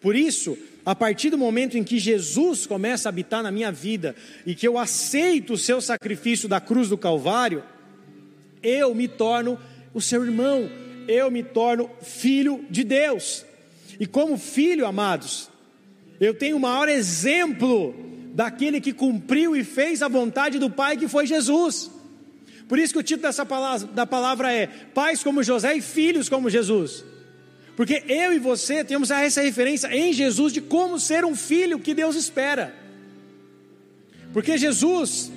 Por 0.00 0.16
isso, 0.16 0.58
a 0.84 0.96
partir 0.96 1.30
do 1.30 1.38
momento 1.38 1.78
em 1.78 1.84
que 1.84 1.98
Jesus 1.98 2.66
começa 2.66 3.08
a 3.08 3.10
habitar 3.10 3.42
na 3.42 3.52
minha 3.52 3.70
vida 3.70 4.16
e 4.44 4.54
que 4.54 4.66
eu 4.66 4.76
aceito 4.76 5.52
o 5.52 5.58
seu 5.58 5.80
sacrifício 5.80 6.48
da 6.48 6.60
cruz 6.60 6.88
do 6.88 6.98
Calvário, 6.98 7.62
eu 8.62 8.92
me 8.94 9.06
torno 9.06 9.58
o 9.94 10.00
seu 10.00 10.24
irmão, 10.24 10.68
eu 11.06 11.30
me 11.30 11.44
torno 11.44 11.88
filho 12.02 12.64
de 12.68 12.82
Deus. 12.82 13.44
E 14.00 14.06
como 14.06 14.36
filho, 14.36 14.86
amados, 14.86 15.51
eu 16.26 16.34
tenho 16.34 16.56
o 16.56 16.60
maior 16.60 16.88
exemplo 16.88 17.94
daquele 18.32 18.80
que 18.80 18.92
cumpriu 18.92 19.56
e 19.56 19.64
fez 19.64 20.02
a 20.02 20.08
vontade 20.08 20.58
do 20.58 20.70
Pai, 20.70 20.96
que 20.96 21.08
foi 21.08 21.26
Jesus. 21.26 21.90
Por 22.68 22.78
isso 22.78 22.92
que 22.92 23.00
o 23.00 23.02
título 23.02 23.26
dessa 23.26 23.44
palavra, 23.44 23.88
da 23.88 24.06
palavra 24.06 24.52
é 24.52 24.66
Pais 24.66 25.22
como 25.22 25.42
José 25.42 25.76
e 25.76 25.80
Filhos 25.80 26.28
como 26.28 26.48
Jesus. 26.48 27.04
Porque 27.76 28.04
eu 28.06 28.32
e 28.32 28.38
você 28.38 28.84
temos 28.84 29.10
essa 29.10 29.42
referência 29.42 29.88
em 29.88 30.12
Jesus 30.12 30.52
de 30.52 30.60
como 30.60 30.98
ser 31.00 31.24
um 31.24 31.34
filho 31.34 31.80
que 31.80 31.92
Deus 31.92 32.14
espera. 32.14 32.72
Porque 34.32 34.56
Jesus, 34.56 35.30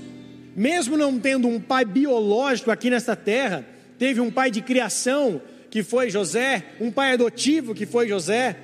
mesmo 0.55 0.95
não 0.95 1.19
tendo 1.19 1.47
um 1.47 1.59
pai 1.59 1.83
biológico 1.83 2.69
aqui 2.69 2.89
nesta 2.89 3.15
terra, 3.15 3.65
teve 3.97 4.21
um 4.21 4.29
pai 4.29 4.51
de 4.51 4.61
criação, 4.61 5.41
que 5.71 5.81
foi 5.81 6.09
José, 6.09 6.63
um 6.79 6.91
pai 6.91 7.13
adotivo, 7.13 7.73
que 7.73 7.85
foi 7.85 8.07
José, 8.07 8.55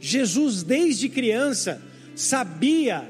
Jesus, 0.00 0.62
desde 0.62 1.08
criança, 1.08 1.82
sabia 2.14 3.08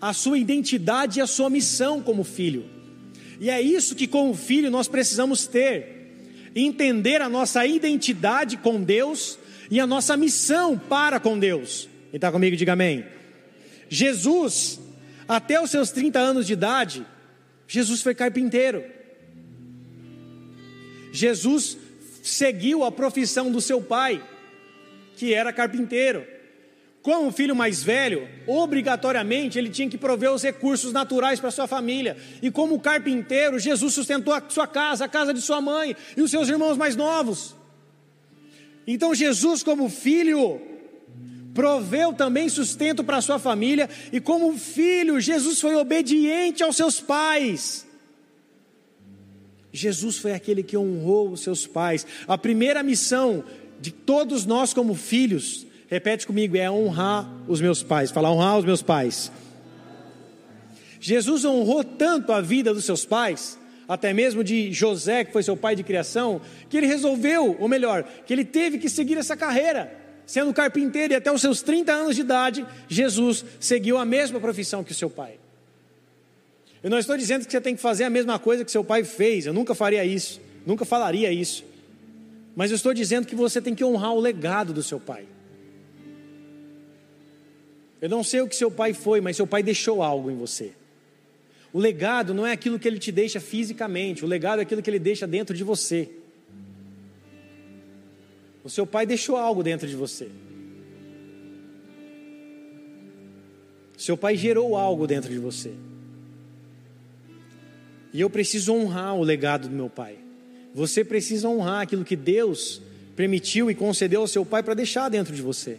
a 0.00 0.12
sua 0.12 0.38
identidade 0.38 1.18
e 1.18 1.22
a 1.22 1.26
sua 1.26 1.50
missão 1.50 2.02
como 2.02 2.24
filho. 2.24 2.64
E 3.38 3.50
é 3.50 3.60
isso 3.60 3.94
que, 3.94 4.06
como 4.06 4.34
filho, 4.34 4.70
nós 4.70 4.88
precisamos 4.88 5.46
ter: 5.46 6.50
entender 6.54 7.20
a 7.20 7.28
nossa 7.28 7.66
identidade 7.66 8.56
com 8.56 8.82
Deus 8.82 9.38
e 9.70 9.78
a 9.78 9.86
nossa 9.86 10.16
missão 10.16 10.78
para 10.78 11.20
com 11.20 11.38
Deus. 11.38 11.88
Quem 12.10 12.16
está 12.16 12.32
comigo, 12.32 12.56
diga 12.56 12.72
amém. 12.72 13.04
Jesus, 13.88 14.80
até 15.28 15.60
os 15.60 15.70
seus 15.70 15.90
30 15.90 16.18
anos 16.18 16.46
de 16.46 16.52
idade, 16.52 17.06
Jesus 17.66 18.02
foi 18.02 18.14
carpinteiro. 18.14 18.84
Jesus 21.12 21.76
seguiu 22.22 22.84
a 22.84 22.92
profissão 22.92 23.50
do 23.50 23.60
seu 23.60 23.80
pai 23.80 24.22
que 25.20 25.34
era 25.34 25.52
carpinteiro. 25.52 26.26
Como 27.02 27.28
o 27.28 27.32
filho 27.32 27.54
mais 27.54 27.82
velho, 27.82 28.26
obrigatoriamente 28.46 29.58
ele 29.58 29.68
tinha 29.68 29.86
que 29.86 29.98
prover 29.98 30.32
os 30.32 30.42
recursos 30.42 30.94
naturais 30.94 31.38
para 31.38 31.50
sua 31.50 31.66
família. 31.66 32.16
E 32.40 32.50
como 32.50 32.80
carpinteiro, 32.80 33.58
Jesus 33.58 33.92
sustentou 33.92 34.32
a 34.32 34.42
sua 34.48 34.66
casa, 34.66 35.04
a 35.04 35.08
casa 35.08 35.34
de 35.34 35.42
sua 35.42 35.60
mãe 35.60 35.94
e 36.16 36.22
os 36.22 36.30
seus 36.30 36.48
irmãos 36.48 36.78
mais 36.78 36.96
novos. 36.96 37.54
Então 38.86 39.14
Jesus, 39.14 39.62
como 39.62 39.90
filho, 39.90 40.58
proveu 41.52 42.14
também 42.14 42.48
sustento 42.48 43.04
para 43.04 43.20
sua 43.20 43.38
família, 43.38 43.90
e 44.10 44.20
como 44.20 44.56
filho, 44.56 45.20
Jesus 45.20 45.60
foi 45.60 45.74
obediente 45.74 46.62
aos 46.62 46.76
seus 46.76 46.98
pais. 46.98 47.86
Jesus 49.72 50.18
foi 50.18 50.32
aquele 50.32 50.62
que 50.62 50.76
honrou 50.76 51.30
os 51.30 51.42
seus 51.42 51.66
pais. 51.66 52.06
A 52.26 52.36
primeira 52.36 52.82
missão 52.82 53.44
de 53.80 53.90
todos 53.90 54.44
nós 54.44 54.74
como 54.74 54.94
filhos, 54.94 55.66
repete 55.88 56.26
comigo, 56.26 56.56
é 56.56 56.70
honrar 56.70 57.28
os 57.48 57.60
meus 57.60 57.82
pais. 57.82 58.10
Falar 58.10 58.30
honrar 58.30 58.58
os 58.58 58.64
meus 58.64 58.82
pais. 58.82 59.32
Jesus 61.00 61.44
honrou 61.44 61.82
tanto 61.82 62.32
a 62.32 62.40
vida 62.40 62.74
dos 62.74 62.84
seus 62.84 63.06
pais, 63.06 63.58
até 63.88 64.12
mesmo 64.12 64.44
de 64.44 64.70
José, 64.70 65.24
que 65.24 65.32
foi 65.32 65.42
seu 65.42 65.56
pai 65.56 65.74
de 65.74 65.82
criação, 65.82 66.40
que 66.68 66.76
ele 66.76 66.86
resolveu, 66.86 67.56
ou 67.58 67.66
melhor, 67.66 68.04
que 68.26 68.32
ele 68.32 68.44
teve 68.44 68.78
que 68.78 68.88
seguir 68.88 69.16
essa 69.16 69.36
carreira. 69.36 69.98
Sendo 70.26 70.52
carpinteiro 70.52 71.12
e 71.12 71.16
até 71.16 71.32
os 71.32 71.40
seus 71.40 71.62
30 71.62 71.90
anos 71.90 72.14
de 72.14 72.20
idade, 72.20 72.66
Jesus 72.86 73.44
seguiu 73.58 73.96
a 73.96 74.04
mesma 74.04 74.38
profissão 74.38 74.84
que 74.84 74.92
o 74.92 74.94
seu 74.94 75.10
pai. 75.10 75.40
Eu 76.82 76.90
não 76.90 76.98
estou 76.98 77.16
dizendo 77.16 77.44
que 77.44 77.50
você 77.50 77.60
tem 77.60 77.74
que 77.74 77.82
fazer 77.82 78.04
a 78.04 78.10
mesma 78.10 78.38
coisa 78.38 78.64
que 78.64 78.70
seu 78.70 78.84
pai 78.84 79.04
fez, 79.04 79.46
eu 79.46 79.52
nunca 79.52 79.74
faria 79.74 80.04
isso, 80.04 80.40
nunca 80.66 80.84
falaria 80.84 81.32
isso. 81.32 81.64
Mas 82.60 82.70
eu 82.70 82.74
estou 82.76 82.92
dizendo 82.92 83.26
que 83.26 83.34
você 83.34 83.58
tem 83.58 83.74
que 83.74 83.82
honrar 83.82 84.12
o 84.12 84.20
legado 84.20 84.74
do 84.74 84.82
seu 84.82 85.00
pai. 85.00 85.24
Eu 88.02 88.06
não 88.06 88.22
sei 88.22 88.42
o 88.42 88.46
que 88.46 88.54
seu 88.54 88.70
pai 88.70 88.92
foi, 88.92 89.18
mas 89.18 89.36
seu 89.36 89.46
pai 89.46 89.62
deixou 89.62 90.02
algo 90.02 90.30
em 90.30 90.36
você. 90.36 90.74
O 91.72 91.78
legado 91.78 92.34
não 92.34 92.46
é 92.46 92.52
aquilo 92.52 92.78
que 92.78 92.86
ele 92.86 92.98
te 92.98 93.10
deixa 93.10 93.40
fisicamente, 93.40 94.26
o 94.26 94.28
legado 94.28 94.58
é 94.58 94.62
aquilo 94.62 94.82
que 94.82 94.90
ele 94.90 94.98
deixa 94.98 95.26
dentro 95.26 95.56
de 95.56 95.64
você. 95.64 96.10
O 98.62 98.68
seu 98.68 98.86
pai 98.86 99.06
deixou 99.06 99.38
algo 99.38 99.62
dentro 99.62 99.88
de 99.88 99.96
você. 99.96 100.28
Seu 103.96 104.18
pai 104.18 104.36
gerou 104.36 104.76
algo 104.76 105.06
dentro 105.06 105.30
de 105.30 105.38
você. 105.38 105.72
E 108.12 108.20
eu 108.20 108.28
preciso 108.28 108.74
honrar 108.74 109.16
o 109.16 109.22
legado 109.22 109.66
do 109.66 109.74
meu 109.74 109.88
pai. 109.88 110.28
Você 110.74 111.04
precisa 111.04 111.48
honrar 111.48 111.82
aquilo 111.82 112.04
que 112.04 112.16
Deus 112.16 112.80
permitiu 113.16 113.70
e 113.70 113.74
concedeu 113.74 114.20
ao 114.20 114.28
seu 114.28 114.46
pai 114.46 114.62
para 114.62 114.74
deixar 114.74 115.08
dentro 115.08 115.34
de 115.34 115.42
você. 115.42 115.78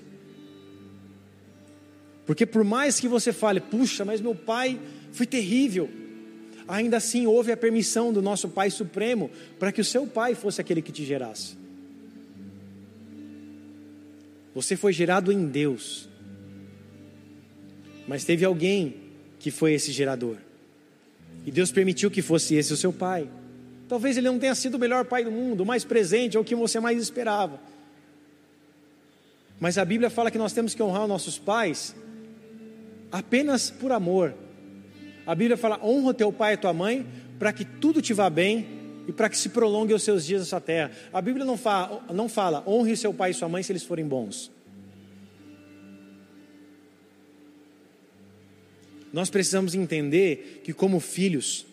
Porque 2.26 2.46
por 2.46 2.64
mais 2.64 3.00
que 3.00 3.08
você 3.08 3.34
fale, 3.34 3.60
puxa, 3.60 4.06
mas 4.06 4.22
meu 4.22 4.36
pai 4.36 4.80
foi 5.12 5.26
terrível, 5.26 5.89
ainda 6.68 6.98
assim 6.98 7.26
houve 7.26 7.52
a 7.52 7.58
permissão 7.58 8.14
do 8.14 8.22
nosso 8.22 8.48
Pai 8.48 8.70
Supremo 8.70 9.30
para 9.60 9.72
que 9.72 9.82
o 9.82 9.86
seu 9.86 10.08
pai 10.08 10.36
fosse 10.36 10.62
aquele 10.62 10.82
que 10.82 10.92
te 10.92 11.04
gerasse. 11.04 11.58
Você 14.54 14.76
foi 14.76 14.94
gerado 14.94 15.32
em 15.32 15.48
Deus, 15.48 16.10
mas 18.08 18.24
teve 18.24 18.46
alguém 18.46 18.96
que 19.39 19.50
foi 19.50 19.74
esse 19.74 19.92
gerador, 19.92 20.38
e 21.46 21.52
Deus 21.52 21.72
permitiu 21.72 22.12
que 22.12 22.22
fosse 22.22 22.56
esse 22.56 22.72
o 22.72 22.78
seu 22.78 22.94
pai. 22.94 23.28
Talvez 23.92 24.16
ele 24.16 24.28
não 24.28 24.39
tenha 24.39 24.56
sido 24.56 24.76
o 24.76 24.80
melhor 24.80 25.04
pai 25.04 25.22
do 25.22 25.30
mundo, 25.30 25.64
o 25.64 25.66
mais 25.66 25.84
presente, 25.84 26.38
ou 26.38 26.44
o 26.44 26.46
que 26.46 26.56
você 26.56 26.80
mais 26.80 26.98
esperava. 26.98 27.60
Mas 29.60 29.78
a 29.78 29.84
Bíblia 29.84 30.10
fala 30.10 30.32
que 30.32 30.38
nós 30.38 30.54
temos 30.54 30.74
que 30.74 30.82
honrar 30.82 31.02
os 31.02 31.10
nossos 31.10 31.38
pais 31.38 31.94
apenas 33.12 33.70
por 33.70 33.92
amor. 33.92 34.34
A 35.28 35.36
Bíblia 35.36 35.58
fala: 35.58 35.78
honra 35.84 36.14
teu 36.14 36.32
pai 36.32 36.54
e 36.54 36.58
tua 36.58 36.72
mãe, 36.72 37.06
para 37.38 37.52
que 37.52 37.66
tudo 37.66 38.02
te 38.02 38.14
vá 38.14 38.30
bem 38.30 38.66
e 39.10 39.12
para 39.12 39.28
que 39.28 39.38
se 39.38 39.50
prolongue 39.50 39.94
os 39.94 40.04
seus 40.04 40.26
dias 40.26 40.39
nessa 40.39 40.62
terra. 40.62 40.89
A 41.12 41.22
Bíblia 41.22 41.44
não 41.44 41.58
fala, 41.58 42.02
não 42.14 42.30
fala 42.30 42.64
honre 42.66 42.96
seu 42.96 43.14
pai 43.14 43.32
e 43.32 43.34
sua 43.34 43.50
mãe 43.50 43.62
se 43.62 43.74
eles 43.74 43.84
forem 43.84 44.08
bons. 44.08 44.50
Nós 49.12 49.30
precisamos 49.30 49.76
entender 49.76 50.62
que, 50.64 50.72
como 50.72 51.02
filhos, 51.02 51.66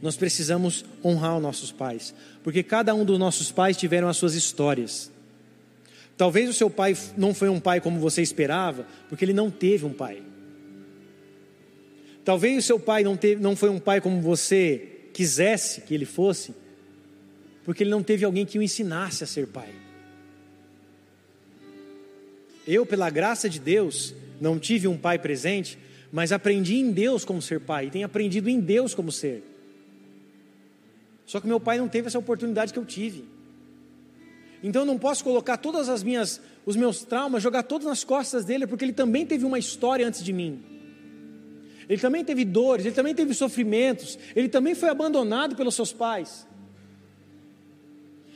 nós 0.00 0.16
precisamos 0.16 0.84
honrar 1.04 1.36
os 1.36 1.42
nossos 1.42 1.72
pais, 1.72 2.14
porque 2.42 2.62
cada 2.62 2.94
um 2.94 3.04
dos 3.04 3.18
nossos 3.18 3.50
pais 3.50 3.76
tiveram 3.76 4.08
as 4.08 4.16
suas 4.16 4.34
histórias. 4.34 5.10
Talvez 6.16 6.48
o 6.48 6.52
seu 6.52 6.68
pai 6.68 6.96
não 7.16 7.32
foi 7.34 7.48
um 7.48 7.60
pai 7.60 7.80
como 7.80 7.98
você 8.00 8.22
esperava, 8.22 8.86
porque 9.08 9.24
ele 9.24 9.32
não 9.32 9.50
teve 9.50 9.84
um 9.84 9.92
pai. 9.92 10.22
Talvez 12.24 12.58
o 12.58 12.66
seu 12.66 12.78
pai 12.78 13.02
não, 13.02 13.16
teve, 13.16 13.40
não 13.40 13.56
foi 13.56 13.70
um 13.70 13.78
pai 13.78 14.00
como 14.00 14.20
você 14.20 15.08
quisesse 15.12 15.80
que 15.80 15.94
ele 15.94 16.04
fosse, 16.04 16.54
porque 17.64 17.82
ele 17.82 17.90
não 17.90 18.02
teve 18.02 18.24
alguém 18.24 18.44
que 18.44 18.58
o 18.58 18.62
ensinasse 18.62 19.24
a 19.24 19.26
ser 19.26 19.46
pai. 19.46 19.70
Eu, 22.66 22.84
pela 22.84 23.08
graça 23.08 23.48
de 23.48 23.58
Deus, 23.58 24.14
não 24.40 24.58
tive 24.58 24.86
um 24.86 24.96
pai 24.96 25.18
presente, 25.18 25.78
mas 26.12 26.32
aprendi 26.32 26.76
em 26.76 26.90
Deus 26.90 27.24
como 27.24 27.40
ser 27.40 27.60
pai, 27.60 27.86
e 27.86 27.90
tenho 27.90 28.06
aprendido 28.06 28.48
em 28.50 28.60
Deus 28.60 28.94
como 28.94 29.10
ser. 29.10 29.42
Só 31.28 31.40
que 31.40 31.46
meu 31.46 31.60
pai 31.60 31.76
não 31.76 31.86
teve 31.86 32.08
essa 32.08 32.18
oportunidade 32.18 32.72
que 32.72 32.78
eu 32.78 32.86
tive. 32.86 33.22
Então 34.62 34.82
eu 34.82 34.86
não 34.86 34.98
posso 34.98 35.22
colocar 35.22 35.58
todas 35.58 35.86
as 35.90 36.02
minhas 36.02 36.40
os 36.64 36.74
meus 36.74 37.04
traumas, 37.04 37.42
jogar 37.42 37.64
todos 37.64 37.86
nas 37.86 38.02
costas 38.02 38.46
dele, 38.46 38.66
porque 38.66 38.82
ele 38.82 38.94
também 38.94 39.26
teve 39.26 39.44
uma 39.44 39.58
história 39.58 40.08
antes 40.08 40.24
de 40.24 40.32
mim. 40.32 40.58
Ele 41.86 42.00
também 42.00 42.24
teve 42.24 42.46
dores, 42.46 42.86
ele 42.86 42.94
também 42.94 43.14
teve 43.14 43.34
sofrimentos, 43.34 44.18
ele 44.34 44.48
também 44.48 44.74
foi 44.74 44.88
abandonado 44.88 45.54
pelos 45.54 45.74
seus 45.74 45.92
pais. 45.92 46.46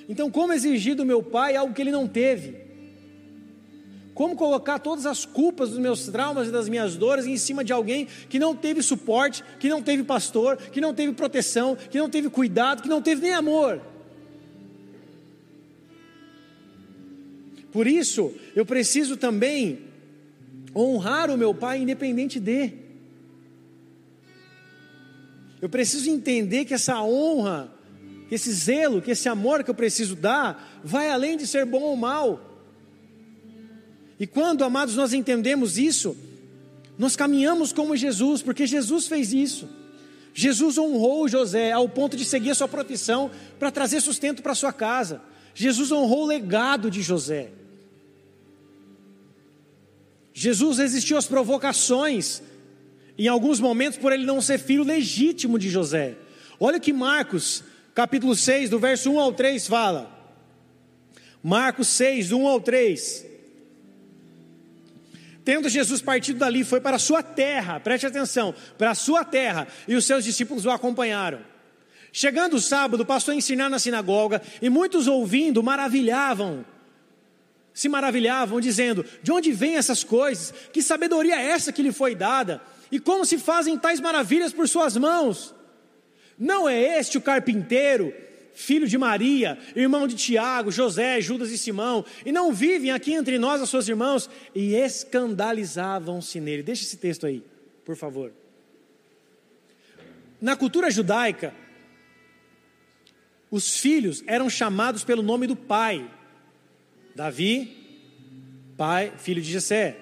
Então, 0.07 0.30
como 0.30 0.53
exigir 0.53 0.95
do 0.95 1.07
meu 1.07 1.22
pai 1.22 1.57
algo 1.57 1.72
que 1.72 1.80
ele 1.80 1.90
não 1.90 2.07
teve? 2.07 2.61
Como 4.14 4.36
colocar 4.36 4.78
todas 4.78 5.06
as 5.06 5.24
culpas 5.24 5.70
dos 5.70 5.78
meus 5.78 6.06
traumas 6.06 6.48
e 6.48 6.50
das 6.50 6.68
minhas 6.68 6.96
dores 6.96 7.26
em 7.26 7.36
cima 7.36 7.64
de 7.64 7.72
alguém 7.72 8.06
que 8.28 8.38
não 8.38 8.54
teve 8.54 8.82
suporte, 8.82 9.42
que 9.58 9.68
não 9.68 9.82
teve 9.82 10.04
pastor, 10.04 10.56
que 10.56 10.80
não 10.80 10.92
teve 10.92 11.12
proteção, 11.14 11.76
que 11.76 11.98
não 11.98 12.10
teve 12.10 12.28
cuidado, 12.28 12.82
que 12.82 12.88
não 12.88 13.00
teve 13.00 13.22
nem 13.22 13.32
amor? 13.32 13.80
Por 17.72 17.86
isso, 17.86 18.34
eu 18.54 18.66
preciso 18.66 19.16
também 19.16 19.80
honrar 20.76 21.30
o 21.30 21.38
meu 21.38 21.54
pai 21.54 21.80
independente 21.80 22.38
de. 22.38 22.74
Eu 25.60 25.70
preciso 25.70 26.10
entender 26.10 26.66
que 26.66 26.74
essa 26.74 27.00
honra, 27.02 27.72
que 28.28 28.34
esse 28.34 28.52
zelo, 28.52 29.00
que 29.00 29.12
esse 29.12 29.26
amor 29.26 29.64
que 29.64 29.70
eu 29.70 29.74
preciso 29.74 30.14
dar, 30.14 30.80
vai 30.84 31.08
além 31.08 31.36
de 31.36 31.46
ser 31.46 31.64
bom 31.64 31.80
ou 31.80 31.96
mal. 31.96 32.51
E 34.23 34.27
quando, 34.29 34.62
amados, 34.62 34.95
nós 34.95 35.12
entendemos 35.12 35.77
isso, 35.77 36.16
nós 36.97 37.16
caminhamos 37.16 37.73
como 37.73 37.97
Jesus, 37.97 38.41
porque 38.41 38.68
Jesus 38.68 39.09
fez 39.09 39.33
isso. 39.33 39.68
Jesus 40.33 40.79
honrou 40.79 41.27
José 41.27 41.73
ao 41.73 41.89
ponto 41.89 42.16
de 42.16 42.25
seguir 42.25 42.51
a 42.51 42.55
sua 42.55 42.68
proteção 42.68 43.33
para 43.59 43.73
trazer 43.73 44.01
sustento 44.01 44.41
para 44.41 44.55
sua 44.55 44.73
casa. 44.73 45.20
Jesus 45.57 45.91
honrou 45.91 46.23
o 46.23 46.27
legado 46.27 46.89
de 46.89 47.03
José. 47.03 47.51
Jesus 50.33 50.79
resistiu 50.79 51.16
às 51.16 51.27
provocações 51.27 52.43
em 53.18 53.27
alguns 53.27 53.59
momentos 53.59 53.99
por 53.99 54.12
ele 54.12 54.25
não 54.25 54.41
ser 54.41 54.61
filho 54.61 54.85
legítimo 54.85 55.59
de 55.59 55.68
José. 55.68 56.14
Olha 56.61 56.79
o 56.79 56.81
que 56.81 56.93
Marcos, 56.93 57.64
capítulo 57.93 58.37
6, 58.37 58.70
do 58.70 58.79
verso 58.79 59.11
1 59.11 59.18
ao 59.18 59.33
3 59.33 59.66
fala. 59.66 60.16
Marcos 61.43 61.89
6, 61.89 62.29
do 62.29 62.39
1 62.39 62.47
ao 62.47 62.61
3. 62.61 63.32
Tendo 65.45 65.68
Jesus 65.68 66.01
partido 66.01 66.38
dali, 66.38 66.62
foi 66.64 66.80
para 66.80 66.97
a 66.97 67.01
sua 67.01 67.22
terra, 67.22 67.80
preste 67.80 68.07
atenção, 68.07 68.55
para 68.78 68.90
a 68.90 68.95
sua 68.95 69.24
terra, 69.24 69.66
e 69.88 69.95
os 69.95 70.05
seus 70.05 70.24
discípulos 70.24 70.64
o 70.64 70.70
acompanharam. 70.70 71.40
Chegando 72.12 72.57
o 72.57 72.61
sábado, 72.61 73.05
passou 73.05 73.32
a 73.32 73.36
ensinar 73.36 73.68
na 73.68 73.78
sinagoga, 73.78 74.40
e 74.61 74.68
muitos 74.68 75.09
ouvindo 75.09 75.62
maravilhavam, 75.62 76.64
se 77.74 77.88
maravilhavam, 77.88 78.61
dizendo: 78.61 79.05
De 79.22 79.32
onde 79.32 79.51
vêm 79.51 79.76
essas 79.76 80.05
coisas? 80.05 80.53
Que 80.72 80.82
sabedoria 80.82 81.40
é 81.40 81.47
essa 81.47 81.72
que 81.72 81.82
lhe 81.82 81.93
foi 81.93 82.14
dada? 82.14 82.61
E 82.90 83.01
como 83.01 83.24
se 83.24 83.38
fazem 83.38 83.78
tais 83.78 84.01
maravilhas 84.01 84.53
por 84.53 84.68
suas 84.68 84.97
mãos? 84.97 85.55
Não 86.38 86.68
é 86.68 86.99
este 86.99 87.16
o 87.16 87.20
carpinteiro, 87.20 88.12
filho 88.55 88.86
de 88.86 88.98
Maria, 88.98 89.59
irmão 89.74 90.07
de 90.07 90.14
Tiago, 90.14 90.70
José, 90.70 91.20
Judas 91.20 91.50
e 91.50 91.59
Simão, 91.59 92.05
e 92.24 92.32
não 92.32 92.53
vivem 92.53 92.90
aqui 92.90 93.12
entre 93.12 93.38
nós, 93.38 93.61
as 93.61 93.68
suas 93.68 93.88
irmãos? 93.88 94.28
E 94.55 94.74
escandalizavam-se 94.74 96.40
nele. 96.40 96.62
Deixa 96.62 96.84
esse 96.84 96.96
texto 96.96 97.26
aí, 97.26 97.42
por 97.84 97.96
favor. 97.96 98.32
Na 100.40 100.57
cultura 100.57 100.90
judaica, 100.90 101.55
os 103.50 103.76
filhos 103.76 104.24
eram 104.26 104.48
chamados 104.48 105.05
pelo 105.05 105.22
nome 105.22 105.46
do 105.46 105.55
pai. 105.55 106.09
Davi, 107.14 107.76
pai, 108.76 109.12
filho 109.18 109.40
de 109.40 109.53
Jessé. 109.53 109.96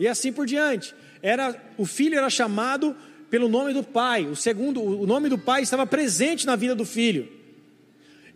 E 0.00 0.08
assim 0.08 0.32
por 0.32 0.46
diante 0.46 0.94
era 1.22 1.54
o 1.78 1.86
filho 1.86 2.18
era 2.18 2.28
chamado 2.28 2.96
pelo 3.30 3.48
nome 3.48 3.72
do 3.72 3.82
pai. 3.82 4.26
O 4.26 4.34
segundo, 4.34 4.82
o 4.82 5.06
nome 5.06 5.28
do 5.28 5.38
pai 5.38 5.62
estava 5.62 5.86
presente 5.86 6.44
na 6.44 6.56
vida 6.56 6.74
do 6.74 6.84
filho. 6.84 7.28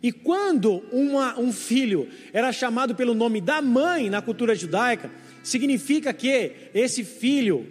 E 0.06 0.12
quando 0.12 0.84
uma, 0.92 1.36
um 1.36 1.52
filho 1.52 2.08
era 2.32 2.52
chamado 2.52 2.94
pelo 2.94 3.12
nome 3.12 3.40
da 3.40 3.60
mãe 3.60 4.08
na 4.08 4.22
cultura 4.22 4.54
judaica, 4.54 5.10
significa 5.42 6.12
que 6.12 6.52
esse 6.72 7.02
filho 7.02 7.66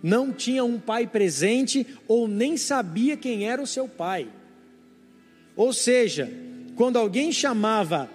não 0.00 0.32
tinha 0.32 0.62
um 0.62 0.78
pai 0.78 1.04
presente 1.04 1.84
ou 2.06 2.28
nem 2.28 2.56
sabia 2.56 3.16
quem 3.16 3.48
era 3.48 3.60
o 3.60 3.66
seu 3.66 3.88
pai. 3.88 4.28
Ou 5.56 5.72
seja, 5.72 6.32
quando 6.76 6.96
alguém 6.96 7.32
chamava 7.32 8.08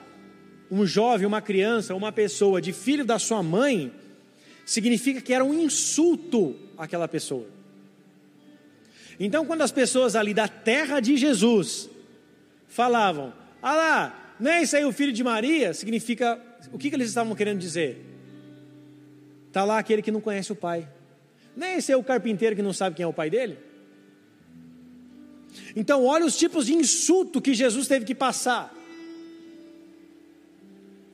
um 0.72 0.86
jovem, 0.86 1.28
uma 1.28 1.42
criança, 1.42 1.94
uma 1.94 2.14
pessoa 2.14 2.62
de 2.62 2.72
filho 2.72 3.04
da 3.04 3.20
sua 3.20 3.44
mãe, 3.44 3.92
significa 4.66 5.20
que 5.20 5.34
era 5.34 5.44
um 5.44 5.54
insulto 5.54 6.56
àquela 6.78 7.10
pessoa. 7.10 7.48
Então, 9.20 9.46
quando 9.46 9.64
as 9.64 9.72
pessoas 9.74 10.16
ali 10.16 10.34
da 10.34 10.48
terra 10.48 11.02
de 11.02 11.18
Jesus 11.18 11.90
falavam, 12.78 13.34
ah 13.60 13.76
lá, 13.76 14.36
não 14.40 14.52
é 14.52 14.62
isso 14.62 14.76
aí 14.78 14.86
o 14.86 14.92
filho 14.92 15.12
de 15.12 15.24
Maria? 15.24 15.74
Significa, 15.74 16.40
o 16.72 16.78
que, 16.78 16.92
que 16.92 16.96
eles 16.96 17.08
estavam 17.08 17.34
querendo 17.34 17.58
dizer? 17.58 18.06
Está 19.48 19.64
lá 19.64 19.80
aquele 19.80 20.04
que 20.04 20.12
não 20.12 20.22
conhece 20.22 20.52
o 20.52 20.56
pai. 20.56 20.88
É 21.60 21.78
esse 21.80 21.92
aí 21.92 21.98
o 21.98 22.04
carpinteiro 22.04 22.56
que 22.56 22.62
não 22.62 22.72
sabe 22.72 22.96
quem 22.96 23.04
é 23.04 23.08
o 23.08 23.12
pai 23.12 23.32
dele? 23.32 23.58
Então, 25.76 26.06
olha 26.06 26.24
os 26.24 26.38
tipos 26.38 26.68
de 26.68 26.76
insulto 26.76 27.42
que 27.42 27.56
Jesus 27.56 27.88
teve 27.88 28.06
que 28.06 28.14
passar. 28.14 28.72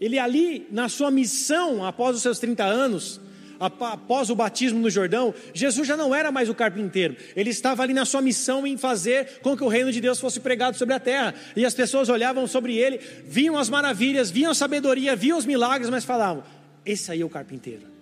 Ele 0.01 0.19
ali, 0.19 0.67
na 0.69 0.89
sua 0.89 1.09
missão, 1.09 1.85
após 1.85 2.17
os 2.17 2.21
seus 2.21 2.39
30 2.39 2.65
anos, 2.65 3.21
após 3.59 4.29
o 4.29 4.35
batismo 4.35 4.79
no 4.79 4.89
Jordão, 4.89 5.33
Jesus 5.53 5.87
já 5.87 5.95
não 5.95 6.13
era 6.13 6.31
mais 6.31 6.49
o 6.49 6.55
carpinteiro, 6.55 7.15
ele 7.35 7.49
estava 7.49 7.83
ali 7.83 7.93
na 7.93 8.05
sua 8.05 8.21
missão 8.21 8.65
em 8.65 8.77
fazer 8.77 9.39
com 9.41 9.55
que 9.55 9.63
o 9.63 9.67
reino 9.67 9.91
de 9.91 10.01
Deus 10.01 10.19
fosse 10.19 10.39
pregado 10.39 10.77
sobre 10.77 10.93
a 10.93 10.99
terra, 10.99 11.33
e 11.55 11.65
as 11.65 11.73
pessoas 11.73 12.09
olhavam 12.09 12.47
sobre 12.47 12.77
ele, 12.77 12.99
viam 13.25 13.57
as 13.57 13.69
maravilhas, 13.69 14.29
viam 14.29 14.51
a 14.51 14.55
sabedoria, 14.55 15.15
viam 15.15 15.37
os 15.37 15.45
milagres, 15.45 15.89
mas 15.89 16.03
falavam: 16.03 16.43
Esse 16.85 17.11
aí 17.11 17.21
é 17.21 17.25
o 17.25 17.29
carpinteiro. 17.29 17.93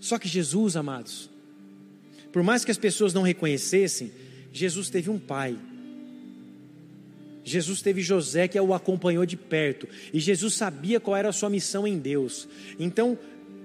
Só 0.00 0.18
que 0.18 0.28
Jesus, 0.28 0.76
amados, 0.76 1.28
por 2.32 2.42
mais 2.42 2.64
que 2.64 2.70
as 2.70 2.78
pessoas 2.78 3.12
não 3.12 3.22
reconhecessem, 3.22 4.12
Jesus 4.52 4.88
teve 4.88 5.10
um 5.10 5.18
pai. 5.18 5.56
Jesus 7.42 7.80
teve 7.80 8.02
José 8.02 8.46
que 8.48 8.60
o 8.60 8.74
acompanhou 8.74 9.24
de 9.24 9.36
perto, 9.36 9.88
e 10.12 10.20
Jesus 10.20 10.54
sabia 10.54 11.00
qual 11.00 11.16
era 11.16 11.30
a 11.30 11.32
sua 11.32 11.50
missão 11.50 11.86
em 11.86 11.98
Deus. 11.98 12.48
Então, 12.78 13.18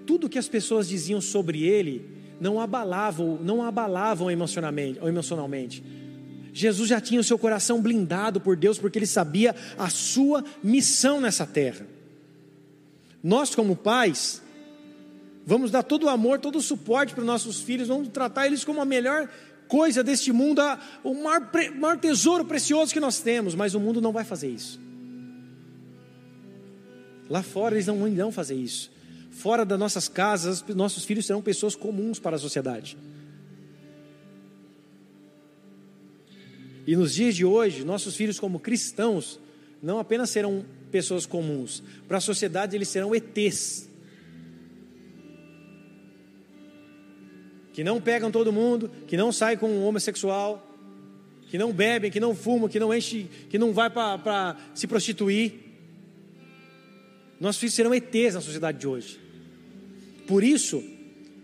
tudo 0.05 0.29
que 0.29 0.39
as 0.39 0.47
pessoas 0.47 0.87
diziam 0.87 1.19
sobre 1.19 1.63
ele 1.63 2.05
não 2.39 2.59
abalavam, 2.59 3.39
não 3.41 3.63
abalavam 3.63 4.29
emocionalmente, 4.29 4.99
emocionalmente. 5.03 5.83
Jesus 6.53 6.87
já 6.87 7.01
tinha 7.01 7.19
o 7.19 7.23
seu 7.23 7.37
coração 7.37 7.81
blindado 7.81 8.39
por 8.39 8.55
Deus, 8.55 8.77
porque 8.77 8.97
ele 8.97 9.05
sabia 9.05 9.53
a 9.77 9.89
sua 9.89 10.43
missão 10.63 11.19
nessa 11.19 11.45
terra. 11.45 11.85
Nós, 13.21 13.53
como 13.53 13.75
pais, 13.75 14.41
vamos 15.45 15.69
dar 15.69 15.83
todo 15.83 16.03
o 16.03 16.09
amor, 16.09 16.39
todo 16.39 16.57
o 16.57 16.61
suporte 16.61 17.13
para 17.13 17.21
os 17.21 17.27
nossos 17.27 17.59
filhos, 17.61 17.89
vamos 17.89 18.07
tratar 18.07 18.47
eles 18.47 18.63
como 18.63 18.81
a 18.81 18.85
melhor 18.85 19.29
coisa 19.67 20.03
deste 20.03 20.31
mundo, 20.31 20.61
o 21.03 21.13
maior, 21.13 21.49
maior 21.75 21.97
tesouro 21.97 22.45
precioso 22.45 22.93
que 22.93 22.99
nós 22.99 23.19
temos, 23.19 23.55
mas 23.55 23.75
o 23.75 23.79
mundo 23.79 24.01
não 24.01 24.11
vai 24.11 24.23
fazer 24.23 24.49
isso. 24.49 24.79
Lá 27.29 27.41
fora 27.41 27.75
eles 27.75 27.87
não 27.87 28.07
irão 28.07 28.31
fazer 28.31 28.55
isso. 28.55 28.91
Fora 29.31 29.65
das 29.65 29.77
nossas 29.77 30.07
casas, 30.07 30.63
nossos 30.75 31.03
filhos 31.03 31.25
serão 31.25 31.41
pessoas 31.41 31.75
comuns 31.75 32.19
para 32.19 32.35
a 32.35 32.39
sociedade. 32.39 32.97
E 36.87 36.95
nos 36.95 37.15
dias 37.15 37.35
de 37.35 37.43
hoje, 37.43 37.83
nossos 37.83 38.15
filhos, 38.15 38.39
como 38.39 38.59
cristãos, 38.59 39.39
não 39.81 39.99
apenas 39.99 40.29
serão 40.29 40.63
pessoas 40.91 41.25
comuns, 41.25 41.83
para 42.07 42.17
a 42.17 42.21
sociedade 42.21 42.75
eles 42.75 42.87
serão 42.87 43.13
ETs. 43.13 43.89
Que 47.75 47.83
não 47.83 47.99
pegam 47.99 48.31
todo 48.31 48.53
mundo, 48.53 48.89
que 49.05 49.17
não 49.17 49.33
saem 49.33 49.57
com 49.57 49.67
um 49.67 49.85
homossexual, 49.85 50.65
que 51.49 51.57
não 51.57 51.73
bebem, 51.73 52.09
que 52.09 52.21
não 52.21 52.33
fumam, 52.33 52.69
que 52.69 52.79
não 52.79 52.93
enche, 52.93 53.27
que 53.49 53.57
não 53.57 53.73
vai 53.73 53.89
para 53.89 54.55
se 54.73 54.87
prostituir. 54.87 55.51
Nossos 57.37 57.59
filhos 57.59 57.73
serão 57.73 57.93
ETs 57.93 58.33
na 58.33 58.39
sociedade 58.39 58.77
de 58.77 58.87
hoje. 58.87 59.19
Por 60.25 60.41
isso, 60.41 60.81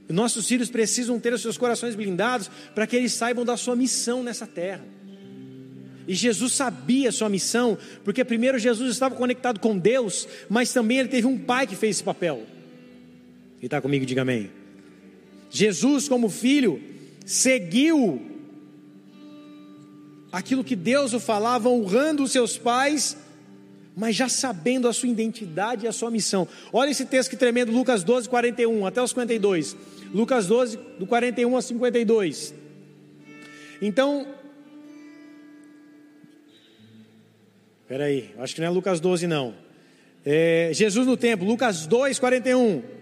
nossos 0.08 0.48
filhos 0.48 0.72
precisam 0.72 1.20
ter 1.20 1.34
os 1.34 1.42
seus 1.42 1.58
corações 1.58 1.96
blindados 1.96 2.50
para 2.74 2.88
que 2.88 2.96
eles 2.96 3.12
saibam 3.12 3.44
da 3.44 3.58
sua 3.58 3.76
missão 3.76 4.24
nessa 4.24 4.48
terra. 4.48 4.86
E 6.08 6.16
Jesus 6.16 6.54
sabia 6.54 7.10
a 7.10 7.12
sua 7.12 7.28
missão, 7.28 7.78
porque 8.06 8.24
primeiro 8.24 8.58
Jesus 8.58 8.90
estava 8.90 9.16
conectado 9.16 9.60
com 9.60 9.78
Deus, 9.78 10.30
mas 10.48 10.72
também 10.72 11.00
ele 11.00 11.10
teve 11.10 11.28
um 11.28 11.38
pai 11.38 11.68
que 11.68 11.76
fez 11.76 11.98
esse 11.98 12.04
papel. 12.06 12.44
E 13.62 13.66
está 13.66 13.82
comigo, 13.82 14.06
diga 14.06 14.22
amém. 14.22 14.61
Jesus, 15.52 16.08
como 16.08 16.30
filho, 16.30 16.82
seguiu 17.26 18.22
aquilo 20.32 20.64
que 20.64 20.76
Deus 20.76 21.14
o 21.14 21.20
falava, 21.20 21.70
honrando 21.70 22.24
os 22.24 22.32
seus 22.32 22.58
pais, 22.58 23.18
mas 23.96 24.16
já 24.16 24.30
sabendo 24.30 24.88
a 24.88 24.94
sua 24.94 25.10
identidade 25.10 25.86
e 25.86 25.88
a 25.88 25.92
sua 25.92 26.10
missão. 26.10 26.48
Olha 26.72 26.90
esse 26.90 27.06
texto 27.06 27.30
que 27.30 27.36
tremendo, 27.36 27.72
Lucas 27.72 28.04
12, 28.04 28.30
41 28.30 28.86
até 28.86 29.04
os 29.04 29.12
52. 29.12 29.76
Lucas 30.14 30.48
12, 30.48 30.80
do 30.98 31.06
41 31.06 31.58
a 31.58 31.62
52. 31.62 32.54
Então, 33.82 34.26
Espera 37.92 38.06
aí, 38.06 38.34
acho 38.40 38.56
que 38.56 38.62
não 38.62 38.68
é 38.68 38.70
Lucas 38.70 39.02
12 39.02 39.28
não. 39.28 39.54
É, 40.26 40.70
Jesus 40.74 41.06
no 41.06 41.18
templo, 41.18 41.46
Lucas 41.46 41.86
2, 41.86 42.20
41. 42.20 43.01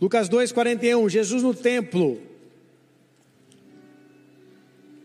Lucas 0.00 0.28
2, 0.28 0.52
41, 0.52 1.08
Jesus 1.08 1.42
no 1.42 1.54
templo. 1.54 2.20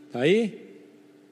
Está 0.08 0.22
aí? 0.22 0.70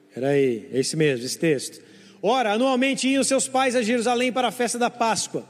Espera 0.08 0.28
aí, 0.28 0.68
é 0.72 0.78
esse 0.78 0.96
mesmo, 0.96 1.24
esse 1.24 1.38
texto. 1.38 1.82
Ora, 2.22 2.52
anualmente 2.52 3.08
iam 3.08 3.22
seus 3.22 3.46
pais 3.46 3.76
a 3.76 3.82
Jerusalém 3.82 4.32
para 4.32 4.48
a 4.48 4.52
festa 4.52 4.78
da 4.78 4.90
Páscoa. 4.90 5.48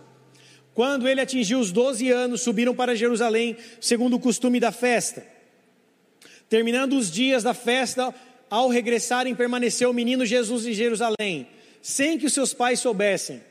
Quando 0.74 1.08
ele 1.08 1.20
atingiu 1.20 1.58
os 1.58 1.72
12 1.72 2.10
anos, 2.10 2.42
subiram 2.42 2.74
para 2.74 2.94
Jerusalém, 2.94 3.56
segundo 3.80 4.16
o 4.16 4.20
costume 4.20 4.60
da 4.60 4.70
festa. 4.70 5.26
Terminando 6.48 6.94
os 6.94 7.10
dias 7.10 7.42
da 7.42 7.52
festa, 7.52 8.14
ao 8.48 8.68
regressarem, 8.68 9.34
permaneceu 9.34 9.90
o 9.90 9.94
menino 9.94 10.24
Jesus 10.24 10.66
em 10.66 10.72
Jerusalém, 10.72 11.48
sem 11.82 12.18
que 12.18 12.26
os 12.26 12.32
seus 12.32 12.54
pais 12.54 12.80
soubessem. 12.80 13.42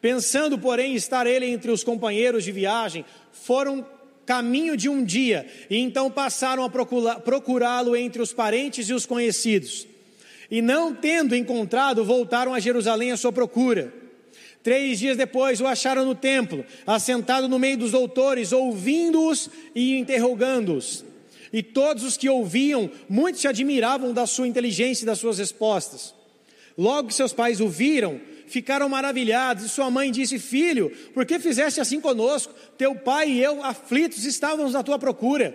Pensando, 0.00 0.58
porém, 0.58 0.94
estar 0.94 1.26
ele 1.26 1.46
entre 1.46 1.70
os 1.70 1.84
companheiros 1.84 2.44
de 2.44 2.52
viagem, 2.52 3.04
foram 3.32 3.86
caminho 4.24 4.76
de 4.76 4.88
um 4.88 5.04
dia, 5.04 5.46
e 5.68 5.76
então 5.76 6.10
passaram 6.10 6.64
a 6.64 6.70
procurá-lo 6.70 7.96
entre 7.96 8.22
os 8.22 8.32
parentes 8.32 8.88
e 8.88 8.94
os 8.94 9.04
conhecidos. 9.04 9.86
E 10.50 10.62
não 10.62 10.94
tendo 10.94 11.34
encontrado, 11.34 12.04
voltaram 12.04 12.54
a 12.54 12.60
Jerusalém 12.60 13.12
à 13.12 13.16
sua 13.16 13.32
procura. 13.32 13.92
Três 14.62 14.98
dias 14.98 15.16
depois 15.16 15.60
o 15.60 15.66
acharam 15.66 16.04
no 16.04 16.14
templo, 16.14 16.64
assentado 16.86 17.48
no 17.48 17.58
meio 17.58 17.78
dos 17.78 17.92
doutores, 17.92 18.52
ouvindo-os 18.52 19.48
e 19.74 19.96
interrogando-os. 19.96 21.04
E 21.52 21.62
todos 21.62 22.04
os 22.04 22.16
que 22.16 22.28
ouviam, 22.28 22.90
muitos 23.08 23.40
se 23.40 23.48
admiravam 23.48 24.12
da 24.12 24.26
sua 24.26 24.46
inteligência 24.46 25.02
e 25.02 25.06
das 25.06 25.18
suas 25.18 25.38
respostas. 25.38 26.14
Logo 26.76 27.08
que 27.08 27.14
seus 27.14 27.32
pais 27.32 27.60
o 27.60 27.68
viram, 27.68 28.20
ficaram 28.50 28.88
maravilhados, 28.88 29.64
e 29.64 29.68
sua 29.68 29.90
mãe 29.90 30.10
disse: 30.10 30.38
Filho, 30.38 30.90
por 31.14 31.24
que 31.24 31.38
fizeste 31.38 31.80
assim 31.80 32.00
conosco? 32.00 32.52
Teu 32.76 32.94
pai 32.94 33.30
e 33.30 33.42
eu, 33.42 33.62
aflitos, 33.62 34.24
estávamos 34.24 34.74
à 34.74 34.82
tua 34.82 34.98
procura. 34.98 35.54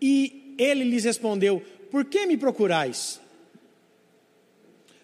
E 0.00 0.54
ele 0.58 0.84
lhes 0.84 1.04
respondeu: 1.04 1.62
Por 1.90 2.04
que 2.04 2.26
me 2.26 2.36
procurais? 2.36 3.20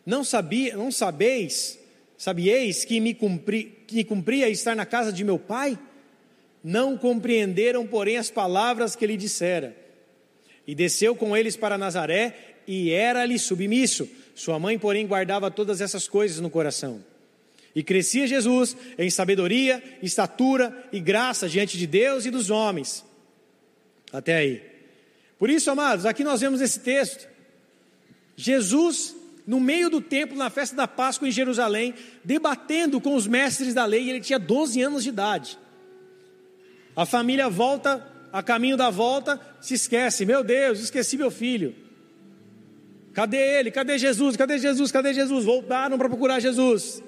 Não 0.06 0.24
sabia, 0.24 0.76
não 0.76 0.90
sabeis, 0.90 1.78
sabieis 2.16 2.84
que 2.84 2.98
me, 2.98 3.12
cumpri, 3.12 3.84
que 3.86 4.02
cumpria 4.04 4.48
estar 4.48 4.74
na 4.74 4.86
casa 4.86 5.12
de 5.12 5.22
meu 5.22 5.38
pai? 5.38 5.78
Não 6.64 6.96
compreenderam, 6.96 7.86
porém, 7.86 8.16
as 8.16 8.30
palavras 8.30 8.96
que 8.96 9.04
ele 9.04 9.16
dissera. 9.16 9.76
E 10.66 10.74
desceu 10.74 11.14
com 11.14 11.36
eles 11.36 11.56
para 11.56 11.78
Nazaré 11.78 12.56
e 12.66 12.90
era-lhe 12.90 13.38
submisso. 13.38 14.08
Sua 14.38 14.56
mãe, 14.56 14.78
porém, 14.78 15.04
guardava 15.04 15.50
todas 15.50 15.80
essas 15.80 16.06
coisas 16.06 16.38
no 16.38 16.48
coração. 16.48 17.04
E 17.74 17.82
crescia 17.82 18.24
Jesus 18.24 18.76
em 18.96 19.10
sabedoria, 19.10 19.82
estatura 20.00 20.88
e 20.92 21.00
graça 21.00 21.48
diante 21.48 21.76
de 21.76 21.88
Deus 21.88 22.24
e 22.24 22.30
dos 22.30 22.48
homens. 22.48 23.04
Até 24.12 24.36
aí. 24.36 24.62
Por 25.40 25.50
isso, 25.50 25.68
amados, 25.72 26.06
aqui 26.06 26.22
nós 26.22 26.40
vemos 26.40 26.60
esse 26.60 26.78
texto. 26.78 27.28
Jesus, 28.36 29.12
no 29.44 29.58
meio 29.58 29.90
do 29.90 30.00
templo, 30.00 30.38
na 30.38 30.50
festa 30.50 30.76
da 30.76 30.86
Páscoa 30.86 31.26
em 31.26 31.32
Jerusalém, 31.32 31.92
debatendo 32.22 33.00
com 33.00 33.16
os 33.16 33.26
mestres 33.26 33.74
da 33.74 33.84
lei, 33.84 34.08
ele 34.08 34.20
tinha 34.20 34.38
12 34.38 34.80
anos 34.80 35.02
de 35.02 35.08
idade. 35.08 35.58
A 36.94 37.04
família 37.04 37.48
volta, 37.48 38.06
a 38.32 38.40
caminho 38.40 38.76
da 38.76 38.88
volta, 38.88 39.40
se 39.60 39.74
esquece: 39.74 40.24
meu 40.24 40.44
Deus, 40.44 40.78
esqueci 40.78 41.16
meu 41.16 41.28
filho. 41.32 41.87
Cadê 43.18 43.58
ele? 43.58 43.72
Cadê 43.72 43.98
Jesus? 43.98 44.36
Cadê 44.36 44.58
Jesus? 44.58 44.92
Cadê 44.92 45.12
Jesus? 45.12 45.44
Voltaram 45.44 45.98
para 45.98 46.08
procurar 46.08 46.38
Jesus. 46.38 47.02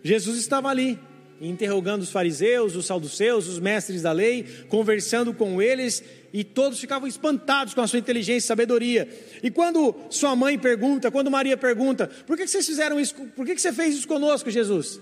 Jesus 0.00 0.38
estava 0.38 0.68
ali, 0.68 1.00
interrogando 1.40 2.02
os 2.02 2.12
fariseus, 2.12 2.76
os 2.76 2.86
saduceus, 2.86 3.48
os 3.48 3.58
mestres 3.58 4.02
da 4.02 4.12
lei, 4.12 4.44
conversando 4.68 5.34
com 5.34 5.60
eles, 5.60 6.00
e 6.32 6.44
todos 6.44 6.78
ficavam 6.78 7.08
espantados 7.08 7.74
com 7.74 7.80
a 7.80 7.88
sua 7.88 7.98
inteligência 7.98 8.46
e 8.46 8.46
sabedoria. 8.46 9.08
E 9.42 9.50
quando 9.50 9.96
sua 10.10 10.36
mãe 10.36 10.56
pergunta, 10.56 11.10
quando 11.10 11.28
Maria 11.28 11.56
pergunta, 11.56 12.06
por 12.24 12.36
que 12.36 12.46
vocês 12.46 12.64
fizeram 12.64 13.00
isso? 13.00 13.12
Por 13.34 13.44
que 13.44 13.58
você 13.58 13.72
fez 13.72 13.96
isso 13.96 14.06
conosco, 14.06 14.48
Jesus? 14.48 15.00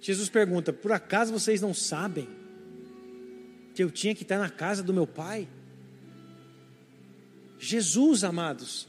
Jesus 0.00 0.28
pergunta: 0.28 0.72
por 0.72 0.90
acaso 0.90 1.32
vocês 1.32 1.60
não 1.60 1.72
sabem 1.72 2.26
que 3.76 3.84
eu 3.84 3.92
tinha 3.92 4.12
que 4.12 4.24
estar 4.24 4.40
na 4.40 4.50
casa 4.50 4.82
do 4.82 4.92
meu 4.92 5.06
pai. 5.06 5.46
Jesus, 7.60 8.22
amados, 8.24 8.87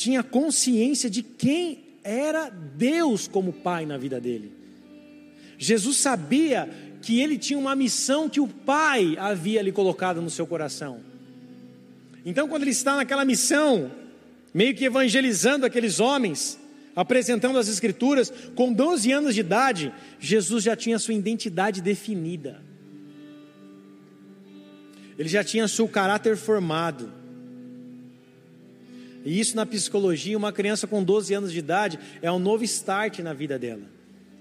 tinha 0.00 0.22
consciência 0.22 1.10
de 1.10 1.22
quem 1.22 1.84
era 2.02 2.48
Deus 2.48 3.28
como 3.28 3.52
pai 3.52 3.84
na 3.84 3.98
vida 3.98 4.20
dele. 4.20 4.52
Jesus 5.58 5.98
sabia 5.98 6.68
que 7.02 7.20
ele 7.20 7.36
tinha 7.36 7.58
uma 7.58 7.76
missão 7.76 8.28
que 8.28 8.40
o 8.40 8.48
pai 8.48 9.16
havia 9.18 9.60
lhe 9.60 9.70
colocado 9.70 10.22
no 10.22 10.30
seu 10.30 10.46
coração. 10.46 11.00
Então, 12.24 12.48
quando 12.48 12.62
ele 12.62 12.70
está 12.70 12.96
naquela 12.96 13.24
missão, 13.24 13.90
meio 14.54 14.74
que 14.74 14.86
evangelizando 14.86 15.66
aqueles 15.66 16.00
homens, 16.00 16.58
apresentando 16.96 17.58
as 17.58 17.68
Escrituras, 17.68 18.32
com 18.54 18.72
12 18.72 19.12
anos 19.12 19.34
de 19.34 19.40
idade, 19.40 19.92
Jesus 20.18 20.64
já 20.64 20.74
tinha 20.74 20.98
sua 20.98 21.12
identidade 21.12 21.82
definida 21.82 22.62
ele 25.20 25.28
já 25.28 25.44
tinha 25.44 25.68
seu 25.68 25.86
caráter 25.86 26.34
formado. 26.34 27.12
E 29.24 29.38
isso 29.38 29.54
na 29.54 29.66
psicologia, 29.66 30.36
uma 30.36 30.52
criança 30.52 30.86
com 30.86 31.02
12 31.02 31.34
anos 31.34 31.52
de 31.52 31.58
idade 31.58 31.98
é 32.22 32.30
um 32.30 32.38
novo 32.38 32.64
start 32.64 33.18
na 33.20 33.32
vida 33.32 33.58
dela. 33.58 33.82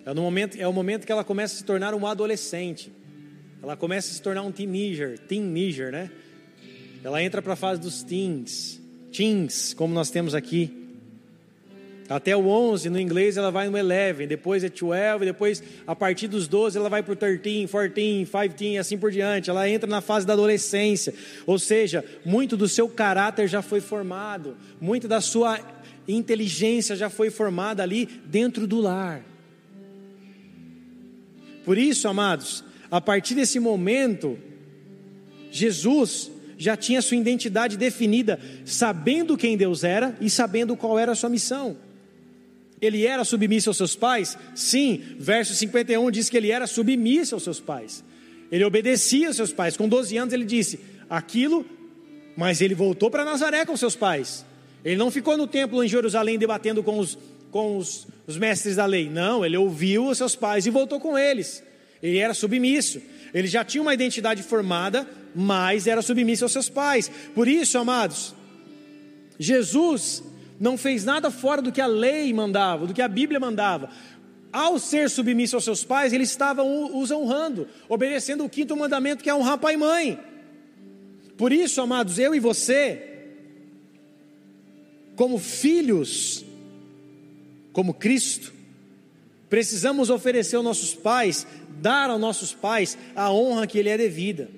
É, 0.06 0.14
no 0.14 0.22
momento, 0.22 0.58
é 0.60 0.68
o 0.68 0.74
momento 0.74 1.06
que 1.06 1.12
ela 1.12 1.24
começa 1.24 1.56
a 1.56 1.58
se 1.58 1.64
tornar 1.64 1.94
um 1.94 2.08
adolescente. 2.08 2.92
Ela 3.62 3.76
começa 3.76 4.10
a 4.10 4.14
se 4.14 4.22
tornar 4.22 4.42
um 4.42 4.52
teenager, 4.52 5.20
teenager, 5.20 5.92
né? 5.92 6.10
Ela 7.04 7.22
entra 7.22 7.42
para 7.42 7.54
a 7.54 7.56
fase 7.56 7.80
dos 7.80 8.04
teens, 8.04 8.82
teens, 9.12 9.74
como 9.74 9.94
nós 9.94 10.10
temos 10.10 10.34
aqui. 10.34 10.89
Até 12.10 12.36
o 12.36 12.48
11, 12.48 12.90
no 12.90 13.00
inglês, 13.00 13.38
ela 13.38 13.52
vai 13.52 13.70
no 13.70 13.78
11, 13.78 14.26
depois 14.26 14.64
é 14.64 14.70
12, 14.70 15.26
depois, 15.26 15.62
a 15.86 15.96
partir 15.96 16.28
dos 16.28 16.48
12, 16.48 16.76
ela 16.76 16.90
vai 16.90 17.04
para 17.04 17.14
o 17.14 17.16
13, 17.16 17.68
14, 17.68 17.94
15 18.56 18.74
e 18.74 18.78
assim 18.80 18.98
por 18.98 19.12
diante. 19.12 19.52
Ela 19.52 19.70
entra 19.70 19.88
na 19.88 20.02
fase 20.02 20.26
da 20.26 20.34
adolescência. 20.34 21.14
Ou 21.46 21.60
seja, 21.60 22.04
muito 22.26 22.58
do 22.58 22.68
seu 22.68 22.90
caráter 22.90 23.48
já 23.48 23.62
foi 23.62 23.80
formado, 23.80 24.58
muito 24.82 25.08
da 25.08 25.22
sua 25.22 25.60
inteligência 26.08 26.96
já 26.96 27.12
foi 27.12 27.30
formada 27.30 27.84
ali 27.84 28.08
dentro 28.26 28.66
do 28.66 28.82
lar. 28.82 29.24
Por 31.64 31.78
isso, 31.78 32.08
amados, 32.08 32.64
a 32.90 33.00
partir 33.00 33.36
desse 33.36 33.60
momento, 33.60 34.40
Jesus 35.52 36.32
já 36.58 36.76
tinha 36.76 37.04
sua 37.04 37.18
identidade 37.18 37.78
definida, 37.78 38.40
sabendo 38.66 39.38
quem 39.38 39.56
Deus 39.56 39.84
era 39.84 40.18
e 40.20 40.28
sabendo 40.28 40.76
qual 40.76 40.98
era 40.98 41.12
a 41.12 41.16
sua 41.16 41.30
missão. 41.30 41.78
Ele 42.82 43.06
era 43.06 43.24
submisso 43.24 43.70
aos 43.70 43.78
seus 43.78 43.96
pais? 43.96 44.38
Sim, 44.56 45.02
verso 45.18 45.54
51 45.54 46.12
diz 46.12 46.30
que 46.30 46.38
ele 46.38 46.52
era 46.52 46.66
submisso 46.66 47.36
aos 47.36 47.44
seus 47.44 47.60
pais. 47.60 48.04
Ele 48.52 48.64
obedecia 48.64 49.28
aos 49.28 49.36
seus 49.36 49.52
pais. 49.52 49.76
Com 49.76 49.88
12 49.88 50.18
anos 50.18 50.34
ele 50.34 50.46
disse 50.46 50.80
aquilo, 51.10 51.66
mas 52.38 52.62
ele 52.62 52.74
voltou 52.74 53.12
para 53.12 53.26
Nazaré 53.26 53.66
com 53.66 53.76
seus 53.76 53.96
pais. 53.96 54.46
Ele 54.84 54.96
não 54.96 55.12
ficou 55.12 55.38
no 55.38 55.46
templo 55.46 55.84
em 55.84 55.88
Jerusalém 55.88 56.38
debatendo 56.38 56.82
com 56.82 57.00
os, 57.00 57.18
com 57.52 57.78
os, 57.78 58.08
os 58.26 58.38
mestres 58.38 58.78
da 58.78 58.86
lei. 58.86 59.10
Não, 59.10 59.46
ele 59.46 59.58
ouviu 59.58 60.08
os 60.08 60.18
seus 60.18 60.36
pais 60.36 60.66
e 60.66 60.70
voltou 60.70 61.00
com 61.00 61.18
eles. 61.18 61.62
Ele 62.02 62.18
era 62.18 62.34
submisso. 62.34 63.02
Ele 63.34 63.48
já 63.48 63.64
tinha 63.66 63.82
uma 63.82 63.94
identidade 63.94 64.42
formada, 64.42 65.08
mas 65.36 65.86
era 65.86 66.02
submisso 66.02 66.46
aos 66.46 66.54
seus 66.54 66.70
pais. 66.70 67.12
Por 67.36 67.48
isso, 67.48 67.78
amados, 67.78 68.34
Jesus 69.38 70.24
não 70.60 70.78
fez 70.78 71.06
nada 71.06 71.32
fora 71.32 71.62
do 71.62 71.72
que 71.72 71.80
a 71.80 71.88
lei 71.88 72.34
mandava, 72.34 72.86
do 72.86 72.94
que 72.94 73.02
a 73.02 73.08
Bíblia 73.08 73.40
mandava. 73.40 73.90
Ao 74.52 74.78
ser 74.78 75.10
submisso 75.10 75.56
aos 75.56 75.64
seus 75.64 75.84
pais, 75.84 76.12
ele 76.12 76.24
estava 76.24 76.64
os 76.64 77.12
honrando, 77.12 77.68
obedecendo 77.88 78.44
o 78.44 78.50
quinto 78.50 78.76
mandamento 78.76 79.24
que 79.24 79.30
é 79.30 79.36
honrar 79.36 79.58
pai 79.58 79.76
e 79.76 79.78
mãe. 79.78 80.20
Por 81.38 81.54
isso, 81.54 81.80
amados, 81.80 82.20
eu 82.20 82.36
e 82.36 82.40
você, 82.40 83.02
como 85.16 85.38
filhos, 85.38 86.44
como 87.72 87.94
Cristo, 87.94 88.52
precisamos 89.50 90.10
oferecer 90.10 90.58
aos 90.58 90.66
nossos 90.66 90.94
pais, 90.94 91.48
dar 91.80 92.10
aos 92.10 92.20
nossos 92.20 92.54
pais 92.54 92.98
a 93.16 93.32
honra 93.32 93.66
que 93.68 93.82
lhe 93.82 93.90
é 93.90 93.98
devida. 93.98 94.50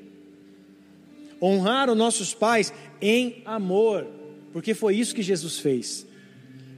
Honrar 1.39 1.89
os 1.89 1.97
nossos 1.97 2.33
pais 2.33 2.73
em 3.01 3.41
amor, 3.45 4.07
porque 4.51 4.73
foi 4.73 4.95
isso 4.95 5.15
que 5.15 5.21
Jesus 5.21 5.59
fez. 5.59 6.05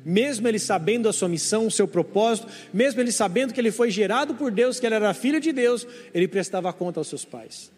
Mesmo 0.05 0.47
ele 0.47 0.59
sabendo 0.59 1.07
a 1.07 1.13
sua 1.13 1.29
missão, 1.29 1.67
o 1.67 1.71
seu 1.71 1.87
propósito, 1.87 2.47
mesmo 2.73 2.99
ele 2.99 3.11
sabendo 3.11 3.53
que 3.53 3.59
ele 3.61 3.71
foi 3.71 3.89
gerado 3.89 4.35
por 4.35 4.51
Deus, 4.51 4.79
que 4.79 4.85
ele 4.85 4.95
era 4.95 5.13
filho 5.13 5.39
de 5.39 5.51
Deus, 5.53 5.87
ele 6.13 6.27
prestava 6.27 6.71
conta 6.73 6.99
aos 6.99 7.07
seus 7.07 7.23
pais. 7.23 7.71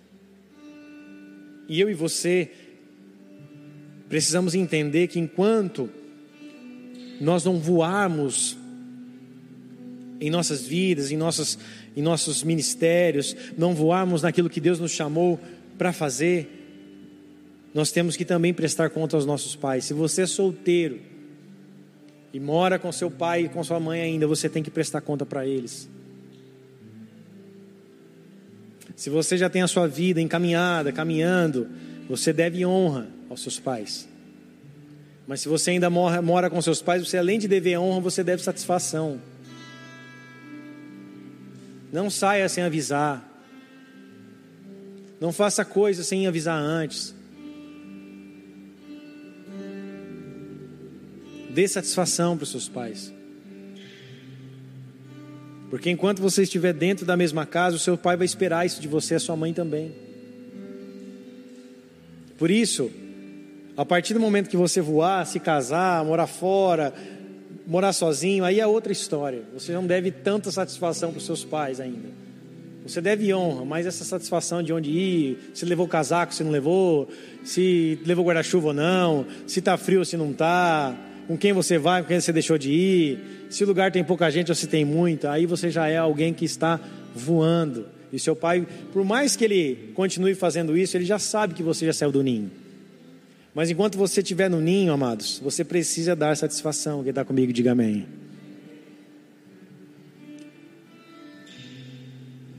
E 1.70 1.80
eu 1.80 1.90
e 1.90 1.94
você 1.94 2.52
Precisamos 4.08 4.54
entender 4.54 5.08
que 5.08 5.20
enquanto 5.20 5.90
nós 7.20 7.44
não 7.44 7.60
voarmos 7.60 8.56
em 10.22 10.30
nossas 10.30 10.66
vidas, 10.66 11.12
em, 11.12 11.18
nossas, 11.18 11.58
em 11.96 12.02
nossos 12.02 12.44
ministérios, 12.44 13.36
não 13.58 13.74
voarmos 13.74 14.22
naquilo 14.22 14.50
que 14.50 14.62
Deus 14.62 14.80
nos 14.80 14.92
chamou 14.92 15.40
para 15.78 15.92
fazer, 15.92 16.65
nós 17.76 17.92
temos 17.92 18.16
que 18.16 18.24
também 18.24 18.54
prestar 18.54 18.90
conta 18.90 19.18
aos 19.18 19.26
nossos 19.26 19.54
pais. 19.54 19.84
Se 19.84 19.94
você 19.94 20.22
é 20.22 20.26
solteiro 20.26 20.98
e 22.32 22.40
mora 22.40 22.80
com 22.80 22.90
seu 22.90 23.12
pai 23.12 23.44
e 23.44 23.50
com 23.50 23.62
sua 23.66 23.82
mãe 23.82 24.00
ainda, 24.00 24.26
você 24.26 24.48
tem 24.48 24.64
que 24.64 24.72
prestar 24.72 25.02
conta 25.02 25.26
para 25.26 25.46
eles. 25.46 25.90
Se 28.96 29.10
você 29.10 29.38
já 29.38 29.50
tem 29.50 29.62
a 29.62 29.68
sua 29.68 29.90
vida 29.90 30.22
encaminhada, 30.22 30.94
caminhando, 30.94 31.68
você 32.08 32.32
deve 32.32 32.66
honra 32.66 33.10
aos 33.30 33.42
seus 33.42 33.60
pais. 33.60 34.08
Mas 35.28 35.42
se 35.42 35.50
você 35.50 35.72
ainda 35.72 35.90
mora, 35.90 36.22
mora 36.22 36.50
com 36.50 36.62
seus 36.62 36.82
pais, 36.82 37.06
você 37.06 37.18
além 37.18 37.38
de 37.38 37.48
dever 37.50 37.78
honra, 37.78 38.00
você 38.00 38.24
deve 38.24 38.42
satisfação. 38.42 39.20
Não 41.92 42.10
saia 42.10 42.48
sem 42.48 42.64
avisar. 42.64 43.22
Não 45.20 45.34
faça 45.34 45.66
coisas 45.66 46.08
sem 46.08 46.26
avisar 46.26 46.58
antes. 46.58 47.14
Dê 51.56 51.70
satisfação 51.70 52.36
para 52.36 52.44
os 52.44 52.52
seus 52.52 52.68
pais. 52.68 53.14
Porque 55.70 55.90
enquanto 55.90 56.22
você 56.22 56.44
estiver 56.44 56.74
dentro 56.74 57.06
da 57.06 57.16
mesma 57.16 57.46
casa, 57.46 57.78
o 57.78 57.80
seu 57.80 57.98
pai 57.98 58.18
vai 58.18 58.26
esperar 58.26 58.66
isso 58.66 58.82
de 58.82 58.90
você, 58.90 59.16
a 59.16 59.20
sua 59.22 59.38
mãe 59.38 59.54
também. 59.54 59.96
Por 62.38 62.52
isso, 62.52 62.92
a 63.78 63.86
partir 63.86 64.14
do 64.14 64.20
momento 64.20 64.50
que 64.50 64.58
você 64.58 64.82
voar, 64.82 65.26
se 65.26 65.40
casar, 65.40 66.04
morar 66.04 66.28
fora, 66.28 66.94
morar 67.66 67.94
sozinho, 67.94 68.44
aí 68.44 68.60
é 68.60 68.68
outra 68.68 68.92
história. 68.92 69.44
Você 69.54 69.72
não 69.72 69.88
deve 69.88 70.12
tanta 70.12 70.52
satisfação 70.52 71.12
para 71.12 71.20
os 71.20 71.26
seus 71.26 71.46
pais 71.46 71.80
ainda. 71.80 72.10
Você 72.86 73.00
deve 73.00 73.34
honra, 73.34 73.64
mas 73.64 73.86
essa 73.86 74.04
satisfação 74.04 74.62
de 74.62 74.74
onde 74.74 74.90
ir, 74.90 75.52
se 75.54 75.66
levou 75.66 75.88
casaco, 75.88 76.34
se 76.34 76.44
não 76.44 76.52
levou, 76.52 77.08
se 77.46 77.98
levou 78.06 78.26
guarda-chuva 78.26 78.68
ou 78.68 78.74
não, 78.74 79.26
se 79.48 79.60
está 79.60 79.78
frio 79.78 80.00
ou 80.00 80.06
se 80.06 80.18
não 80.18 80.32
está, 80.32 80.94
com 81.28 81.38
quem 81.38 81.54
você 81.54 81.78
vai, 81.78 82.02
com 82.02 82.08
quem 82.08 82.20
você 82.20 82.32
deixou 82.32 82.58
de 82.58 82.72
ir, 82.72 83.48
se 83.50 83.64
o 83.64 83.68
lugar 83.68 83.92
tem 83.92 84.04
pouca 84.04 84.30
gente 84.30 84.50
ou 84.50 84.56
se 84.56 84.68
tem 84.68 84.86
muita, 84.86 85.32
aí 85.32 85.46
você 85.46 85.70
já 85.70 85.88
é 85.88 85.98
alguém 85.98 86.34
que 86.34 86.46
está 86.46 86.80
voando. 87.16 87.88
E 88.12 88.20
seu 88.20 88.36
pai, 88.36 88.66
por 88.94 89.04
mais 89.04 89.36
que 89.36 89.44
ele 89.44 89.92
continue 89.94 90.36
fazendo 90.36 90.78
isso, 90.78 90.96
ele 90.96 91.06
já 91.06 91.20
sabe 91.20 91.54
que 91.54 91.64
você 91.64 91.86
já 91.86 91.94
saiu 91.94 92.12
do 92.12 92.24
ninho. 92.24 92.52
Mas 93.54 93.70
enquanto 93.70 93.98
você 93.98 94.22
estiver 94.22 94.50
no 94.50 94.60
ninho, 94.60 94.92
amados, 94.92 95.40
você 95.40 95.64
precisa 95.64 96.16
dar 96.16 96.36
satisfação. 96.36 97.02
Quem 97.02 97.10
está 97.10 97.24
comigo, 97.24 97.54
diga 97.54 97.72
amém. 97.72 98.06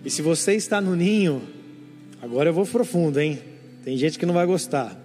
E 0.05 0.11
se 0.11 0.23
você 0.23 0.55
está 0.55 0.81
no 0.81 0.97
ninho, 0.97 1.43
agora 2.23 2.49
eu 2.49 2.55
vou 2.55 2.64
profundo, 2.64 3.21
hein? 3.21 3.38
Tem 3.84 3.97
gente 3.99 4.18
que 4.18 4.25
não 4.25 4.33
vai 4.33 4.47
gostar. 4.47 4.99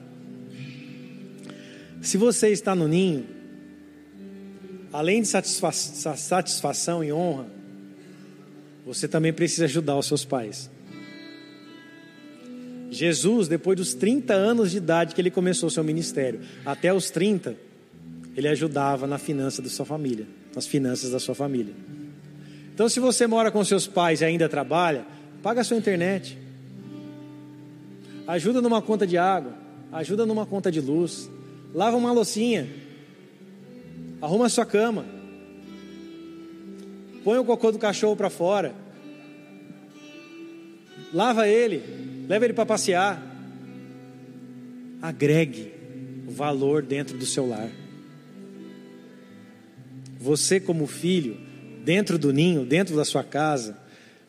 Se 2.02 2.18
você 2.18 2.50
está 2.50 2.74
no 2.74 2.88
ninho, 2.88 3.26
além 4.92 5.22
de 5.22 5.28
satisfa 5.28 5.72
satisfação 5.72 7.04
e 7.04 7.12
honra, 7.12 7.46
você 8.86 9.08
também 9.08 9.32
precisa 9.32 9.66
ajudar 9.66 9.98
os 9.98 10.08
seus 10.08 10.26
pais. 10.26 10.70
Jesus, 12.90 13.48
depois 13.48 13.78
dos 13.78 13.94
30 13.94 14.34
anos 14.34 14.72
de 14.72 14.78
idade 14.78 15.16
que 15.16 15.22
ele 15.22 15.32
começou 15.32 15.70
seu 15.70 15.84
ministério, 15.84 16.42
até 16.66 16.94
os 16.94 17.10
30, 17.10 17.56
ele 18.36 18.48
ajudava 18.50 19.08
na 19.08 19.18
finança 19.18 19.62
da 19.62 19.70
sua 19.70 19.86
família, 19.86 20.28
nas 20.54 20.68
finanças 20.68 21.12
da 21.12 21.20
sua 21.20 21.34
família. 21.34 21.74
Então, 22.74 22.90
se 22.90 23.00
você 23.00 23.28
mora 23.28 23.50
com 23.50 23.64
seus 23.64 23.88
pais 23.88 24.22
e 24.22 24.26
ainda 24.26 24.50
trabalha, 24.50 25.06
paga 25.42 25.62
a 25.62 25.64
sua 25.64 25.78
internet. 25.78 26.38
Ajuda 28.28 28.62
numa 28.62 28.82
conta 28.82 29.08
de 29.08 29.18
água, 29.18 29.54
ajuda 29.92 30.26
numa 30.26 30.46
conta 30.46 30.72
de 30.72 30.82
luz, 30.82 31.30
lava 31.74 31.96
uma 31.96 32.12
loucinha, 32.12 32.68
arruma 34.22 34.46
a 34.46 34.50
sua 34.50 34.66
cama. 34.66 35.06
Põe 37.24 37.38
o 37.38 37.46
cocô 37.46 37.72
do 37.72 37.80
cachorro 37.80 38.16
para 38.16 38.30
fora. 38.30 38.74
Lava 41.14 41.48
ele, 41.48 41.84
leva 42.28 42.46
ele 42.46 42.54
para 42.54 42.66
passear. 42.66 43.22
Agregue 45.02 45.74
valor 46.28 46.82
dentro 46.82 47.18
do 47.18 47.26
seu 47.26 47.48
lar. 47.48 47.70
Você, 50.20 50.60
como 50.60 50.88
filho, 50.88 51.38
dentro 51.84 52.18
do 52.18 52.32
ninho, 52.32 52.66
dentro 52.66 52.96
da 52.96 53.04
sua 53.04 53.24
casa, 53.24 53.78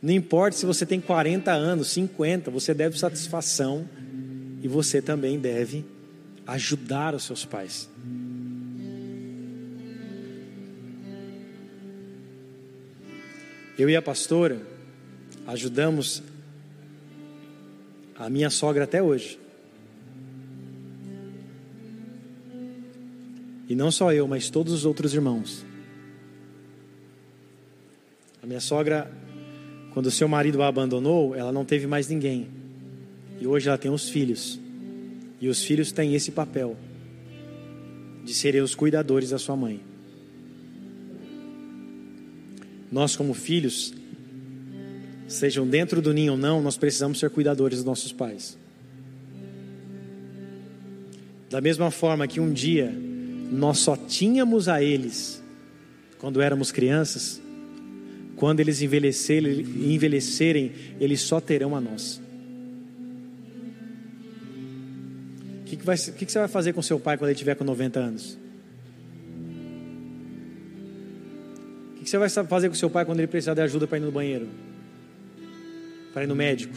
não 0.00 0.12
importa 0.12 0.56
se 0.56 0.66
você 0.66 0.84
tem 0.84 1.00
40 1.00 1.52
anos, 1.52 1.90
50, 1.92 2.50
você 2.50 2.74
deve 2.74 2.98
satisfação 2.98 3.88
e 4.62 4.68
você 4.68 5.00
também 5.00 5.38
deve 5.38 5.84
ajudar 6.46 7.14
os 7.14 7.24
seus 7.24 7.44
pais. 7.44 7.88
Eu 13.78 13.88
e 13.88 13.96
a 13.96 14.02
pastora 14.02 14.60
ajudamos 15.46 16.22
a 18.16 18.28
minha 18.28 18.50
sogra 18.50 18.84
até 18.84 19.02
hoje. 19.02 19.38
E 23.68 23.74
não 23.74 23.90
só 23.90 24.12
eu, 24.12 24.28
mas 24.28 24.50
todos 24.50 24.72
os 24.72 24.84
outros 24.84 25.14
irmãos. 25.14 25.64
A 28.42 28.46
minha 28.46 28.60
sogra, 28.60 29.10
quando 29.94 30.10
seu 30.10 30.28
marido 30.28 30.62
a 30.62 30.68
abandonou, 30.68 31.34
ela 31.34 31.50
não 31.50 31.64
teve 31.64 31.86
mais 31.86 32.08
ninguém. 32.08 32.48
E 33.40 33.46
hoje 33.46 33.68
ela 33.68 33.78
tem 33.78 33.90
os 33.90 34.08
filhos. 34.10 34.60
E 35.40 35.48
os 35.48 35.64
filhos 35.64 35.90
têm 35.90 36.14
esse 36.14 36.30
papel 36.30 36.76
de 38.22 38.34
serem 38.34 38.60
os 38.60 38.74
cuidadores 38.74 39.30
da 39.30 39.38
sua 39.38 39.56
mãe. 39.56 39.91
Nós, 42.92 43.16
como 43.16 43.32
filhos, 43.32 43.94
sejam 45.26 45.66
dentro 45.66 46.02
do 46.02 46.12
ninho 46.12 46.32
ou 46.32 46.38
não, 46.38 46.60
nós 46.62 46.76
precisamos 46.76 47.18
ser 47.18 47.30
cuidadores 47.30 47.78
dos 47.78 47.86
nossos 47.86 48.12
pais. 48.12 48.58
Da 51.50 51.60
mesma 51.60 51.90
forma 51.90 52.28
que 52.28 52.38
um 52.38 52.52
dia 52.52 52.94
nós 53.50 53.78
só 53.78 53.96
tínhamos 53.96 54.68
a 54.68 54.82
eles 54.82 55.42
quando 56.18 56.40
éramos 56.40 56.70
crianças, 56.70 57.40
quando 58.36 58.60
eles 58.60 58.82
envelhecerem, 58.82 59.60
envelhecerem 59.60 60.72
eles 61.00 61.22
só 61.22 61.40
terão 61.40 61.74
a 61.74 61.80
nós. 61.80 62.22
que, 65.72 65.76
que, 65.78 65.86
vai, 65.86 65.96
que, 65.96 66.26
que 66.26 66.32
você 66.32 66.38
vai 66.38 66.48
fazer 66.48 66.74
com 66.74 66.82
seu 66.82 67.00
pai 67.00 67.16
quando 67.16 67.30
ele 67.30 67.38
tiver 67.38 67.54
com 67.54 67.64
90 67.64 67.98
anos? 67.98 68.38
O 72.02 72.04
que, 72.04 72.10
você 72.10 72.18
vai 72.18 72.28
fazer 72.28 72.68
com 72.68 72.74
seu 72.74 72.90
pai 72.90 73.04
quando 73.04 73.20
ele 73.20 73.28
precisar 73.28 73.54
de 73.54 73.60
ajuda 73.60 73.86
para 73.86 73.96
ir 73.96 74.00
no 74.00 74.10
banheiro? 74.10 74.48
Para 76.12 76.24
ir 76.24 76.26
no 76.26 76.34
médico? 76.34 76.74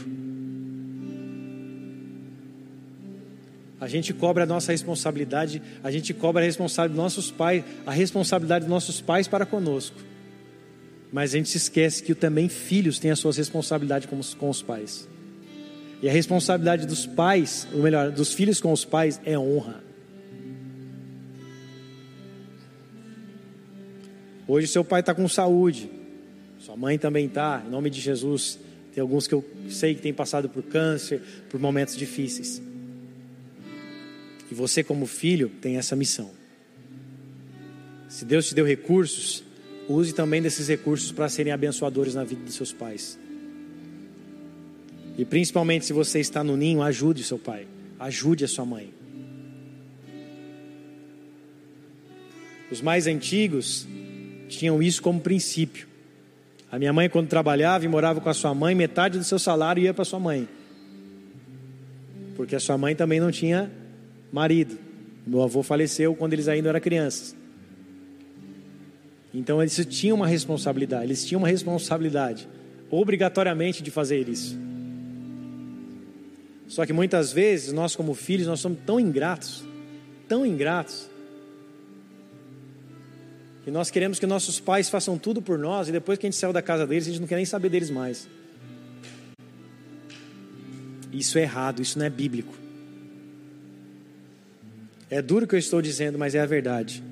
A 3.82 3.88
gente 3.88 4.14
cobra 4.14 4.44
a 4.44 4.46
nossa 4.46 4.72
responsabilidade, 4.72 5.64
a 5.84 5.90
gente 5.90 6.14
cobra 6.14 6.44
a 6.44 6.46
responsabilidade 6.46 6.94
dos 6.94 7.04
nossos 7.04 7.32
pais, 7.32 7.64
a 7.88 7.92
responsabilidade 7.92 8.66
dos 8.66 8.70
nossos 8.70 9.02
pais 9.02 9.28
para 9.28 9.48
conosco. 9.48 9.98
Mas 11.12 11.34
a 11.34 11.38
gente 11.38 11.50
se 11.50 11.58
esquece 11.58 12.04
que 12.04 12.14
também 12.14 12.48
filhos 12.48 13.00
têm 13.00 13.10
as 13.10 13.18
suas 13.18 13.36
responsabilidades 13.36 14.08
com 14.08 14.20
os, 14.20 14.36
com 14.36 14.48
os 14.48 14.62
pais. 14.62 15.10
E 16.04 16.08
a 16.08 16.12
responsabilidade 16.12 16.86
dos 16.86 17.08
pais, 17.08 17.68
ou 17.74 17.82
melhor, 17.82 18.12
dos 18.12 18.32
filhos 18.32 18.62
com 18.62 18.72
os 18.72 18.86
pais, 18.86 19.20
é 19.26 19.36
honra. 19.36 19.85
Hoje 24.48 24.68
seu 24.68 24.84
pai 24.84 25.00
está 25.00 25.14
com 25.14 25.28
saúde, 25.28 25.90
sua 26.60 26.76
mãe 26.76 27.00
também 27.00 27.26
está, 27.26 27.64
em 27.66 27.70
nome 27.70 27.90
de 27.90 28.00
Jesus. 28.00 28.60
Tem 28.94 29.02
alguns 29.02 29.28
que 29.28 29.34
eu 29.34 29.44
sei 29.70 29.96
que 29.96 30.02
têm 30.02 30.14
passado 30.14 30.48
por 30.48 30.64
câncer, 30.64 31.22
por 31.50 31.60
momentos 31.60 31.96
difíceis. 31.96 32.62
E 34.50 34.54
você, 34.54 34.84
como 34.84 35.06
filho, 35.08 35.50
tem 35.62 35.78
essa 35.78 35.96
missão. 35.96 36.32
Se 38.08 38.24
Deus 38.24 38.48
te 38.48 38.56
deu 38.56 38.66
recursos, 38.66 39.44
use 39.90 40.14
também 40.14 40.42
desses 40.42 40.68
recursos 40.68 41.12
para 41.12 41.28
serem 41.28 41.52
abençoadores 41.52 42.14
na 42.14 42.24
vida 42.24 42.44
dos 42.44 42.54
seus 42.54 42.72
pais. 42.72 43.18
E 45.18 45.26
principalmente 45.26 45.86
se 45.86 45.94
você 45.94 46.20
está 46.20 46.44
no 46.44 46.56
ninho, 46.56 46.82
ajude 46.82 47.24
seu 47.24 47.40
pai, 47.40 47.68
ajude 48.00 48.46
a 48.46 48.48
sua 48.48 48.66
mãe. 48.66 48.94
Os 52.72 52.82
mais 52.82 53.08
antigos 53.08 53.88
tinham 54.48 54.82
isso 54.82 55.02
como 55.02 55.20
princípio. 55.20 55.88
A 56.72 56.80
minha 56.80 56.92
mãe, 56.92 57.10
quando 57.10 57.28
trabalhava 57.28 57.86
e 57.86 57.88
morava 57.88 58.20
com 58.20 58.30
a 58.30 58.34
sua 58.34 58.54
mãe, 58.54 58.76
metade 58.76 59.18
do 59.18 59.24
seu 59.24 59.40
salário 59.40 59.82
ia 59.84 59.94
para 59.94 60.04
sua 60.04 60.20
mãe. 60.20 60.48
Porque 62.36 62.56
a 62.56 62.60
sua 62.60 62.78
mãe 62.78 62.96
também 62.96 63.20
não 63.20 63.32
tinha 63.32 63.72
marido. 64.32 64.78
Meu 65.26 65.42
avô 65.42 65.64
faleceu 65.64 66.14
quando 66.16 66.34
eles 66.34 66.48
ainda 66.48 66.70
eram 66.70 66.80
crianças. 66.80 67.36
Então 69.34 69.62
eles 69.62 69.86
tinham 69.90 70.16
uma 70.16 70.28
responsabilidade, 70.28 71.06
eles 71.06 71.26
tinham 71.26 71.40
uma 71.42 71.48
responsabilidade, 71.48 72.48
obrigatoriamente, 72.90 73.84
de 73.84 73.92
fazer 73.92 74.30
isso. 74.30 74.58
Só 76.68 76.86
que 76.86 76.94
muitas 76.94 77.32
vezes 77.34 77.74
nós 77.74 77.96
como 77.96 78.14
filhos 78.14 78.48
nós 78.48 78.60
somos 78.60 78.80
tão 78.86 79.00
ingratos, 79.00 79.64
tão 80.28 80.46
ingratos, 80.46 81.10
que 83.66 83.72
nós 83.72 83.90
queremos 83.90 84.20
que 84.20 84.28
nossos 84.28 84.60
pais 84.60 84.90
façam 84.90 85.18
tudo 85.18 85.42
por 85.42 85.58
nós 85.58 85.90
e 85.90 85.92
depois 85.92 86.20
que 86.20 86.28
a 86.28 86.30
gente 86.30 86.38
saiu 86.38 86.54
da 86.54 86.62
casa 86.62 86.86
deles, 86.86 87.08
a 87.08 87.10
gente 87.10 87.20
não 87.20 87.28
quer 87.28 87.38
nem 87.38 87.46
saber 87.46 87.68
deles 87.68 87.90
mais. 87.90 88.30
Isso 91.12 91.40
é 91.40 91.42
errado, 91.42 91.82
isso 91.82 91.98
não 91.98 92.06
é 92.06 92.10
bíblico. 92.12 92.54
É 95.10 95.20
duro 95.20 95.46
o 95.46 95.48
que 95.48 95.56
eu 95.56 95.60
estou 95.60 95.82
dizendo, 95.82 96.16
mas 96.20 96.36
é 96.36 96.42
a 96.42 96.46
verdade. 96.46 97.04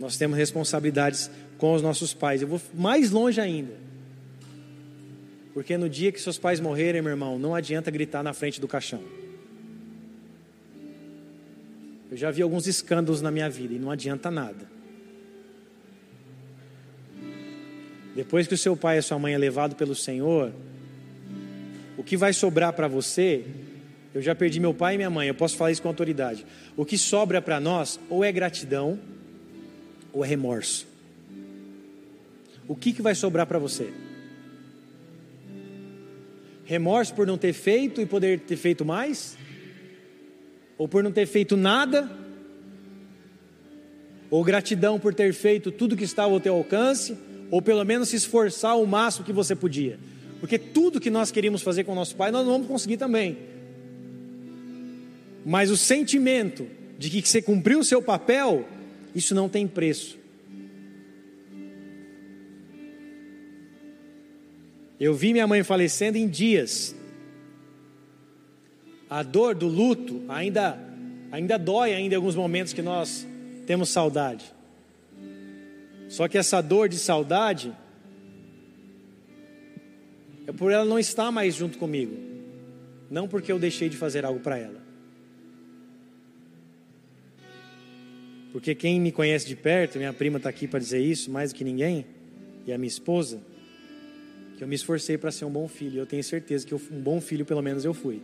Nós 0.00 0.16
temos 0.16 0.38
responsabilidades 0.38 1.30
com 1.58 1.74
os 1.74 1.82
nossos 1.82 2.14
pais. 2.14 2.40
Eu 2.40 2.48
vou 2.48 2.60
mais 2.72 3.10
longe 3.10 3.42
ainda. 3.42 3.74
Porque 5.52 5.76
no 5.76 5.90
dia 5.90 6.10
que 6.10 6.18
seus 6.18 6.38
pais 6.38 6.58
morrerem, 6.58 7.02
meu 7.02 7.10
irmão, 7.10 7.38
não 7.38 7.54
adianta 7.54 7.90
gritar 7.90 8.22
na 8.22 8.32
frente 8.32 8.62
do 8.62 8.66
caixão. 8.66 9.02
Eu 12.14 12.18
já 12.18 12.30
vi 12.30 12.42
alguns 12.42 12.68
escândalos 12.68 13.20
na 13.20 13.28
minha 13.28 13.50
vida 13.50 13.74
e 13.74 13.78
não 13.80 13.90
adianta 13.90 14.30
nada. 14.30 14.70
Depois 18.14 18.46
que 18.46 18.54
o 18.54 18.56
seu 18.56 18.76
pai 18.76 18.94
e 18.94 18.98
a 19.00 19.02
sua 19.02 19.18
mãe 19.18 19.34
é 19.34 19.36
levado 19.36 19.74
pelo 19.74 19.96
Senhor, 19.96 20.52
o 21.96 22.04
que 22.04 22.16
vai 22.16 22.32
sobrar 22.32 22.72
para 22.72 22.86
você? 22.86 23.44
Eu 24.14 24.22
já 24.22 24.32
perdi 24.32 24.60
meu 24.60 24.72
pai 24.72 24.94
e 24.94 24.96
minha 24.96 25.10
mãe, 25.10 25.26
eu 25.26 25.34
posso 25.34 25.56
falar 25.56 25.72
isso 25.72 25.82
com 25.82 25.88
autoridade. 25.88 26.46
O 26.76 26.84
que 26.84 26.96
sobra 26.96 27.42
para 27.42 27.58
nós 27.58 27.98
ou 28.08 28.22
é 28.22 28.30
gratidão 28.30 28.96
ou 30.12 30.24
é 30.24 30.28
remorso. 30.28 30.86
O 32.68 32.76
que, 32.76 32.92
que 32.92 33.02
vai 33.02 33.16
sobrar 33.16 33.44
para 33.44 33.58
você? 33.58 33.92
Remorso 36.64 37.12
por 37.12 37.26
não 37.26 37.36
ter 37.36 37.52
feito 37.52 38.00
e 38.00 38.06
poder 38.06 38.38
ter 38.38 38.56
feito 38.56 38.84
mais? 38.84 39.36
Ou 40.76 40.88
por 40.88 41.02
não 41.02 41.12
ter 41.12 41.26
feito 41.26 41.56
nada? 41.56 42.10
Ou 44.30 44.42
gratidão 44.42 44.98
por 44.98 45.14
ter 45.14 45.32
feito 45.32 45.70
tudo 45.70 45.96
que 45.96 46.04
estava 46.04 46.32
ao 46.32 46.40
teu 46.40 46.54
alcance? 46.54 47.16
Ou 47.50 47.62
pelo 47.62 47.84
menos 47.84 48.08
se 48.08 48.16
esforçar 48.16 48.76
o 48.76 48.86
máximo 48.86 49.24
que 49.24 49.32
você 49.32 49.54
podia? 49.54 49.98
Porque 50.40 50.58
tudo 50.58 51.00
que 51.00 51.10
nós 51.10 51.30
queríamos 51.30 51.62
fazer 51.62 51.84
com 51.84 51.92
o 51.92 51.94
nosso 51.94 52.16
pai, 52.16 52.30
nós 52.30 52.44
não 52.44 52.52
vamos 52.52 52.66
conseguir 52.66 52.96
também. 52.96 53.38
Mas 55.44 55.70
o 55.70 55.76
sentimento 55.76 56.66
de 56.98 57.10
que 57.10 57.26
você 57.26 57.40
cumpriu 57.40 57.78
o 57.78 57.84
seu 57.84 58.02
papel, 58.02 58.66
isso 59.14 59.34
não 59.34 59.48
tem 59.48 59.66
preço. 59.66 60.18
Eu 64.98 65.12
vi 65.12 65.32
minha 65.32 65.46
mãe 65.46 65.62
falecendo 65.62 66.16
em 66.16 66.28
dias. 66.28 66.94
A 69.08 69.22
dor 69.22 69.54
do 69.54 69.66
luto 69.66 70.22
ainda 70.28 70.78
ainda 71.30 71.58
dói 71.58 71.92
ainda 71.92 72.14
em 72.14 72.16
alguns 72.16 72.36
momentos 72.36 72.72
que 72.72 72.82
nós 72.82 73.26
temos 73.66 73.88
saudade. 73.88 74.44
Só 76.08 76.28
que 76.28 76.38
essa 76.38 76.60
dor 76.60 76.88
de 76.88 76.96
saudade 76.96 77.72
é 80.46 80.52
por 80.52 80.70
ela 80.70 80.84
não 80.84 80.98
estar 80.98 81.32
mais 81.32 81.54
junto 81.54 81.76
comigo, 81.76 82.16
não 83.10 83.26
porque 83.26 83.50
eu 83.50 83.58
deixei 83.58 83.88
de 83.88 83.96
fazer 83.96 84.24
algo 84.24 84.38
para 84.40 84.58
ela. 84.58 84.80
Porque 88.52 88.72
quem 88.72 89.00
me 89.00 89.10
conhece 89.10 89.46
de 89.46 89.56
perto, 89.56 89.98
minha 89.98 90.12
prima 90.12 90.36
está 90.36 90.48
aqui 90.48 90.68
para 90.68 90.78
dizer 90.78 91.00
isso 91.00 91.30
mais 91.30 91.52
do 91.52 91.56
que 91.56 91.64
ninguém, 91.64 92.06
e 92.64 92.72
a 92.72 92.78
minha 92.78 92.86
esposa, 92.86 93.40
que 94.56 94.62
eu 94.62 94.68
me 94.68 94.76
esforcei 94.76 95.18
para 95.18 95.32
ser 95.32 95.44
um 95.44 95.50
bom 95.50 95.66
filho. 95.66 95.98
Eu 95.98 96.06
tenho 96.06 96.22
certeza 96.22 96.64
que 96.64 96.72
eu, 96.72 96.80
um 96.92 97.00
bom 97.00 97.20
filho, 97.20 97.44
pelo 97.44 97.60
menos, 97.60 97.84
eu 97.84 97.92
fui. 97.92 98.22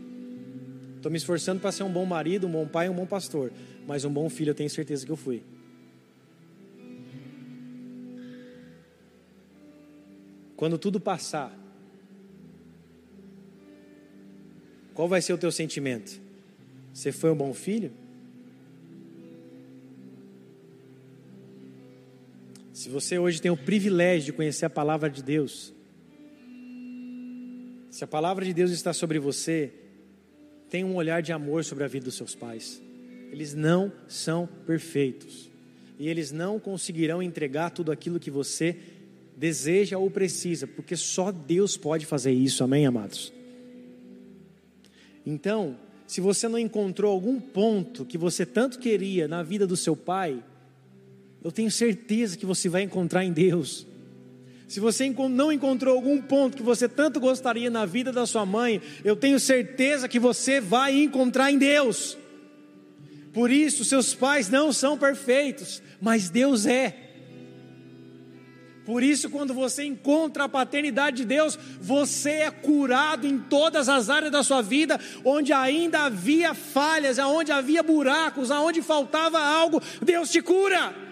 Estou 1.01 1.11
me 1.11 1.17
esforçando 1.17 1.63
para 1.63 1.73
ser 1.73 1.83
um 1.83 1.91
bom 1.91 2.05
marido, 2.05 2.47
um 2.47 2.53
bom 2.53 2.69
pai, 2.69 2.87
um 2.87 2.95
bom 2.95 3.07
pastor. 3.07 3.51
Mas 3.87 4.05
um 4.05 4.13
bom 4.13 4.29
filho, 4.29 4.51
eu 4.51 4.55
tenho 4.55 4.69
certeza 4.69 5.07
que 5.07 5.11
eu 5.11 5.17
fui. 5.17 5.43
Quando 10.57 10.77
tudo 10.77 11.01
passar, 11.01 11.59
qual 14.93 15.09
vai 15.09 15.23
ser 15.23 15.33
o 15.33 15.39
teu 15.39 15.51
sentimento? 15.51 16.21
Você 16.93 17.13
foi 17.13 17.31
um 17.31 17.35
bom 17.35 17.55
filho? 17.55 17.91
Se 22.75 22.91
você 22.91 23.19
hoje 23.19 23.41
tem 23.41 23.51
o 23.51 23.57
privilégio 23.57 24.27
de 24.27 24.33
conhecer 24.35 24.67
a 24.67 24.71
palavra 24.71 25.09
de 25.09 25.23
Deus, 25.23 25.73
se 27.91 28.05
a 28.05 28.07
palavra 28.07 28.45
de 28.45 28.53
Deus 28.53 28.71
está 28.71 28.93
sobre 28.93 29.19
você, 29.19 29.73
tenha 30.71 30.87
um 30.87 30.95
olhar 30.95 31.21
de 31.21 31.33
amor 31.33 31.65
sobre 31.65 31.85
a 31.85 31.89
vida 31.89 32.05
dos 32.05 32.15
seus 32.15 32.35
pais. 32.35 32.81
Eles 33.33 33.55
não 33.55 33.93
são 34.09 34.49
perfeitos. 34.67 35.51
E 35.99 36.09
eles 36.09 36.33
não 36.33 36.59
conseguirão 36.59 37.23
entregar 37.23 37.71
tudo 37.71 37.93
aquilo 37.93 38.21
que 38.21 38.31
você 38.31 38.77
deseja 39.37 39.99
ou 39.99 40.11
precisa, 40.11 40.67
porque 40.67 40.97
só 40.97 41.33
Deus 41.33 41.77
pode 41.77 42.07
fazer 42.07 42.33
isso, 42.33 42.63
amém, 42.63 42.87
amados? 42.87 43.33
Então, 45.27 45.77
se 46.07 46.21
você 46.21 46.49
não 46.49 46.59
encontrou 46.59 47.13
algum 47.13 47.41
ponto 47.41 48.05
que 48.05 48.19
você 48.19 48.47
tanto 48.47 48.79
queria 48.79 49.29
na 49.29 49.43
vida 49.43 49.67
do 49.67 49.77
seu 49.77 49.97
pai, 49.97 50.43
eu 51.43 51.51
tenho 51.51 51.71
certeza 51.71 52.37
que 52.37 52.47
você 52.47 52.69
vai 52.69 52.83
encontrar 52.83 53.25
em 53.25 53.33
Deus. 53.33 53.87
Se 54.71 54.79
você 54.79 55.13
não 55.29 55.51
encontrou 55.51 55.97
algum 55.97 56.23
ponto 56.23 56.57
que 56.57 56.63
você 56.63 56.89
tanto 56.89 57.19
gostaria 57.19 57.69
na 57.69 57.85
vida 57.85 58.13
da 58.13 58.25
sua 58.25 58.47
mãe, 58.47 58.81
eu 59.03 59.17
tenho 59.17 59.41
certeza 59.41 60.09
que 60.09 60.21
você 60.21 60.61
vai 60.61 60.97
encontrar 60.97 61.51
em 61.51 61.59
Deus. 61.59 62.17
Por 63.33 63.51
isso, 63.51 63.85
seus 63.85 64.15
pais 64.15 64.49
não 64.49 64.73
são 64.73 64.97
perfeitos, 64.97 65.83
mas 66.01 66.31
Deus 66.31 66.67
é. 66.67 66.95
Por 68.87 69.03
isso, 69.03 69.29
quando 69.29 69.53
você 69.53 69.83
encontra 69.83 70.45
a 70.45 70.49
paternidade 70.49 71.17
de 71.17 71.25
Deus, 71.25 71.59
você 71.81 72.31
é 72.31 72.51
curado 72.53 73.27
em 73.27 73.41
todas 73.41 73.89
as 73.89 74.09
áreas 74.09 74.31
da 74.31 74.45
sua 74.45 74.63
vida, 74.63 75.01
onde 75.25 75.53
ainda 75.53 76.03
havia 76.03 76.55
falhas, 76.55 77.19
onde 77.19 77.51
havia 77.51 77.83
buracos, 77.83 78.53
aonde 78.53 78.81
faltava 78.83 79.41
algo, 79.41 79.83
Deus 80.01 80.31
te 80.31 80.41
cura 80.41 81.10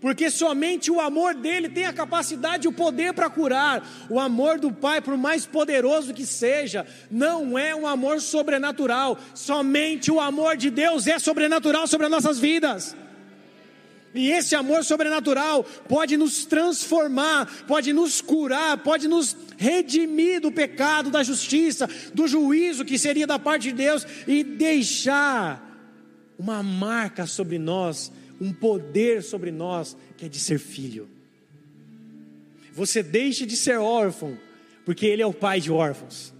porque 0.00 0.30
somente 0.30 0.90
o 0.90 1.00
amor 1.00 1.34
dele 1.34 1.68
tem 1.68 1.84
a 1.84 1.92
capacidade 1.92 2.66
e 2.66 2.68
o 2.68 2.72
poder 2.72 3.12
para 3.12 3.28
curar. 3.28 3.86
O 4.08 4.18
amor 4.18 4.58
do 4.58 4.72
Pai, 4.72 5.00
por 5.00 5.16
mais 5.16 5.44
poderoso 5.44 6.14
que 6.14 6.24
seja, 6.24 6.86
não 7.10 7.58
é 7.58 7.74
um 7.74 7.86
amor 7.86 8.20
sobrenatural, 8.20 9.18
somente 9.34 10.10
o 10.10 10.18
amor 10.18 10.56
de 10.56 10.70
Deus 10.70 11.06
é 11.06 11.18
sobrenatural 11.18 11.86
sobre 11.86 12.06
as 12.06 12.12
nossas 12.12 12.38
vidas. 12.38 12.96
E 14.12 14.30
esse 14.32 14.56
amor 14.56 14.82
sobrenatural 14.82 15.62
pode 15.88 16.16
nos 16.16 16.44
transformar, 16.44 17.46
pode 17.68 17.92
nos 17.92 18.20
curar, 18.20 18.78
pode 18.78 19.06
nos 19.06 19.36
redimir 19.56 20.40
do 20.40 20.50
pecado, 20.50 21.10
da 21.10 21.22
justiça, 21.22 21.88
do 22.12 22.26
juízo 22.26 22.84
que 22.84 22.98
seria 22.98 23.26
da 23.26 23.38
parte 23.38 23.64
de 23.64 23.72
Deus 23.72 24.04
e 24.26 24.42
deixar 24.42 25.64
uma 26.36 26.60
marca 26.60 27.24
sobre 27.26 27.56
nós 27.58 28.10
um 28.40 28.52
poder 28.52 29.22
sobre 29.22 29.50
nós 29.50 29.96
que 30.16 30.26
é 30.26 30.28
de 30.28 30.38
ser 30.38 30.58
filho. 30.58 31.08
Você 32.72 33.02
deixa 33.02 33.46
de 33.46 33.56
ser 33.56 33.78
órfão, 33.78 34.38
porque 34.84 35.06
Ele 35.06 35.22
é 35.22 35.26
o 35.26 35.34
pai 35.34 35.60
de 35.60 35.70
órfãos. 35.70 36.32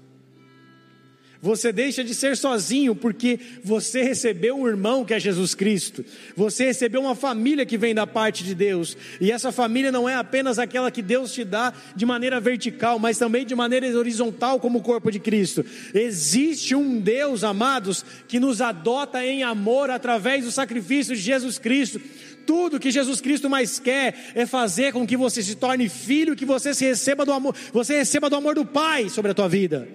Você 1.42 1.72
deixa 1.72 2.04
de 2.04 2.14
ser 2.14 2.36
sozinho 2.36 2.94
porque 2.94 3.40
você 3.64 4.02
recebeu 4.02 4.58
um 4.58 4.68
irmão 4.68 5.06
que 5.06 5.14
é 5.14 5.18
Jesus 5.18 5.54
Cristo. 5.54 6.04
Você 6.36 6.66
recebeu 6.66 7.00
uma 7.00 7.14
família 7.14 7.64
que 7.64 7.78
vem 7.78 7.94
da 7.94 8.06
parte 8.06 8.44
de 8.44 8.54
Deus. 8.54 8.94
E 9.18 9.32
essa 9.32 9.50
família 9.50 9.90
não 9.90 10.06
é 10.06 10.14
apenas 10.14 10.58
aquela 10.58 10.90
que 10.90 11.00
Deus 11.00 11.32
te 11.32 11.42
dá 11.42 11.72
de 11.96 12.04
maneira 12.04 12.38
vertical, 12.40 12.98
mas 12.98 13.16
também 13.16 13.46
de 13.46 13.54
maneira 13.54 13.86
horizontal, 13.96 14.60
como 14.60 14.80
o 14.80 14.82
corpo 14.82 15.10
de 15.10 15.18
Cristo. 15.18 15.64
Existe 15.94 16.74
um 16.74 17.00
Deus, 17.00 17.42
amados, 17.42 18.04
que 18.28 18.38
nos 18.38 18.60
adota 18.60 19.24
em 19.24 19.42
amor 19.42 19.88
através 19.88 20.44
do 20.44 20.52
sacrifício 20.52 21.16
de 21.16 21.22
Jesus 21.22 21.58
Cristo. 21.58 21.98
Tudo 22.46 22.78
que 22.78 22.90
Jesus 22.90 23.18
Cristo 23.18 23.48
mais 23.48 23.78
quer 23.78 24.32
é 24.34 24.44
fazer 24.44 24.92
com 24.92 25.06
que 25.06 25.16
você 25.16 25.42
se 25.42 25.54
torne 25.54 25.88
filho, 25.88 26.36
que 26.36 26.44
você 26.44 26.74
se 26.74 26.84
receba 26.84 27.24
do 27.24 27.32
amor, 27.32 27.54
você 27.72 27.96
receba 27.96 28.28
do 28.28 28.36
amor 28.36 28.54
do 28.54 28.66
Pai 28.66 29.08
sobre 29.08 29.30
a 29.30 29.34
tua 29.34 29.48
vida. 29.48 29.88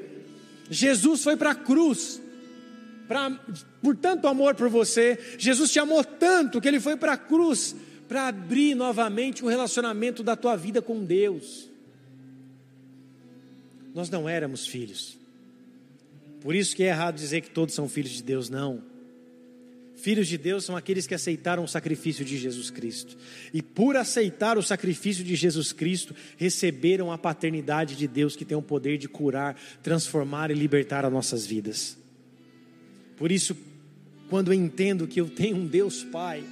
Jesus 0.69 1.23
foi 1.23 1.35
para 1.37 1.51
a 1.51 1.55
cruz, 1.55 2.21
pra, 3.07 3.31
por 3.81 3.95
tanto 3.95 4.27
amor 4.27 4.55
por 4.55 4.69
você, 4.69 5.19
Jesus 5.37 5.71
te 5.71 5.79
amou 5.79 6.03
tanto 6.03 6.59
que 6.59 6.67
ele 6.67 6.79
foi 6.79 6.95
para 6.95 7.13
a 7.13 7.17
cruz 7.17 7.75
para 8.07 8.27
abrir 8.27 8.75
novamente 8.75 9.43
o 9.43 9.47
relacionamento 9.47 10.23
da 10.23 10.35
tua 10.35 10.55
vida 10.55 10.81
com 10.81 11.03
Deus. 11.03 11.69
Nós 13.93 14.09
não 14.09 14.27
éramos 14.27 14.67
filhos, 14.67 15.17
por 16.41 16.53
isso 16.53 16.75
que 16.75 16.83
é 16.83 16.87
errado 16.87 17.15
dizer 17.15 17.41
que 17.41 17.49
todos 17.49 17.73
são 17.73 17.87
filhos 17.87 18.11
de 18.11 18.23
Deus, 18.23 18.49
não. 18.49 18.94
Filhos 20.05 20.27
de 20.27 20.37
Deus 20.37 20.63
são 20.63 20.77
aqueles 20.77 21.07
que 21.07 21.15
aceitaram 21.15 21.63
o 21.63 21.67
sacrifício 21.67 22.23
de 22.23 22.37
Jesus 22.37 22.69
Cristo. 22.69 23.17
E 23.51 23.59
por 23.59 23.95
aceitar 23.97 24.55
o 24.55 24.61
sacrifício 24.61 25.23
de 25.23 25.35
Jesus 25.35 25.73
Cristo, 25.73 26.13
receberam 26.37 27.11
a 27.11 27.17
paternidade 27.17 27.95
de 27.95 28.07
Deus 28.07 28.35
que 28.35 28.45
tem 28.45 28.55
o 28.55 28.61
poder 28.61 28.99
de 28.99 29.07
curar, 29.07 29.59
transformar 29.81 30.51
e 30.51 30.53
libertar 30.53 31.05
as 31.05 31.11
nossas 31.11 31.47
vidas. 31.47 31.97
Por 33.17 33.31
isso, 33.31 33.57
quando 34.29 34.53
eu 34.53 34.53
entendo 34.53 35.07
que 35.07 35.19
eu 35.19 35.27
tenho 35.27 35.55
um 35.55 35.65
Deus 35.65 36.03
Pai 36.03 36.43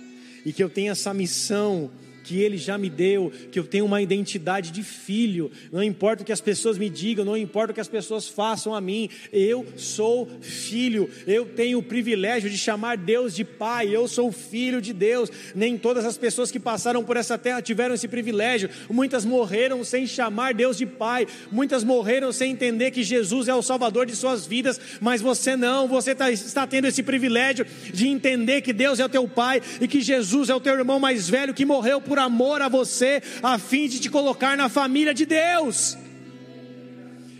e 0.43 0.51
que 0.51 0.63
eu 0.63 0.67
tenho 0.67 0.91
essa 0.91 1.13
missão 1.13 1.91
que 2.23 2.39
Ele 2.39 2.57
já 2.57 2.77
me 2.77 2.89
deu, 2.89 3.31
que 3.51 3.59
eu 3.59 3.65
tenho 3.65 3.85
uma 3.85 4.01
identidade 4.01 4.71
de 4.71 4.83
filho, 4.83 5.51
não 5.71 5.83
importa 5.83 6.23
o 6.23 6.25
que 6.25 6.31
as 6.31 6.41
pessoas 6.41 6.77
me 6.77 6.89
digam, 6.89 7.25
não 7.25 7.37
importa 7.37 7.71
o 7.71 7.73
que 7.75 7.81
as 7.81 7.87
pessoas 7.87 8.27
façam 8.27 8.73
a 8.73 8.81
mim, 8.81 9.09
eu 9.31 9.65
sou 9.75 10.29
filho, 10.41 11.09
eu 11.27 11.45
tenho 11.45 11.79
o 11.79 11.83
privilégio 11.83 12.49
de 12.49 12.57
chamar 12.57 12.97
Deus 12.97 13.35
de 13.35 13.43
Pai, 13.43 13.87
eu 13.89 14.07
sou 14.07 14.31
filho 14.31 14.81
de 14.81 14.93
Deus. 14.93 15.29
Nem 15.53 15.77
todas 15.77 16.05
as 16.05 16.17
pessoas 16.17 16.51
que 16.51 16.59
passaram 16.59 17.03
por 17.03 17.17
essa 17.17 17.37
terra 17.37 17.61
tiveram 17.61 17.95
esse 17.95 18.07
privilégio, 18.07 18.69
muitas 18.89 19.25
morreram 19.25 19.83
sem 19.83 20.07
chamar 20.07 20.53
Deus 20.53 20.77
de 20.77 20.85
Pai, 20.85 21.27
muitas 21.51 21.83
morreram 21.83 22.31
sem 22.31 22.51
entender 22.51 22.91
que 22.91 23.03
Jesus 23.03 23.47
é 23.47 23.55
o 23.55 23.61
Salvador 23.61 24.05
de 24.05 24.15
suas 24.15 24.45
vidas, 24.45 24.79
mas 25.01 25.21
você 25.21 25.55
não, 25.55 25.87
você 25.87 26.15
tá, 26.15 26.31
está 26.31 26.65
tendo 26.65 26.87
esse 26.87 27.03
privilégio 27.03 27.65
de 27.93 28.07
entender 28.07 28.61
que 28.61 28.73
Deus 28.73 28.99
é 28.99 29.05
o 29.05 29.09
teu 29.09 29.27
Pai 29.27 29.61
e 29.81 29.87
que 29.87 30.01
Jesus 30.01 30.49
é 30.49 30.55
o 30.55 30.59
teu 30.59 30.73
irmão 30.73 30.99
mais 30.99 31.29
velho 31.29 31.53
que 31.53 31.65
morreu 31.65 31.99
por 31.99 32.12
por 32.13 32.19
amor 32.19 32.61
a 32.61 32.69
você, 32.69 33.23
a 33.41 33.57
fim 33.57 33.87
de 33.87 33.99
te 33.99 34.07
colocar 34.07 34.55
na 34.55 34.69
família 34.69 35.15
de 35.15 35.25
Deus. 35.25 35.97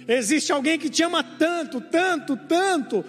Existe 0.07 0.51
alguém 0.51 0.79
que 0.79 0.89
te 0.89 1.03
ama 1.03 1.21
tanto, 1.23 1.79
tanto, 1.79 2.35
tanto, 2.35 3.05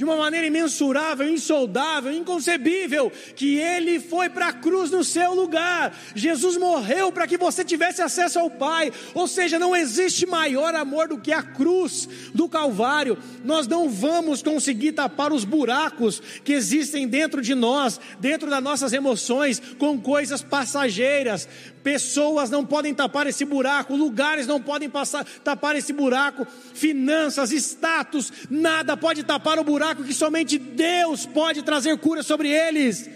de 0.00 0.04
uma 0.04 0.16
maneira 0.16 0.46
imensurável, 0.46 1.28
insondável, 1.28 2.10
inconcebível, 2.10 3.12
que 3.36 3.58
ele 3.58 4.00
foi 4.00 4.30
para 4.30 4.48
a 4.48 4.52
cruz 4.54 4.90
no 4.90 5.04
seu 5.04 5.34
lugar. 5.34 5.94
Jesus 6.14 6.56
morreu 6.56 7.12
para 7.12 7.26
que 7.26 7.36
você 7.36 7.62
tivesse 7.62 8.00
acesso 8.00 8.38
ao 8.38 8.48
Pai. 8.48 8.90
Ou 9.12 9.28
seja, 9.28 9.58
não 9.58 9.76
existe 9.76 10.24
maior 10.24 10.74
amor 10.74 11.08
do 11.08 11.18
que 11.18 11.30
a 11.30 11.42
cruz 11.42 12.08
do 12.34 12.48
Calvário. 12.48 13.18
Nós 13.44 13.68
não 13.68 13.90
vamos 13.90 14.42
conseguir 14.42 14.92
tapar 14.92 15.34
os 15.34 15.44
buracos 15.44 16.22
que 16.42 16.54
existem 16.54 17.06
dentro 17.06 17.42
de 17.42 17.54
nós, 17.54 18.00
dentro 18.18 18.48
das 18.48 18.62
nossas 18.62 18.94
emoções, 18.94 19.60
com 19.78 20.00
coisas 20.00 20.40
passageiras. 20.40 21.46
Pessoas 21.82 22.50
não 22.50 22.64
podem 22.64 22.94
tapar 22.94 23.26
esse 23.26 23.44
buraco, 23.44 23.96
lugares 23.96 24.46
não 24.46 24.60
podem 24.60 24.88
passar, 24.88 25.24
tapar 25.42 25.76
esse 25.76 25.92
buraco, 25.92 26.46
finanças, 26.74 27.52
status, 27.52 28.32
nada 28.50 28.96
pode 28.96 29.24
tapar 29.24 29.58
o 29.58 29.64
buraco 29.64 30.04
que 30.04 30.12
somente 30.12 30.58
Deus 30.58 31.26
pode 31.26 31.62
trazer 31.62 31.96
cura 31.98 32.22
sobre 32.22 32.48
eles. 32.48 33.08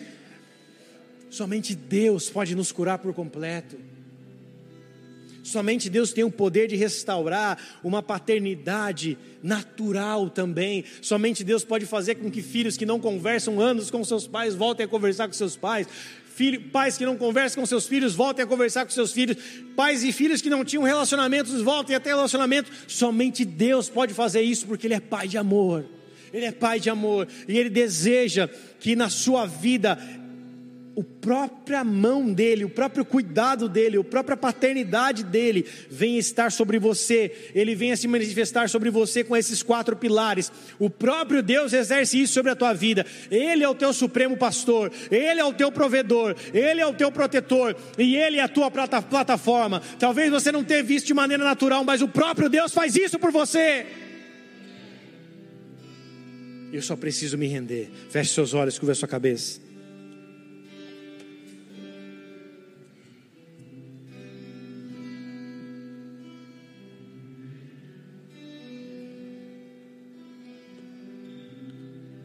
Somente 1.31 1.75
Deus 1.75 2.31
pode 2.31 2.55
nos 2.55 2.71
curar 2.71 2.99
por 2.99 3.13
completo. 3.13 3.77
Somente 5.45 5.91
Deus 5.91 6.11
tem 6.13 6.25
o 6.25 6.31
poder 6.31 6.67
de 6.69 6.75
restaurar 6.75 7.59
uma 7.85 8.03
paternidade 8.03 9.19
natural 9.43 10.31
também. 10.31 10.85
Somente 11.03 11.45
Deus 11.45 11.63
pode 11.63 11.85
fazer 11.85 12.15
com 12.15 12.31
que 12.31 12.41
filhos 12.41 12.79
que 12.79 12.87
não 12.87 12.99
conversam 12.99 13.61
anos 13.61 13.91
com 13.91 14.03
seus 14.03 14.27
pais 14.27 14.55
voltem 14.55 14.87
a 14.87 14.89
conversar 14.89 15.27
com 15.27 15.35
seus 15.35 15.55
pais. 15.55 15.87
Filho, 16.35 16.63
pais 16.71 16.99
que 16.99 17.07
não 17.07 17.17
conversam 17.17 17.63
com 17.63 17.67
seus 17.67 17.87
filhos, 17.87 18.13
voltem 18.13 18.45
a 18.45 18.49
conversar 18.49 18.85
com 18.85 18.91
seus 18.91 19.13
filhos. 19.13 19.37
Pais 19.77 20.03
e 20.03 20.11
filhos 20.11 20.43
que 20.43 20.51
não 20.51 20.65
tinham 20.65 20.83
relacionamentos, 20.83 21.63
voltem 21.63 21.95
a 21.95 22.01
ter 22.01 22.09
relacionamento. 22.09 22.73
Somente 22.89 23.45
Deus 23.45 23.89
pode 23.89 24.13
fazer 24.13 24.43
isso, 24.43 24.67
porque 24.67 24.89
Ele 24.89 24.95
é 24.95 25.01
Pai 25.01 25.29
de 25.29 25.39
amor. 25.39 25.85
Ele 26.33 26.47
é 26.47 26.51
Pai 26.51 26.81
de 26.81 26.91
amor. 26.91 27.29
E 27.47 27.57
Ele 27.57 27.71
deseja 27.71 28.49
que 28.81 28.97
na 28.97 29.09
sua 29.09 29.47
vida 29.47 29.97
o 30.95 31.03
própria 31.03 31.83
mão 31.83 32.33
dele, 32.33 32.65
o 32.65 32.71
próprio 32.71 33.05
cuidado 33.05 33.69
dele, 33.69 33.99
a 33.99 34.05
própria 34.05 34.37
paternidade 34.37 35.25
dele 35.25 35.67
vem 35.91 36.19
estar 36.19 36.53
sobre 36.53 36.79
você, 36.79 37.51
ele 37.55 37.75
vem 37.75 37.93
a 37.93 37.97
se 37.97 38.07
manifestar 38.07 38.69
sobre 38.69 38.91
você 38.91 39.25
com 39.25 39.37
esses 39.37 39.63
quatro 39.63 39.97
pilares. 39.97 40.53
O 40.79 40.89
próprio 40.89 41.43
Deus 41.43 41.73
exerce 41.73 42.21
isso 42.21 42.35
sobre 42.35 42.53
a 42.53 42.57
tua 42.57 42.73
vida. 42.73 43.05
Ele 43.31 43.65
é 43.65 43.69
o 43.69 43.75
teu 43.75 43.93
supremo 43.93 44.37
pastor, 44.37 44.93
ele 45.11 45.41
é 45.41 45.45
o 45.45 45.53
teu 45.53 45.73
provedor, 45.73 46.37
ele 46.53 46.81
é 46.81 46.87
o 46.87 46.95
teu 46.95 47.11
protetor 47.11 47.77
e 47.99 48.17
ele 48.17 48.39
é 48.39 48.43
a 48.43 48.49
tua 48.49 48.71
plataforma. 48.71 49.83
Talvez 49.99 50.31
você 50.31 50.53
não 50.53 50.63
tenha 50.63 50.83
visto 50.83 51.07
de 51.07 51.15
maneira 51.15 51.43
natural, 51.43 51.85
mas 51.85 52.03
o 52.03 52.09
próprio 52.09 52.49
Deus 52.49 52.73
faz 52.73 52.95
isso 52.95 53.19
por 53.19 53.33
você. 53.33 53.87
Eu 56.73 56.83
só 56.83 56.97
preciso 56.97 57.39
me 57.39 57.47
render. 57.47 57.89
Feche 58.11 58.35
seus 58.35 58.53
olhos, 58.53 58.79
curva 58.79 58.95
sua 58.95 59.07
cabeça. 59.07 59.64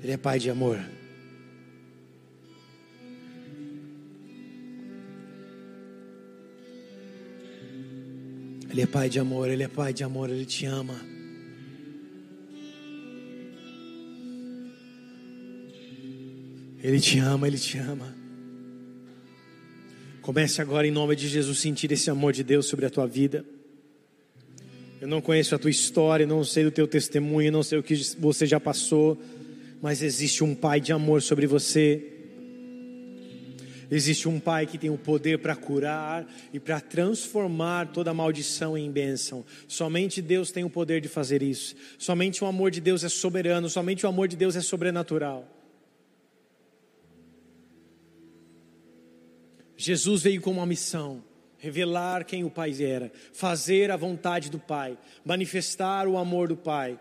Ele 0.10 0.16
é 0.16 0.18
Pai 0.18 0.40
de 0.40 0.50
amor. 0.50 0.80
Ele 8.72 8.82
é 8.82 8.88
Pai 8.88 9.08
de 9.08 9.20
amor, 9.20 9.52
Ele 9.52 9.62
é 9.62 9.68
Pai 9.68 9.94
de 9.94 10.04
amor, 10.04 10.32
Ele 10.32 10.46
te 10.46 10.66
ama. 10.66 11.00
Ele 16.82 17.00
te 17.00 17.20
ama, 17.20 17.48
Ele 17.48 17.60
te 17.60 17.78
ama. 17.78 18.16
Comece 20.24 20.60
agora, 20.60 20.88
em 20.88 20.92
nome 20.92 21.16
de 21.16 21.28
Jesus, 21.28 21.60
sentir 21.60 21.92
esse 21.92 22.10
amor 22.10 22.34
de 22.34 22.44
Deus 22.44 22.66
sobre 22.66 22.88
a 22.88 22.90
tua 22.90 23.06
vida. 23.06 23.46
Eu 25.00 25.08
não 25.08 25.22
conheço 25.22 25.54
a 25.54 25.60
tua 25.60 25.70
história, 25.70 26.26
não 26.26 26.44
sei 26.44 26.64
do 26.64 26.72
teu 26.72 26.88
testemunho, 26.88 27.52
não 27.52 27.62
sei 27.62 27.78
o 27.78 27.84
que 27.84 27.94
você 28.18 28.48
já 28.48 28.60
passou, 28.60 29.22
mas 29.82 30.02
existe 30.02 30.44
um 30.44 30.54
Pai 30.54 30.80
de 30.80 30.92
amor 30.92 31.22
sobre 31.22 31.48
você. 31.48 32.14
Existe 33.92 34.30
um 34.30 34.40
Pai 34.40 34.68
que 34.68 34.78
tem 34.78 34.90
o 34.90 34.98
poder 34.98 35.40
para 35.40 35.56
curar 35.56 36.28
e 36.54 36.60
para 36.60 36.80
transformar 36.80 37.88
toda 37.92 38.14
maldição 38.14 38.78
em 38.78 38.92
bênção. 38.92 39.44
Somente 39.68 40.22
Deus 40.22 40.52
tem 40.52 40.64
o 40.64 40.70
poder 40.70 41.02
de 41.02 41.08
fazer 41.08 41.42
isso. 41.42 41.76
Somente 41.98 42.44
o 42.44 42.48
amor 42.48 42.72
de 42.72 42.82
Deus 42.82 43.04
é 43.04 43.10
soberano, 43.10 43.70
somente 43.70 44.06
o 44.06 44.10
amor 44.10 44.28
de 44.28 44.36
Deus 44.36 44.56
é 44.56 44.62
sobrenatural. 44.62 45.48
Jesus 49.76 50.22
veio 50.22 50.42
com 50.42 50.52
uma 50.52 50.66
missão 50.66 51.24
revelar 51.58 52.26
quem 52.26 52.44
o 52.44 52.50
Pai 52.50 52.74
era, 52.82 53.12
fazer 53.34 53.92
a 53.92 53.98
vontade 53.98 54.50
do 54.50 54.60
Pai, 54.60 54.98
manifestar 55.26 56.08
o 56.08 56.18
amor 56.18 56.48
do 56.48 56.58
Pai, 56.58 56.98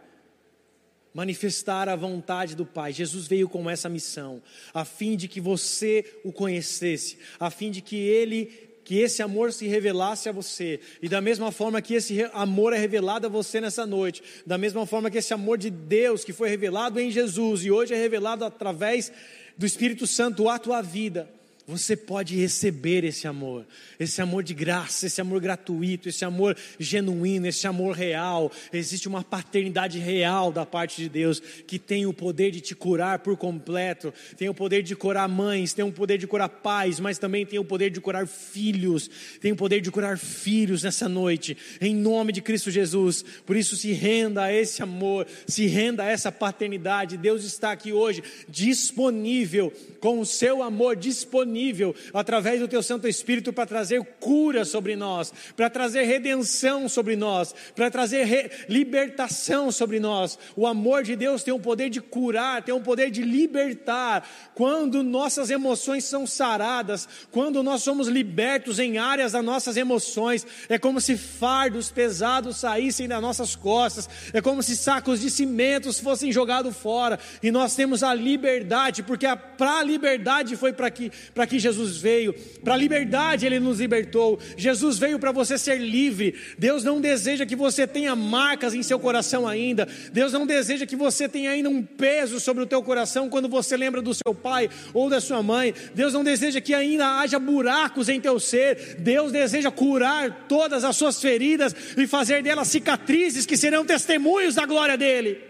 manifestar 1.13 1.89
a 1.89 1.97
vontade 1.97 2.55
do 2.55 2.67
Pai. 2.67 2.93
Jesus 2.93 3.27
veio 3.27 3.49
com 3.49 3.69
essa 3.69 3.89
missão, 3.89 4.43
a 4.73 4.85
fim 4.85 5.17
de 5.17 5.29
que 5.29 5.41
você 5.41 6.05
o 6.25 6.33
conhecesse, 6.33 7.19
a 7.39 7.51
fim 7.51 7.71
de 7.71 7.81
que 7.81 7.97
ele 7.97 8.69
que 8.89 9.01
esse 9.01 9.21
amor 9.21 9.53
se 9.53 9.67
revelasse 9.67 10.31
a 10.31 10.33
você, 10.33 10.81
e 11.03 11.11
da 11.11 11.21
mesma 11.21 11.53
forma 11.53 11.83
que 11.83 11.93
esse 11.93 12.23
amor 12.33 12.73
é 12.73 12.79
revelado 12.79 13.27
a 13.27 13.29
você 13.29 13.61
nessa 13.61 13.85
noite, 13.85 14.23
da 14.47 14.57
mesma 14.57 14.87
forma 14.87 15.11
que 15.11 15.19
esse 15.19 15.35
amor 15.35 15.59
de 15.59 15.69
Deus 15.69 16.25
que 16.25 16.33
foi 16.33 16.49
revelado 16.49 16.99
em 16.99 17.11
Jesus 17.11 17.67
e 17.67 17.71
hoje 17.71 17.93
é 17.93 17.99
revelado 17.99 18.47
através 18.47 19.13
do 19.59 19.67
Espírito 19.67 20.07
Santo 20.07 20.49
à 20.49 20.59
tua 20.59 20.81
vida, 20.81 21.29
você 21.69 21.95
pode 21.95 22.35
receber 22.35 23.05
esse 23.05 23.29
amor, 23.29 23.67
esse 24.01 24.23
amor 24.23 24.43
de 24.43 24.55
graça, 24.55 25.05
esse 25.05 25.21
amor 25.21 25.39
gratuito, 25.39 26.09
esse 26.09 26.25
amor 26.25 26.57
genuíno, 26.81 27.47
esse 27.47 27.67
amor 27.67 27.95
real. 27.95 28.51
Existe 28.73 29.07
uma 29.07 29.23
paternidade 29.23 29.99
real 29.99 30.51
da 30.51 30.65
parte 30.65 31.03
de 31.03 31.11
Deus 31.11 31.41
que 31.41 31.79
tem 31.79 32.07
o 32.07 32.13
poder 32.15 32.51
de 32.53 32.63
te 32.63 32.75
curar 32.75 33.19
por 33.19 33.37
completo, 33.37 34.15
tem 34.39 34.49
o 34.49 34.55
poder 34.55 34.83
de 34.83 34.97
curar 34.97 35.29
mães, 35.29 35.75
tem 35.75 35.85
o 35.85 35.93
poder 35.93 36.17
de 36.17 36.27
curar 36.27 36.49
pais, 36.49 36.99
mas 36.99 37.19
também 37.19 37.45
tem 37.45 37.59
o 37.59 37.65
poder 37.65 37.91
de 37.91 38.01
curar 38.01 38.27
filhos, 38.27 39.11
tem 39.39 39.53
o 39.53 39.57
poder 39.57 39.83
de 39.83 39.91
curar 39.91 40.17
filhos 40.17 40.85
nessa 40.85 41.07
noite, 41.07 41.55
em 41.83 41.95
nome 41.95 42.33
de 42.33 42.41
Cristo 42.41 42.71
Jesus. 42.71 43.23
Por 43.45 43.55
isso, 43.55 43.77
se 43.77 43.93
renda 43.93 44.45
a 44.45 44.53
esse 44.53 44.83
amor, 44.83 45.27
se 45.47 45.67
renda 45.67 46.05
a 46.05 46.07
essa 46.07 46.33
paternidade. 46.33 47.19
Deus 47.19 47.45
está 47.45 47.73
aqui 47.73 47.93
hoje 47.93 48.23
disponível, 48.49 49.71
com 50.01 50.19
o 50.19 50.25
seu 50.25 50.63
amor 50.63 50.97
disponível 50.97 51.58
disponível 51.59 51.95
através 52.15 52.61
do 52.61 52.69
teu 52.69 52.83
Santo 52.83 53.09
Espírito 53.09 53.53
para 53.53 53.67
trazer 53.67 54.03
cura 54.21 54.65
sobre 54.65 54.95
nós, 54.95 55.33
para 55.57 55.69
trazer 55.69 56.03
redenção 56.05 56.89
sobre 56.89 57.17
nós, 57.17 57.55
para 57.75 57.91
trazer 57.91 58.67
libertação 58.69 59.73
sobre 59.73 59.99
nós. 59.99 60.39
O 60.57 60.67
amor 60.67 61.03
de 61.03 61.17
Deus 61.17 61.43
tem 61.43 61.53
o 61.53 61.59
poder 61.59 61.91
de 61.91 62.01
curar, 62.01 62.63
tem 62.63 62.75
o 62.75 62.81
poder 62.81 63.11
de 63.11 63.23
libertar. 63.23 64.29
Quando 64.55 65.03
nossas 65.03 65.51
emoções 65.51 66.05
são 66.05 66.27
saradas, 66.27 67.09
quando 67.31 67.63
nós 67.63 67.83
somos 67.83 68.07
libertos 68.07 68.79
em 68.79 68.99
áreas 68.99 69.33
das 69.33 69.45
nossas 69.45 69.77
emoções, 69.77 70.47
é 70.69 70.79
como 70.79 71.01
se 71.01 71.17
fardos 71.17 71.91
pesados 71.91 72.59
saíssem 72.59 73.09
das 73.09 73.21
nossas 73.21 73.57
costas, 73.57 74.09
é 74.33 74.41
como 74.41 74.63
se 74.63 74.77
sacos 74.77 75.21
de 75.21 75.31
cimentos 75.31 75.99
fossem 75.99 76.31
jogados 76.31 76.77
fora, 76.77 77.19
e 77.43 77.51
nós 77.51 77.75
temos 77.75 78.03
a 78.03 78.15
liberdade, 78.15 79.03
porque 79.03 79.27
para 79.57 79.79
a 79.79 79.83
liberdade 79.83 80.57
foi 80.57 80.73
para 80.73 80.91
que, 80.91 81.11
que 81.49 81.59
Jesus 81.59 81.97
veio, 81.97 82.35
para 82.63 82.75
a 82.75 82.77
liberdade 82.77 83.47
ele 83.47 83.59
nos 83.59 83.81
libertou. 83.81 84.39
Jesus 84.57 84.99
veio 84.99 85.19
para 85.19 85.33
você 85.33 85.57
ser 85.57 85.79
livre. 85.79 86.35
Deus 86.59 86.85
não 86.85 87.01
deseja 87.01 87.47
que 87.47 87.57
você 87.57 87.87
tenha 87.87 88.15
marcas 88.15 88.75
em 88.75 88.83
seu 88.83 88.99
coração 88.99 89.47
ainda. 89.47 89.89
Deus 90.13 90.33
não 90.33 90.47
deseja 90.47 90.87
que 90.87 90.97
você 90.97 91.29
tenha 91.29 91.51
ainda 91.51 91.69
um 91.69 91.83
peso 91.83 92.39
sobre 92.39 92.63
o 92.63 92.67
teu 92.67 92.83
coração 92.83 93.29
quando 93.29 93.49
você 93.49 93.77
lembra 93.77 94.03
do 94.03 94.15
seu 94.15 94.35
pai 94.35 94.69
ou 94.93 95.09
da 95.09 95.21
sua 95.21 95.43
mãe. 95.43 95.75
Deus 95.95 96.13
não 96.13 96.23
deseja 96.23 96.61
que 96.61 96.75
ainda 96.75 97.19
haja 97.19 97.39
buracos 97.39 98.09
em 98.09 98.21
teu 98.21 98.39
ser. 98.39 98.97
Deus 98.99 99.33
deseja 99.33 99.71
curar 99.71 100.47
todas 100.49 100.85
as 100.85 100.97
suas 100.97 101.21
feridas 101.21 101.75
e 101.97 102.07
fazer 102.07 102.43
delas 102.43 102.69
cicatrizes 102.69 103.47
que 103.47 103.57
serão 103.57 103.85
testemunhos 103.85 104.55
da 104.55 104.67
glória 104.67 104.97
dele. 104.97 105.48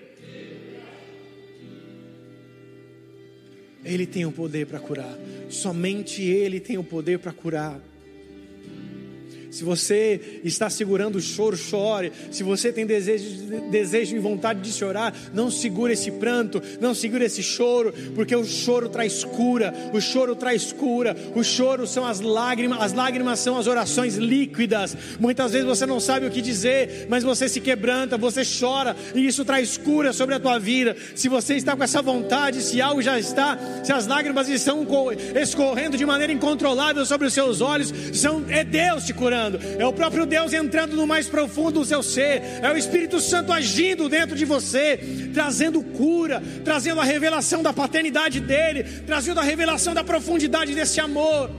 Ele 3.89 4.07
tem 4.07 4.27
o 4.27 4.33
poder 4.33 4.67
para 4.67 4.79
curar. 4.79 5.19
Somente 5.49 6.23
Ele 6.23 6.61
tem 6.61 6.77
o 6.77 6.85
poder 6.85 7.19
para 7.19 7.33
curar. 7.33 7.81
Se 9.59 9.65
você 9.65 10.41
está 10.45 10.71
segurando 10.71 11.17
o 11.17 11.21
choro, 11.21 11.57
chore. 11.57 12.13
Se 12.31 12.45
você 12.45 12.73
tem 12.73 12.87
desejo, 12.87 13.27
desejo 13.73 14.15
e 14.15 14.19
vontade 14.21 14.61
de 14.61 14.71
chorar, 14.71 15.13
não 15.35 15.51
segure 15.51 15.95
esse 15.95 16.13
pranto, 16.13 16.63
não 16.81 16.95
segure 16.95 17.25
esse 17.25 17.43
choro, 17.43 17.93
porque 18.15 18.37
o 18.37 18.45
choro 18.45 18.89
traz 18.89 19.25
cura, 19.25 19.75
o 19.93 20.01
choro 20.01 20.37
traz 20.37 20.73
cura, 20.73 21.17
o 21.35 21.43
choro 21.43 21.89
são 21.89 22.07
as 22.07 22.21
lágrimas, 22.21 22.81
as 22.81 22.93
lágrimas 22.93 23.41
são 23.41 23.59
as 23.59 23.67
orações 23.67 24.15
líquidas. 24.15 24.97
Muitas 25.19 25.51
vezes 25.51 25.67
você 25.67 25.85
não 25.85 25.99
sabe 25.99 26.27
o 26.27 26.31
que 26.31 26.41
dizer, 26.41 27.09
mas 27.09 27.25
você 27.25 27.49
se 27.49 27.61
quebranta, 27.61 28.17
você 28.17 28.43
chora, 28.45 28.95
e 29.13 29.27
isso 29.27 29.45
traz 29.45 29.77
cura 29.77 30.13
sobre 30.13 30.37
a 30.37 30.39
tua 30.41 30.61
vida. 30.61 30.97
Se 31.17 31.29
você 31.29 31.57
está 31.57 31.75
com 31.75 31.83
essa 31.83 32.01
vontade, 32.01 32.63
se 32.63 32.81
algo 32.81 33.03
já 33.03 33.19
está, 33.19 33.59
se 33.83 33.93
as 33.93 34.07
lágrimas 34.07 34.49
estão 34.49 34.87
escorrendo 35.35 35.97
de 35.97 36.07
maneira 36.07 36.33
incontrolável 36.33 37.05
sobre 37.05 37.27
os 37.27 37.35
seus 37.35 37.61
olhos, 37.61 37.93
são, 38.13 38.45
é 38.49 38.63
Deus 38.63 39.05
te 39.05 39.13
curando 39.13 39.48
é 39.79 39.87
o 39.87 39.93
próprio 39.93 40.27
Deus 40.27 40.53
entrando 40.53 40.97
no 40.97 41.07
mais 41.07 41.27
profundo 41.27 41.81
do 41.81 41.85
seu 41.85 42.03
ser, 42.03 42.43
é 42.63 42.71
o 42.73 42.77
Espírito 42.77 43.21
Santo 43.21 43.53
agindo 43.53 44.09
dentro 44.09 44.37
de 44.37 44.45
você, 44.45 44.99
trazendo 45.33 45.83
cura, 45.83 46.43
trazendo 46.65 47.01
a 47.01 47.05
revelação 47.05 47.63
da 47.63 47.73
paternidade 47.73 48.41
dele, 48.41 48.85
trazendo 49.07 49.41
a 49.41 49.43
revelação 49.43 49.95
da 49.95 50.05
profundidade 50.05 50.75
desse 50.75 51.01
amor. 51.01 51.51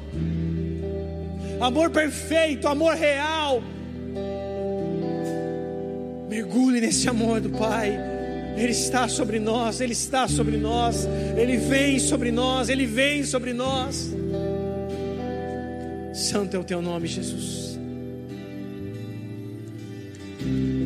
Amor 1.60 1.90
perfeito, 1.90 2.68
amor 2.68 2.96
real. 2.96 3.62
Mergulhe 6.30 6.80
nesse 6.80 7.10
amor 7.10 7.42
do 7.42 7.50
Pai. 7.50 8.00
Ele 8.56 8.72
está 8.72 9.08
sobre 9.08 9.40
nós, 9.40 9.80
Ele 9.80 9.94
está 9.94 10.28
sobre 10.28 10.58
nós, 10.58 11.08
Ele 11.38 11.58
vem 11.58 12.00
sobre 12.00 12.32
nós, 12.32 12.70
Ele 12.70 12.86
vem 12.86 13.24
sobre 13.24 13.54
nós. 13.54 14.14
Santo 16.14 16.56
é 16.56 16.60
o 16.60 16.64
teu 16.64 16.82
nome, 16.82 17.08
Jesus. 17.08 17.69
thank 20.50 20.74
you 20.74 20.79